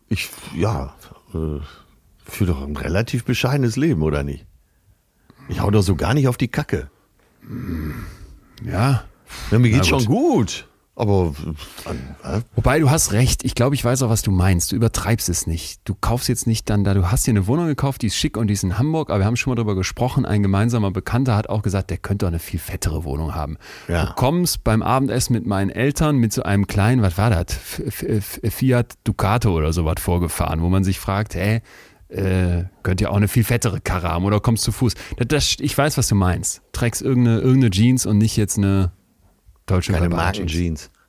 Ich, 0.10 0.30
ja, 0.56 0.96
äh, 1.36 1.60
führe 2.24 2.54
doch 2.54 2.64
ein 2.64 2.76
relativ 2.76 3.24
bescheidenes 3.24 3.76
Leben, 3.76 4.02
oder 4.02 4.24
nicht? 4.24 4.47
Ich 5.50 5.62
hau 5.62 5.72
doch 5.72 5.82
so 5.82 5.96
gar 5.96 6.14
nicht 6.14 6.28
auf 6.28 6.38
die 6.38 6.48
Kacke. 6.48 6.90
Ja. 8.64 9.04
ja 9.52 9.60
mir 9.60 9.70
geht's 9.70 9.88
schon 9.88 10.06
gut. 10.06 10.68
Aber. 10.98 11.36
Äh, 12.24 12.42
Wobei, 12.56 12.80
du 12.80 12.90
hast 12.90 13.12
recht. 13.12 13.46
Ich 13.46 13.54
glaube, 13.54 13.76
ich 13.76 13.86
weiß 13.86 14.02
auch, 14.02 14.10
was 14.10 14.24
du 14.24 14.32
meinst. 14.32 14.72
Du 14.72 14.76
übertreibst 14.76 15.30
es 15.30 15.46
nicht. 15.46 15.80
Du 15.86 15.94
kaufst 15.94 16.28
jetzt 16.28 16.48
nicht 16.48 16.68
dann 16.72 16.84
da. 16.84 16.96
Du 16.96 17.12
hast 17.12 17.28
dir 17.28 17.32
eine 17.32 17.46
Wohnung 17.46 17.68
gekauft, 17.68 18.02
die 18.02 18.08
ist 18.08 18.16
schick 18.16 18.36
und 18.36 18.48
die 18.48 18.56
ist 18.56 18.64
in 18.64 18.80
Hamburg. 18.80 19.12
Aber 19.12 19.20
wir 19.20 19.26
haben 19.26 19.36
schon 19.36 19.52
mal 19.52 19.56
darüber 19.56 19.76
gesprochen. 19.76 20.26
Ein 20.26 20.42
gemeinsamer 20.42 20.90
Bekannter 20.90 21.36
hat 21.36 21.50
auch 21.50 21.62
gesagt, 21.62 21.92
der 21.92 21.98
könnte 21.98 22.26
auch 22.26 22.30
eine 22.30 22.40
viel 22.40 22.60
fettere 22.60 23.04
Wohnung 23.04 23.36
haben. 23.36 23.58
Ja. 23.88 24.08
Du 24.08 24.14
kommst 24.14 24.64
beim 24.64 24.82
Abendessen 24.82 25.34
mit 25.34 25.46
meinen 25.46 25.70
Eltern 25.70 26.18
mit 26.18 26.34
so 26.34 26.42
einem 26.42 26.66
kleinen, 26.66 27.04
was 27.04 27.16
war 27.20 27.30
das? 27.30 27.46
Fiat 28.50 28.96
Ducato 29.04 29.56
oder 29.56 29.74
sowas 29.74 29.98
vorgefahren, 30.00 30.62
wo 30.64 30.70
man 30.70 30.84
sich 30.84 31.00
fragt, 31.00 31.36
hä, 31.36 31.62
äh, 32.10 32.66
könnt 32.84 33.02
ihr 33.02 33.12
auch 33.12 33.18
eine 33.18 33.28
viel 33.28 33.44
fettere 33.44 33.82
Karre 33.82 34.10
haben 34.10 34.26
oder 34.26 34.40
kommst 34.40 34.64
zu 34.64 34.72
Fuß. 34.72 34.94
Das, 35.18 35.28
das, 35.28 35.56
ich 35.60 35.78
weiß, 35.78 35.98
was 35.98 36.08
du 36.08 36.16
meinst. 36.16 36.62
Trägst 36.72 37.02
irgendeine, 37.02 37.40
irgendeine 37.40 37.72
Jeans 37.72 38.06
und 38.06 38.18
nicht 38.18 38.38
jetzt 38.38 38.58
eine 38.58 38.92
deutsche 39.66 39.94
Keine 39.94 40.10
Markenjeans. 40.10 40.92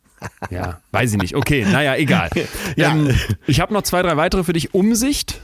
Ja, 0.50 0.80
weiß 0.90 1.12
ich 1.12 1.18
nicht. 1.18 1.36
Okay, 1.36 1.64
naja, 1.64 1.94
egal. 1.94 2.28
ja. 2.76 2.90
Ähm, 2.90 3.14
ich 3.46 3.60
habe 3.60 3.72
noch 3.72 3.82
zwei, 3.82 4.02
drei 4.02 4.16
weitere 4.16 4.42
für 4.42 4.52
dich. 4.52 4.74
Umsicht. 4.74 5.40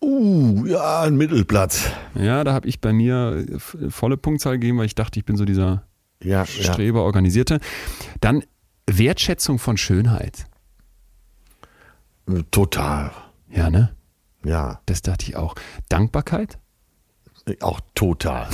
Uh, 0.00 0.66
ja, 0.66 1.02
ein 1.02 1.14
Mittelplatz. 1.14 1.88
Ja, 2.16 2.42
da 2.42 2.52
habe 2.52 2.66
ich 2.66 2.80
bei 2.80 2.92
mir 2.92 3.46
volle 3.90 4.16
Punktzahl 4.16 4.54
gegeben, 4.54 4.78
weil 4.78 4.86
ich 4.86 4.96
dachte, 4.96 5.20
ich 5.20 5.24
bin 5.24 5.36
so 5.36 5.44
dieser 5.44 5.84
ja, 6.20 6.44
Streber, 6.46 6.98
ja. 6.98 7.04
Organisierte. 7.04 7.60
Dann 8.20 8.42
Wertschätzung 8.90 9.60
von 9.60 9.76
Schönheit. 9.76 10.46
Total. 12.50 13.12
Ja, 13.54 13.70
ne? 13.70 13.94
Ja. 14.44 14.80
Das 14.86 15.02
dachte 15.02 15.26
ich 15.28 15.36
auch. 15.36 15.54
Dankbarkeit? 15.88 16.58
Auch 17.60 17.80
total. 17.94 18.48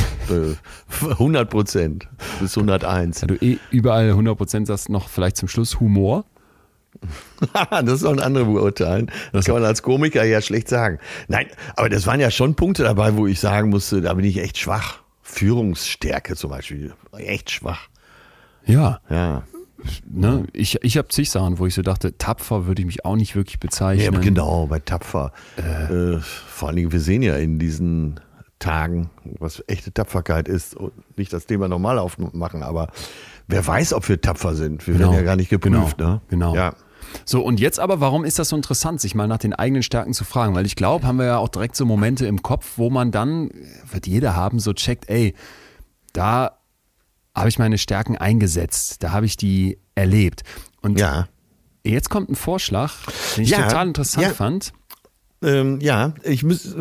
100 1.01 1.42
äh, 1.42 1.46
Prozent 1.46 2.09
bis 2.40 2.57
101. 2.57 3.20
Da 3.20 3.26
du 3.26 3.34
eh 3.34 3.59
überall 3.70 4.09
100 4.09 4.36
Prozent 4.36 4.66
sagst, 4.66 4.88
noch 4.88 5.09
vielleicht 5.09 5.36
zum 5.36 5.49
Schluss 5.49 5.78
Humor. 5.78 6.24
das 7.70 7.92
ist 7.92 8.05
auch 8.05 8.12
ein 8.12 8.20
anderer 8.20 8.46
beurteilen. 8.46 9.11
Das 9.32 9.44
kann 9.44 9.57
man 9.57 9.64
als 9.64 9.82
Komiker 9.82 10.24
ja 10.24 10.40
schlecht 10.40 10.68
sagen. 10.68 10.99
Nein, 11.28 11.46
aber 11.76 11.90
das 11.90 12.07
waren 12.07 12.18
ja 12.18 12.30
schon 12.30 12.55
Punkte 12.55 12.82
dabei, 12.82 13.14
wo 13.14 13.26
ich 13.26 13.40
sagen 13.40 13.68
musste, 13.68 14.01
da 14.01 14.14
bin 14.14 14.24
ich 14.24 14.38
echt 14.38 14.57
schwach. 14.57 15.01
Führungsstärke 15.20 16.34
zum 16.34 16.51
Beispiel, 16.51 16.94
echt 17.18 17.51
schwach. 17.51 17.88
Ja. 18.64 19.01
Ja 19.11 19.44
ne, 20.09 20.45
ich, 20.53 20.83
ich 20.83 20.97
habe 20.97 21.09
zig 21.09 21.31
Sachen, 21.31 21.59
wo 21.59 21.66
ich 21.66 21.74
so 21.74 21.83
dachte, 21.83 22.16
tapfer 22.18 22.66
würde 22.66 22.83
ich 22.83 22.87
mich 22.87 23.05
auch 23.05 23.16
nicht 23.16 23.37
wirklich 23.37 23.61
bezeichnen. 23.61 24.05
Ja, 24.05 24.11
aber 24.11 24.20
genau, 24.20 24.66
bei 24.66 24.79
tapfer. 24.79 25.33
Äh, 25.57 26.14
äh, 26.14 26.20
vor 26.20 26.68
allen 26.68 26.76
Dingen, 26.76 26.93
wir 26.93 27.01
sehen 27.01 27.22
ja 27.22 27.37
in 27.37 27.59
diesen 27.59 28.20
Tagen, 28.59 29.11
was 29.39 29.62
echte 29.68 29.93
Tapferkeit 29.93 30.49
ist, 30.49 30.74
und 30.74 30.93
nicht 31.16 31.33
das 31.33 31.47
Thema 31.47 31.68
normal 31.68 31.99
aufmachen, 31.99 32.62
aber 32.62 32.89
wer 33.47 33.66
weiß, 33.66 33.93
ob 33.93 34.09
wir 34.09 34.20
tapfer 34.20 34.55
sind. 34.55 34.87
Wir 34.87 34.95
genau, 34.95 35.11
werden 35.11 35.18
ja 35.18 35.22
gar 35.22 35.37
nicht 35.37 35.51
geprüft. 35.51 35.99
Genau, 35.99 36.11
ne? 36.11 36.20
genau. 36.29 36.55
Ja. 36.55 36.74
So, 37.24 37.43
und 37.43 37.61
jetzt 37.61 37.81
aber, 37.81 38.01
warum 38.01 38.24
ist 38.24 38.39
das 38.39 38.51
so 38.51 38.57
interessant, 38.57 39.01
sich 39.01 39.14
mal 39.14 39.29
nach 39.29 39.39
den 39.39 39.55
eigenen 39.55 39.83
Stärken 39.83 40.12
zu 40.12 40.24
fragen? 40.24 40.55
Weil 40.55 40.66
ich 40.66 40.76
glaube, 40.76 41.07
haben 41.07 41.18
wir 41.18 41.26
ja 41.26 41.39
auch 41.39 41.49
direkt 41.49 41.76
so 41.76 41.87
Momente 41.87 42.26
im 42.26 42.43
Kopf, 42.43 42.72
wo 42.76 42.91
man 42.91 43.11
dann, 43.11 43.51
wird 43.91 44.07
jeder 44.07 44.37
haben, 44.37 44.59
so 44.59 44.72
checkt, 44.72 45.09
ey, 45.09 45.35
da 46.12 46.58
habe 47.39 47.49
ich 47.49 47.59
meine 47.59 47.78
Stärken 47.78 48.16
eingesetzt, 48.16 49.03
da 49.03 49.12
habe 49.12 49.26
ich 49.26 49.36
die 49.36 49.78
erlebt. 49.95 50.43
Und 50.82 50.99
ja. 50.99 51.28
jetzt 51.84 52.11
kommt 52.11 52.30
ein 52.30 52.36
Vorschlag, 52.36 52.93
den 53.36 53.45
ich 53.45 53.51
ja, 53.51 53.62
total 53.62 53.89
interessant 53.89 54.26
ja. 54.26 54.32
fand. 54.32 54.72
Ähm, 55.41 55.78
ja, 55.80 56.14
ich 56.24 56.43
muss, 56.43 56.74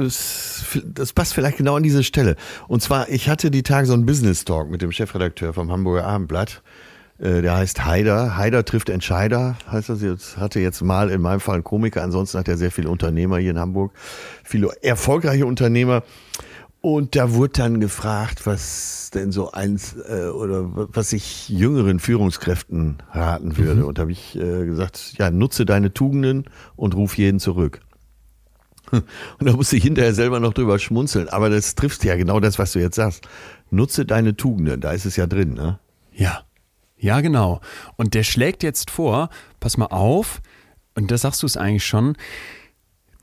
das 0.84 1.14
passt 1.14 1.34
vielleicht 1.34 1.58
genau 1.58 1.76
an 1.76 1.84
diese 1.84 2.04
Stelle. 2.04 2.36
Und 2.68 2.82
zwar, 2.82 3.10
ich 3.10 3.30
hatte 3.30 3.52
die 3.52 3.62
Tage 3.62 3.86
so 3.86 3.94
einen 3.94 4.06
Business 4.06 4.46
Talk 4.46 4.70
mit 4.70 4.82
dem 4.82 4.92
Chefredakteur 4.92 5.54
vom 5.54 5.72
Hamburger 5.72 6.06
Abendblatt. 6.06 6.64
Äh, 7.20 7.42
der 7.42 7.56
heißt 7.56 7.86
Haider. 7.86 8.38
Haider 8.38 8.66
trifft 8.66 8.90
Entscheider, 8.90 9.58
heißt 9.72 9.90
das 9.90 10.02
jetzt. 10.02 10.38
Hatte 10.38 10.60
jetzt 10.60 10.82
mal 10.82 11.10
in 11.10 11.22
meinem 11.22 11.40
Fall 11.40 11.56
einen 11.56 11.64
Komiker, 11.64 12.04
ansonsten 12.04 12.38
hat 12.38 12.48
er 12.48 12.58
sehr 12.58 12.72
viele 12.72 12.90
Unternehmer 12.90 13.38
hier 13.38 13.52
in 13.52 13.60
Hamburg. 13.60 13.94
Viele 14.44 14.72
erfolgreiche 14.82 15.46
Unternehmer. 15.46 16.04
Und 16.90 17.18
da 17.18 17.34
wurde 17.34 17.52
dann 17.52 17.82
gefragt, 17.82 18.46
was 18.46 19.10
denn 19.14 19.34
so 19.34 19.52
eins 19.52 19.98
äh, 20.08 20.28
oder 20.30 20.70
was 20.74 21.12
ich 21.12 21.50
jüngeren 21.50 22.00
Führungskräften 22.00 23.04
raten 23.12 23.58
würde. 23.58 23.82
Mhm. 23.82 23.88
Und 23.88 23.98
da 23.98 24.04
habe 24.04 24.14
ich 24.14 24.38
äh, 24.38 24.66
gesagt, 24.66 25.16
ja, 25.18 25.30
nutze 25.30 25.66
deine 25.66 25.94
Tugenden 25.94 26.46
und 26.78 26.96
ruf 26.96 27.18
jeden 27.18 27.42
zurück. 27.42 27.82
Und 28.92 29.04
da 29.42 29.52
musste 29.52 29.76
ich 29.76 29.84
hinterher 29.84 30.14
selber 30.14 30.40
noch 30.40 30.54
drüber 30.54 30.80
schmunzeln. 30.80 31.28
Aber 31.28 31.50
das 31.50 31.76
trifft 31.76 32.06
ja 32.06 32.16
genau 32.16 32.40
das, 32.40 32.58
was 32.58 32.72
du 32.72 32.80
jetzt 32.80 32.96
sagst. 32.96 33.28
Nutze 33.70 34.06
deine 34.06 34.38
Tugenden, 34.38 34.80
da 34.80 34.94
ist 34.94 35.06
es 35.06 35.18
ja 35.18 35.28
drin, 35.28 35.56
ne? 35.56 35.80
Ja. 36.14 36.44
Ja, 36.96 37.20
genau. 37.20 37.60
Und 37.98 38.14
der 38.14 38.24
schlägt 38.24 38.64
jetzt 38.64 38.92
vor, 38.92 39.30
pass 39.60 39.76
mal 39.76 39.88
auf, 39.88 40.42
und 40.96 41.12
das 41.12 41.24
sagst 41.24 41.44
du 41.44 41.48
es 41.48 41.58
eigentlich 41.58 41.86
schon, 41.86 42.16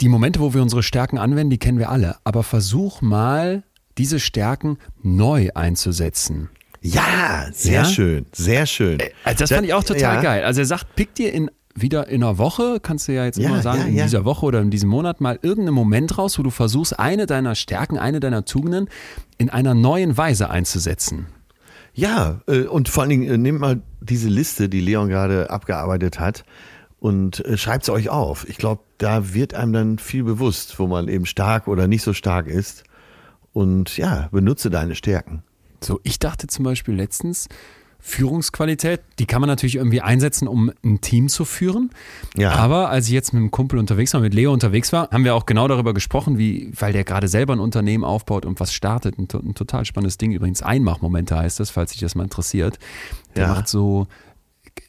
die 0.01 0.09
Momente, 0.09 0.41
wo 0.41 0.55
wir 0.55 0.63
unsere 0.63 0.83
Stärken 0.83 1.19
anwenden, 1.19 1.51
die 1.51 1.59
kennen 1.59 1.79
wir 1.79 1.91
alle. 1.91 2.17
Aber 2.25 2.43
versuch 2.43 3.01
mal, 3.01 3.63
diese 3.99 4.21
Stärken 4.21 4.79
neu 5.03 5.51
einzusetzen. 5.55 6.51
Ja, 6.81 7.47
sehr 7.53 7.83
ja? 7.83 7.85
schön, 7.85 8.27
sehr 8.33 8.67
schön. 8.67 8.99
Also 9.25 9.39
das 9.39 9.51
fand 9.51 9.67
ich 9.67 9.73
auch 9.73 9.85
total 9.85 10.17
ja. 10.17 10.23
geil. 10.23 10.45
Also 10.45 10.61
er 10.61 10.67
sagt, 10.67 10.95
pick 10.97 11.15
dir 11.15 11.33
in 11.33 11.51
wieder 11.77 12.09
in 12.09 12.23
einer 12.23 12.39
Woche, 12.39 12.79
kannst 12.81 13.09
du 13.09 13.13
ja 13.13 13.25
jetzt 13.25 13.39
ja, 13.39 13.49
immer 13.49 13.61
sagen, 13.61 13.81
ja, 13.81 13.87
in 13.87 13.97
dieser 13.97 14.25
Woche 14.25 14.47
oder 14.47 14.61
in 14.61 14.71
diesem 14.71 14.89
Monat 14.89 15.21
mal 15.21 15.41
irgendeinen 15.43 15.75
Moment 15.75 16.17
raus, 16.19 16.39
wo 16.39 16.45
du 16.45 16.51
versuchst, 16.51 16.99
eine 17.01 17.27
deiner 17.27 17.57
Stärken, 17.57 17.99
eine 17.99 18.21
deiner 18.21 18.45
Tugenden 18.45 18.89
in 19.39 19.51
einer 19.51 19.75
neuen 19.75 20.17
Weise 20.17 20.51
einzusetzen. 20.51 21.27
Ja, 21.93 22.41
äh, 22.47 22.63
und 22.63 22.89
vor 22.89 23.03
allen 23.03 23.11
Dingen 23.11 23.29
äh, 23.29 23.39
nehmt 23.39 23.61
mal 23.61 23.83
diese 24.01 24.29
Liste, 24.29 24.69
die 24.69 24.81
Leon 24.81 25.09
gerade 25.09 25.51
abgearbeitet 25.51 26.21
hat 26.21 26.45
und 27.05 27.45
äh, 27.45 27.59
schreibt 27.59 27.83
es 27.83 27.91
euch 27.91 28.09
auf. 28.09 28.49
Ich 28.49 28.57
glaube, 28.57 28.81
da 28.97 29.35
wird 29.35 29.53
einem 29.53 29.75
dann 29.75 29.99
viel 29.99 30.25
bewusst, 30.25 30.79
wo 30.79 30.87
man 30.87 31.07
eben 31.09 31.27
stark 31.27 31.69
oder 31.69 31.87
nicht 31.87 32.01
so 32.01 32.15
stark 32.15 32.47
ist. 32.47 32.85
Und 33.53 33.99
ja, 33.99 34.31
benutze 34.33 34.71
deine 34.71 34.95
Stärken. 34.95 35.43
So, 35.83 36.01
ich 36.03 36.19
dachte 36.19 36.47
zum 36.47 36.65
Beispiel 36.65 36.95
letztens, 36.95 37.49
Führungsqualität, 38.01 39.03
die 39.19 39.27
kann 39.27 39.43
man 39.43 39.49
natürlich 39.49 39.77
irgendwie 39.77 40.01
einsetzen, 40.01 40.49
um 40.49 40.73
ein 40.83 41.03
Team 41.03 41.29
zu 41.29 41.45
führen. 41.45 41.91
Ja. 42.39 42.53
Aber 42.53 42.89
als 42.89 43.07
ich 43.09 43.13
jetzt 43.13 43.35
mit 43.35 43.41
einem 43.41 43.51
Kumpel 43.51 43.79
unterwegs 43.79 44.15
war, 44.15 44.23
mit 44.23 44.33
Leo 44.33 44.51
unterwegs 44.51 44.91
war, 44.95 45.11
haben 45.11 45.25
wir 45.25 45.35
auch 45.35 45.45
genau 45.45 45.69
darüber 45.69 45.93
gesprochen, 45.93 46.39
wie, 46.39 46.73
weil 46.75 46.95
der 46.95 47.05
gerade 47.05 47.29
selber 47.29 47.53
ein 47.53 47.61
Unternehmen 47.61 48.05
aufbaut 48.05 48.47
und 48.47 48.61
was 48.61 48.73
startet. 48.73 49.19
Ein, 49.19 49.29
ein 49.31 49.55
total 49.55 49.85
spannendes 49.85 50.17
Ding. 50.17 50.33
Übrigens 50.33 50.63
Einmachmomente 50.63 51.37
heißt 51.37 51.61
das, 51.61 51.69
falls 51.69 51.91
sich 51.91 52.01
das 52.01 52.15
mal 52.15 52.25
interessiert. 52.25 52.79
Der 53.37 53.43
ja. 53.43 53.49
macht 53.53 53.69
so 53.69 54.07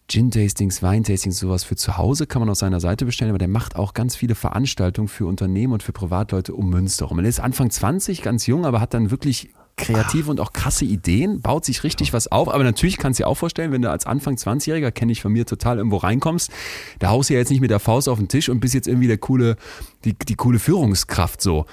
Gin-Tastings, 0.08 0.84
Wein-Tastings, 0.84 1.40
sowas 1.40 1.64
für 1.64 1.76
zu 1.76 1.98
Hause 1.98 2.28
kann 2.28 2.42
man 2.42 2.50
auf 2.50 2.58
seiner 2.58 2.80
Seite 2.80 3.06
bestellen, 3.06 3.32
aber 3.32 3.40
der 3.40 3.48
macht 3.48 3.76
auch 3.76 3.94
ganz 3.94 4.16
viele 4.16 4.36
Veranstaltungen 4.36 5.08
für 5.08 5.26
Unternehmen 5.26 5.74
und 5.74 5.84
für 5.84 5.94
Privatleute 5.94 6.54
um 6.54 6.70
Münster 6.70 7.06
rum. 7.06 7.20
Er 7.20 7.26
ist 7.26 7.40
Anfang 7.40 7.70
20, 7.70 8.22
ganz 8.22 8.46
jung, 8.46 8.66
aber 8.66 8.82
hat 8.82 8.94
dann 8.94 9.10
wirklich 9.10 9.50
kreative 9.78 10.32
und 10.32 10.40
auch 10.40 10.54
krasse 10.54 10.86
Ideen, 10.86 11.42
baut 11.42 11.66
sich 11.66 11.84
richtig 11.84 12.14
was 12.14 12.32
auf. 12.32 12.54
Aber 12.54 12.64
natürlich 12.64 12.98
kannst 12.98 13.20
du 13.20 13.24
dir 13.24 13.28
auch 13.28 13.36
vorstellen, 13.36 13.72
wenn 13.72 13.82
du 13.82 13.90
als 13.90 14.06
Anfang 14.06 14.36
20-Jähriger, 14.36 14.92
kenne 14.92 15.12
ich 15.12 15.22
von 15.22 15.32
mir 15.32 15.46
total, 15.46 15.78
irgendwo 15.78 15.98
reinkommst, 15.98 16.52
da 17.00 17.10
haust 17.10 17.30
du 17.30 17.34
ja 17.34 17.40
jetzt 17.40 17.50
nicht 17.50 17.62
mit 17.62 17.72
der 17.72 17.80
Faust 17.80 18.08
auf 18.08 18.18
den 18.18 18.28
Tisch 18.28 18.48
und 18.48 18.60
bist 18.60 18.74
jetzt 18.74 18.88
irgendwie 18.88 19.08
der 19.08 19.18
coole, 19.18 19.58
die, 20.06 20.14
die 20.14 20.36
coole 20.36 20.60
Führungskraft 20.60 21.42
so. 21.42 21.66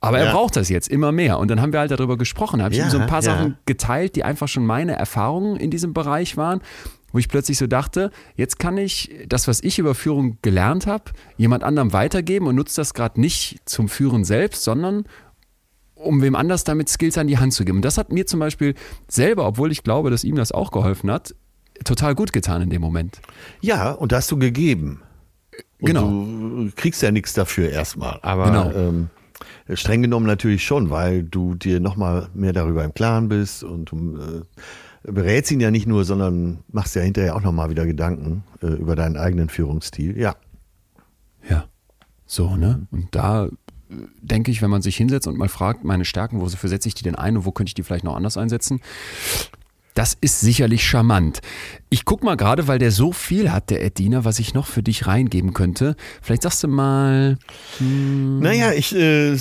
Aber 0.00 0.20
ja. 0.20 0.26
er 0.26 0.32
braucht 0.32 0.54
das 0.54 0.68
jetzt 0.68 0.88
immer 0.88 1.10
mehr. 1.10 1.40
Und 1.40 1.50
dann 1.50 1.60
haben 1.60 1.72
wir 1.72 1.80
halt 1.80 1.90
darüber 1.90 2.16
gesprochen. 2.16 2.58
Da 2.58 2.66
habe 2.66 2.74
ich 2.74 2.78
ja, 2.78 2.86
ihm 2.86 2.90
so 2.90 2.98
ein 2.98 3.08
paar 3.08 3.22
ja. 3.22 3.32
Sachen 3.32 3.58
geteilt, 3.66 4.14
die 4.14 4.22
einfach 4.22 4.46
schon 4.46 4.64
meine 4.64 4.92
Erfahrungen 4.92 5.56
in 5.56 5.72
diesem 5.72 5.92
Bereich 5.92 6.36
waren 6.36 6.60
wo 7.12 7.18
ich 7.18 7.28
plötzlich 7.28 7.58
so 7.58 7.66
dachte, 7.66 8.10
jetzt 8.36 8.58
kann 8.58 8.76
ich 8.76 9.10
das, 9.28 9.48
was 9.48 9.62
ich 9.62 9.78
über 9.78 9.94
Führung 9.94 10.38
gelernt 10.42 10.86
habe, 10.86 11.04
jemand 11.36 11.64
anderem 11.64 11.92
weitergeben 11.92 12.46
und 12.46 12.54
nutze 12.54 12.76
das 12.76 12.94
gerade 12.94 13.20
nicht 13.20 13.60
zum 13.64 13.88
Führen 13.88 14.24
selbst, 14.24 14.62
sondern 14.62 15.04
um 15.94 16.22
wem 16.22 16.36
anders 16.36 16.64
damit 16.64 16.88
Skills 16.88 17.18
an 17.18 17.26
die 17.26 17.38
Hand 17.38 17.52
zu 17.52 17.64
geben. 17.64 17.78
Und 17.78 17.84
das 17.84 17.98
hat 17.98 18.12
mir 18.12 18.26
zum 18.26 18.40
Beispiel 18.40 18.74
selber, 19.08 19.46
obwohl 19.46 19.72
ich 19.72 19.82
glaube, 19.82 20.10
dass 20.10 20.24
ihm 20.24 20.36
das 20.36 20.52
auch 20.52 20.70
geholfen 20.70 21.10
hat, 21.10 21.34
total 21.84 22.14
gut 22.14 22.32
getan 22.32 22.62
in 22.62 22.70
dem 22.70 22.80
Moment. 22.80 23.20
Ja, 23.60 23.92
und 23.92 24.12
das 24.12 24.24
hast 24.24 24.32
du 24.32 24.38
gegeben. 24.38 25.02
Und 25.80 25.86
genau. 25.86 26.08
Du 26.08 26.70
kriegst 26.74 27.02
ja 27.02 27.10
nichts 27.10 27.34
dafür 27.34 27.70
erstmal. 27.70 28.18
Aber 28.22 28.46
genau. 28.46 28.70
ähm, 28.72 29.10
streng 29.74 30.02
genommen 30.02 30.26
natürlich 30.26 30.64
schon, 30.64 30.90
weil 30.90 31.22
du 31.22 31.54
dir 31.54 31.80
nochmal 31.80 32.28
mehr 32.34 32.52
darüber 32.52 32.84
im 32.84 32.94
Klaren 32.94 33.28
bist 33.28 33.62
und 33.62 33.86
du 33.86 34.16
äh, 34.16 34.42
berätst 35.02 35.50
ihn 35.50 35.60
ja 35.60 35.70
nicht 35.70 35.86
nur, 35.86 36.04
sondern 36.04 36.58
machst 36.68 36.94
ja 36.96 37.02
hinterher 37.02 37.36
auch 37.36 37.42
nochmal 37.42 37.70
wieder 37.70 37.86
Gedanken 37.86 38.44
äh, 38.62 38.66
über 38.66 38.96
deinen 38.96 39.16
eigenen 39.16 39.48
Führungsstil. 39.48 40.18
Ja. 40.18 40.36
Ja. 41.48 41.66
So, 42.26 42.56
ne? 42.56 42.86
Und 42.90 43.14
da 43.14 43.48
denke 44.20 44.50
ich, 44.50 44.60
wenn 44.60 44.70
man 44.70 44.82
sich 44.82 44.96
hinsetzt 44.96 45.26
und 45.26 45.38
mal 45.38 45.48
fragt, 45.48 45.84
meine 45.84 46.04
Stärken, 46.04 46.40
wofür 46.40 46.68
setze 46.68 46.88
ich 46.88 46.94
die 46.94 47.04
denn 47.04 47.14
ein 47.14 47.36
und 47.38 47.46
wo 47.46 47.52
könnte 47.52 47.70
ich 47.70 47.74
die 47.74 47.82
vielleicht 47.82 48.04
noch 48.04 48.16
anders 48.16 48.36
einsetzen? 48.36 48.80
Das 49.98 50.16
ist 50.20 50.38
sicherlich 50.38 50.86
charmant. 50.86 51.40
Ich 51.90 52.04
guck 52.04 52.22
mal 52.22 52.36
gerade, 52.36 52.68
weil 52.68 52.78
der 52.78 52.92
so 52.92 53.10
viel 53.10 53.50
hat, 53.50 53.68
der 53.68 53.84
Edina, 53.84 54.24
was 54.24 54.38
ich 54.38 54.54
noch 54.54 54.68
für 54.68 54.80
dich 54.80 55.08
reingeben 55.08 55.54
könnte. 55.54 55.96
Vielleicht 56.22 56.42
sagst 56.42 56.62
du 56.62 56.68
mal. 56.68 57.36
Hm. 57.78 58.38
Naja, 58.38 58.72
ich 58.72 58.94
äh, 58.94 59.36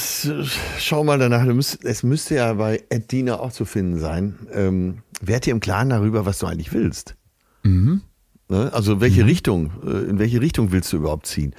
schau 0.79 1.03
mal 1.03 1.19
danach. 1.19 1.45
Es 1.83 2.01
müsste 2.01 2.33
ja 2.37 2.53
bei 2.53 2.81
Edina 2.89 3.39
auch 3.39 3.51
zu 3.51 3.65
finden 3.65 3.99
sein. 3.99 4.33
Ähm, 4.51 5.03
werd 5.21 5.45
dir 5.45 5.51
im 5.51 5.59
Klaren 5.59 5.89
darüber, 5.89 6.25
was 6.25 6.39
du 6.39 6.47
eigentlich 6.47 6.73
willst. 6.73 7.15
Mhm. 7.61 8.01
Ne? 8.49 8.71
Also 8.73 8.99
welche 8.99 9.21
mhm. 9.21 9.29
Richtung, 9.29 9.71
äh, 9.85 10.09
in 10.09 10.17
welche 10.17 10.41
Richtung 10.41 10.71
willst 10.71 10.91
du 10.91 10.97
überhaupt 10.97 11.27
ziehen? 11.27 11.53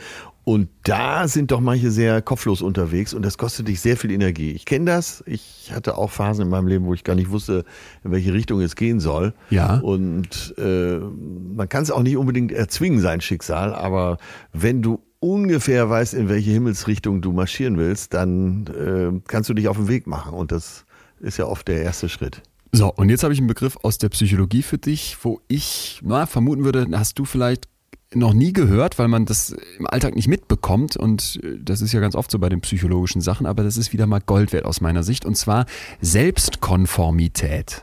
Und 0.49 0.71
da 0.83 1.29
sind 1.29 1.51
doch 1.51 1.61
manche 1.61 1.91
sehr 1.91 2.23
kopflos 2.23 2.63
unterwegs 2.63 3.13
und 3.13 3.23
das 3.23 3.37
kostet 3.37 3.69
dich 3.69 3.83
sehr 3.83 3.99
viel 3.99 4.11
Energie. 4.11 4.53
Ich 4.53 4.65
kenne 4.65 4.87
das. 4.87 5.23
Ich 5.27 5.71
hatte 5.75 5.99
auch 5.99 6.11
Phasen 6.11 6.45
in 6.45 6.49
meinem 6.49 6.69
Leben, 6.69 6.87
wo 6.87 6.95
ich 6.95 7.05
gar 7.05 7.15
nicht 7.15 7.29
wusste, 7.29 7.67
in 8.03 8.13
welche 8.13 8.33
Richtung 8.33 8.63
es 8.63 8.75
gehen 8.75 8.99
soll. 8.99 9.35
Ja. 9.51 9.77
Und 9.81 10.55
äh, 10.57 11.01
man 11.01 11.69
kann 11.69 11.83
es 11.83 11.91
auch 11.91 12.03
nicht 12.03 12.17
unbedingt 12.17 12.51
erzwingen, 12.51 13.01
sein 13.01 13.21
Schicksal, 13.21 13.75
aber 13.75 14.17
wenn 14.55 14.81
du 14.81 15.01
ungefähr 15.21 15.91
weißt, 15.91 16.15
in 16.15 16.31
welche 16.31 16.51
Himmelsrichtung 16.53 17.21
du 17.21 17.33
marschieren 17.33 17.77
willst, 17.77 18.15
dann 18.15 18.69
äh, 18.69 19.21
kannst 19.29 19.51
du 19.51 19.55
dich 19.55 19.69
auf 19.69 19.77
den 19.77 19.89
Weg 19.89 20.07
machen. 20.07 20.33
Und 20.33 20.51
das 20.51 20.87
ist 21.21 21.37
ja 21.37 21.45
oft 21.45 21.69
der 21.69 21.83
erste 21.83 22.09
Schritt. 22.09 22.41
So, 22.73 22.91
und 22.91 23.11
jetzt 23.11 23.23
habe 23.23 23.35
ich 23.35 23.39
einen 23.39 23.49
Begriff 23.49 23.77
aus 23.83 23.99
der 23.99 24.09
Psychologie 24.09 24.63
für 24.63 24.79
dich, 24.79 25.19
wo 25.21 25.43
ich 25.47 26.01
na, 26.03 26.25
vermuten 26.25 26.65
würde, 26.65 26.87
hast 26.95 27.19
du 27.19 27.27
vielleicht 27.27 27.69
noch 28.15 28.33
nie 28.33 28.53
gehört, 28.53 28.99
weil 28.99 29.09
man 29.09 29.27
das 29.27 29.55
im 29.79 29.87
Alltag 29.87 30.15
nicht 30.17 30.29
mitbekommt. 30.29 30.97
Und 30.97 31.41
äh, 31.43 31.59
das 31.61 31.81
ist 31.81 31.93
ja 31.93 32.01
ganz 32.01 32.15
oft 32.15 32.31
so 32.31 32.39
bei 32.39 32.49
den 32.49 32.61
psychologischen 32.61 33.21
Sachen, 33.21 33.47
aber 33.47 33.63
das 33.63 33.77
ist 33.77 33.93
wieder 33.93 34.07
mal 34.07 34.21
Gold 34.21 34.53
wert 34.53 34.65
aus 34.65 34.81
meiner 34.81 35.03
Sicht. 35.03 35.25
Und 35.25 35.37
zwar 35.37 35.67
Selbstkonformität. 36.01 37.83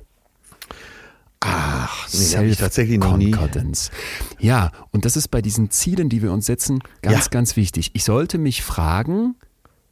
Ach, 1.42 2.08
nee, 2.12 2.48
ich 2.48 2.58
tatsächlich 2.58 2.98
noch 2.98 3.18
nie. 3.18 3.30
Ja, 4.40 4.72
und 4.92 5.06
das 5.06 5.16
ist 5.16 5.28
bei 5.28 5.44
diesen 5.44 5.70
Zielen, 5.70 6.10
die 6.10 6.24
wir 6.24 6.32
uns 6.32 6.48
setzen, 6.48 6.80
ganz, 7.04 7.26
ja. 7.26 7.30
ganz 7.30 7.56
wichtig. 7.56 7.92
Ich 7.94 8.04
sollte 8.04 8.40
mich 8.40 8.64
fragen, 8.64 9.36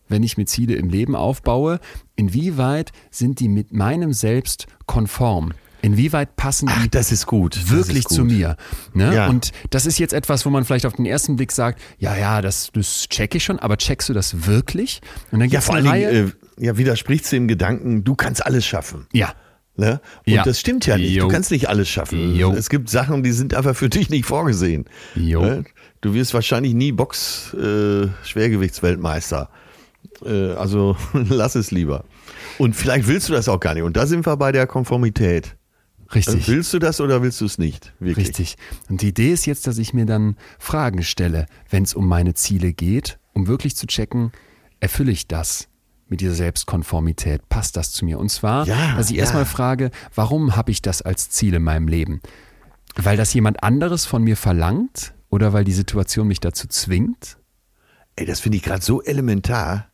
wenn 0.08 0.24
ich 0.24 0.36
mir 0.38 0.46
Ziele 0.46 0.74
im 0.76 0.90
Leben 0.90 1.16
aufbaue, 1.16 1.80
inwieweit 2.16 2.92
sind 3.12 3.40
die 3.40 3.50
mit 3.50 3.72
meinem 3.72 4.14
Selbst 4.14 4.66
konform? 4.88 5.54
Inwieweit 5.84 6.36
passen 6.38 6.68
die 6.68 6.74
Ach, 6.76 6.88
das 6.88 7.12
ist 7.12 7.28
gut. 7.28 7.70
wirklich 7.70 8.00
ist 8.00 8.10
gut. 8.10 8.16
zu 8.16 8.24
mir? 8.24 8.56
Ne? 8.94 9.14
Ja. 9.14 9.28
Und 9.28 9.52
das 9.70 9.86
ist 9.86 10.00
jetzt 10.00 10.14
etwas, 10.14 10.46
wo 10.46 10.50
man 10.50 10.64
vielleicht 10.64 10.86
auf 10.86 10.94
den 10.94 11.06
ersten 11.06 11.36
Blick 11.36 11.52
sagt, 11.52 11.82
ja, 12.00 12.16
ja, 12.16 12.42
das, 12.42 12.70
das 12.74 13.10
check 13.10 13.36
ich 13.36 13.44
schon, 13.44 13.60
aber 13.60 13.76
checkst 13.78 14.08
du 14.08 14.14
das 14.14 14.48
wirklich? 14.48 15.02
Und 15.32 15.42
dann 15.42 15.50
ja, 15.50 15.60
vor 15.60 15.76
allen 15.76 15.92
Dingen, 15.92 16.34
äh, 16.58 16.60
ja, 16.64 16.78
widersprichst 16.78 17.34
du 17.34 17.36
dem 17.36 17.50
Gedanken, 17.50 18.06
du 18.06 18.16
kannst 18.16 18.46
alles 18.46 18.66
schaffen. 18.66 19.08
Ja. 19.12 19.34
Ne? 19.76 20.00
Und 20.26 20.34
ja. 20.34 20.44
das 20.44 20.58
stimmt 20.60 20.86
ja 20.86 20.98
nicht. 20.98 21.12
Jo. 21.12 21.28
Du 21.28 21.34
kannst 21.34 21.52
nicht 21.52 21.68
alles 21.68 21.90
schaffen. 21.90 22.34
Jo. 22.36 22.54
Es 22.54 22.70
gibt 22.70 22.90
Sachen, 22.90 23.22
die 23.22 23.34
sind 23.34 23.54
einfach 23.54 23.76
für 23.76 23.90
dich 23.90 24.10
nicht 24.10 24.26
vorgesehen. 24.26 24.86
Ne? 25.16 25.66
Du 26.00 26.14
wirst 26.14 26.34
wahrscheinlich 26.34 26.74
nie 26.74 26.94
Box-Schwergewichtsweltmeister. 26.94 29.50
Äh, 30.24 30.26
äh, 30.26 30.54
also 30.54 30.96
lass 31.14 31.56
es 31.56 31.72
lieber. 31.72 32.06
Und 32.58 32.74
vielleicht 32.76 33.08
willst 33.08 33.30
du 33.30 33.34
das 33.34 33.50
auch 33.50 33.60
gar 33.60 33.74
nicht. 33.74 33.84
Und 33.84 33.98
da 33.98 34.06
sind 34.06 34.26
wir 34.26 34.38
bei 34.38 34.54
der 34.54 34.68
Konformität. 34.68 35.58
Richtig. 36.16 36.36
Also 36.36 36.48
willst 36.48 36.74
du 36.74 36.80
das 36.80 37.02
oder 37.02 37.22
willst 37.22 37.42
du 37.42 37.46
es 37.46 37.58
nicht? 37.58 37.94
Wirklich? 38.00 38.28
Richtig. 38.28 38.56
Und 38.90 39.02
die 39.02 39.10
Idee 39.10 39.32
ist 39.32 39.46
jetzt, 39.46 39.68
dass 39.68 39.78
ich 39.78 39.94
mir 39.94 40.06
dann 40.06 40.38
Fragen 40.60 41.04
stelle, 41.04 41.48
wenn 41.70 41.84
es 41.84 41.94
um 41.94 42.08
meine 42.08 42.34
Ziele 42.34 42.74
geht, 42.74 43.20
um 43.34 43.48
wirklich 43.48 43.76
zu 43.76 43.88
checken, 43.88 44.32
erfülle 44.80 45.12
ich 45.12 45.28
das 45.28 45.68
mit 46.08 46.22
dieser 46.22 46.36
Selbstkonformität? 46.36 47.48
Passt 47.50 47.78
das 47.78 47.92
zu 47.92 48.06
mir? 48.06 48.20
Und 48.20 48.30
zwar, 48.30 48.68
ja, 48.68 48.96
dass 48.96 49.10
ich 49.10 49.16
ja. 49.16 49.22
erstmal 49.22 49.46
frage, 49.46 49.92
warum 50.14 50.56
habe 50.56 50.72
ich 50.72 50.82
das 50.82 51.02
als 51.02 51.30
Ziel 51.30 51.56
in 51.56 51.64
meinem 51.64 51.88
Leben? 51.88 52.22
Weil 52.96 53.18
das 53.18 53.34
jemand 53.34 53.64
anderes 53.64 54.06
von 54.06 54.24
mir 54.24 54.38
verlangt 54.38 55.14
oder 55.30 55.54
weil 55.54 55.64
die 55.64 55.74
Situation 55.74 56.28
mich 56.28 56.40
dazu 56.40 56.68
zwingt? 56.68 57.38
Ey, 58.16 58.26
das 58.26 58.40
finde 58.40 58.58
ich 58.58 58.64
gerade 58.64 58.84
so 58.84 59.02
elementar. 59.02 59.88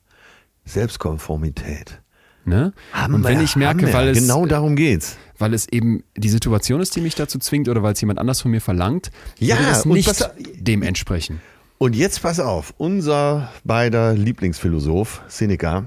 Selbstkonformität. 0.65 2.01
Ne? 2.50 2.74
und 3.08 3.24
wenn 3.24 3.41
ich 3.41 3.56
merke, 3.56 3.93
weil 3.93 4.10
es 4.10 4.20
genau 4.20 4.45
darum 4.45 4.76
geht's, 4.76 5.18
weil 5.38 5.54
es 5.54 5.68
eben 5.70 6.04
die 6.18 6.30
Situation 6.30 6.82
ist, 6.82 6.95
die 6.95 7.02
mich 7.02 7.16
dazu 7.16 7.39
zwingt 7.39 7.70
oder 7.70 7.84
weil 7.84 7.93
es 7.93 8.02
jemand 8.02 8.20
anders 8.20 8.41
von 8.41 8.52
mir 8.52 8.62
verlangt, 8.62 9.12
ja, 9.38 9.56
würde 9.58 9.70
das 9.70 9.86
nicht 9.86 10.08
was, 10.08 10.30
dem 10.56 10.82
entsprechen. 10.82 11.41
Und 11.78 11.95
jetzt 11.95 12.22
pass 12.22 12.39
auf, 12.41 12.74
unser 12.78 13.52
beider 13.64 14.14
Lieblingsphilosoph 14.14 15.22
Seneca 15.28 15.86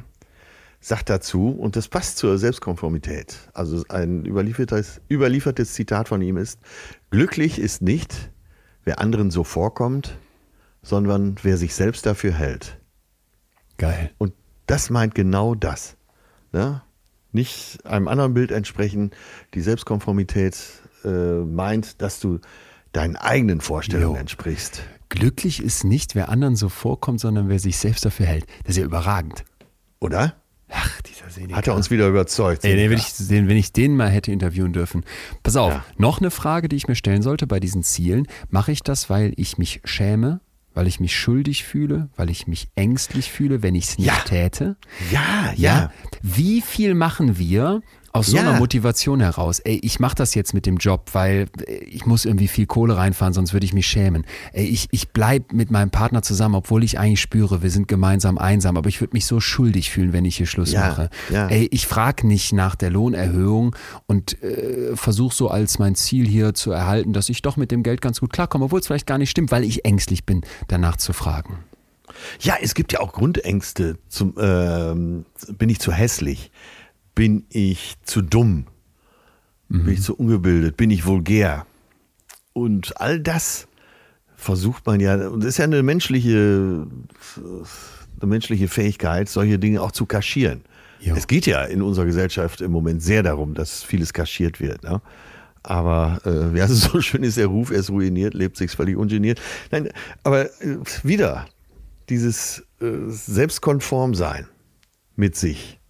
sagt 0.80 1.10
dazu 1.10 1.50
und 1.50 1.76
das 1.76 1.88
passt 1.88 2.18
zur 2.18 2.38
Selbstkonformität. 2.38 3.36
Also 3.52 3.84
ein 3.88 4.24
überliefertes, 4.24 5.00
überliefertes 5.10 5.74
Zitat 5.74 6.08
von 6.08 6.22
ihm 6.22 6.36
ist: 6.36 6.58
Glücklich 7.10 7.58
ist 7.58 7.82
nicht, 7.82 8.30
wer 8.84 9.00
anderen 9.00 9.30
so 9.30 9.44
vorkommt, 9.44 10.16
sondern 10.82 11.36
wer 11.42 11.56
sich 11.56 11.74
selbst 11.74 12.06
dafür 12.06 12.32
hält. 12.32 12.78
Geil. 13.78 14.10
Und 14.18 14.32
das 14.66 14.90
meint 14.90 15.14
genau 15.14 15.54
das. 15.54 15.96
Ne? 16.52 16.82
Nicht 17.32 17.84
einem 17.86 18.08
anderen 18.08 18.34
Bild 18.34 18.50
entsprechen. 18.50 19.10
Die 19.54 19.60
Selbstkonformität 19.62 20.56
äh, 21.04 21.08
meint, 21.08 22.02
dass 22.02 22.20
du 22.20 22.40
deinen 22.92 23.16
eigenen 23.16 23.60
Vorstellungen 23.60 24.14
Jo. 24.16 24.20
entsprichst. 24.20 24.82
Glücklich 25.08 25.62
ist 25.62 25.84
nicht, 25.84 26.14
wer 26.14 26.28
anderen 26.28 26.56
so 26.56 26.68
vorkommt, 26.68 27.20
sondern 27.20 27.48
wer 27.48 27.58
sich 27.58 27.78
selbst 27.78 28.04
dafür 28.04 28.26
hält. 28.26 28.46
Das 28.64 28.70
ist 28.70 28.78
ja 28.78 28.84
überragend. 28.84 29.44
Oder? 30.00 30.34
Ach, 30.70 31.00
dieser 31.02 31.28
Seneca. 31.30 31.56
Hat 31.56 31.66
er 31.68 31.74
uns 31.74 31.90
wieder 31.90 32.08
überzeugt. 32.08 32.64
Ey, 32.64 32.90
wenn, 32.90 32.96
ich, 32.98 33.12
den, 33.28 33.46
wenn 33.48 33.56
ich 33.58 33.72
den 33.72 33.94
mal 33.94 34.08
hätte 34.08 34.32
interviewen 34.32 34.72
dürfen. 34.72 35.04
Pass 35.42 35.56
auf, 35.56 35.72
Ja. 35.72 35.84
noch 35.98 36.20
eine 36.20 36.30
Frage, 36.30 36.68
die 36.68 36.76
ich 36.76 36.88
mir 36.88 36.94
stellen 36.96 37.20
sollte 37.22 37.46
bei 37.46 37.60
diesen 37.60 37.82
Zielen. 37.82 38.26
Mache 38.48 38.72
ich 38.72 38.82
das, 38.82 39.10
weil 39.10 39.34
ich 39.36 39.58
mich 39.58 39.80
schäme, 39.84 40.40
weil 40.74 40.86
ich 40.86 41.00
mich 41.00 41.16
schuldig 41.16 41.64
fühle, 41.64 42.08
weil 42.16 42.30
ich 42.30 42.46
mich 42.46 42.68
ängstlich 42.74 43.30
fühle, 43.30 43.62
wenn 43.62 43.74
ich 43.74 43.84
es 43.84 43.98
nicht 43.98 44.06
Ja. 44.06 44.14
täte? 44.24 44.76
ja, 45.10 45.52
ja. 45.56 45.92
Wie 46.22 46.60
viel 46.60 46.94
machen 46.94 47.38
wir 47.38 47.82
aus 48.14 48.26
so 48.26 48.36
Ja. 48.36 48.42
einer 48.42 48.58
Motivation 48.58 49.20
heraus? 49.20 49.58
Ey, 49.60 49.80
ich 49.82 49.98
mache 49.98 50.14
das 50.14 50.34
jetzt 50.34 50.52
mit 50.52 50.66
dem 50.66 50.76
Job, 50.76 51.10
weil 51.14 51.46
äh, 51.66 51.76
ich 51.84 52.04
muss 52.06 52.24
irgendwie 52.24 52.48
viel 52.48 52.66
Kohle 52.66 52.96
reinfahren, 52.96 53.32
sonst 53.32 53.52
würde 53.54 53.64
ich 53.64 53.72
mich 53.72 53.86
schämen. 53.86 54.24
Ey, 54.52 54.66
ich, 54.66 54.88
ich 54.90 55.08
bleib 55.10 55.52
mit 55.52 55.70
meinem 55.70 55.90
Partner 55.90 56.22
zusammen, 56.22 56.54
obwohl 56.54 56.84
ich 56.84 56.98
eigentlich 56.98 57.20
spüre, 57.22 57.62
wir 57.62 57.70
sind 57.70 57.88
gemeinsam 57.88 58.36
einsam, 58.38 58.76
aber 58.76 58.88
ich 58.88 59.00
würde 59.00 59.14
mich 59.14 59.24
so 59.26 59.40
schuldig 59.40 59.90
fühlen, 59.90 60.12
wenn 60.12 60.24
ich 60.26 60.36
hier 60.36 60.46
Schluss 60.46 60.72
Ja, 60.72 60.88
mache. 60.88 61.10
ja. 61.30 61.48
Ey, 61.48 61.68
ich 61.70 61.86
frage 61.86 62.26
nicht 62.26 62.52
nach 62.52 62.74
der 62.74 62.90
Lohnerhöhung 62.90 63.74
und 64.06 64.42
äh, 64.42 64.94
versuche 64.94 65.34
so 65.34 65.48
als 65.48 65.78
mein 65.78 65.94
Ziel 65.94 66.26
hier 66.28 66.54
zu 66.54 66.70
erhalten, 66.70 67.12
dass 67.12 67.28
ich 67.30 67.40
doch 67.42 67.56
mit 67.56 67.70
dem 67.70 67.82
Geld 67.82 68.02
ganz 68.02 68.20
gut 68.20 68.32
klarkomme, 68.32 68.66
obwohl 68.66 68.80
es 68.80 68.86
vielleicht 68.86 69.06
gar 69.06 69.18
nicht 69.18 69.30
stimmt, 69.30 69.50
weil 69.50 69.64
ich 69.64 69.84
ängstlich 69.84 70.26
bin, 70.26 70.42
danach 70.68 70.96
zu 70.96 71.12
fragen. 71.12 71.58
Ja, 72.40 72.56
es 72.60 72.74
gibt 72.74 72.92
ja 72.92 73.00
auch 73.00 73.12
Grundängste. 73.14 73.96
Zum, 74.08 74.34
ähm, 74.38 75.24
bin 75.56 75.70
ich 75.70 75.80
zu 75.80 75.92
hässlich? 75.92 76.50
Bin 77.14 77.44
ich 77.50 77.96
zu 78.02 78.22
dumm? 78.22 78.66
Bin 79.68 79.88
ich 79.88 80.02
zu 80.02 80.14
ungebildet? 80.14 80.76
Bin 80.76 80.90
ich 80.90 81.06
vulgär? 81.06 81.66
Und 82.52 83.00
all 83.00 83.20
das 83.20 83.68
versucht 84.36 84.84
man 84.86 85.00
ja, 85.00 85.28
und 85.28 85.40
das 85.40 85.50
ist 85.50 85.58
ja 85.58 85.64
eine 85.64 85.82
menschliche, 85.82 86.86
eine 87.36 88.26
menschliche 88.26 88.68
Fähigkeit, 88.68 89.28
solche 89.28 89.58
Dinge 89.58 89.80
auch 89.80 89.92
zu 89.92 90.04
kaschieren. 90.04 90.62
Jo. 91.00 91.14
Es 91.16 91.26
geht 91.26 91.46
ja 91.46 91.64
in 91.64 91.80
unserer 91.80 92.04
Gesellschaft 92.04 92.60
im 92.60 92.70
Moment 92.70 93.02
sehr 93.02 93.22
darum, 93.22 93.54
dass 93.54 93.82
vieles 93.82 94.12
kaschiert 94.12 94.60
wird. 94.60 94.82
Ne? 94.82 95.00
Aber 95.62 96.20
äh, 96.24 96.58
es 96.58 96.80
so 96.92 97.00
schön 97.00 97.22
ist, 97.22 97.36
der 97.36 97.46
Ruf, 97.46 97.70
er 97.70 97.78
ist 97.78 97.90
ruiniert, 97.90 98.34
lebt 98.34 98.56
sich 98.56 98.72
völlig 98.72 98.96
ungeniert. 98.96 99.40
Nein, 99.70 99.88
aber 100.22 100.46
äh, 100.60 100.78
wieder, 101.02 101.46
dieses 102.08 102.64
äh, 102.80 103.08
selbstkonform 103.08 104.14
sein 104.14 104.46
mit 105.16 105.36
sich, 105.36 105.80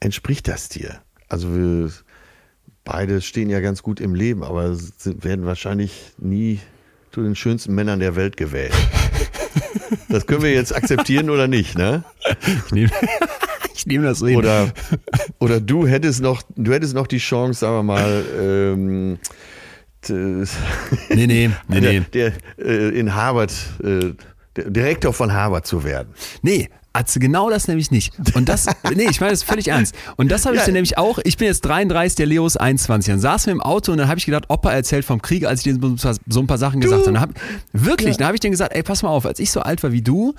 entspricht 0.00 0.48
das 0.48 0.68
dir? 0.68 1.00
Also 1.28 1.54
wir 1.54 1.90
beide 2.84 3.20
stehen 3.20 3.50
ja 3.50 3.60
ganz 3.60 3.82
gut 3.82 4.00
im 4.00 4.14
Leben, 4.14 4.42
aber 4.42 4.74
sind, 4.74 5.24
werden 5.24 5.44
wahrscheinlich 5.44 6.12
nie 6.18 6.60
zu 7.12 7.22
den 7.22 7.34
schönsten 7.34 7.74
Männern 7.74 8.00
der 8.00 8.16
Welt 8.16 8.36
gewählt. 8.36 8.74
Das 10.08 10.26
können 10.26 10.42
wir 10.42 10.52
jetzt 10.52 10.74
akzeptieren 10.74 11.30
oder 11.30 11.48
nicht, 11.48 11.76
ne? 11.76 12.04
Ich 12.66 12.72
nehme 12.72 12.90
ich 13.74 13.86
nehm 13.86 14.02
das 14.02 14.18
so 14.18 14.26
hin. 14.26 14.36
Oder, 14.36 14.72
oder 15.38 15.60
du 15.60 15.86
hättest 15.86 16.20
noch, 16.20 16.42
du 16.56 16.72
hättest 16.72 16.94
noch 16.94 17.06
die 17.06 17.18
Chance, 17.18 17.60
sagen 17.60 17.74
wir 17.76 17.82
mal, 17.82 18.24
ähm, 18.38 19.18
Nee, 20.08 20.46
nee, 21.08 21.50
nee, 21.68 21.80
der, 21.80 22.00
der 22.12 22.32
äh, 22.58 22.98
in 22.98 23.14
Harvard, 23.14 23.52
äh, 23.82 24.12
Direktor 24.56 25.12
von 25.12 25.32
Harvard 25.32 25.66
zu 25.66 25.84
werden. 25.84 26.14
Nee, 26.42 26.68
Atze, 26.96 27.18
genau 27.20 27.50
das 27.50 27.68
nämlich 27.68 27.90
nicht. 27.90 28.12
Und 28.34 28.48
das, 28.48 28.66
nee, 28.94 29.06
ich 29.10 29.20
meine 29.20 29.32
das 29.32 29.42
völlig 29.42 29.68
ernst. 29.68 29.94
Und 30.16 30.30
das 30.30 30.44
habe 30.46 30.54
ich 30.56 30.60
Ja. 30.62 30.66
dir 30.66 30.72
nämlich 30.72 30.98
auch, 30.98 31.18
ich 31.24 31.36
bin 31.36 31.46
jetzt 31.46 31.60
33, 31.62 32.16
der 32.16 32.26
Leo 32.26 32.46
ist 32.46 32.56
21. 32.56 33.12
Dann 33.12 33.20
saßen 33.20 33.46
wir 33.46 33.52
im 33.52 33.60
Auto 33.60 33.92
und 33.92 33.98
dann 33.98 34.08
habe 34.08 34.18
ich 34.18 34.26
gedacht, 34.26 34.44
Opa 34.48 34.72
erzählt 34.72 35.04
vom 35.04 35.20
Krieg, 35.22 35.46
als 35.46 35.64
ich 35.66 35.72
dir 35.74 35.96
so 36.28 36.40
ein 36.40 36.46
paar 36.46 36.58
Sachen 36.58 36.80
gesagt 36.80 37.02
habe. 37.06 37.12
Dann 37.12 37.20
hab, 37.20 37.30
wirklich, 37.72 38.16
dann 38.16 38.26
habe 38.26 38.36
ich 38.36 38.40
denen 38.40 38.52
gesagt, 38.52 38.74
ey, 38.74 38.82
pass 38.82 39.02
mal 39.02 39.10
auf, 39.10 39.26
als 39.26 39.38
ich 39.38 39.50
so 39.50 39.60
alt 39.60 39.82
war 39.82 39.92
wie 39.92 40.02
du, 40.02 40.34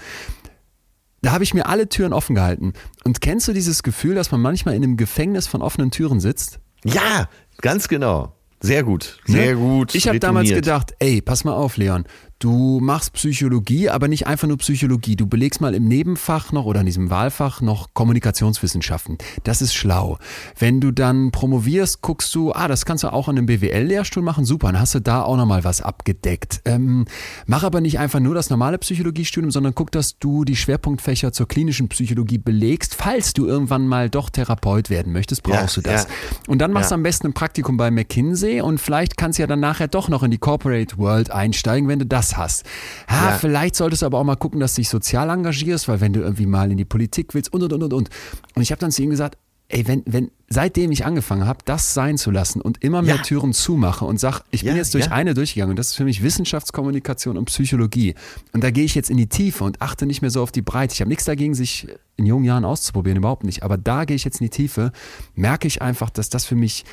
da 1.21 1.31
habe 1.31 1.43
ich 1.43 1.53
mir 1.53 1.65
alle 1.67 1.89
Türen 1.89 2.13
offen 2.13 2.35
gehalten. 2.35 2.73
Und 3.03 3.21
kennst 3.21 3.47
du 3.47 3.53
dieses 3.53 3.84
Gefühl, 3.84 4.15
dass 4.15 4.31
man 4.31 4.41
manchmal 4.41 4.75
in 4.75 4.84
einem 4.84 4.97
Gefängnis 4.97 5.47
von 5.47 5.61
offenen 5.61 5.91
Türen 5.91 6.19
sitzt? 6.19 6.59
Ja, 6.85 7.27
ganz 7.61 7.88
genau. 7.88 8.34
Sehr 8.59 8.84
gut. 8.84 9.19
Sehr 9.25 9.55
Ne? 9.55 9.61
gut. 9.61 9.93
Ich 9.95 10.07
habe 10.07 10.19
damals 10.19 10.49
gedacht, 10.49 10.93
ey, 10.99 11.21
pass 11.21 11.43
mal 11.43 11.53
auf, 11.53 11.77
Leon. 11.77 12.05
Du 12.39 12.80
machst 12.80 13.14
Psychologie, 13.14 13.89
aber 13.89 14.07
nicht 14.07 14.27
einfach 14.27 14.47
nur 14.47 14.57
Psychologie. 14.57 15.15
Du 15.15 15.26
belegst 15.26 15.59
mal 15.59 15.73
im 15.73 15.88
Nebenfach 15.88 16.51
noch 16.51 16.65
oder 16.65 16.81
in 16.81 16.85
diesem 16.85 17.09
Wahlfach 17.09 17.61
noch 17.61 17.88
Kommunikationswissenschaften. 17.95 19.18
Das 19.43 19.64
ist 19.64 19.73
schlau. 19.73 20.19
Wenn 20.57 20.80
du 20.80 20.91
dann 20.91 21.31
promovierst, 21.31 22.03
guckst 22.03 22.35
du, 22.35 22.53
ah, 22.53 22.68
das 22.68 22.85
kannst 22.85 23.03
du 23.03 23.11
auch 23.11 23.27
an 23.27 23.38
einem 23.39 23.47
BWL-Lehrstuhl 23.47 24.22
machen. 24.22 24.45
Super, 24.45 24.68
dann 24.72 24.80
hast 24.80 24.93
du 24.93 24.99
da 25.01 25.23
auch 25.23 25.35
nochmal 25.35 25.64
was 25.64 25.81
abgedeckt. 25.81 26.61
Ähm, 26.65 27.05
mach 27.47 27.64
aber 27.64 27.81
nicht 27.81 27.97
einfach 27.97 28.19
nur 28.19 28.35
das 28.35 28.51
normale 28.51 28.77
Psychologiestudium, 28.77 29.49
sondern 29.49 29.73
guck, 29.73 29.91
dass 29.91 30.19
du 30.19 30.45
die 30.45 30.55
Schwerpunktfächer 30.55 31.34
zur 31.34 31.47
klinischen 31.47 31.89
Psychologie 31.89 32.38
belegst. 32.38 32.93
Falls 32.93 33.34
du 33.34 33.47
irgendwann 33.47 33.88
mal 33.88 34.11
doch 34.11 34.30
Therapeut 34.30 34.91
werden 34.91 35.11
möchtest, 35.11 35.41
brauchst 35.41 35.77
Ja, 35.77 35.81
du 35.81 35.89
das. 35.89 36.03
ja. 36.03 36.09
Und 36.47 36.59
dann 36.59 36.72
machst 36.72 36.91
du 36.91 36.93
Ja. 36.93 36.97
am 36.97 37.03
besten 37.03 37.27
ein 37.27 37.34
Praktikum 37.34 37.77
bei 37.77 37.89
McKinsey 37.89 38.61
und 38.61 38.80
vielleicht 38.80 39.18
kannst 39.18 39.39
du 39.39 39.43
ja 39.43 39.47
dann 39.47 39.59
nachher 39.59 39.88
doch 39.88 40.07
noch 40.07 40.22
in 40.22 40.30
die 40.30 40.38
Corporate 40.38 40.99
World 40.99 41.31
einsteigen, 41.31 41.89
wenn 41.89 41.97
du 41.97 42.05
das 42.05 42.27
hast. 42.36 42.66
Ha, 43.08 43.30
Ja. 43.30 43.38
Vielleicht 43.38 43.76
solltest 43.76 44.02
du 44.02 44.08
aber 44.08 44.18
auch 44.20 44.24
mal 44.26 44.36
gucken, 44.36 44.60
dass 44.60 44.74
du 44.76 44.82
dich 44.82 44.90
sozial 44.90 45.30
engagierst, 45.30 45.88
weil 45.88 46.02
wenn 46.02 46.12
du 46.12 46.20
irgendwie 46.20 46.48
mal 46.48 46.70
in 46.72 46.78
die 46.78 46.86
Politik 46.86 47.34
willst 47.34 47.54
und 47.54 47.64
und 47.64 47.72
und 47.72 47.84
und 47.84 47.94
und. 47.94 48.10
Und 48.56 48.62
ich 48.62 48.72
habe 48.72 48.80
dann 48.80 48.91
zu 48.91 49.04
ihm 49.04 49.12
gesagt, 49.12 49.38
ey, 49.70 49.86
wenn, 49.86 50.02
wenn, 50.06 50.32
seitdem 50.48 50.94
ich 50.94 51.06
angefangen 51.06 51.45
habe, 51.45 51.60
das 51.66 51.94
sein 51.94 52.18
zu 52.18 52.32
lassen 52.32 52.62
und 52.62 52.82
immer 52.86 53.02
mehr 53.02 53.18
Ja. 53.18 53.22
Türen 53.22 53.52
zumache 53.52 54.06
und 54.06 54.18
sag, 54.18 54.41
ich 54.49 54.62
bin 54.64 54.72
Ja, 54.72 54.78
jetzt 54.78 54.94
durch 54.94 55.08
ja. 55.08 55.12
eine 55.12 55.34
durchgegangen 55.34 55.72
und 55.72 55.76
das 55.78 55.88
ist 55.88 55.95
für 55.95 56.06
mich 56.06 56.24
Wissenschaftskommunikation 56.24 57.38
und 57.38 57.45
Psychologie. 57.45 58.16
Und 58.54 58.64
da 58.64 58.72
gehe 58.72 58.86
ich 58.86 58.95
jetzt 58.95 59.10
in 59.10 59.18
die 59.18 59.28
Tiefe 59.28 59.66
und 59.66 59.82
achte 59.82 60.06
nicht 60.06 60.22
mehr 60.22 60.32
so 60.32 60.41
auf 60.41 60.54
die 60.54 60.62
Breite. 60.62 60.94
Ich 60.94 61.02
habe 61.02 61.10
nichts 61.10 61.26
dagegen, 61.26 61.54
sich 61.54 61.88
in 62.16 62.26
jungen 62.26 62.45
Jahren 62.45 62.64
auszuprobieren, 62.64 63.18
überhaupt 63.18 63.44
nicht. 63.44 63.64
Aber 63.64 63.78
da 63.78 64.06
gehe 64.06 64.16
ich 64.16 64.24
jetzt 64.24 64.40
in 64.40 64.45
die 64.45 64.49
Tiefe, 64.52 64.91
merke 65.36 65.68
ich 65.68 65.82
einfach, 65.82 66.10
dass 66.10 66.30
das 66.30 66.45
für 66.45 66.56
mich 66.56 66.86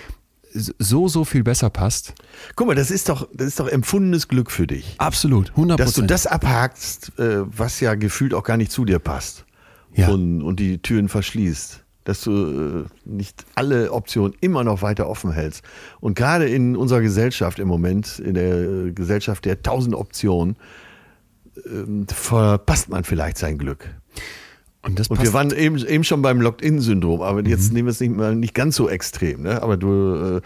so, 0.55 1.09
so 1.09 1.25
viel 1.25 1.43
besser 1.43 1.69
passt. 1.69 2.15
Guck 2.55 2.69
mal, 2.69 2.75
das 2.75 2.91
ist 2.91 3.09
doch, 3.09 3.29
das 3.33 3.49
ist 3.49 3.61
doch 3.61 3.69
empfundenes 3.69 4.29
Glück 4.29 4.51
für 4.51 4.67
dich. 4.67 4.95
Absolut, 4.99 5.51
100 5.51 5.79
Dass 5.79 5.95
du 5.95 6.03
das 6.03 6.27
abhakst, 6.27 7.19
äh, 7.19 7.41
was 7.45 7.81
ja 7.81 7.95
gefühlt 7.95 8.35
auch 8.35 8.45
gar 8.45 8.57
nicht 8.57 8.71
zu 8.71 8.85
dir 8.85 8.99
passt. 9.01 9.45
Ja. 9.93 10.09
Und, 10.09 10.43
und 10.43 10.61
die 10.61 10.79
Türen 10.79 11.09
verschließt. 11.09 11.81
Dass 12.05 12.21
du 12.21 12.31
äh, 12.31 12.85
nicht 13.05 13.47
alle 13.55 13.91
Optionen 13.91 14.37
immer 14.41 14.63
noch 14.63 14.83
weiter 14.83 15.09
offen 15.09 15.33
hältst. 15.33 15.65
Und 16.01 16.15
gerade 16.15 16.47
in 16.47 16.77
unserer 16.77 17.01
Gesellschaft 17.01 17.59
im 17.59 17.67
Moment, 17.67 18.19
in 18.19 18.35
der 18.35 18.55
äh, 18.55 18.93
Gesellschaft 18.93 19.45
der 19.47 19.63
tausend 19.63 19.95
Optionen, 19.95 20.57
ähm, 21.67 22.07
verpasst 22.07 22.91
man 22.91 23.05
vielleicht 23.05 23.39
sein 23.39 23.59
Glück. 23.59 23.89
Und 24.85 24.99
das 24.99 25.09
Und 25.09 25.23
wir 25.23 25.33
waren 25.33 25.51
eben, 25.51 25.79
eben 25.79 26.05
schon 26.05 26.23
beim 26.23 26.41
Locked-In-Syndrom, 26.41 27.23
aber 27.23 27.47
jetzt 27.47 27.73
nehmen 27.73 27.87
wir 27.87 27.93
es 27.93 28.01
nicht, 28.01 28.15
mal, 28.15 28.37
nicht 28.37 28.55
ganz 28.55 28.77
so 28.77 28.89
extrem. 28.89 29.43
Ne? 29.43 29.63
Aber 29.63 29.77
du 29.77 30.37
äh, 30.37 30.41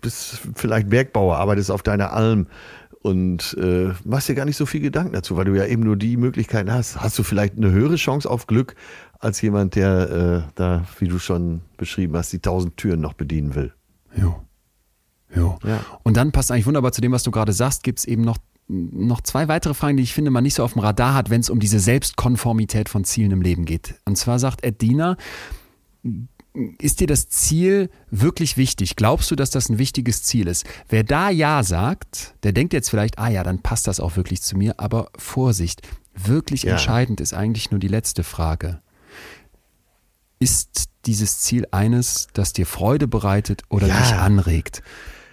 bist 0.00 0.40
vielleicht 0.54 0.88
Bergbauer, 0.88 1.36
arbeitest 1.36 1.70
auf 1.70 1.82
deiner 1.82 2.12
Alm 2.12 2.46
und 3.02 3.56
äh, 3.60 3.92
machst 4.04 4.28
dir 4.28 4.34
gar 4.34 4.46
nicht 4.46 4.56
so 4.56 4.66
viel 4.66 4.80
Gedanken 4.80 5.12
dazu, 5.12 5.36
weil 5.36 5.44
du 5.44 5.54
ja 5.54 5.66
eben 5.66 5.82
nur 5.82 5.96
die 5.96 6.16
Möglichkeiten 6.16 6.72
hast. 6.72 7.00
Hast 7.00 7.18
du 7.18 7.22
vielleicht 7.22 7.56
eine 7.56 7.70
höhere 7.70 7.96
Chance 7.96 8.28
auf 8.28 8.46
Glück 8.46 8.74
als 9.18 9.40
jemand, 9.42 9.74
der 9.76 10.44
äh, 10.48 10.52
da, 10.54 10.84
wie 10.98 11.08
du 11.08 11.18
schon 11.18 11.60
beschrieben 11.76 12.16
hast, 12.16 12.32
die 12.32 12.40
tausend 12.40 12.76
Türen 12.76 13.00
noch 13.00 13.12
bedienen 13.12 13.54
will? 13.54 13.72
Jo. 14.16 14.42
Jo. 15.34 15.58
Ja. 15.64 15.84
Und 16.02 16.16
dann 16.16 16.32
passt 16.32 16.50
eigentlich 16.50 16.66
wunderbar 16.66 16.92
zu 16.92 17.00
dem, 17.00 17.12
was 17.12 17.22
du 17.22 17.30
gerade 17.30 17.52
sagst, 17.52 17.82
gibt 17.82 17.98
es 17.98 18.04
eben 18.06 18.22
noch, 18.22 18.38
noch 18.68 19.20
zwei 19.20 19.48
weitere 19.48 19.74
Fragen, 19.74 19.96
die 19.96 20.02
ich 20.02 20.12
finde, 20.14 20.30
man 20.30 20.42
nicht 20.42 20.54
so 20.54 20.64
auf 20.64 20.72
dem 20.72 20.80
Radar 20.80 21.14
hat, 21.14 21.30
wenn 21.30 21.40
es 21.40 21.50
um 21.50 21.60
diese 21.60 21.78
Selbstkonformität 21.78 22.88
von 22.88 23.04
Zielen 23.04 23.30
im 23.30 23.42
Leben 23.42 23.64
geht. 23.64 23.94
Und 24.04 24.16
zwar 24.18 24.38
sagt 24.38 24.64
Ed 24.64 24.80
Diener, 24.80 25.16
ist 26.78 27.00
dir 27.00 27.06
das 27.06 27.28
Ziel 27.28 27.90
wirklich 28.10 28.56
wichtig? 28.56 28.96
Glaubst 28.96 29.30
du, 29.30 29.36
dass 29.36 29.50
das 29.50 29.68
ein 29.68 29.78
wichtiges 29.78 30.22
Ziel 30.22 30.48
ist? 30.48 30.64
Wer 30.88 31.04
da 31.04 31.30
Ja 31.30 31.62
sagt, 31.62 32.34
der 32.42 32.52
denkt 32.52 32.72
jetzt 32.72 32.88
vielleicht, 32.88 33.18
ah 33.18 33.28
ja, 33.28 33.44
dann 33.44 33.60
passt 33.60 33.86
das 33.86 34.00
auch 34.00 34.16
wirklich 34.16 34.42
zu 34.42 34.56
mir, 34.56 34.80
aber 34.80 35.10
Vorsicht, 35.16 35.82
wirklich 36.14 36.62
Ja. 36.62 36.72
entscheidend 36.72 37.20
ist 37.20 37.34
eigentlich 37.34 37.70
nur 37.70 37.78
die 37.78 37.88
letzte 37.88 38.24
Frage. 38.24 38.80
Ist 40.38 40.86
dieses 41.06 41.40
Ziel 41.40 41.66
eines, 41.70 42.28
das 42.32 42.52
dir 42.52 42.66
Freude 42.66 43.06
bereitet 43.06 43.62
oder 43.68 43.86
Ja. 43.86 43.98
dich 44.00 44.14
anregt? 44.14 44.82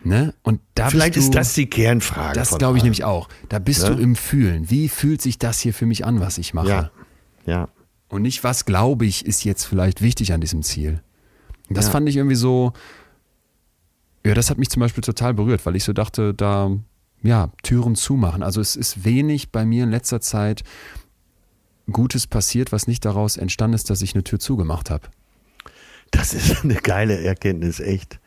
Ne? 0.05 0.33
Und 0.43 0.59
da 0.75 0.89
Vielleicht 0.89 1.15
du, 1.15 1.19
ist 1.19 1.33
das 1.33 1.53
die 1.53 1.65
Kernfrage. 1.69 2.33
das 2.37 2.57
glaube 2.57 2.77
ich 2.77 2.83
nämlich 2.83 3.03
auch. 3.05 3.29
Da 3.49 3.59
bist 3.59 3.83
Ne? 3.83 3.95
du 3.95 4.01
im 4.01 4.15
Fühlen. 4.15 4.69
Wie 4.69 4.89
fühlt 4.89 5.21
sich 5.21 5.39
das 5.39 5.59
hier 5.59 5.73
für 5.73 5.85
mich 5.85 6.05
an, 6.05 6.19
was 6.19 6.37
ich 6.37 6.53
mache? 6.53 6.67
Ja. 6.67 6.91
Ja. 7.45 7.69
Und 8.09 8.21
nicht, 8.21 8.43
was 8.43 8.65
glaube 8.65 9.05
ich, 9.05 9.25
ist 9.25 9.43
jetzt 9.45 9.63
vielleicht 9.63 10.01
wichtig 10.01 10.33
an 10.33 10.41
diesem 10.41 10.61
Ziel. 10.61 11.01
Und 11.69 11.77
das 11.77 11.85
Ja. 11.85 11.91
fand 11.91 12.09
ich 12.09 12.17
irgendwie 12.17 12.35
so, 12.35 12.73
ja, 14.25 14.33
das 14.33 14.49
hat 14.49 14.57
mich 14.57 14.69
zum 14.69 14.81
Beispiel 14.81 15.03
total 15.03 15.33
berührt, 15.33 15.65
weil 15.65 15.75
ich 15.75 15.83
so 15.83 15.93
dachte, 15.93 16.33
da, 16.33 16.71
ja, 17.21 17.49
Türen 17.63 17.95
zumachen. 17.95 18.43
Also 18.43 18.59
es 18.61 18.75
ist 18.75 19.05
wenig 19.05 19.51
bei 19.51 19.65
mir 19.65 19.83
in 19.85 19.89
letzter 19.91 20.19
Zeit 20.21 20.63
Gutes 21.91 22.27
passiert, 22.27 22.71
was 22.71 22.87
nicht 22.87 23.03
daraus 23.05 23.35
entstanden 23.37 23.75
ist, 23.75 23.89
dass 23.89 24.01
ich 24.01 24.13
eine 24.15 24.23
Tür 24.23 24.39
zugemacht 24.39 24.89
habe. 24.89 25.07
Das 26.11 26.33
ist 26.33 26.55
eine 26.63 26.75
geile 26.75 27.21
Erkenntnis, 27.23 27.79
echt. 27.79 28.19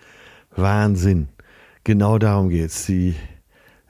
Wahnsinn. 0.55 1.29
Genau 1.87 2.19
darum 2.19 2.49
geht's. 2.49 2.85
Die, 2.87 3.15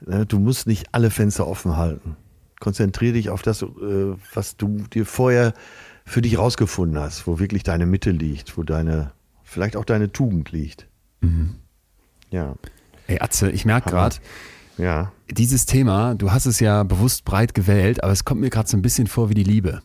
ne, 0.05 0.27
du 0.27 0.37
musst 0.37 0.67
nicht 0.67 0.85
alle 0.91 1.09
Fenster 1.09 1.47
offen 1.47 1.77
halten. 1.77 2.15
Konzentriere 2.59 3.13
dich 3.13 3.31
auf 3.31 3.41
das, 3.41 3.63
äh, 3.63 3.67
was 4.35 4.55
du 4.55 4.83
dir 4.93 5.03
vorher 5.03 5.55
für 6.05 6.21
dich 6.21 6.37
rausgefunden 6.37 6.99
hast, 6.99 7.25
wo 7.25 7.39
wirklich 7.39 7.63
deine 7.63 7.87
Mitte 7.87 8.11
liegt, 8.11 8.55
wo 8.55 8.61
deine, 8.61 9.13
vielleicht 9.41 9.75
auch 9.75 9.83
deine 9.83 10.11
Tugend 10.11 10.51
liegt. 10.51 10.85
Mhm. 11.21 11.55
Ja. 12.29 12.53
Ey, 13.07 13.19
Atze, 13.19 13.49
ich 13.49 13.65
merke 13.65 13.89
gerade, 13.89 14.17
ja. 14.77 15.11
dieses 15.31 15.65
Thema, 15.65 16.13
du 16.13 16.31
hast 16.31 16.45
es 16.45 16.59
ja 16.59 16.83
bewusst 16.83 17.25
breit 17.25 17.55
gewählt, 17.55 18.03
aber 18.03 18.13
es 18.13 18.25
kommt 18.25 18.41
mir 18.41 18.51
gerade 18.51 18.69
so 18.69 18.77
ein 18.77 18.83
bisschen 18.83 19.07
vor 19.07 19.31
wie 19.31 19.33
die 19.33 19.43
Liebe. 19.43 19.81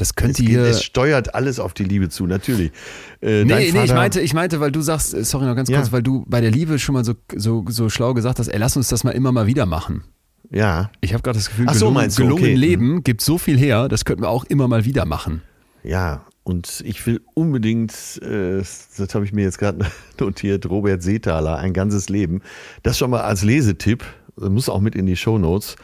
Das 0.00 0.14
könnte 0.14 0.42
es, 0.42 0.48
hier. 0.48 0.62
Es 0.62 0.82
steuert 0.82 1.34
alles 1.34 1.60
auf 1.60 1.74
die 1.74 1.84
Liebe 1.84 2.08
zu, 2.08 2.26
natürlich. 2.26 2.72
Äh, 3.20 3.44
nee, 3.44 3.70
nee, 3.70 3.84
ich 3.84 3.92
meinte, 3.92 4.22
ich 4.22 4.32
meinte, 4.32 4.58
weil 4.58 4.72
du 4.72 4.80
sagst, 4.80 5.12
äh, 5.12 5.24
sorry 5.24 5.44
noch 5.44 5.54
ganz 5.54 5.68
kurz, 5.70 5.88
ja. 5.88 5.92
weil 5.92 6.02
du 6.02 6.24
bei 6.26 6.40
der 6.40 6.50
Liebe 6.50 6.78
schon 6.78 6.94
mal 6.94 7.04
so, 7.04 7.12
so, 7.36 7.66
so 7.68 7.90
schlau 7.90 8.14
gesagt 8.14 8.38
hast, 8.38 8.48
ey, 8.48 8.58
lass 8.58 8.78
uns 8.78 8.88
das 8.88 9.04
mal 9.04 9.10
immer 9.10 9.30
mal 9.30 9.46
wieder 9.46 9.66
machen. 9.66 10.04
Ja. 10.50 10.90
Ich 11.02 11.12
habe 11.12 11.22
gerade 11.22 11.38
das 11.38 11.50
Gefühl, 11.50 11.66
Ach 11.68 11.74
so, 11.74 11.88
gelungen, 11.88 12.08
gelungen 12.16 12.42
okay. 12.44 12.54
Leben 12.54 13.04
gibt 13.04 13.20
so 13.20 13.36
viel 13.36 13.58
her, 13.58 13.88
das 13.88 14.06
könnten 14.06 14.22
wir 14.22 14.30
auch 14.30 14.44
immer 14.44 14.68
mal 14.68 14.86
wieder 14.86 15.04
machen. 15.04 15.42
Ja, 15.82 16.24
und 16.44 16.82
ich 16.86 17.06
will 17.06 17.20
unbedingt, 17.34 17.92
äh, 18.22 18.62
das 18.96 19.14
habe 19.14 19.26
ich 19.26 19.34
mir 19.34 19.42
jetzt 19.42 19.58
gerade 19.58 19.84
notiert, 20.18 20.64
Robert 20.70 21.02
Seethaler, 21.02 21.58
ein 21.58 21.74
ganzes 21.74 22.08
Leben. 22.08 22.40
Das 22.82 22.96
schon 22.96 23.10
mal 23.10 23.20
als 23.20 23.42
Lesetipp, 23.42 24.02
muss 24.36 24.70
auch 24.70 24.80
mit 24.80 24.94
in 24.94 25.04
die 25.04 25.16
Show 25.16 25.36
Notes. 25.36 25.76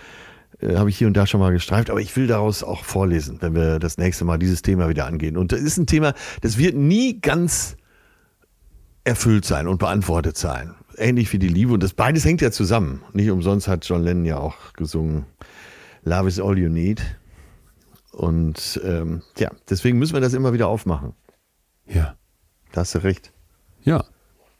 Äh, 0.61 0.77
habe 0.77 0.91
ich 0.91 0.99
hier 0.99 1.07
und 1.07 1.16
da 1.16 1.27
schon 1.27 1.41
mal 1.41 1.53
gestreift, 1.53 1.91
aber 1.91 2.01
ich 2.01 2.15
will 2.16 2.27
daraus 2.27 2.62
auch 2.62 2.85
vorlesen, 2.85 3.39
wenn 3.41 3.55
wir 3.55 3.78
das 3.78 3.99
nächste 3.99 4.24
Mal 4.24 4.39
dieses 4.39 4.62
Thema 4.62 4.89
wieder 4.89 5.07
angehen. 5.07 5.37
Und 5.37 5.53
das 5.53 5.61
ist 5.61 5.77
ein 5.77 5.87
Thema, 5.87 6.15
das 6.41 6.59
wird 6.59 6.74
nie 6.74 7.20
ganz 7.20 7.77
erfüllt 9.05 9.45
sein 9.45 9.69
und 9.69 9.78
beantwortet 9.78 10.37
sein. 10.37 10.74
Ähnlich 10.99 11.33
wie 11.33 11.39
die 11.39 11.49
Liebe. 11.49 11.73
Und 11.73 11.83
das 11.83 11.95
beides 11.95 12.24
hängt 12.24 12.41
ja 12.41 12.51
zusammen. 12.51 13.03
Nicht 13.12 13.31
umsonst 13.31 13.69
hat 13.69 13.87
John 13.87 14.03
Lennon 14.03 14.24
ja 14.24 14.39
auch 14.39 14.73
gesungen, 14.73 15.27
Love 16.03 16.28
is 16.28 16.41
all 16.41 16.59
you 16.59 16.69
need. 16.69 17.03
Und 18.12 18.81
ähm, 18.83 19.23
ja, 19.39 19.51
deswegen 19.69 19.99
müssen 19.99 20.15
wir 20.15 20.20
das 20.20 20.33
immer 20.33 20.53
wieder 20.53 20.69
aufmachen. 20.69 21.12
Ja. 21.87 22.16
Da 22.73 22.81
hast 22.81 22.95
du 22.95 23.03
recht. 23.03 23.33
Ja. 23.83 24.05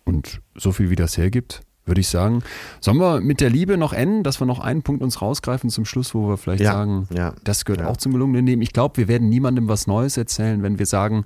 Und 0.05 0.41
so 0.55 0.73
viel 0.73 0.91
wie 0.91 0.97
das 0.97 1.17
hergibt, 1.17 1.63
würde 1.87 2.01
ich 2.01 2.09
sagen. 2.09 2.43
Sollen 2.81 2.99
wir 2.99 3.21
mit 3.21 3.41
der 3.41 3.51
Liebe 3.51 3.77
noch 3.77 3.93
enden, 3.93 4.23
dass 4.23 4.41
wir 4.41 4.47
noch 4.47 4.61
einen 4.61 4.83
Punkt 4.83 5.03
uns 5.03 5.23
rausgreifen 5.23 5.71
zum 5.71 5.85
Schluss, 5.85 6.15
wo 6.15 6.29
wir 6.29 6.37
vielleicht 6.37 6.63
ja, 6.63 6.73
sagen, 6.73 7.09
ja, 7.15 7.33
das 7.45 7.65
gehört 7.65 7.83
ja. 7.83 7.89
auch 7.89 7.97
zum 7.97 8.13
gelungenen 8.13 8.47
Leben. 8.47 8.63
Ich 8.63 8.73
glaube, 8.73 8.97
wir 8.97 9.09
werden 9.09 9.29
niemandem 9.29 9.69
was 9.69 9.87
Neues 9.87 10.17
erzählen, 10.17 10.63
wenn 10.63 10.79
wir 10.79 10.87
sagen, 10.87 11.25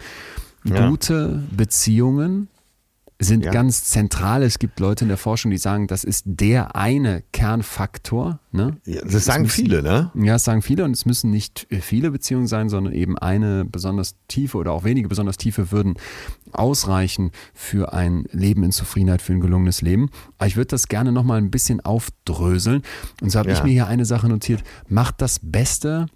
gute 0.64 1.42
Beziehungen 1.50 2.48
sind 3.20 3.44
ja. 3.44 3.52
ganz 3.52 3.84
zentral. 3.84 4.42
Es 4.42 4.58
gibt 4.58 4.80
Leute 4.80 5.04
in 5.04 5.08
der 5.08 5.18
Forschung, 5.18 5.50
die 5.50 5.58
sagen, 5.58 5.86
das 5.86 6.04
ist 6.04 6.24
der 6.26 6.74
eine 6.74 7.22
Kernfaktor. 7.32 8.40
Ne? 8.50 8.78
Ja, 8.86 9.02
das 9.02 9.26
sagen 9.26 9.42
müssen, 9.42 9.54
viele, 9.54 9.82
ne? 9.82 10.10
Ja, 10.14 10.32
das 10.34 10.44
sagen 10.44 10.62
viele 10.62 10.84
und 10.84 10.92
es 10.92 11.04
müssen 11.04 11.30
nicht 11.30 11.66
viele 11.80 12.10
Beziehungen 12.10 12.46
sein, 12.46 12.70
sondern 12.70 12.94
eben 12.94 13.18
eine 13.18 13.66
besonders 13.66 14.16
tiefe 14.28 14.56
oder 14.56 14.72
auch 14.72 14.84
wenige 14.84 15.08
besonders 15.08 15.36
tiefe 15.36 15.70
würden 15.70 15.94
ausreichen 16.52 17.30
für 17.54 17.92
ein 17.92 18.24
Leben 18.32 18.64
in 18.64 18.72
Zufriedenheit, 18.72 19.22
für 19.22 19.34
ein 19.34 19.40
gelungenes 19.40 19.82
Leben. 19.82 20.10
Aber 20.38 20.46
ich 20.46 20.56
würde 20.56 20.68
das 20.68 20.88
gerne 20.88 21.12
nochmal 21.12 21.38
ein 21.38 21.50
bisschen 21.50 21.80
aufdröseln. 21.80 22.82
Und 23.20 23.30
so 23.30 23.38
habe 23.38 23.50
ja. 23.50 23.56
ich 23.56 23.62
mir 23.62 23.70
hier 23.70 23.86
eine 23.86 24.06
Sache 24.06 24.28
notiert. 24.28 24.64
Macht 24.88 25.20
das 25.20 25.40
Beste 25.42 26.06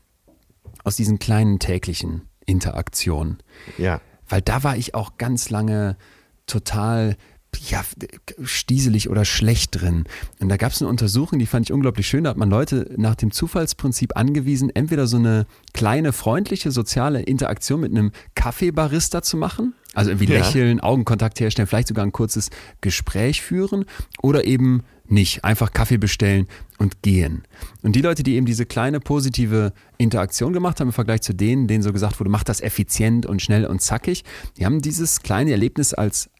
aus 0.85 0.97
diesen 0.97 1.19
kleinen 1.19 1.59
täglichen 1.59 2.23
Interaktionen. 2.47 3.39
Ja. 3.79 4.01
Weil 4.29 4.43
da 4.43 4.65
war 4.65 4.77
ich 4.77 4.95
auch 4.95 5.19
ganz 5.19 5.51
lange 5.51 5.97
total 6.47 7.17
ja, 7.69 7.85
stieselig 8.43 9.09
oder 9.09 9.25
schlecht 9.25 9.81
drin. 9.81 10.05
Und 10.41 10.49
da 10.49 10.57
gab 10.57 10.73
es 10.73 10.83
eine 10.83 10.91
Untersuchung, 10.91 11.39
die 11.39 11.47
fand 11.47 11.67
ich 11.67 11.73
unglaublich 11.73 12.07
schön. 12.07 12.25
Da 12.25 12.31
hat 12.31 12.37
man 12.37 12.51
Leute 12.51 12.91
nach 12.97 13.15
dem 13.15 13.31
Zufallsprinzip 13.31 14.17
angewiesen, 14.17 14.71
entweder 14.75 15.07
so 15.07 15.17
eine 15.17 15.47
kleine, 15.73 16.13
freundliche, 16.13 16.71
soziale 16.71 17.23
Interaktion 17.23 17.81
mit 17.81 17.93
einem 17.93 18.13
Kaffeebarista 18.35 19.23
zu 19.23 19.37
machen. 19.37 19.75
Also 19.95 20.11
irgendwie 20.11 20.33
ja. 20.33 20.39
lächeln, 20.39 20.81
Augenkontakt 20.81 21.39
herstellen, 21.39 21.69
vielleicht 21.69 21.89
sogar 21.89 22.05
ein 22.05 22.13
kurzes 22.13 22.51
Gespräch 22.81 23.43
führen 23.43 23.85
oder 24.23 24.45
eben 24.45 24.83
nicht. 25.07 25.45
Einfach 25.45 25.73
Kaffee 25.73 25.99
bestellen 25.99 26.49
und 26.79 27.03
gehen. 27.03 27.45
Und 27.83 27.95
die 27.95 28.01
Leute, 28.01 28.23
die 28.23 28.35
eben 28.35 28.47
diese 28.47 28.67
kleine 28.67 28.99
positive 28.99 29.73
Interaktion 29.99 30.53
gemacht 30.53 30.81
haben 30.81 30.89
im 30.89 30.93
Vergleich 30.93 31.21
zu 31.21 31.35
denen, 31.35 31.69
denen 31.69 31.83
so 31.83 31.93
gesagt 31.93 32.19
wurde, 32.19 32.31
mach 32.31 32.43
das 32.43 32.61
effizient 32.61 33.27
und 33.27 33.43
schnell 33.43 33.67
und 33.67 33.81
zackig, 33.81 34.25
die 34.59 34.67
haben 34.67 34.81
dieses 34.81 35.21
kleine 35.21 35.53
Erlebnis 35.53 35.95
als 35.95 36.31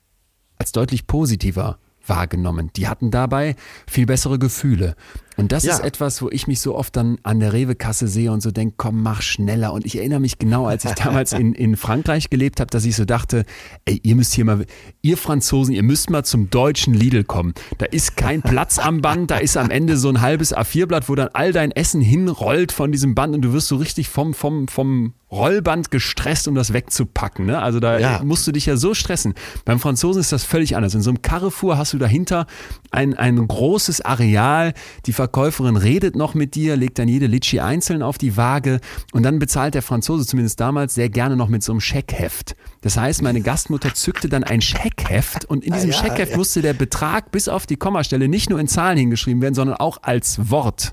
als 0.59 0.73
deutlich 0.73 1.07
positiver 1.07 1.79
wahrgenommen. 2.07 2.71
Die 2.77 2.89
hatten 2.89 3.11
dabei 3.11 3.57
viel 3.87 4.07
bessere 4.07 4.39
Gefühle. 4.39 4.95
Und 5.37 5.53
das 5.53 5.65
ja. 5.65 5.75
ist 5.75 5.81
etwas, 5.81 6.23
wo 6.23 6.31
ich 6.31 6.47
mich 6.47 6.61
so 6.61 6.75
oft 6.75 6.95
dann 6.97 7.19
an 7.23 7.41
der 7.41 7.53
Rewe-Kasse 7.53 8.09
sehe 8.09 8.31
und 8.31 8.41
so 8.41 8.51
denke, 8.51 8.75
komm, 8.77 9.03
mach 9.03 9.23
schneller. 9.23 9.73
Und 9.73 9.85
ich 9.85 9.99
erinnere 9.99 10.21
mich 10.21 10.39
genau, 10.39 10.67
als 10.67 10.85
ich 10.85 10.93
damals 10.93 11.33
in, 11.35 11.55
in 11.55 11.77
Frankreich 11.77 12.31
gelebt 12.31 12.61
habe, 12.61 12.71
dass 12.71 12.85
ich 12.85 12.97
so 12.97 13.05
dachte, 13.05 13.45
ey, 13.85 14.01
ihr 14.03 14.15
müsst 14.15 14.35
hier 14.35 14.45
mal, 14.45 14.65
ihr 15.03 15.17
Franzosen, 15.17 15.75
ihr 15.75 15.83
müsst 15.83 16.11
mal 16.11 16.25
zum 16.25 16.51
deutschen 16.51 16.95
Lidl 16.95 17.25
kommen. 17.25 17.55
Da 17.79 17.87
ist 17.87 18.17
kein 18.17 18.43
Platz 18.43 18.79
am 18.79 19.01
Band, 19.01 19.31
da 19.31 19.39
ist 19.39 19.57
am 19.57 19.71
Ende 19.71 19.97
so 19.97 20.09
ein 20.09 20.21
halbes 20.21 20.57
A4-Blatt, 20.57 21.09
wo 21.09 21.15
dann 21.15 21.29
all 21.33 21.53
dein 21.53 21.73
Essen 21.73 22.01
hinrollt 22.01 22.73
von 22.73 22.93
diesem 22.93 23.15
Band 23.15 23.35
und 23.35 23.43
du 23.43 23.53
wirst 23.53 23.69
so 23.69 23.77
richtig 23.77 24.09
vom, 24.09 24.35
vom, 24.35 24.69
vom 24.69 25.15
Rollband 25.35 25.91
gestresst, 25.91 26.47
um 26.47 26.55
das 26.55 26.73
wegzupacken. 26.73 27.47
Ne? 27.47 27.61
Also 27.61 27.81
da 27.81 27.99
ja. 27.99 28.23
musst 28.23 28.47
du 28.47 28.53
dich 28.53 28.67
ja 28.67 28.77
so 28.77 28.95
stressen. 28.95 29.35
Beim 29.65 29.81
Franzosen 29.81 30.21
ist 30.21 30.33
das 30.33 30.45
völlig 30.45 30.77
anders. 30.77 30.95
In 30.95 31.03
so 31.03 31.11
einem 31.11 31.23
Carrefour 31.23 31.77
hast 31.77 31.93
du 31.93 31.99
dahinter 31.99 32.47
ein, 32.93 33.15
ein 33.15 33.47
großes 33.47 34.01
Areal, 34.03 34.75
die 35.07 35.13
Verkäuferin 35.25 35.79
redet 35.79 36.17
noch 36.17 36.35
mit 36.35 36.55
dir, 36.55 36.77
legt 36.77 36.99
dann 36.99 37.09
jede 37.09 37.27
Litschi 37.27 37.59
einzeln 37.59 38.03
auf 38.03 38.19
die 38.19 38.37
Waage 38.37 38.79
und 39.13 39.23
dann 39.23 39.39
bezahlt 39.39 39.73
der 39.73 39.81
Franzose 39.81 40.27
zumindest 40.27 40.61
damals 40.61 40.95
sehr 40.95 41.09
gerne 41.09 41.35
noch 41.35 41.49
mit 41.49 41.63
so 41.63 41.73
einem 41.73 41.81
Scheckheft. 41.81 42.57
Das 42.83 42.99
heißt, 42.99 43.23
meine 43.23 43.41
Gastmutter 43.41 43.95
zückte 43.95 44.29
dann 44.29 44.45
ein 44.45 44.61
Scheckheft 44.61 45.47
und 45.47 45.65
in 45.65 45.73
diesem 45.73 45.93
ja, 45.93 45.97
Scheckheft 45.97 46.33
ja. 46.33 46.37
musste 46.37 46.61
der 46.61 46.75
Betrag 46.75 47.31
bis 47.31 47.49
auf 47.49 47.65
die 47.65 47.77
Kommastelle 47.77 48.29
nicht 48.29 48.51
nur 48.51 48.61
in 48.61 48.69
Zahlen 48.69 48.99
hingeschrieben 48.99 49.41
werden, 49.41 49.55
sondern 49.55 49.79
auch 49.79 50.03
als 50.03 50.51
Wort. 50.51 50.93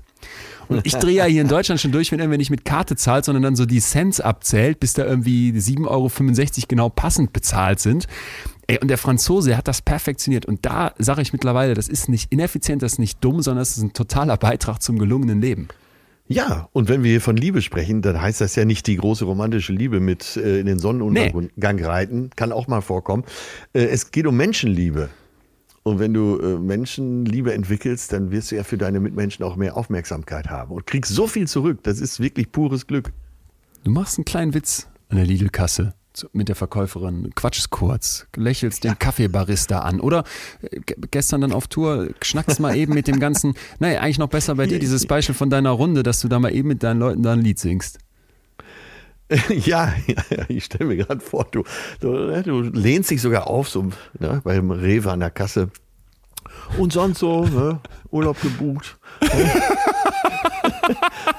Und 0.68 0.86
ich 0.86 0.94
drehe 0.94 1.16
ja 1.16 1.24
hier 1.24 1.42
in 1.42 1.48
Deutschland 1.48 1.80
schon 1.80 1.92
durch, 1.92 2.10
wenn 2.12 2.18
irgendwer 2.18 2.38
nicht 2.38 2.50
mit 2.50 2.64
Karte 2.64 2.96
zahlt, 2.96 3.26
sondern 3.26 3.42
dann 3.42 3.56
so 3.56 3.66
die 3.66 3.80
Cents 3.80 4.20
abzählt, 4.20 4.80
bis 4.80 4.94
da 4.94 5.04
irgendwie 5.04 5.50
7,65 5.50 5.86
Euro 5.86 6.10
genau 6.68 6.88
passend 6.88 7.34
bezahlt 7.34 7.80
sind. 7.80 8.06
Ey, 8.72 8.78
und 8.78 8.88
der 8.88 8.96
Franzose 8.96 9.56
hat 9.56 9.68
das 9.68 9.82
perfektioniert. 9.82 10.46
Und 10.46 10.64
da 10.64 10.94
sage 10.98 11.20
ich 11.20 11.34
mittlerweile, 11.34 11.74
das 11.74 11.88
ist 11.88 12.08
nicht 12.08 12.32
ineffizient, 12.32 12.82
das 12.82 12.92
ist 12.92 12.98
nicht 12.98 13.22
dumm, 13.22 13.42
sondern 13.42 13.60
es 13.60 13.76
ist 13.76 13.82
ein 13.82 13.92
totaler 13.92 14.38
Beitrag 14.38 14.80
zum 14.80 14.98
gelungenen 14.98 15.42
Leben. 15.42 15.68
Ja, 16.26 16.70
und 16.72 16.88
wenn 16.88 17.02
wir 17.02 17.10
hier 17.10 17.20
von 17.20 17.36
Liebe 17.36 17.60
sprechen, 17.60 18.00
dann 18.00 18.18
heißt 18.18 18.40
das 18.40 18.56
ja 18.56 18.64
nicht 18.64 18.86
die 18.86 18.96
große 18.96 19.26
romantische 19.26 19.74
Liebe 19.74 20.00
mit 20.00 20.38
äh, 20.38 20.60
in 20.60 20.66
den 20.66 20.78
Sonnenuntergang 20.78 21.76
nee. 21.76 21.84
reiten, 21.84 22.30
kann 22.34 22.50
auch 22.50 22.66
mal 22.66 22.80
vorkommen. 22.80 23.24
Äh, 23.74 23.84
es 23.86 24.10
geht 24.10 24.26
um 24.26 24.38
Menschenliebe. 24.38 25.10
Und 25.82 25.98
wenn 25.98 26.14
du 26.14 26.38
äh, 26.38 26.58
Menschenliebe 26.58 27.52
entwickelst, 27.52 28.14
dann 28.14 28.30
wirst 28.30 28.52
du 28.52 28.56
ja 28.56 28.64
für 28.64 28.78
deine 28.78 29.00
Mitmenschen 29.00 29.44
auch 29.44 29.56
mehr 29.56 29.76
Aufmerksamkeit 29.76 30.48
haben 30.48 30.70
und 30.70 30.86
kriegst 30.86 31.12
so 31.12 31.26
viel 31.26 31.46
zurück. 31.46 31.80
Das 31.82 32.00
ist 32.00 32.20
wirklich 32.20 32.50
pures 32.50 32.86
Glück. 32.86 33.12
Du 33.84 33.90
machst 33.90 34.16
einen 34.16 34.24
kleinen 34.24 34.54
Witz 34.54 34.88
an 35.10 35.18
der 35.18 35.26
Lidl-Kasse 35.26 35.92
mit 36.32 36.48
der 36.48 36.56
Verkäuferin, 36.56 37.30
quatschst 37.34 37.70
kurz, 37.70 38.26
lächelst 38.36 38.84
den 38.84 38.98
Kaffeebarista 38.98 39.80
an 39.80 40.00
oder 40.00 40.24
äh, 40.62 40.80
gestern 41.10 41.40
dann 41.40 41.52
auf 41.52 41.68
Tour, 41.68 42.08
schnackst 42.22 42.60
mal 42.60 42.76
eben 42.76 42.94
mit 42.94 43.08
dem 43.08 43.20
ganzen, 43.20 43.54
naja, 43.78 44.00
eigentlich 44.00 44.18
noch 44.18 44.28
besser 44.28 44.54
bei 44.54 44.66
dir 44.66 44.78
dieses 44.78 45.06
Beispiel 45.06 45.34
von 45.34 45.50
deiner 45.50 45.70
Runde, 45.70 46.02
dass 46.02 46.20
du 46.20 46.28
da 46.28 46.38
mal 46.38 46.54
eben 46.54 46.68
mit 46.68 46.82
deinen 46.82 47.00
Leuten 47.00 47.22
da 47.22 47.32
ein 47.32 47.40
Lied 47.40 47.58
singst. 47.58 47.98
Ja, 49.48 49.94
ja, 50.06 50.44
ich 50.48 50.64
stelle 50.64 50.86
mir 50.86 50.96
gerade 50.96 51.20
vor, 51.20 51.46
du, 51.50 51.64
du, 52.00 52.12
ne, 52.12 52.42
du, 52.42 52.60
lehnst 52.60 53.10
dich 53.10 53.22
sogar 53.22 53.46
auf, 53.46 53.68
so 53.68 53.90
ne, 54.18 54.42
beim 54.44 54.70
Rewe 54.70 55.10
an 55.10 55.20
der 55.20 55.30
Kasse. 55.30 55.70
Und 56.76 56.92
sonst 56.92 57.20
so, 57.20 57.46
ne, 57.46 57.80
Urlaub 58.10 58.40
gebucht. 58.42 58.98
Ne? 59.22 59.28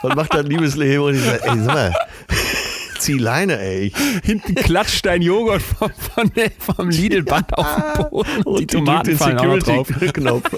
Was 0.02 0.16
macht 0.16 0.34
dein 0.34 0.46
Liebesleben? 0.46 1.04
Und 1.04 1.16
ich 1.16 1.22
sage, 1.22 1.44
ey, 1.44 1.60
sag 1.60 1.74
mal, 1.74 1.94
zieh 3.04 3.18
Leine, 3.18 3.60
ey. 3.60 3.92
Hinten 4.24 4.56
klatscht 4.56 5.06
dein 5.06 5.22
Joghurt 5.22 5.62
vom, 5.62 6.34
der, 6.34 6.52
vom 6.58 6.90
Lidl-Band 6.90 7.52
ja. 7.52 7.58
auf 7.58 7.68
den 7.76 8.10
Boden 8.10 8.44
und, 8.44 8.60
die 8.60 8.68
Tomaten 8.68 9.18
fallen 9.18 9.38
auch 9.38 9.60
drauf. 9.60 9.88
Knopf. 10.14 10.50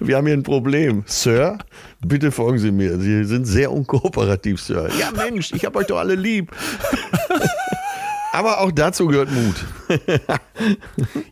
Wir 0.00 0.16
haben 0.16 0.26
hier 0.26 0.36
ein 0.36 0.42
Problem. 0.42 1.02
Sir, 1.06 1.58
bitte 2.00 2.30
folgen 2.30 2.58
Sie 2.58 2.70
mir. 2.70 2.98
Sie 2.98 3.24
sind 3.24 3.46
sehr 3.46 3.72
unkooperativ, 3.72 4.60
Sir. 4.60 4.88
Ja, 4.98 5.10
Mensch, 5.10 5.52
ich 5.52 5.64
habe 5.64 5.78
euch 5.78 5.86
doch 5.86 5.98
alle 5.98 6.14
lieb. 6.14 6.52
Aber 8.32 8.60
auch 8.60 8.70
dazu 8.72 9.06
gehört 9.06 9.30
Mut. 9.30 9.56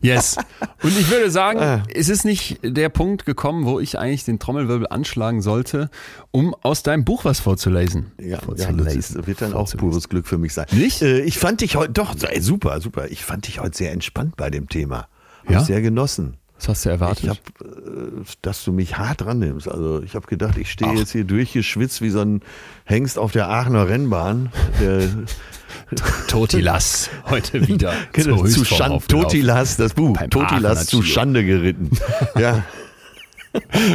yes. 0.01 0.37
Und 0.83 0.99
ich 0.99 1.11
würde 1.11 1.31
sagen, 1.31 1.61
ah. 1.61 1.83
es 1.93 2.09
ist 2.09 2.25
nicht 2.25 2.59
der 2.63 2.89
Punkt 2.89 3.27
gekommen, 3.27 3.67
wo 3.67 3.81
ich 3.81 3.99
eigentlich 3.99 4.25
den 4.25 4.39
Trommelwirbel 4.39 4.87
anschlagen 4.89 5.43
sollte, 5.43 5.91
um 6.31 6.55
aus 6.63 6.83
deinem 6.83 7.05
Buch 7.05 7.25
was 7.25 7.41
vorzulesen. 7.41 8.13
Ja, 8.19 8.41
vorzulesen. 8.41 9.17
ja 9.17 9.19
das 9.19 9.27
wird 9.27 9.43
dann 9.43 9.53
auch 9.53 9.71
pures 9.77 10.09
Glück 10.09 10.27
für 10.27 10.39
mich 10.39 10.55
sein. 10.55 10.67
Nicht? 10.73 11.03
Äh, 11.03 11.21
ich 11.21 11.39
fand 11.39 11.61
dich 11.61 11.77
heute, 11.77 11.93
doch, 11.93 12.15
super, 12.41 12.81
super. 12.81 13.11
Ich 13.11 13.25
fand 13.25 13.47
dich 13.47 13.61
heute 13.61 13.77
sehr 13.77 13.93
entspannt 13.93 14.37
bei 14.37 14.51
dem 14.51 14.69
Thema. 14.69 15.09
Hab 15.45 15.51
ja? 15.51 15.61
sehr 15.65 15.83
genossen. 15.83 16.39
Was 16.57 16.69
hast 16.69 16.87
du 16.87 16.89
erwartet? 16.89 17.25
Ich 17.25 17.29
hab, 17.29 17.37
äh, 17.37 18.25
dass 18.41 18.65
du 18.65 18.73
mich 18.73 18.97
hart 18.97 19.21
dran 19.21 19.39
nimmst. 19.39 19.69
Also 19.69 20.03
ich 20.03 20.15
habe 20.15 20.27
gedacht, 20.27 20.57
ich 20.57 20.71
stehe 20.71 20.95
jetzt 20.95 21.13
hier 21.13 21.25
durchgeschwitzt 21.25 22.01
wie 22.01 22.11
so 22.11 22.21
ein 22.21 22.41
Hengst 22.85 23.19
auf 23.19 23.33
der 23.33 23.49
Aachener 23.49 23.89
Rennbahn. 23.89 24.51
Der 24.81 25.03
Totilas 26.29 27.11
heute 27.27 27.67
wieder. 27.67 27.93
Genau, 28.13 28.45
zu 28.45 28.65
Schande, 28.65 29.07
Totilas, 29.07 29.77
das 29.77 29.95
Buch. 29.95 30.17
Beim 30.17 30.31
Totilas 30.31 30.87
zu 30.87 31.03
Schande 31.03 31.45
geritten. 31.45 31.91
ja. 32.39 32.65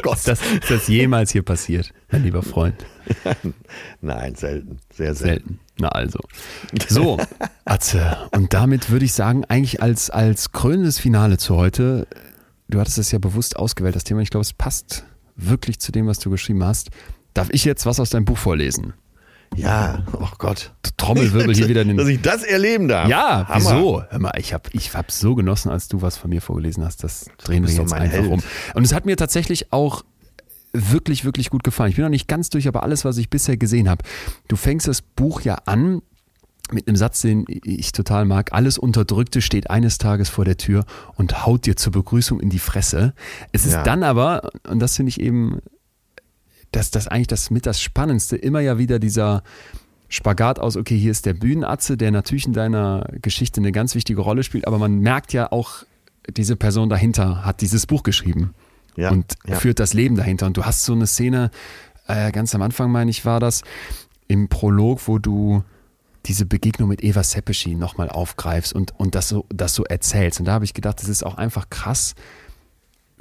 Gott. 0.02 0.18
Ist 0.18 0.28
das, 0.28 0.42
ist 0.42 0.72
das 0.72 0.88
jemals 0.88 1.32
hier 1.32 1.44
passiert, 1.44 1.94
mein 2.12 2.24
lieber 2.24 2.42
Freund? 2.42 2.84
Nein, 4.02 4.36
selten. 4.36 4.80
Sehr 4.92 5.14
selten. 5.14 5.44
selten. 5.48 5.60
Na 5.80 5.90
also. 5.90 6.20
So, 6.88 7.20
Atze. 7.66 8.18
Und 8.32 8.54
damit 8.54 8.90
würde 8.90 9.06
ich 9.06 9.14
sagen, 9.14 9.46
eigentlich 9.46 9.82
als, 9.82 10.10
als 10.10 10.52
krönendes 10.52 11.00
Finale 11.00 11.38
zu 11.38 11.58
heute, 11.58 12.08
du 12.70 12.80
hattest 12.80 12.98
es 12.98 13.12
ja 13.12 13.20
bewusst 13.20 13.56
ausgewählt, 13.56 13.96
das 13.96 14.04
Thema. 14.04 14.22
Ich 14.22 14.32
glaube, 14.32 14.44
es 14.44 14.54
passt 14.54 15.06
wirklich 15.36 15.80
zu 15.80 15.92
dem, 15.92 16.08
was 16.08 16.20
du 16.20 16.32
geschrieben 16.32 16.64
hast. 16.64 16.90
Darf 17.34 17.50
ich 17.52 17.66
jetzt 17.66 17.86
was 17.86 18.00
aus 18.00 18.10
deinem 18.10 18.26
Buch 18.26 18.38
vorlesen? 18.38 18.94
Ja, 19.56 20.04
oh 20.14 20.30
Gott. 20.38 20.72
Trommelwirbel 21.02 21.56
hier 21.56 21.68
wieder 21.68 21.82
in 21.82 21.90
den. 21.90 21.98
Dass 21.98 22.08
ich 22.08 22.22
das 22.22 22.44
erleben 22.44 22.88
darf. 22.88 23.08
Ja, 23.08 23.48
Hammer. 23.48 23.56
wieso? 23.56 24.04
Hör 24.10 24.20
mal, 24.20 24.34
ich 24.38 24.54
habe 24.54 24.70
ich 24.74 24.94
hab 24.94 25.12
so 25.12 25.36
genossen, 25.36 25.70
als 25.70 25.88
du 25.88 26.02
was 26.02 26.18
von 26.18 26.30
mir 26.30 26.42
vorgelesen 26.42 26.84
hast. 26.84 27.04
Das 27.04 27.26
drehen 27.38 27.68
wir 27.68 27.74
jetzt 27.74 27.94
einfach 27.94 28.12
Held. 28.12 28.32
um. 28.32 28.42
Und 28.74 28.84
es 28.84 28.94
hat 28.94 29.06
mir 29.06 29.18
tatsächlich 29.18 29.72
auch 29.74 30.04
wirklich, 30.74 31.26
wirklich 31.26 31.50
gut 31.50 31.64
gefallen. 31.64 31.90
Ich 31.90 31.96
bin 31.96 32.04
noch 32.04 32.10
nicht 32.10 32.28
ganz 32.28 32.50
durch, 32.50 32.68
aber 32.68 32.84
alles, 32.84 33.04
was 33.04 33.18
ich 33.18 33.30
bisher 33.30 33.58
gesehen 33.58 33.90
habe. 33.90 34.04
Du 34.48 34.56
fängst 34.56 34.88
das 34.88 35.02
Buch 35.02 35.42
ja 35.42 35.56
an 35.66 36.02
mit 36.72 36.88
einem 36.88 36.96
Satz, 36.96 37.22
den 37.22 37.46
ich 37.48 37.92
total 37.92 38.24
mag. 38.24 38.54
Alles 38.54 38.78
Unterdrückte 38.78 39.42
steht 39.42 39.70
eines 39.70 39.98
Tages 39.98 40.30
vor 40.30 40.46
der 40.46 40.56
Tür 40.56 40.86
und 41.16 41.46
haut 41.46 41.66
dir 41.66 41.76
zur 41.76 41.92
Begrüßung 41.92 42.40
in 42.40 42.50
die 42.50 42.60
Fresse. 42.60 43.14
Es 43.52 43.66
ist 43.66 43.74
ja. 43.74 43.84
dann 43.84 44.04
aber, 44.04 44.50
und 44.70 44.80
das 44.80 44.96
finde 44.96 45.10
ich 45.10 45.20
eben 45.20 45.60
dass 46.72 46.90
das 46.90 47.08
eigentlich 47.08 47.28
das 47.28 47.50
mit 47.52 47.66
das 47.66 47.82
Spannendste 47.82 48.38
immer 48.38 48.62
ja 48.62 48.78
wieder 48.78 48.98
dieser 49.00 49.44
Spagat 50.12 50.60
aus, 50.60 50.76
okay, 50.76 50.98
hier 50.98 51.10
ist 51.10 51.26
der 51.26 51.34
Bühnenatze, 51.34 51.96
der 51.96 52.12
natürlich 52.12 52.46
in 52.46 52.52
deiner 52.52 53.08
Geschichte 53.22 53.62
eine 53.62 53.72
ganz 53.72 53.96
wichtige 53.96 54.20
Rolle 54.20 54.44
spielt, 54.44 54.68
aber 54.68 54.78
man 54.78 55.00
merkt 55.00 55.32
ja 55.32 55.52
auch, 55.52 55.86
diese 56.30 56.58
Person 56.58 56.90
dahinter 56.90 57.46
hat 57.46 57.62
dieses 57.62 57.86
Buch 57.86 58.04
geschrieben 58.04 58.54
ja, 58.98 59.10
und 59.10 59.36
ja. 59.48 59.56
führt 59.56 59.80
das 59.80 59.94
Leben 59.94 60.18
dahinter. 60.18 60.48
Und 60.48 60.58
du 60.58 60.66
hast 60.66 60.84
so 60.84 60.92
eine 60.92 61.08
Szene, 61.08 61.50
äh, 62.08 62.32
ganz 62.32 62.54
am 62.54 62.62
Anfang, 62.62 62.92
meine 62.92 63.10
ich, 63.10 63.26
war 63.26 63.40
das, 63.40 63.62
im 64.28 64.50
Prolog, 64.50 65.08
wo 65.08 65.18
du 65.18 65.64
diese 66.26 66.46
Begegnung 66.46 66.90
mit 66.90 67.04
Eva 67.04 67.24
Seppeschi 67.24 67.76
nochmal 67.76 68.10
aufgreifst 68.10 68.74
und, 68.74 68.94
und 69.00 69.16
das, 69.16 69.30
so, 69.30 69.46
das 69.50 69.74
so 69.74 69.86
erzählst. 69.86 70.40
Und 70.40 70.46
da 70.46 70.52
habe 70.52 70.66
ich 70.66 70.74
gedacht, 70.74 71.02
das 71.02 71.08
ist 71.08 71.26
auch 71.26 71.36
einfach 71.36 71.70
krass, 71.70 72.16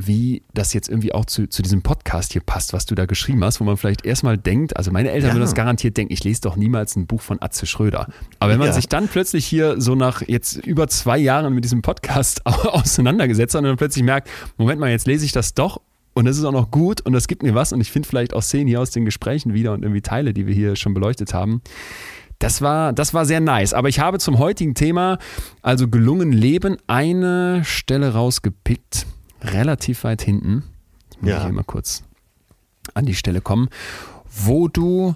wie 0.07 0.43
das 0.55 0.73
jetzt 0.73 0.89
irgendwie 0.89 1.13
auch 1.13 1.25
zu, 1.25 1.47
zu 1.47 1.63
diesem 1.63 1.83
Podcast 1.83 2.33
hier 2.33 2.41
passt, 2.41 2.73
was 2.73 2.87
du 2.87 2.95
da 2.95 3.07
geschrieben 3.07 3.45
hast, 3.45 3.61
wo 3.61 3.65
man 3.65 3.77
vielleicht 3.77 4.05
erstmal 4.05 4.39
denkt, 4.39 4.77
also 4.77 4.91
meine 4.91 5.11
Eltern 5.11 5.29
ja. 5.29 5.35
würden 5.35 5.43
das 5.43 5.55
garantiert 5.55 5.97
denken, 5.97 6.13
ich 6.13 6.25
lese 6.25 6.41
doch 6.43 6.57
niemals 6.57 6.97
ein 6.97 7.07
Buch 7.07 7.21
von 7.21 7.39
Atze 7.41 7.67
Schröder. 7.67 8.09
Aber 8.39 8.53
wenn 8.53 8.59
man 8.59 8.69
ja. 8.69 8.73
sich 8.73 8.89
dann 8.89 9.09
plötzlich 9.09 9.47
hier 9.47 9.81
so 9.81 9.95
nach 9.95 10.23
jetzt 10.27 10.57
über 10.57 10.89
zwei 10.89 11.19
Jahren 11.19 11.55
mit 11.55 11.65
diesem 11.65 11.83
Podcast 11.83 12.47
auseinandergesetzt 12.47 13.55
hat 13.55 13.61
und 13.61 13.69
dann 13.69 13.77
plötzlich 13.77 14.05
merkt, 14.05 14.31
Moment 14.57 14.81
mal, 14.81 14.91
jetzt 14.91 15.07
lese 15.07 15.25
ich 15.25 15.33
das 15.33 15.55
doch 15.55 15.81
und 16.15 16.25
das 16.25 16.39
ist 16.39 16.45
auch 16.45 16.53
noch 16.53 16.71
gut 16.71 17.03
und 17.03 17.13
das 17.13 17.29
gibt 17.29 17.43
mir 17.43 17.55
was 17.55 17.73
und 17.73 17.81
ich 17.81 17.91
finde 17.91 18.09
vielleicht 18.09 18.35
auch 18.35 18.43
Szenen 18.43 18.69
hier 18.69 18.81
aus 18.81 18.91
den 18.91 19.05
Gesprächen 19.05 19.53
wieder 19.53 19.73
und 19.73 19.83
irgendwie 19.83 20.03
Teile, 20.03 20.33
die 20.33 20.47
wir 20.47 20.55
hier 20.55 20.77
schon 20.77 20.95
beleuchtet 20.95 21.35
haben. 21.35 21.61
Das 22.39 22.63
war, 22.63 22.95
das 22.95 23.13
war 23.13 23.27
sehr 23.27 23.41
nice. 23.41 23.75
Aber 23.75 23.91
ich 23.91 24.01
habe 24.01 24.19
zum 24.19 24.39
heutigen 24.39 24.75
Thema, 24.75 25.19
also 25.61 25.89
gelungen 25.89 26.33
Leben, 26.33 26.79
eine 26.87 27.63
Stelle 27.65 28.15
rausgepickt 28.15 29.07
relativ 29.43 30.05
weit 30.05 30.23
hinten. 30.23 30.65
Jetzt 31.11 31.23
muss 31.23 31.31
ja. 31.31 31.39
ich 31.39 31.45
hier 31.45 31.53
mal 31.53 31.65
kurz 31.65 32.03
an 32.95 33.07
die 33.07 33.15
Stelle 33.15 33.41
kommen, 33.41 33.69
wo 34.31 34.69
du 34.69 35.15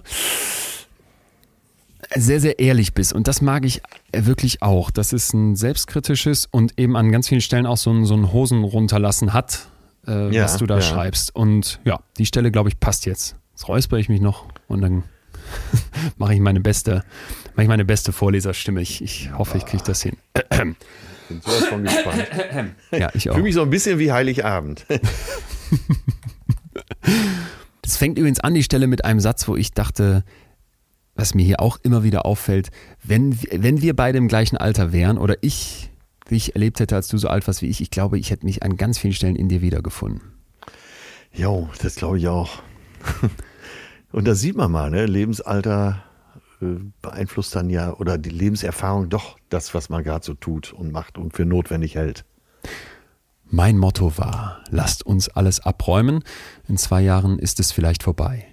sehr, 2.13 2.39
sehr 2.39 2.59
ehrlich 2.59 2.93
bist. 2.93 3.13
Und 3.13 3.27
das 3.27 3.41
mag 3.41 3.65
ich 3.65 3.81
wirklich 4.13 4.61
auch. 4.61 4.91
Das 4.91 5.13
ist 5.13 5.33
ein 5.33 5.55
selbstkritisches 5.55 6.47
und 6.49 6.79
eben 6.79 6.95
an 6.95 7.11
ganz 7.11 7.27
vielen 7.29 7.41
Stellen 7.41 7.65
auch 7.65 7.77
so 7.77 7.91
ein, 7.91 8.05
so 8.05 8.15
ein 8.15 8.31
Hosen 8.31 8.63
runterlassen 8.63 9.33
hat, 9.33 9.67
äh, 10.07 10.33
ja, 10.33 10.43
was 10.43 10.57
du 10.57 10.65
da 10.65 10.75
ja. 10.75 10.81
schreibst. 10.81 11.35
Und 11.35 11.79
ja, 11.83 11.99
die 12.17 12.25
Stelle, 12.25 12.51
glaube 12.51 12.69
ich, 12.69 12.79
passt 12.79 13.05
jetzt. 13.05 13.35
Jetzt 13.51 13.67
räusper 13.67 13.97
ich 13.97 14.09
mich 14.09 14.21
noch 14.21 14.45
und 14.67 14.81
dann 14.81 15.03
mache 16.17 16.33
ich 16.33 16.39
meine 16.39 16.59
beste, 16.59 17.03
mache 17.53 17.63
ich 17.63 17.67
meine 17.67 17.85
beste 17.85 18.11
Vorleserstimme. 18.11 18.81
Ich, 18.81 19.01
ich 19.01 19.31
hoffe, 19.37 19.57
ich 19.57 19.65
kriege 19.65 19.83
das 19.83 20.01
hin. 20.01 20.17
Bin 21.27 21.41
sowas 21.41 21.65
von 21.65 21.83
gespannt. 21.83 22.27
ja, 22.91 23.09
ich 23.13 23.29
auch. 23.29 23.33
Fühle 23.33 23.43
mich 23.43 23.55
so 23.55 23.61
ein 23.61 23.69
bisschen 23.69 23.99
wie 23.99 24.11
Heiligabend. 24.11 24.85
das 27.81 27.97
fängt 27.97 28.17
übrigens 28.19 28.39
an, 28.39 28.53
die 28.53 28.63
Stelle 28.63 28.87
mit 28.87 29.05
einem 29.05 29.19
Satz, 29.19 29.47
wo 29.47 29.55
ich 29.55 29.71
dachte, 29.71 30.23
was 31.15 31.33
mir 31.33 31.45
hier 31.45 31.61
auch 31.61 31.77
immer 31.81 32.03
wieder 32.03 32.25
auffällt, 32.25 32.69
wenn, 33.03 33.37
wenn 33.51 33.81
wir 33.81 33.95
beide 33.95 34.17
im 34.17 34.27
gleichen 34.27 34.57
Alter 34.57 34.91
wären 34.91 35.17
oder 35.17 35.37
ich 35.41 35.89
wie 36.27 36.35
ich 36.35 36.55
erlebt 36.55 36.79
hätte, 36.79 36.95
als 36.95 37.07
du 37.07 37.17
so 37.17 37.27
alt 37.27 37.45
warst 37.47 37.61
wie 37.61 37.67
ich, 37.67 37.81
ich 37.81 37.91
glaube, 37.91 38.17
ich 38.17 38.31
hätte 38.31 38.45
mich 38.45 38.63
an 38.63 38.77
ganz 38.77 38.97
vielen 38.97 39.13
Stellen 39.13 39.35
in 39.35 39.49
dir 39.49 39.61
wiedergefunden. 39.61 40.21
Jo, 41.33 41.69
das 41.81 41.95
glaube 41.95 42.17
ich 42.17 42.27
auch. 42.27 42.61
Und 44.11 44.25
da 44.25 44.33
sieht 44.33 44.55
man 44.55 44.71
mal, 44.71 44.89
ne? 44.89 45.05
Lebensalter 45.05 46.03
beeinflusst 47.01 47.55
dann 47.55 47.69
ja 47.69 47.93
oder 47.93 48.17
die 48.17 48.29
Lebenserfahrung 48.29 49.09
doch 49.09 49.37
das, 49.49 49.73
was 49.73 49.89
man 49.89 50.03
gerade 50.03 50.25
so 50.25 50.33
tut 50.33 50.73
und 50.73 50.91
macht 50.91 51.17
und 51.17 51.35
für 51.35 51.45
notwendig 51.45 51.95
hält. 51.95 52.25
Mein 53.47 53.77
Motto 53.77 54.17
war, 54.17 54.63
lasst 54.69 55.05
uns 55.05 55.29
alles 55.29 55.59
abräumen, 55.59 56.23
in 56.67 56.77
zwei 56.77 57.01
Jahren 57.01 57.37
ist 57.37 57.59
es 57.59 57.71
vielleicht 57.71 58.03
vorbei. 58.03 58.47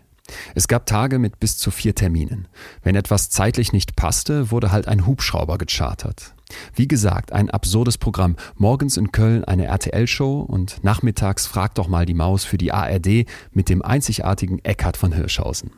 Es 0.55 0.69
gab 0.69 0.87
Tage 0.87 1.19
mit 1.19 1.41
bis 1.41 1.57
zu 1.57 1.71
vier 1.71 1.95
Terminen. 1.95 2.49
Wenn 2.83 2.95
etwas 2.95 3.31
zeitlich 3.31 3.73
nicht 3.73 3.97
passte, 3.97 4.51
wurde 4.51 4.71
halt 4.71 4.89
ein 4.89 5.07
Hubschrauber 5.07 5.59
gechartert. 5.59 6.35
Wie 6.75 6.87
gesagt, 6.87 7.33
ein 7.33 7.51
absurdes 7.51 7.99
Programm. 7.99 8.37
Morgens 8.57 8.97
in 8.97 9.13
Köln 9.13 9.45
eine 9.45 9.67
RTL-Show 9.67 10.41
und 10.41 10.85
nachmittags 10.85 11.47
fragt 11.47 11.79
doch 11.79 11.89
mal 11.89 12.07
die 12.07 12.15
Maus 12.15 12.45
für 12.45 12.59
die 12.59 12.73
ARD 12.73 13.27
mit 13.53 13.69
dem 13.69 13.83
einzigartigen 13.83 14.59
Eckhard 14.65 14.97
von 14.97 15.13
Hirschhausen. 15.13 15.71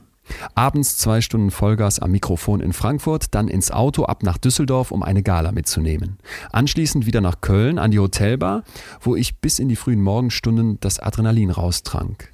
Abends 0.55 0.97
zwei 0.97 1.21
Stunden 1.21 1.51
Vollgas 1.51 1.99
am 1.99 2.11
Mikrofon 2.11 2.61
in 2.61 2.73
Frankfurt, 2.73 3.35
dann 3.35 3.49
ins 3.49 3.71
Auto 3.71 4.05
ab 4.05 4.23
nach 4.23 4.39
Düsseldorf, 4.39 4.91
um 4.91 5.03
eine 5.03 5.23
Gala 5.23 5.53
mitzunehmen. 5.53 6.19
Anschließend 6.53 7.07
wieder 7.07 7.21
nach 7.21 7.41
Köln 7.41 7.79
an 7.79 7.91
die 7.91 7.99
Hotelbar, 7.99 8.63
wo 9.01 9.17
ich 9.17 9.39
bis 9.39 9.59
in 9.59 9.69
die 9.69 9.77
frühen 9.77 10.03
Morgenstunden 10.03 10.79
das 10.81 10.99
Adrenalin 10.99 11.51
raustrank. 11.51 12.31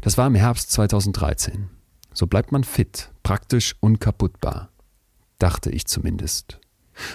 Das 0.00 0.16
war 0.16 0.26
im 0.26 0.34
Herbst 0.34 0.72
2013. 0.72 1.68
So 2.12 2.26
bleibt 2.26 2.52
man 2.52 2.64
fit, 2.64 3.10
praktisch 3.22 3.74
unkaputtbar. 3.80 4.68
Dachte 5.38 5.70
ich 5.70 5.86
zumindest. 5.86 6.60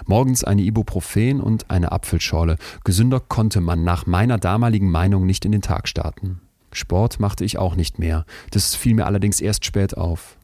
Morgens 0.06 0.44
eine 0.44 0.62
Ibuprofen 0.62 1.40
und 1.40 1.72
eine 1.72 1.92
Apfelschorle. 1.94 2.58
Gesünder 2.84 3.22
konnte 3.22 3.62
man 3.62 3.84
nach 3.84 4.06
meiner 4.06 4.38
damaligen 4.38 4.92
Meinung 4.92 5.26
nicht 5.26 5.46
in 5.46 5.54
den 5.54 5.62
Tag 5.62 5.88
starten. 5.88 6.42
Sport 6.72 7.20
machte 7.20 7.44
ich 7.46 7.58
auch 7.58 7.76
nicht 7.76 8.00
mehr. 8.00 8.26
Das 8.52 8.76
fiel 8.76 8.94
mir 8.94 9.06
allerdings 9.06 9.42
erst 9.42 9.66
spät 9.66 9.98
auf. 9.98 10.38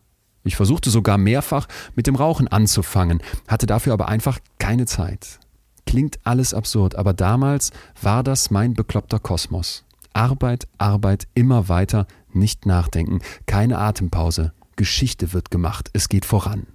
Ich 0.43 0.55
versuchte 0.55 0.89
sogar 0.89 1.17
mehrfach 1.17 1.67
mit 1.95 2.07
dem 2.07 2.15
Rauchen 2.15 2.47
anzufangen, 2.47 3.21
hatte 3.47 3.65
dafür 3.65 3.93
aber 3.93 4.07
einfach 4.07 4.39
keine 4.59 4.85
Zeit. 4.85 5.39
Klingt 5.87 6.19
alles 6.23 6.53
absurd, 6.53 6.95
aber 6.95 7.13
damals 7.13 7.71
war 8.01 8.23
das 8.23 8.51
mein 8.51 8.73
bekloppter 8.73 9.19
Kosmos. 9.19 9.85
Arbeit, 10.13 10.67
Arbeit, 10.77 11.27
immer 11.33 11.67
weiter, 11.67 12.07
nicht 12.31 12.65
nachdenken, 12.65 13.19
keine 13.45 13.79
Atempause. 13.79 14.53
Geschichte 14.75 15.33
wird 15.33 15.51
gemacht, 15.51 15.89
es 15.93 16.09
geht 16.09 16.25
voran. 16.25 16.67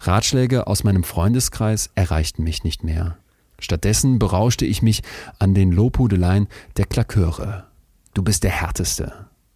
Ratschläge 0.00 0.66
aus 0.66 0.84
meinem 0.84 1.04
Freundeskreis 1.04 1.90
erreichten 1.94 2.44
mich 2.44 2.64
nicht 2.64 2.84
mehr. 2.84 3.18
Stattdessen 3.58 4.18
berauschte 4.18 4.66
ich 4.66 4.82
mich 4.82 5.02
an 5.38 5.54
den 5.54 5.72
Lobhudeleien 5.72 6.48
der 6.76 6.86
Klaköre. 6.86 7.67
Du 8.18 8.24
bist 8.24 8.42
der 8.42 8.50
Härteste. 8.50 9.12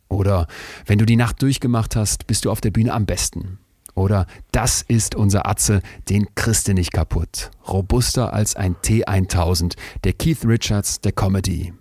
Oder 0.06 0.46
wenn 0.86 1.00
du 1.00 1.04
die 1.04 1.16
Nacht 1.16 1.42
durchgemacht 1.42 1.96
hast, 1.96 2.28
bist 2.28 2.44
du 2.44 2.50
auf 2.52 2.60
der 2.60 2.70
Bühne 2.70 2.92
am 2.92 3.06
besten. 3.06 3.58
Oder 3.96 4.28
das 4.52 4.82
ist 4.82 5.16
unser 5.16 5.48
Atze, 5.48 5.82
den 6.08 6.32
kriegst 6.36 6.68
nicht 6.68 6.92
kaputt. 6.92 7.50
Robuster 7.66 8.32
als 8.32 8.54
ein 8.54 8.76
T1000, 8.76 9.74
der 10.04 10.12
Keith 10.12 10.44
Richards 10.44 11.00
der 11.00 11.10
Comedy. 11.10 11.72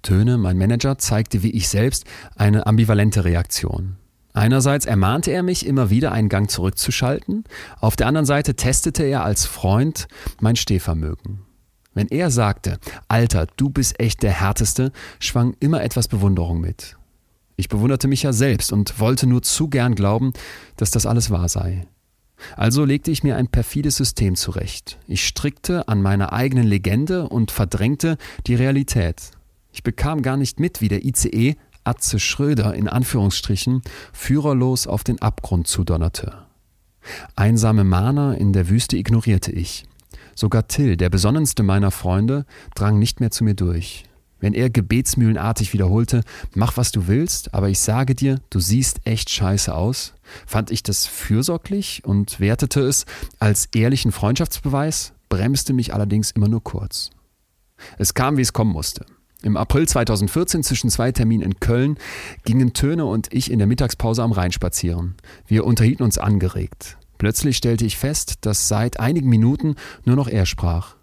Töne, 0.00 0.38
mein 0.38 0.56
Manager, 0.56 0.96
zeigte 0.96 1.42
wie 1.42 1.50
ich 1.50 1.68
selbst 1.68 2.06
eine 2.36 2.66
ambivalente 2.66 3.26
Reaktion. 3.26 3.96
Einerseits 4.32 4.86
ermahnte 4.86 5.30
er 5.30 5.42
mich, 5.42 5.66
immer 5.66 5.90
wieder 5.90 6.10
einen 6.10 6.30
Gang 6.30 6.50
zurückzuschalten, 6.50 7.44
auf 7.80 7.96
der 7.96 8.06
anderen 8.06 8.24
Seite 8.24 8.56
testete 8.56 9.02
er 9.02 9.24
als 9.24 9.44
Freund 9.44 10.08
mein 10.40 10.56
Stehvermögen. 10.56 11.51
Wenn 11.94 12.08
er 12.08 12.30
sagte, 12.30 12.78
Alter, 13.08 13.46
du 13.56 13.70
bist 13.70 14.00
echt 14.00 14.22
der 14.22 14.32
Härteste, 14.32 14.92
schwang 15.18 15.54
immer 15.60 15.82
etwas 15.82 16.08
Bewunderung 16.08 16.60
mit. 16.60 16.96
Ich 17.56 17.68
bewunderte 17.68 18.08
mich 18.08 18.22
ja 18.22 18.32
selbst 18.32 18.72
und 18.72 18.98
wollte 18.98 19.26
nur 19.26 19.42
zu 19.42 19.68
gern 19.68 19.94
glauben, 19.94 20.32
dass 20.76 20.90
das 20.90 21.06
alles 21.06 21.30
wahr 21.30 21.48
sei. 21.48 21.86
Also 22.56 22.84
legte 22.84 23.10
ich 23.10 23.22
mir 23.22 23.36
ein 23.36 23.46
perfides 23.46 23.96
System 23.96 24.34
zurecht. 24.36 24.98
Ich 25.06 25.26
strickte 25.26 25.86
an 25.86 26.02
meiner 26.02 26.32
eigenen 26.32 26.66
Legende 26.66 27.28
und 27.28 27.50
verdrängte 27.50 28.16
die 28.46 28.54
Realität. 28.54 29.30
Ich 29.70 29.82
bekam 29.82 30.22
gar 30.22 30.36
nicht 30.36 30.58
mit, 30.58 30.80
wie 30.80 30.88
der 30.88 31.04
ICE 31.04 31.56
Atze 31.84 32.20
Schröder 32.20 32.74
in 32.74 32.88
Anführungsstrichen 32.88 33.82
führerlos 34.12 34.86
auf 34.86 35.02
den 35.04 35.20
Abgrund 35.20 35.66
zudonnerte. 35.66 36.46
Einsame 37.34 37.82
Mahner 37.82 38.38
in 38.38 38.52
der 38.52 38.68
Wüste 38.68 38.96
ignorierte 38.96 39.50
ich. 39.50 39.84
Sogar 40.34 40.68
Till, 40.68 40.96
der 40.96 41.10
besonnenste 41.10 41.62
meiner 41.62 41.90
Freunde, 41.90 42.44
drang 42.74 42.98
nicht 42.98 43.20
mehr 43.20 43.30
zu 43.30 43.44
mir 43.44 43.54
durch. 43.54 44.04
Wenn 44.42 44.54
er 44.54 44.70
gebetsmühlenartig 44.70 45.72
wiederholte, 45.72 46.22
mach 46.54 46.76
was 46.76 46.90
du 46.90 47.06
willst, 47.06 47.54
aber 47.54 47.68
ich 47.68 47.78
sage 47.78 48.16
dir, 48.16 48.40
du 48.50 48.58
siehst 48.58 49.00
echt 49.04 49.30
scheiße 49.30 49.72
aus, 49.72 50.14
fand 50.46 50.72
ich 50.72 50.82
das 50.82 51.06
fürsorglich 51.06 52.02
und 52.04 52.40
wertete 52.40 52.80
es 52.80 53.06
als 53.38 53.66
ehrlichen 53.66 54.10
Freundschaftsbeweis, 54.10 55.12
bremste 55.28 55.72
mich 55.72 55.94
allerdings 55.94 56.32
immer 56.32 56.48
nur 56.48 56.62
kurz. 56.62 57.10
Es 57.98 58.14
kam, 58.14 58.36
wie 58.36 58.42
es 58.42 58.52
kommen 58.52 58.72
musste. 58.72 59.06
Im 59.42 59.56
April 59.56 59.86
2014 59.86 60.64
zwischen 60.64 60.90
zwei 60.90 61.12
Terminen 61.12 61.42
in 61.42 61.60
Köln 61.60 61.96
gingen 62.44 62.72
Töne 62.72 63.04
und 63.06 63.32
ich 63.32 63.50
in 63.50 63.58
der 63.58 63.68
Mittagspause 63.68 64.22
am 64.22 64.32
Rhein 64.32 64.52
spazieren. 64.52 65.14
Wir 65.46 65.64
unterhielten 65.64 66.04
uns 66.04 66.18
angeregt. 66.18 66.96
Plötzlich 67.22 67.56
stellte 67.56 67.84
ich 67.84 67.98
fest, 67.98 68.38
dass 68.40 68.66
seit 68.66 68.98
einigen 68.98 69.28
Minuten 69.28 69.76
nur 70.04 70.16
noch 70.16 70.26
er 70.26 70.44
sprach. 70.44 70.96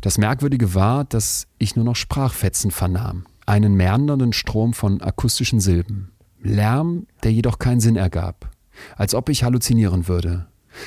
Das 0.00 0.16
Merkwürdige 0.16 0.72
war, 0.72 1.02
dass 1.02 1.48
ich 1.58 1.74
nur 1.74 1.84
noch 1.84 1.96
Sprachfetzen 1.96 2.70
vernahm, 2.70 3.26
einen 3.44 3.74
meandernden 3.74 4.32
Strom 4.32 4.72
von 4.72 5.00
akustischen 5.00 5.58
Silben. 5.58 6.12
Lärm, 6.40 7.08
der 7.24 7.32
jedoch 7.32 7.58
keinen 7.58 7.80
Sinn 7.80 7.96
ergab, 7.96 8.52
als 8.94 9.16
ob 9.16 9.30
ich 9.30 9.42
halluzinieren 9.42 10.06
würde. 10.06 10.46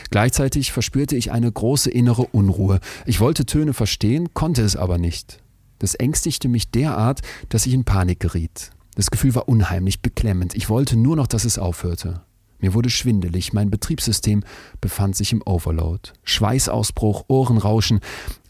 Gleichzeitig 0.10 0.72
verspürte 0.72 1.18
ich 1.18 1.34
eine 1.34 1.52
große 1.52 1.92
innere 1.92 2.28
Unruhe. 2.28 2.80
Ich 3.06 3.20
wollte 3.20 3.46
Töne 3.46 3.74
verstehen, 3.74 4.34
konnte 4.34 4.62
es 4.62 4.78
aber 4.78 4.98
nicht. 4.98 5.44
Das 5.80 5.96
ängstigte 5.96 6.48
mich 6.48 6.72
derart, 6.72 7.20
dass 7.50 7.66
ich 7.66 7.74
in 7.74 7.84
Panik 7.84 8.22
geriet. 8.22 8.72
Das 8.96 9.12
Gefühl 9.12 9.36
war 9.36 9.50
unheimlich 9.50 10.02
beklemmend. 10.02 10.56
Ich 10.56 10.70
wollte 10.70 10.96
nur 10.96 11.18
noch, 11.18 11.28
dass 11.28 11.44
es 11.44 11.60
aufhörte. 11.60 12.22
Mir 12.62 12.74
wurde 12.74 12.90
schwindelig, 12.90 13.54
mein 13.54 13.70
Betriebssystem 13.72 14.44
befand 14.80 15.16
sich 15.16 15.34
im 15.34 15.42
Overload. 15.46 16.12
Schweißausbruch, 16.24 17.26
Ohrenrauschen, 17.28 18.00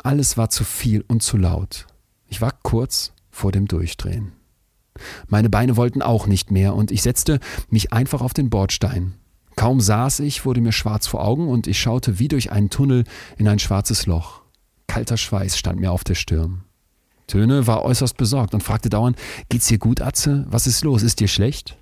alles 0.03 0.37
war 0.37 0.49
zu 0.49 0.63
viel 0.63 1.03
und 1.07 1.23
zu 1.23 1.37
laut. 1.37 1.87
Ich 2.27 2.41
war 2.41 2.51
kurz 2.61 3.13
vor 3.29 3.51
dem 3.51 3.67
Durchdrehen. 3.67 4.33
Meine 5.27 5.49
Beine 5.49 5.77
wollten 5.77 6.01
auch 6.01 6.27
nicht 6.27 6.51
mehr 6.51 6.75
und 6.75 6.91
ich 6.91 7.01
setzte 7.01 7.39
mich 7.69 7.93
einfach 7.93 8.21
auf 8.21 8.33
den 8.33 8.49
Bordstein. 8.49 9.13
Kaum 9.55 9.79
saß 9.79 10.19
ich, 10.19 10.45
wurde 10.45 10.61
mir 10.61 10.71
schwarz 10.71 11.07
vor 11.07 11.23
Augen 11.23 11.47
und 11.47 11.67
ich 11.67 11.79
schaute 11.79 12.19
wie 12.19 12.27
durch 12.27 12.51
einen 12.51 12.69
Tunnel 12.69 13.05
in 13.37 13.47
ein 13.47 13.59
schwarzes 13.59 14.05
Loch. 14.05 14.41
Kalter 14.87 15.17
Schweiß 15.17 15.57
stand 15.57 15.79
mir 15.79 15.91
auf 15.91 16.03
der 16.03 16.15
Stirn. 16.15 16.63
Töne 17.27 17.65
war 17.67 17.83
äußerst 17.83 18.17
besorgt 18.17 18.53
und 18.53 18.61
fragte 18.61 18.89
dauernd, 18.89 19.17
geht's 19.47 19.67
dir 19.67 19.77
gut, 19.77 20.01
Atze? 20.01 20.45
Was 20.49 20.67
ist 20.67 20.83
los? 20.83 21.01
Ist 21.01 21.21
dir 21.21 21.29
schlecht? 21.29 21.77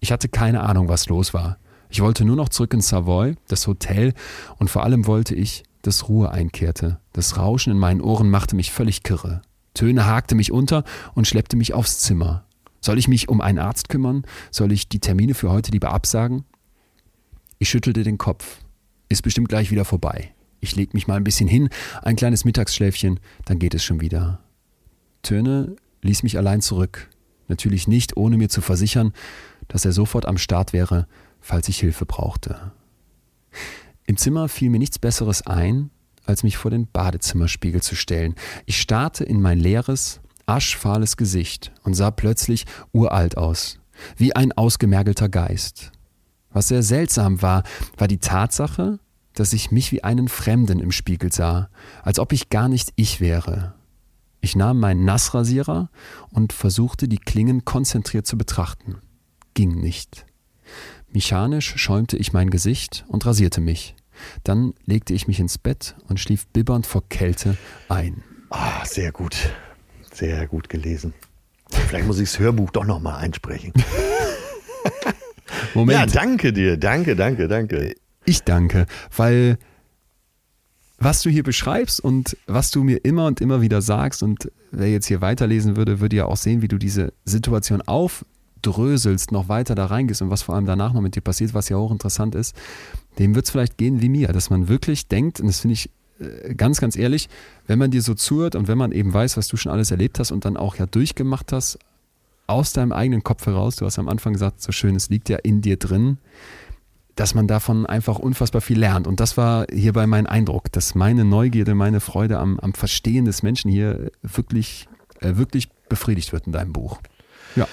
Ich 0.00 0.12
hatte 0.12 0.28
keine 0.28 0.62
Ahnung, 0.62 0.88
was 0.88 1.08
los 1.08 1.32
war. 1.32 1.58
Ich 1.90 2.00
wollte 2.00 2.24
nur 2.24 2.36
noch 2.36 2.48
zurück 2.48 2.72
in 2.72 2.80
Savoy, 2.80 3.34
das 3.48 3.66
Hotel, 3.66 4.14
und 4.58 4.70
vor 4.70 4.84
allem 4.84 5.06
wollte 5.06 5.34
ich, 5.34 5.64
dass 5.82 6.08
Ruhe 6.08 6.30
einkehrte. 6.30 7.00
Das 7.12 7.36
Rauschen 7.36 7.72
in 7.72 7.78
meinen 7.78 8.00
Ohren 8.00 8.30
machte 8.30 8.54
mich 8.54 8.70
völlig 8.70 9.02
kirre. 9.02 9.42
Töne 9.74 10.06
hakte 10.06 10.34
mich 10.34 10.52
unter 10.52 10.84
und 11.14 11.26
schleppte 11.26 11.56
mich 11.56 11.74
aufs 11.74 11.98
Zimmer. 11.98 12.44
Soll 12.80 12.98
ich 12.98 13.08
mich 13.08 13.28
um 13.28 13.40
einen 13.40 13.58
Arzt 13.58 13.88
kümmern? 13.88 14.24
Soll 14.50 14.72
ich 14.72 14.88
die 14.88 15.00
Termine 15.00 15.34
für 15.34 15.50
heute 15.50 15.72
lieber 15.72 15.90
absagen? 15.92 16.44
Ich 17.58 17.68
schüttelte 17.68 18.04
den 18.04 18.18
Kopf. 18.18 18.60
Ist 19.08 19.22
bestimmt 19.22 19.48
gleich 19.48 19.70
wieder 19.70 19.84
vorbei. 19.84 20.32
Ich 20.60 20.76
leg 20.76 20.94
mich 20.94 21.08
mal 21.08 21.16
ein 21.16 21.24
bisschen 21.24 21.48
hin, 21.48 21.70
ein 22.02 22.16
kleines 22.16 22.44
Mittagsschläfchen, 22.44 23.18
dann 23.46 23.58
geht 23.58 23.74
es 23.74 23.82
schon 23.82 24.00
wieder. 24.00 24.40
Töne 25.22 25.76
ließ 26.02 26.22
mich 26.22 26.38
allein 26.38 26.60
zurück. 26.60 27.08
Natürlich 27.48 27.88
nicht, 27.88 28.16
ohne 28.16 28.36
mir 28.36 28.48
zu 28.48 28.60
versichern, 28.60 29.12
dass 29.68 29.84
er 29.84 29.92
sofort 29.92 30.26
am 30.26 30.38
Start 30.38 30.72
wäre, 30.72 31.06
falls 31.40 31.68
ich 31.68 31.80
Hilfe 31.80 32.06
brauchte. 32.06 32.72
Im 34.06 34.16
Zimmer 34.16 34.48
fiel 34.48 34.70
mir 34.70 34.78
nichts 34.78 34.98
Besseres 34.98 35.46
ein, 35.46 35.90
als 36.26 36.42
mich 36.42 36.56
vor 36.56 36.70
den 36.70 36.86
Badezimmerspiegel 36.86 37.82
zu 37.82 37.94
stellen. 37.94 38.34
Ich 38.66 38.80
starrte 38.80 39.24
in 39.24 39.40
mein 39.40 39.58
leeres, 39.58 40.20
aschfahles 40.46 41.16
Gesicht 41.16 41.72
und 41.84 41.94
sah 41.94 42.10
plötzlich 42.10 42.66
uralt 42.92 43.36
aus, 43.36 43.78
wie 44.16 44.34
ein 44.34 44.52
ausgemergelter 44.52 45.28
Geist. 45.28 45.92
Was 46.52 46.68
sehr 46.68 46.82
seltsam 46.82 47.42
war, 47.42 47.62
war 47.96 48.08
die 48.08 48.18
Tatsache, 48.18 48.98
dass 49.34 49.52
ich 49.52 49.70
mich 49.70 49.92
wie 49.92 50.02
einen 50.02 50.28
Fremden 50.28 50.80
im 50.80 50.90
Spiegel 50.90 51.32
sah, 51.32 51.68
als 52.02 52.18
ob 52.18 52.32
ich 52.32 52.50
gar 52.50 52.68
nicht 52.68 52.92
ich 52.96 53.20
wäre. 53.20 53.74
Ich 54.40 54.56
nahm 54.56 54.80
meinen 54.80 55.04
Nassrasierer 55.04 55.90
und 56.30 56.52
versuchte 56.52 57.06
die 57.06 57.18
Klingen 57.18 57.64
konzentriert 57.64 58.26
zu 58.26 58.36
betrachten. 58.36 58.96
Ging 59.54 59.80
nicht. 59.80 60.26
Mechanisch 61.12 61.74
schäumte 61.76 62.16
ich 62.16 62.32
mein 62.32 62.50
Gesicht 62.50 63.04
und 63.08 63.26
rasierte 63.26 63.60
mich. 63.60 63.94
Dann 64.44 64.74
legte 64.84 65.14
ich 65.14 65.26
mich 65.26 65.40
ins 65.40 65.58
Bett 65.58 65.96
und 66.08 66.20
schlief 66.20 66.46
bibbernd 66.48 66.86
vor 66.86 67.08
Kälte 67.08 67.56
ein. 67.88 68.22
Ah, 68.50 68.84
sehr 68.84 69.12
gut. 69.12 69.36
Sehr 70.12 70.46
gut 70.46 70.68
gelesen. 70.68 71.14
Vielleicht 71.88 72.06
muss 72.06 72.18
ich 72.18 72.30
das 72.30 72.38
Hörbuch 72.38 72.70
doch 72.70 72.84
nochmal 72.84 73.16
einsprechen. 73.16 73.72
Moment. 75.74 75.98
Ja, 75.98 76.06
danke 76.06 76.52
dir. 76.52 76.76
Danke, 76.76 77.16
danke, 77.16 77.48
danke. 77.48 77.94
Ich 78.24 78.42
danke, 78.42 78.86
weil 79.16 79.58
was 80.98 81.22
du 81.22 81.30
hier 81.30 81.42
beschreibst 81.42 82.00
und 82.00 82.36
was 82.46 82.70
du 82.70 82.84
mir 82.84 83.04
immer 83.04 83.26
und 83.26 83.40
immer 83.40 83.62
wieder 83.62 83.80
sagst 83.80 84.22
und 84.22 84.52
wer 84.70 84.90
jetzt 84.90 85.06
hier 85.06 85.22
weiterlesen 85.22 85.76
würde, 85.76 86.00
würde 86.00 86.16
ja 86.16 86.26
auch 86.26 86.36
sehen, 86.36 86.60
wie 86.60 86.68
du 86.68 86.76
diese 86.76 87.14
Situation 87.24 87.80
aufdröselst, 88.60 89.32
noch 89.32 89.48
weiter 89.48 89.74
da 89.74 89.86
reingehst 89.86 90.22
und 90.22 90.30
was 90.30 90.42
vor 90.42 90.54
allem 90.54 90.66
danach 90.66 90.92
noch 90.92 91.00
mit 91.00 91.16
dir 91.16 91.20
passiert, 91.20 91.54
was 91.54 91.68
ja 91.68 91.76
auch 91.76 91.90
interessant 91.90 92.34
ist, 92.34 92.54
dem 93.18 93.34
wird 93.34 93.46
es 93.46 93.50
vielleicht 93.50 93.78
gehen 93.78 94.00
wie 94.00 94.08
mir, 94.08 94.28
dass 94.28 94.50
man 94.50 94.68
wirklich 94.68 95.08
denkt, 95.08 95.40
und 95.40 95.46
das 95.46 95.60
finde 95.60 95.74
ich 95.74 95.90
äh, 96.20 96.54
ganz, 96.54 96.80
ganz 96.80 96.96
ehrlich, 96.96 97.28
wenn 97.66 97.78
man 97.78 97.90
dir 97.90 98.02
so 98.02 98.14
zuhört 98.14 98.54
und 98.54 98.68
wenn 98.68 98.78
man 98.78 98.92
eben 98.92 99.12
weiß, 99.12 99.36
was 99.36 99.48
du 99.48 99.56
schon 99.56 99.72
alles 99.72 99.90
erlebt 99.90 100.18
hast 100.18 100.30
und 100.30 100.44
dann 100.44 100.56
auch 100.56 100.76
ja 100.76 100.86
durchgemacht 100.86 101.52
hast, 101.52 101.78
aus 102.46 102.72
deinem 102.72 102.92
eigenen 102.92 103.22
Kopf 103.22 103.46
heraus, 103.46 103.76
du 103.76 103.86
hast 103.86 103.98
am 103.98 104.08
Anfang 104.08 104.32
gesagt, 104.32 104.60
so 104.60 104.72
schön, 104.72 104.96
es 104.96 105.08
liegt 105.08 105.28
ja 105.28 105.38
in 105.38 105.60
dir 105.60 105.76
drin, 105.76 106.18
dass 107.14 107.34
man 107.34 107.46
davon 107.46 107.86
einfach 107.86 108.18
unfassbar 108.18 108.60
viel 108.60 108.78
lernt. 108.78 109.06
Und 109.06 109.20
das 109.20 109.36
war 109.36 109.66
hierbei 109.72 110.06
mein 110.06 110.26
Eindruck, 110.26 110.72
dass 110.72 110.94
meine 110.94 111.24
Neugierde, 111.24 111.74
meine 111.74 112.00
Freude 112.00 112.38
am, 112.38 112.58
am 112.60 112.72
Verstehen 112.72 113.24
des 113.24 113.42
Menschen 113.42 113.70
hier 113.70 114.10
wirklich, 114.22 114.88
äh, 115.20 115.36
wirklich 115.36 115.68
befriedigt 115.88 116.32
wird 116.32 116.46
in 116.46 116.52
deinem 116.52 116.72
Buch. 116.72 116.98
Ja. 117.56 117.68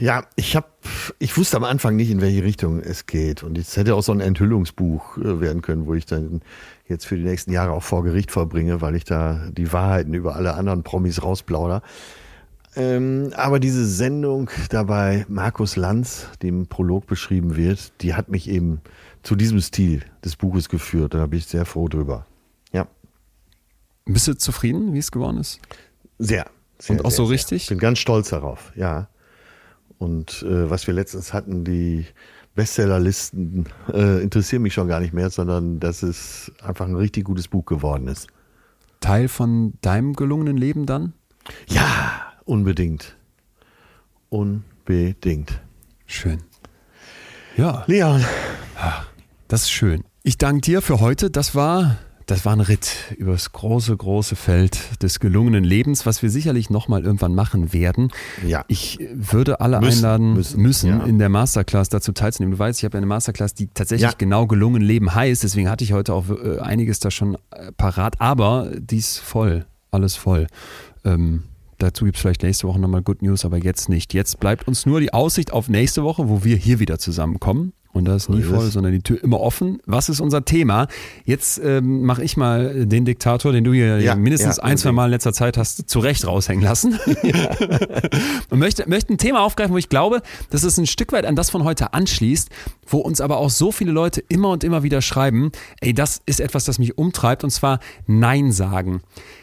Ja, 0.00 0.24
ich 0.34 0.56
habe, 0.56 0.66
ich 1.20 1.36
wusste 1.36 1.56
am 1.56 1.64
Anfang 1.64 1.94
nicht, 1.94 2.10
in 2.10 2.20
welche 2.20 2.42
Richtung 2.42 2.80
es 2.80 3.06
geht. 3.06 3.42
Und 3.42 3.56
es 3.56 3.76
hätte 3.76 3.94
auch 3.94 4.02
so 4.02 4.10
ein 4.10 4.20
Enthüllungsbuch 4.20 5.16
äh, 5.18 5.40
werden 5.40 5.62
können, 5.62 5.86
wo 5.86 5.94
ich 5.94 6.06
dann 6.06 6.42
jetzt 6.88 7.06
für 7.06 7.16
die 7.16 7.22
nächsten 7.22 7.52
Jahre 7.52 7.72
auch 7.72 7.82
vor 7.82 8.02
Gericht 8.02 8.32
vollbringe, 8.32 8.80
weil 8.80 8.96
ich 8.96 9.04
da 9.04 9.48
die 9.52 9.72
Wahrheiten 9.72 10.12
über 10.14 10.34
alle 10.34 10.54
anderen 10.54 10.82
Promis 10.82 11.22
rausplauder. 11.22 11.82
Ähm, 12.74 13.32
aber 13.36 13.60
diese 13.60 13.86
Sendung 13.86 14.50
dabei 14.70 15.26
Markus 15.28 15.76
Lanz, 15.76 16.26
die 16.40 16.48
im 16.48 16.66
Prolog 16.66 17.06
beschrieben 17.06 17.56
wird, 17.56 17.92
die 18.00 18.14
hat 18.14 18.28
mich 18.28 18.48
eben 18.48 18.80
zu 19.22 19.36
diesem 19.36 19.60
Stil 19.60 20.02
des 20.24 20.36
Buches 20.36 20.68
geführt. 20.68 21.14
Da 21.14 21.26
bin 21.26 21.38
ich 21.38 21.46
sehr 21.46 21.66
froh 21.66 21.88
drüber. 21.88 22.26
Ja. 22.72 22.88
Bist 24.06 24.26
du 24.26 24.36
zufrieden, 24.36 24.94
wie 24.94 24.98
es 24.98 25.12
geworden 25.12 25.38
ist? 25.38 25.60
Sehr. 26.18 26.46
sehr 26.78 26.96
Und 26.96 27.04
auch 27.04 27.10
sehr, 27.10 27.18
so 27.18 27.24
richtig? 27.26 27.62
Ich 27.64 27.68
bin 27.68 27.78
ganz 27.78 27.98
stolz 27.98 28.30
darauf, 28.30 28.72
ja. 28.74 29.08
Und 30.02 30.42
äh, 30.42 30.68
was 30.68 30.86
wir 30.86 30.94
letztens 30.94 31.32
hatten, 31.32 31.64
die 31.64 32.06
Bestsellerlisten 32.54 33.66
äh, 33.92 34.22
interessieren 34.22 34.62
mich 34.62 34.74
schon 34.74 34.88
gar 34.88 35.00
nicht 35.00 35.14
mehr, 35.14 35.30
sondern 35.30 35.80
dass 35.80 36.02
es 36.02 36.52
einfach 36.62 36.86
ein 36.86 36.96
richtig 36.96 37.24
gutes 37.24 37.48
Buch 37.48 37.64
geworden 37.64 38.08
ist. 38.08 38.26
Teil 39.00 39.28
von 39.28 39.74
deinem 39.80 40.14
gelungenen 40.14 40.56
Leben 40.56 40.86
dann? 40.86 41.12
Ja, 41.68 42.32
Unbedingt. 42.44 43.16
Unbedingt. 44.28 45.60
Schön. 46.06 46.42
Ja. 47.56 47.84
Leon. 47.86 48.24
Das 49.48 49.62
ist 49.62 49.70
schön. 49.70 50.04
Ich 50.22 50.38
danke 50.38 50.62
dir 50.62 50.82
für 50.82 51.00
heute. 51.00 51.30
Das 51.30 51.54
war 51.54 51.98
das 52.26 52.44
war 52.44 52.52
ein 52.52 52.60
Ritt 52.60 53.14
übers 53.16 53.52
große, 53.52 53.96
große 53.96 54.36
Feld 54.36 55.02
des 55.02 55.20
gelungenen 55.20 55.64
Lebens, 55.64 56.06
was 56.06 56.22
wir 56.22 56.30
sicherlich 56.30 56.70
nochmal 56.70 57.04
irgendwann 57.04 57.34
machen 57.34 57.72
werden. 57.72 58.10
Ja. 58.46 58.64
Ich 58.68 58.98
würde 59.12 59.60
alle 59.60 59.80
Müssen, 59.80 59.98
einladen 59.98 60.34
müssen, 60.34 60.60
müssen, 60.60 60.88
ja. 60.88 61.04
in 61.04 61.18
der 61.18 61.28
Masterclass 61.28 61.88
dazu 61.88 62.12
teilzunehmen. 62.12 62.52
Du 62.52 62.58
weißt, 62.58 62.78
ich 62.80 62.84
habe 62.84 62.96
ja 62.96 62.98
eine 62.98 63.06
Masterclass, 63.06 63.54
die 63.54 63.68
tatsächlich 63.68 64.10
Ja. 64.10 64.14
genau 64.16 64.46
gelungen 64.46 64.82
Leben 64.82 65.14
heißt. 65.14 65.42
Deswegen 65.42 65.68
hatte 65.68 65.84
ich 65.84 65.92
heute 65.92 66.14
auch 66.14 66.26
äh, 66.30 66.58
einiges 66.60 67.00
da 67.00 67.10
schon 67.10 67.36
äh, 67.50 67.72
parat. 67.76 68.20
Aber 68.20 68.70
die 68.78 68.98
ist 68.98 69.18
voll, 69.18 69.66
alles 69.90 70.16
voll. 70.16 70.46
Ähm, 71.04 71.44
dazu 71.78 72.04
gibt 72.04 72.16
es 72.16 72.22
vielleicht 72.22 72.42
nächste 72.42 72.68
Woche 72.68 72.78
nochmal 72.78 73.02
Good 73.02 73.22
News, 73.22 73.44
aber 73.44 73.58
jetzt 73.58 73.88
nicht. 73.88 74.14
Jetzt 74.14 74.38
bleibt 74.40 74.68
uns 74.68 74.86
nur 74.86 75.00
die 75.00 75.12
Aussicht 75.12 75.52
auf 75.52 75.68
nächste 75.68 76.04
Woche, 76.04 76.28
wo 76.28 76.44
wir 76.44 76.56
hier 76.56 76.78
wieder 76.78 76.98
zusammenkommen. 76.98 77.72
Und 77.92 78.06
da 78.06 78.16
ist 78.16 78.30
nie 78.30 78.42
voll, 78.42 78.70
sondern 78.70 78.92
die 78.92 79.02
Tür 79.02 79.22
immer 79.22 79.40
offen. 79.40 79.80
Was 79.84 80.08
ist 80.08 80.20
unser 80.20 80.46
Thema? 80.46 80.86
Jetzt 81.26 81.60
ähm, 81.62 82.04
mache 82.04 82.24
ich 82.24 82.38
mal 82.38 82.86
den 82.86 83.04
Diktator, 83.04 83.52
den 83.52 83.64
du 83.64 83.74
hier 83.74 84.00
Ja, 84.00 84.14
mindestens 84.14 84.56
ja, 84.56 84.62
ein, 84.62 84.78
zwei. 84.78 84.92
Mal 84.92 85.06
in 85.06 85.10
letzter 85.10 85.34
Zeit 85.34 85.58
hast 85.58 85.90
zu 85.90 85.98
Recht 85.98 86.26
raushängen 86.26 86.64
lassen. 86.64 86.98
und 88.50 88.58
möchte, 88.58 88.88
möchte 88.88 89.12
ein 89.12 89.18
Thema 89.18 89.42
aufgreifen, 89.42 89.74
wo 89.74 89.78
ich 89.78 89.90
glaube, 89.90 90.22
dass 90.48 90.62
es 90.62 90.78
ein 90.78 90.86
Stück 90.86 91.12
weit 91.12 91.26
an 91.26 91.36
das 91.36 91.50
von 91.50 91.64
heute 91.64 91.92
anschließt, 91.92 92.48
wo 92.86 92.98
uns 92.98 93.20
aber 93.20 93.36
auch 93.36 93.50
so 93.50 93.72
viele 93.72 93.92
Leute 93.92 94.22
immer 94.26 94.48
und 94.48 94.64
immer 94.64 94.82
wieder 94.82 95.02
schreiben, 95.02 95.52
ey, 95.80 95.92
das 95.92 96.22
ist 96.24 96.40
etwas, 96.40 96.64
das 96.64 96.78
mich 96.78 96.96
umtreibt, 96.96 97.44
und 97.44 97.50
zwar 97.50 97.78
Nein 98.06 98.52
sagen. 98.52 99.02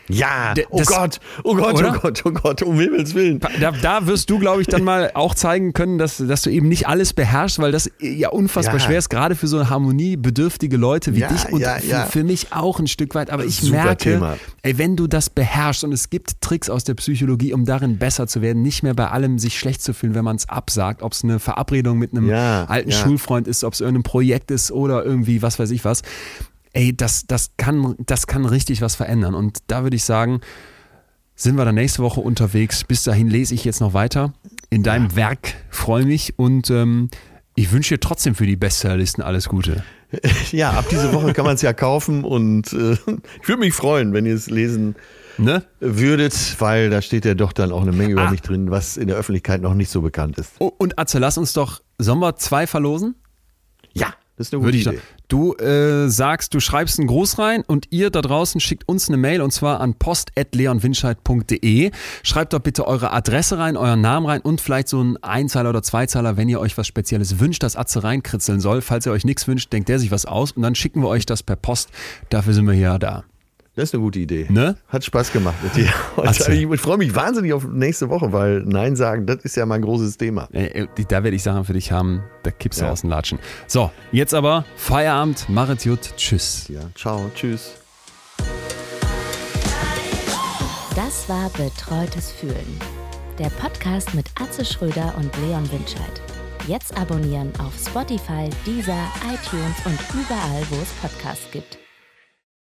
Ja, 0.09 0.53
D- 0.55 0.65
oh 0.69 0.79
das- 0.79 0.87
Gott, 0.87 1.19
oh 1.43 1.55
Gott, 1.55 1.75
Oder? 1.75 1.93
oh 1.95 1.99
Gott, 2.01 2.21
oh 2.25 2.31
Gott, 2.31 2.61
um 2.63 2.79
Himmels 2.79 3.13
Willen. 3.13 3.39
Da, 3.39 3.71
da 3.81 4.07
wirst 4.07 4.29
du, 4.29 4.39
glaube 4.39 4.61
ich, 4.61 4.67
dann 4.67 4.83
mal 4.83 5.11
auch 5.13 5.35
zeigen 5.35 5.73
können, 5.73 5.97
dass, 5.97 6.17
dass 6.17 6.41
du 6.41 6.49
eben 6.49 6.67
nicht 6.67 6.87
alles 6.87 7.13
beherrschst, 7.13 7.59
weil 7.59 7.71
das 7.71 7.89
ja 7.99 8.29
unfassbar 8.29 8.75
Ja. 8.75 8.79
schwer 8.79 8.97
ist, 8.97 9.09
gerade 9.09 9.35
für 9.35 9.47
so 9.47 9.69
harmoniebedürftige 9.69 10.77
Leute 10.77 11.15
wie 11.15 11.19
Ja, 11.19 11.27
dich 11.27 11.51
und 11.51 11.61
ja, 11.61 11.77
für, 11.77 12.11
für 12.11 12.23
mich 12.23 12.47
auch 12.51 12.79
ein 12.79 12.87
Stück 12.87 13.13
weit. 13.15 13.29
Aber 13.29 13.45
ich 13.45 13.57
Super 13.61 13.83
merke, 13.83 13.97
Thema. 14.13 14.37
ey, 14.63 14.77
wenn 14.77 14.95
du 14.95 15.07
das 15.07 15.29
beherrschst 15.29 15.83
und 15.83 15.93
es 15.93 16.09
gibt 16.09 16.41
Tricks 16.41 16.69
aus 16.69 16.83
der 16.83 16.95
Psychologie, 16.95 17.53
um 17.53 17.65
darin 17.65 17.97
besser 17.97 18.27
zu 18.27 18.41
werden, 18.41 18.61
nicht 18.61 18.83
mehr 18.83 18.93
bei 18.93 19.09
allem 19.09 19.37
sich 19.39 19.57
schlecht 19.59 19.81
zu 19.81 19.93
fühlen, 19.93 20.15
wenn 20.15 20.25
man 20.25 20.35
es 20.37 20.49
absagt, 20.49 21.03
ob 21.03 21.13
es 21.13 21.23
eine 21.23 21.39
Verabredung 21.39 21.97
mit 21.99 22.13
einem 22.13 22.29
alten. 22.31 22.91
Schulfreund 22.91 23.47
ist, 23.47 23.63
ob 23.63 23.73
es 23.73 23.81
irgendein 23.81 24.03
Projekt 24.03 24.49
ist 24.51 24.71
oder 24.71 25.05
irgendwie 25.05 25.41
was 25.41 25.59
weiß 25.59 25.69
ich 25.71 25.85
was. 25.85 26.01
Ey, 26.73 26.95
das, 26.95 27.25
das, 27.27 27.51
kann, 27.57 27.95
das 27.99 28.27
kann 28.27 28.45
richtig 28.45 28.81
was 28.81 28.95
verändern. 28.95 29.33
Und 29.35 29.59
da 29.67 29.83
würde 29.83 29.95
ich 29.95 30.03
sagen, 30.03 30.41
sind 31.35 31.55
wir 31.55 31.65
dann 31.65 31.75
nächste 31.75 32.03
Woche 32.03 32.19
unterwegs. 32.21 32.83
Bis 32.83 33.03
dahin 33.03 33.27
lese 33.29 33.53
ich 33.55 33.63
jetzt 33.65 33.79
noch 33.81 33.93
weiter 33.93 34.33
in 34.69 34.83
deinem 34.83 35.15
Werk. 35.15 35.55
Freue 35.69 36.05
mich 36.05 36.37
und 36.37 36.69
ähm, 36.69 37.09
ich 37.55 37.71
wünsche 37.71 37.95
dir 37.95 37.99
trotzdem 37.99 38.35
für 38.35 38.45
die 38.45 38.55
Bestsellerlisten 38.55 39.23
alles 39.23 39.47
Gute. 39.49 39.83
Ja, 40.51 40.71
ab 40.71 40.85
diese 40.89 41.13
Woche 41.13 41.33
kann 41.33 41.45
man 41.45 41.53
es 41.53 41.61
ja 41.61 41.71
kaufen 41.71 42.23
und 42.23 42.73
äh, 42.73 42.93
ich 42.93 43.47
würde 43.47 43.59
mich 43.59 43.75
freuen, 43.75 44.11
wenn 44.11 44.25
ihr 44.25 44.33
es 44.33 44.49
lesen 44.49 44.95
Ne? 45.37 45.63
würdet, 45.79 46.55
weil 46.59 46.89
da 46.89 47.01
steht 47.03 47.25
ja 47.25 47.35
doch 47.35 47.53
dann 47.53 47.71
auch 47.71 47.83
eine 47.83 47.91
Menge 47.91 48.13
über 48.13 48.23
Ah. 48.27 48.31
mich 48.31 48.41
drin, 48.41 48.71
was 48.71 48.97
in 48.97 49.07
der 49.07 49.15
Öffentlichkeit 49.17 49.61
noch 49.61 49.75
nicht 49.75 49.91
so 49.91 50.01
bekannt 50.01 50.39
ist. 50.39 50.53
Oh, 50.57 50.71
und 50.79 50.97
Atze, 50.97 51.19
lass 51.19 51.37
uns 51.37 51.53
doch, 51.53 51.81
sollen 51.99 52.17
wir 52.19 52.35
zwei 52.37 52.65
verlosen? 52.65 53.13
Ja, 53.93 54.07
das 54.39 54.47
ist 54.47 54.53
eine 54.53 54.63
gute 54.63 54.77
Idee. 54.77 54.99
Du 55.27 55.53
äh, 55.55 56.07
sagst, 56.07 56.53
du 56.53 56.61
schreibst 56.61 56.97
einen 56.97 57.09
Gruß 57.09 57.39
rein 57.39 57.61
und 57.67 57.87
ihr 57.89 58.09
da 58.09 58.21
draußen 58.21 58.61
schickt 58.61 58.87
uns 58.87 59.09
eine 59.09 59.17
Mail 59.17 59.41
und 59.41 59.51
zwar 59.51 59.81
an 59.81 59.95
post.leonwinscheid.de. 59.95 61.91
Schreibt 62.23 62.53
doch 62.53 62.59
bitte 62.59 62.87
eure 62.87 63.11
Adresse 63.11 63.57
rein, 63.57 63.75
euren 63.75 63.99
Namen 63.99 64.25
rein 64.25 64.39
und 64.39 64.61
vielleicht 64.61 64.87
so 64.87 65.03
ein 65.03 65.21
Einzeiler 65.21 65.71
oder 65.71 65.83
Zweizeiler, 65.83 66.37
wenn 66.37 66.47
ihr 66.47 66.61
euch 66.61 66.77
was 66.77 66.87
Spezielles 66.87 67.39
wünscht, 67.39 67.63
das 67.63 67.75
Atze 67.75 68.01
reinkritzeln 68.01 68.61
soll. 68.61 68.79
Falls 68.81 69.05
ihr 69.05 69.11
euch 69.11 69.25
nichts 69.25 69.45
wünscht, 69.45 69.73
denkt 69.73 69.89
der 69.89 69.99
sich 69.99 70.09
was 70.09 70.25
aus 70.25 70.53
und 70.53 70.61
dann 70.61 70.73
schicken 70.73 71.01
wir 71.01 71.09
euch 71.09 71.25
das 71.25 71.43
per 71.43 71.57
Post. 71.57 71.89
Dafür 72.29 72.53
sind 72.53 72.65
wir 72.65 72.73
hier 72.73 72.97
da. 72.97 73.25
Das 73.79 73.91
ist 73.91 73.93
eine 73.93 74.03
gute 74.03 74.19
Idee. 74.19 74.45
Ne? 74.49 74.75
Hat 74.89 75.05
Spaß 75.05 75.31
gemacht 75.31 75.55
mit 75.63 75.73
dir. 75.73 75.87
Atze. 76.17 76.51
heute. 76.51 76.75
Ich 76.75 76.81
freue 76.81 76.97
mich 76.97 77.15
wahnsinnig 77.15 77.53
auf 77.53 77.65
nächste 77.65 78.09
Woche, 78.09 78.33
weil 78.33 78.59
Nein 78.65 78.97
sagen, 78.97 79.25
das 79.25 79.37
ist 79.45 79.55
ja 79.55 79.65
mein 79.65 79.81
großes 79.81 80.17
Thema. 80.17 80.49
Äh, 80.51 80.81
äh, 80.81 80.87
Da 81.07 81.23
werde 81.23 81.37
ich 81.37 81.43
Sachen 81.43 81.63
für 81.63 81.71
dich 81.71 81.89
haben, 81.89 82.21
da 82.43 82.51
kippst 82.51 82.81
du 82.81 82.85
Ja. 82.85 82.91
aus 82.91 83.01
den 83.01 83.09
Latschen. 83.09 83.39
So, 83.67 83.89
jetzt 84.11 84.33
aber 84.33 84.65
Feierabend, 84.75 85.47
machet 85.47 85.81
gut, 85.85 86.13
tschüss. 86.17 86.67
Ja, 86.67 86.81
ciao, 86.93 87.31
tschüss. 87.33 87.71
Das 90.93 91.29
war 91.29 91.49
Betreutes 91.51 92.33
Fühlen. 92.33 92.77
Der 93.39 93.49
Podcast 93.61 94.13
mit 94.13 94.25
Atze 94.41 94.65
Schröder 94.65 95.13
und 95.17 95.31
Leon 95.47 95.63
Winscheid. 95.71 96.21
Jetzt 96.67 96.97
abonnieren 96.99 97.53
auf 97.59 97.73
Spotify, 97.79 98.49
Deezer, 98.65 99.07
iTunes 99.23 99.77
und 99.85 99.97
überall, 100.13 100.63
wo 100.69 100.75
es 100.81 100.89
Podcasts 101.01 101.49
gibt. 101.53 101.78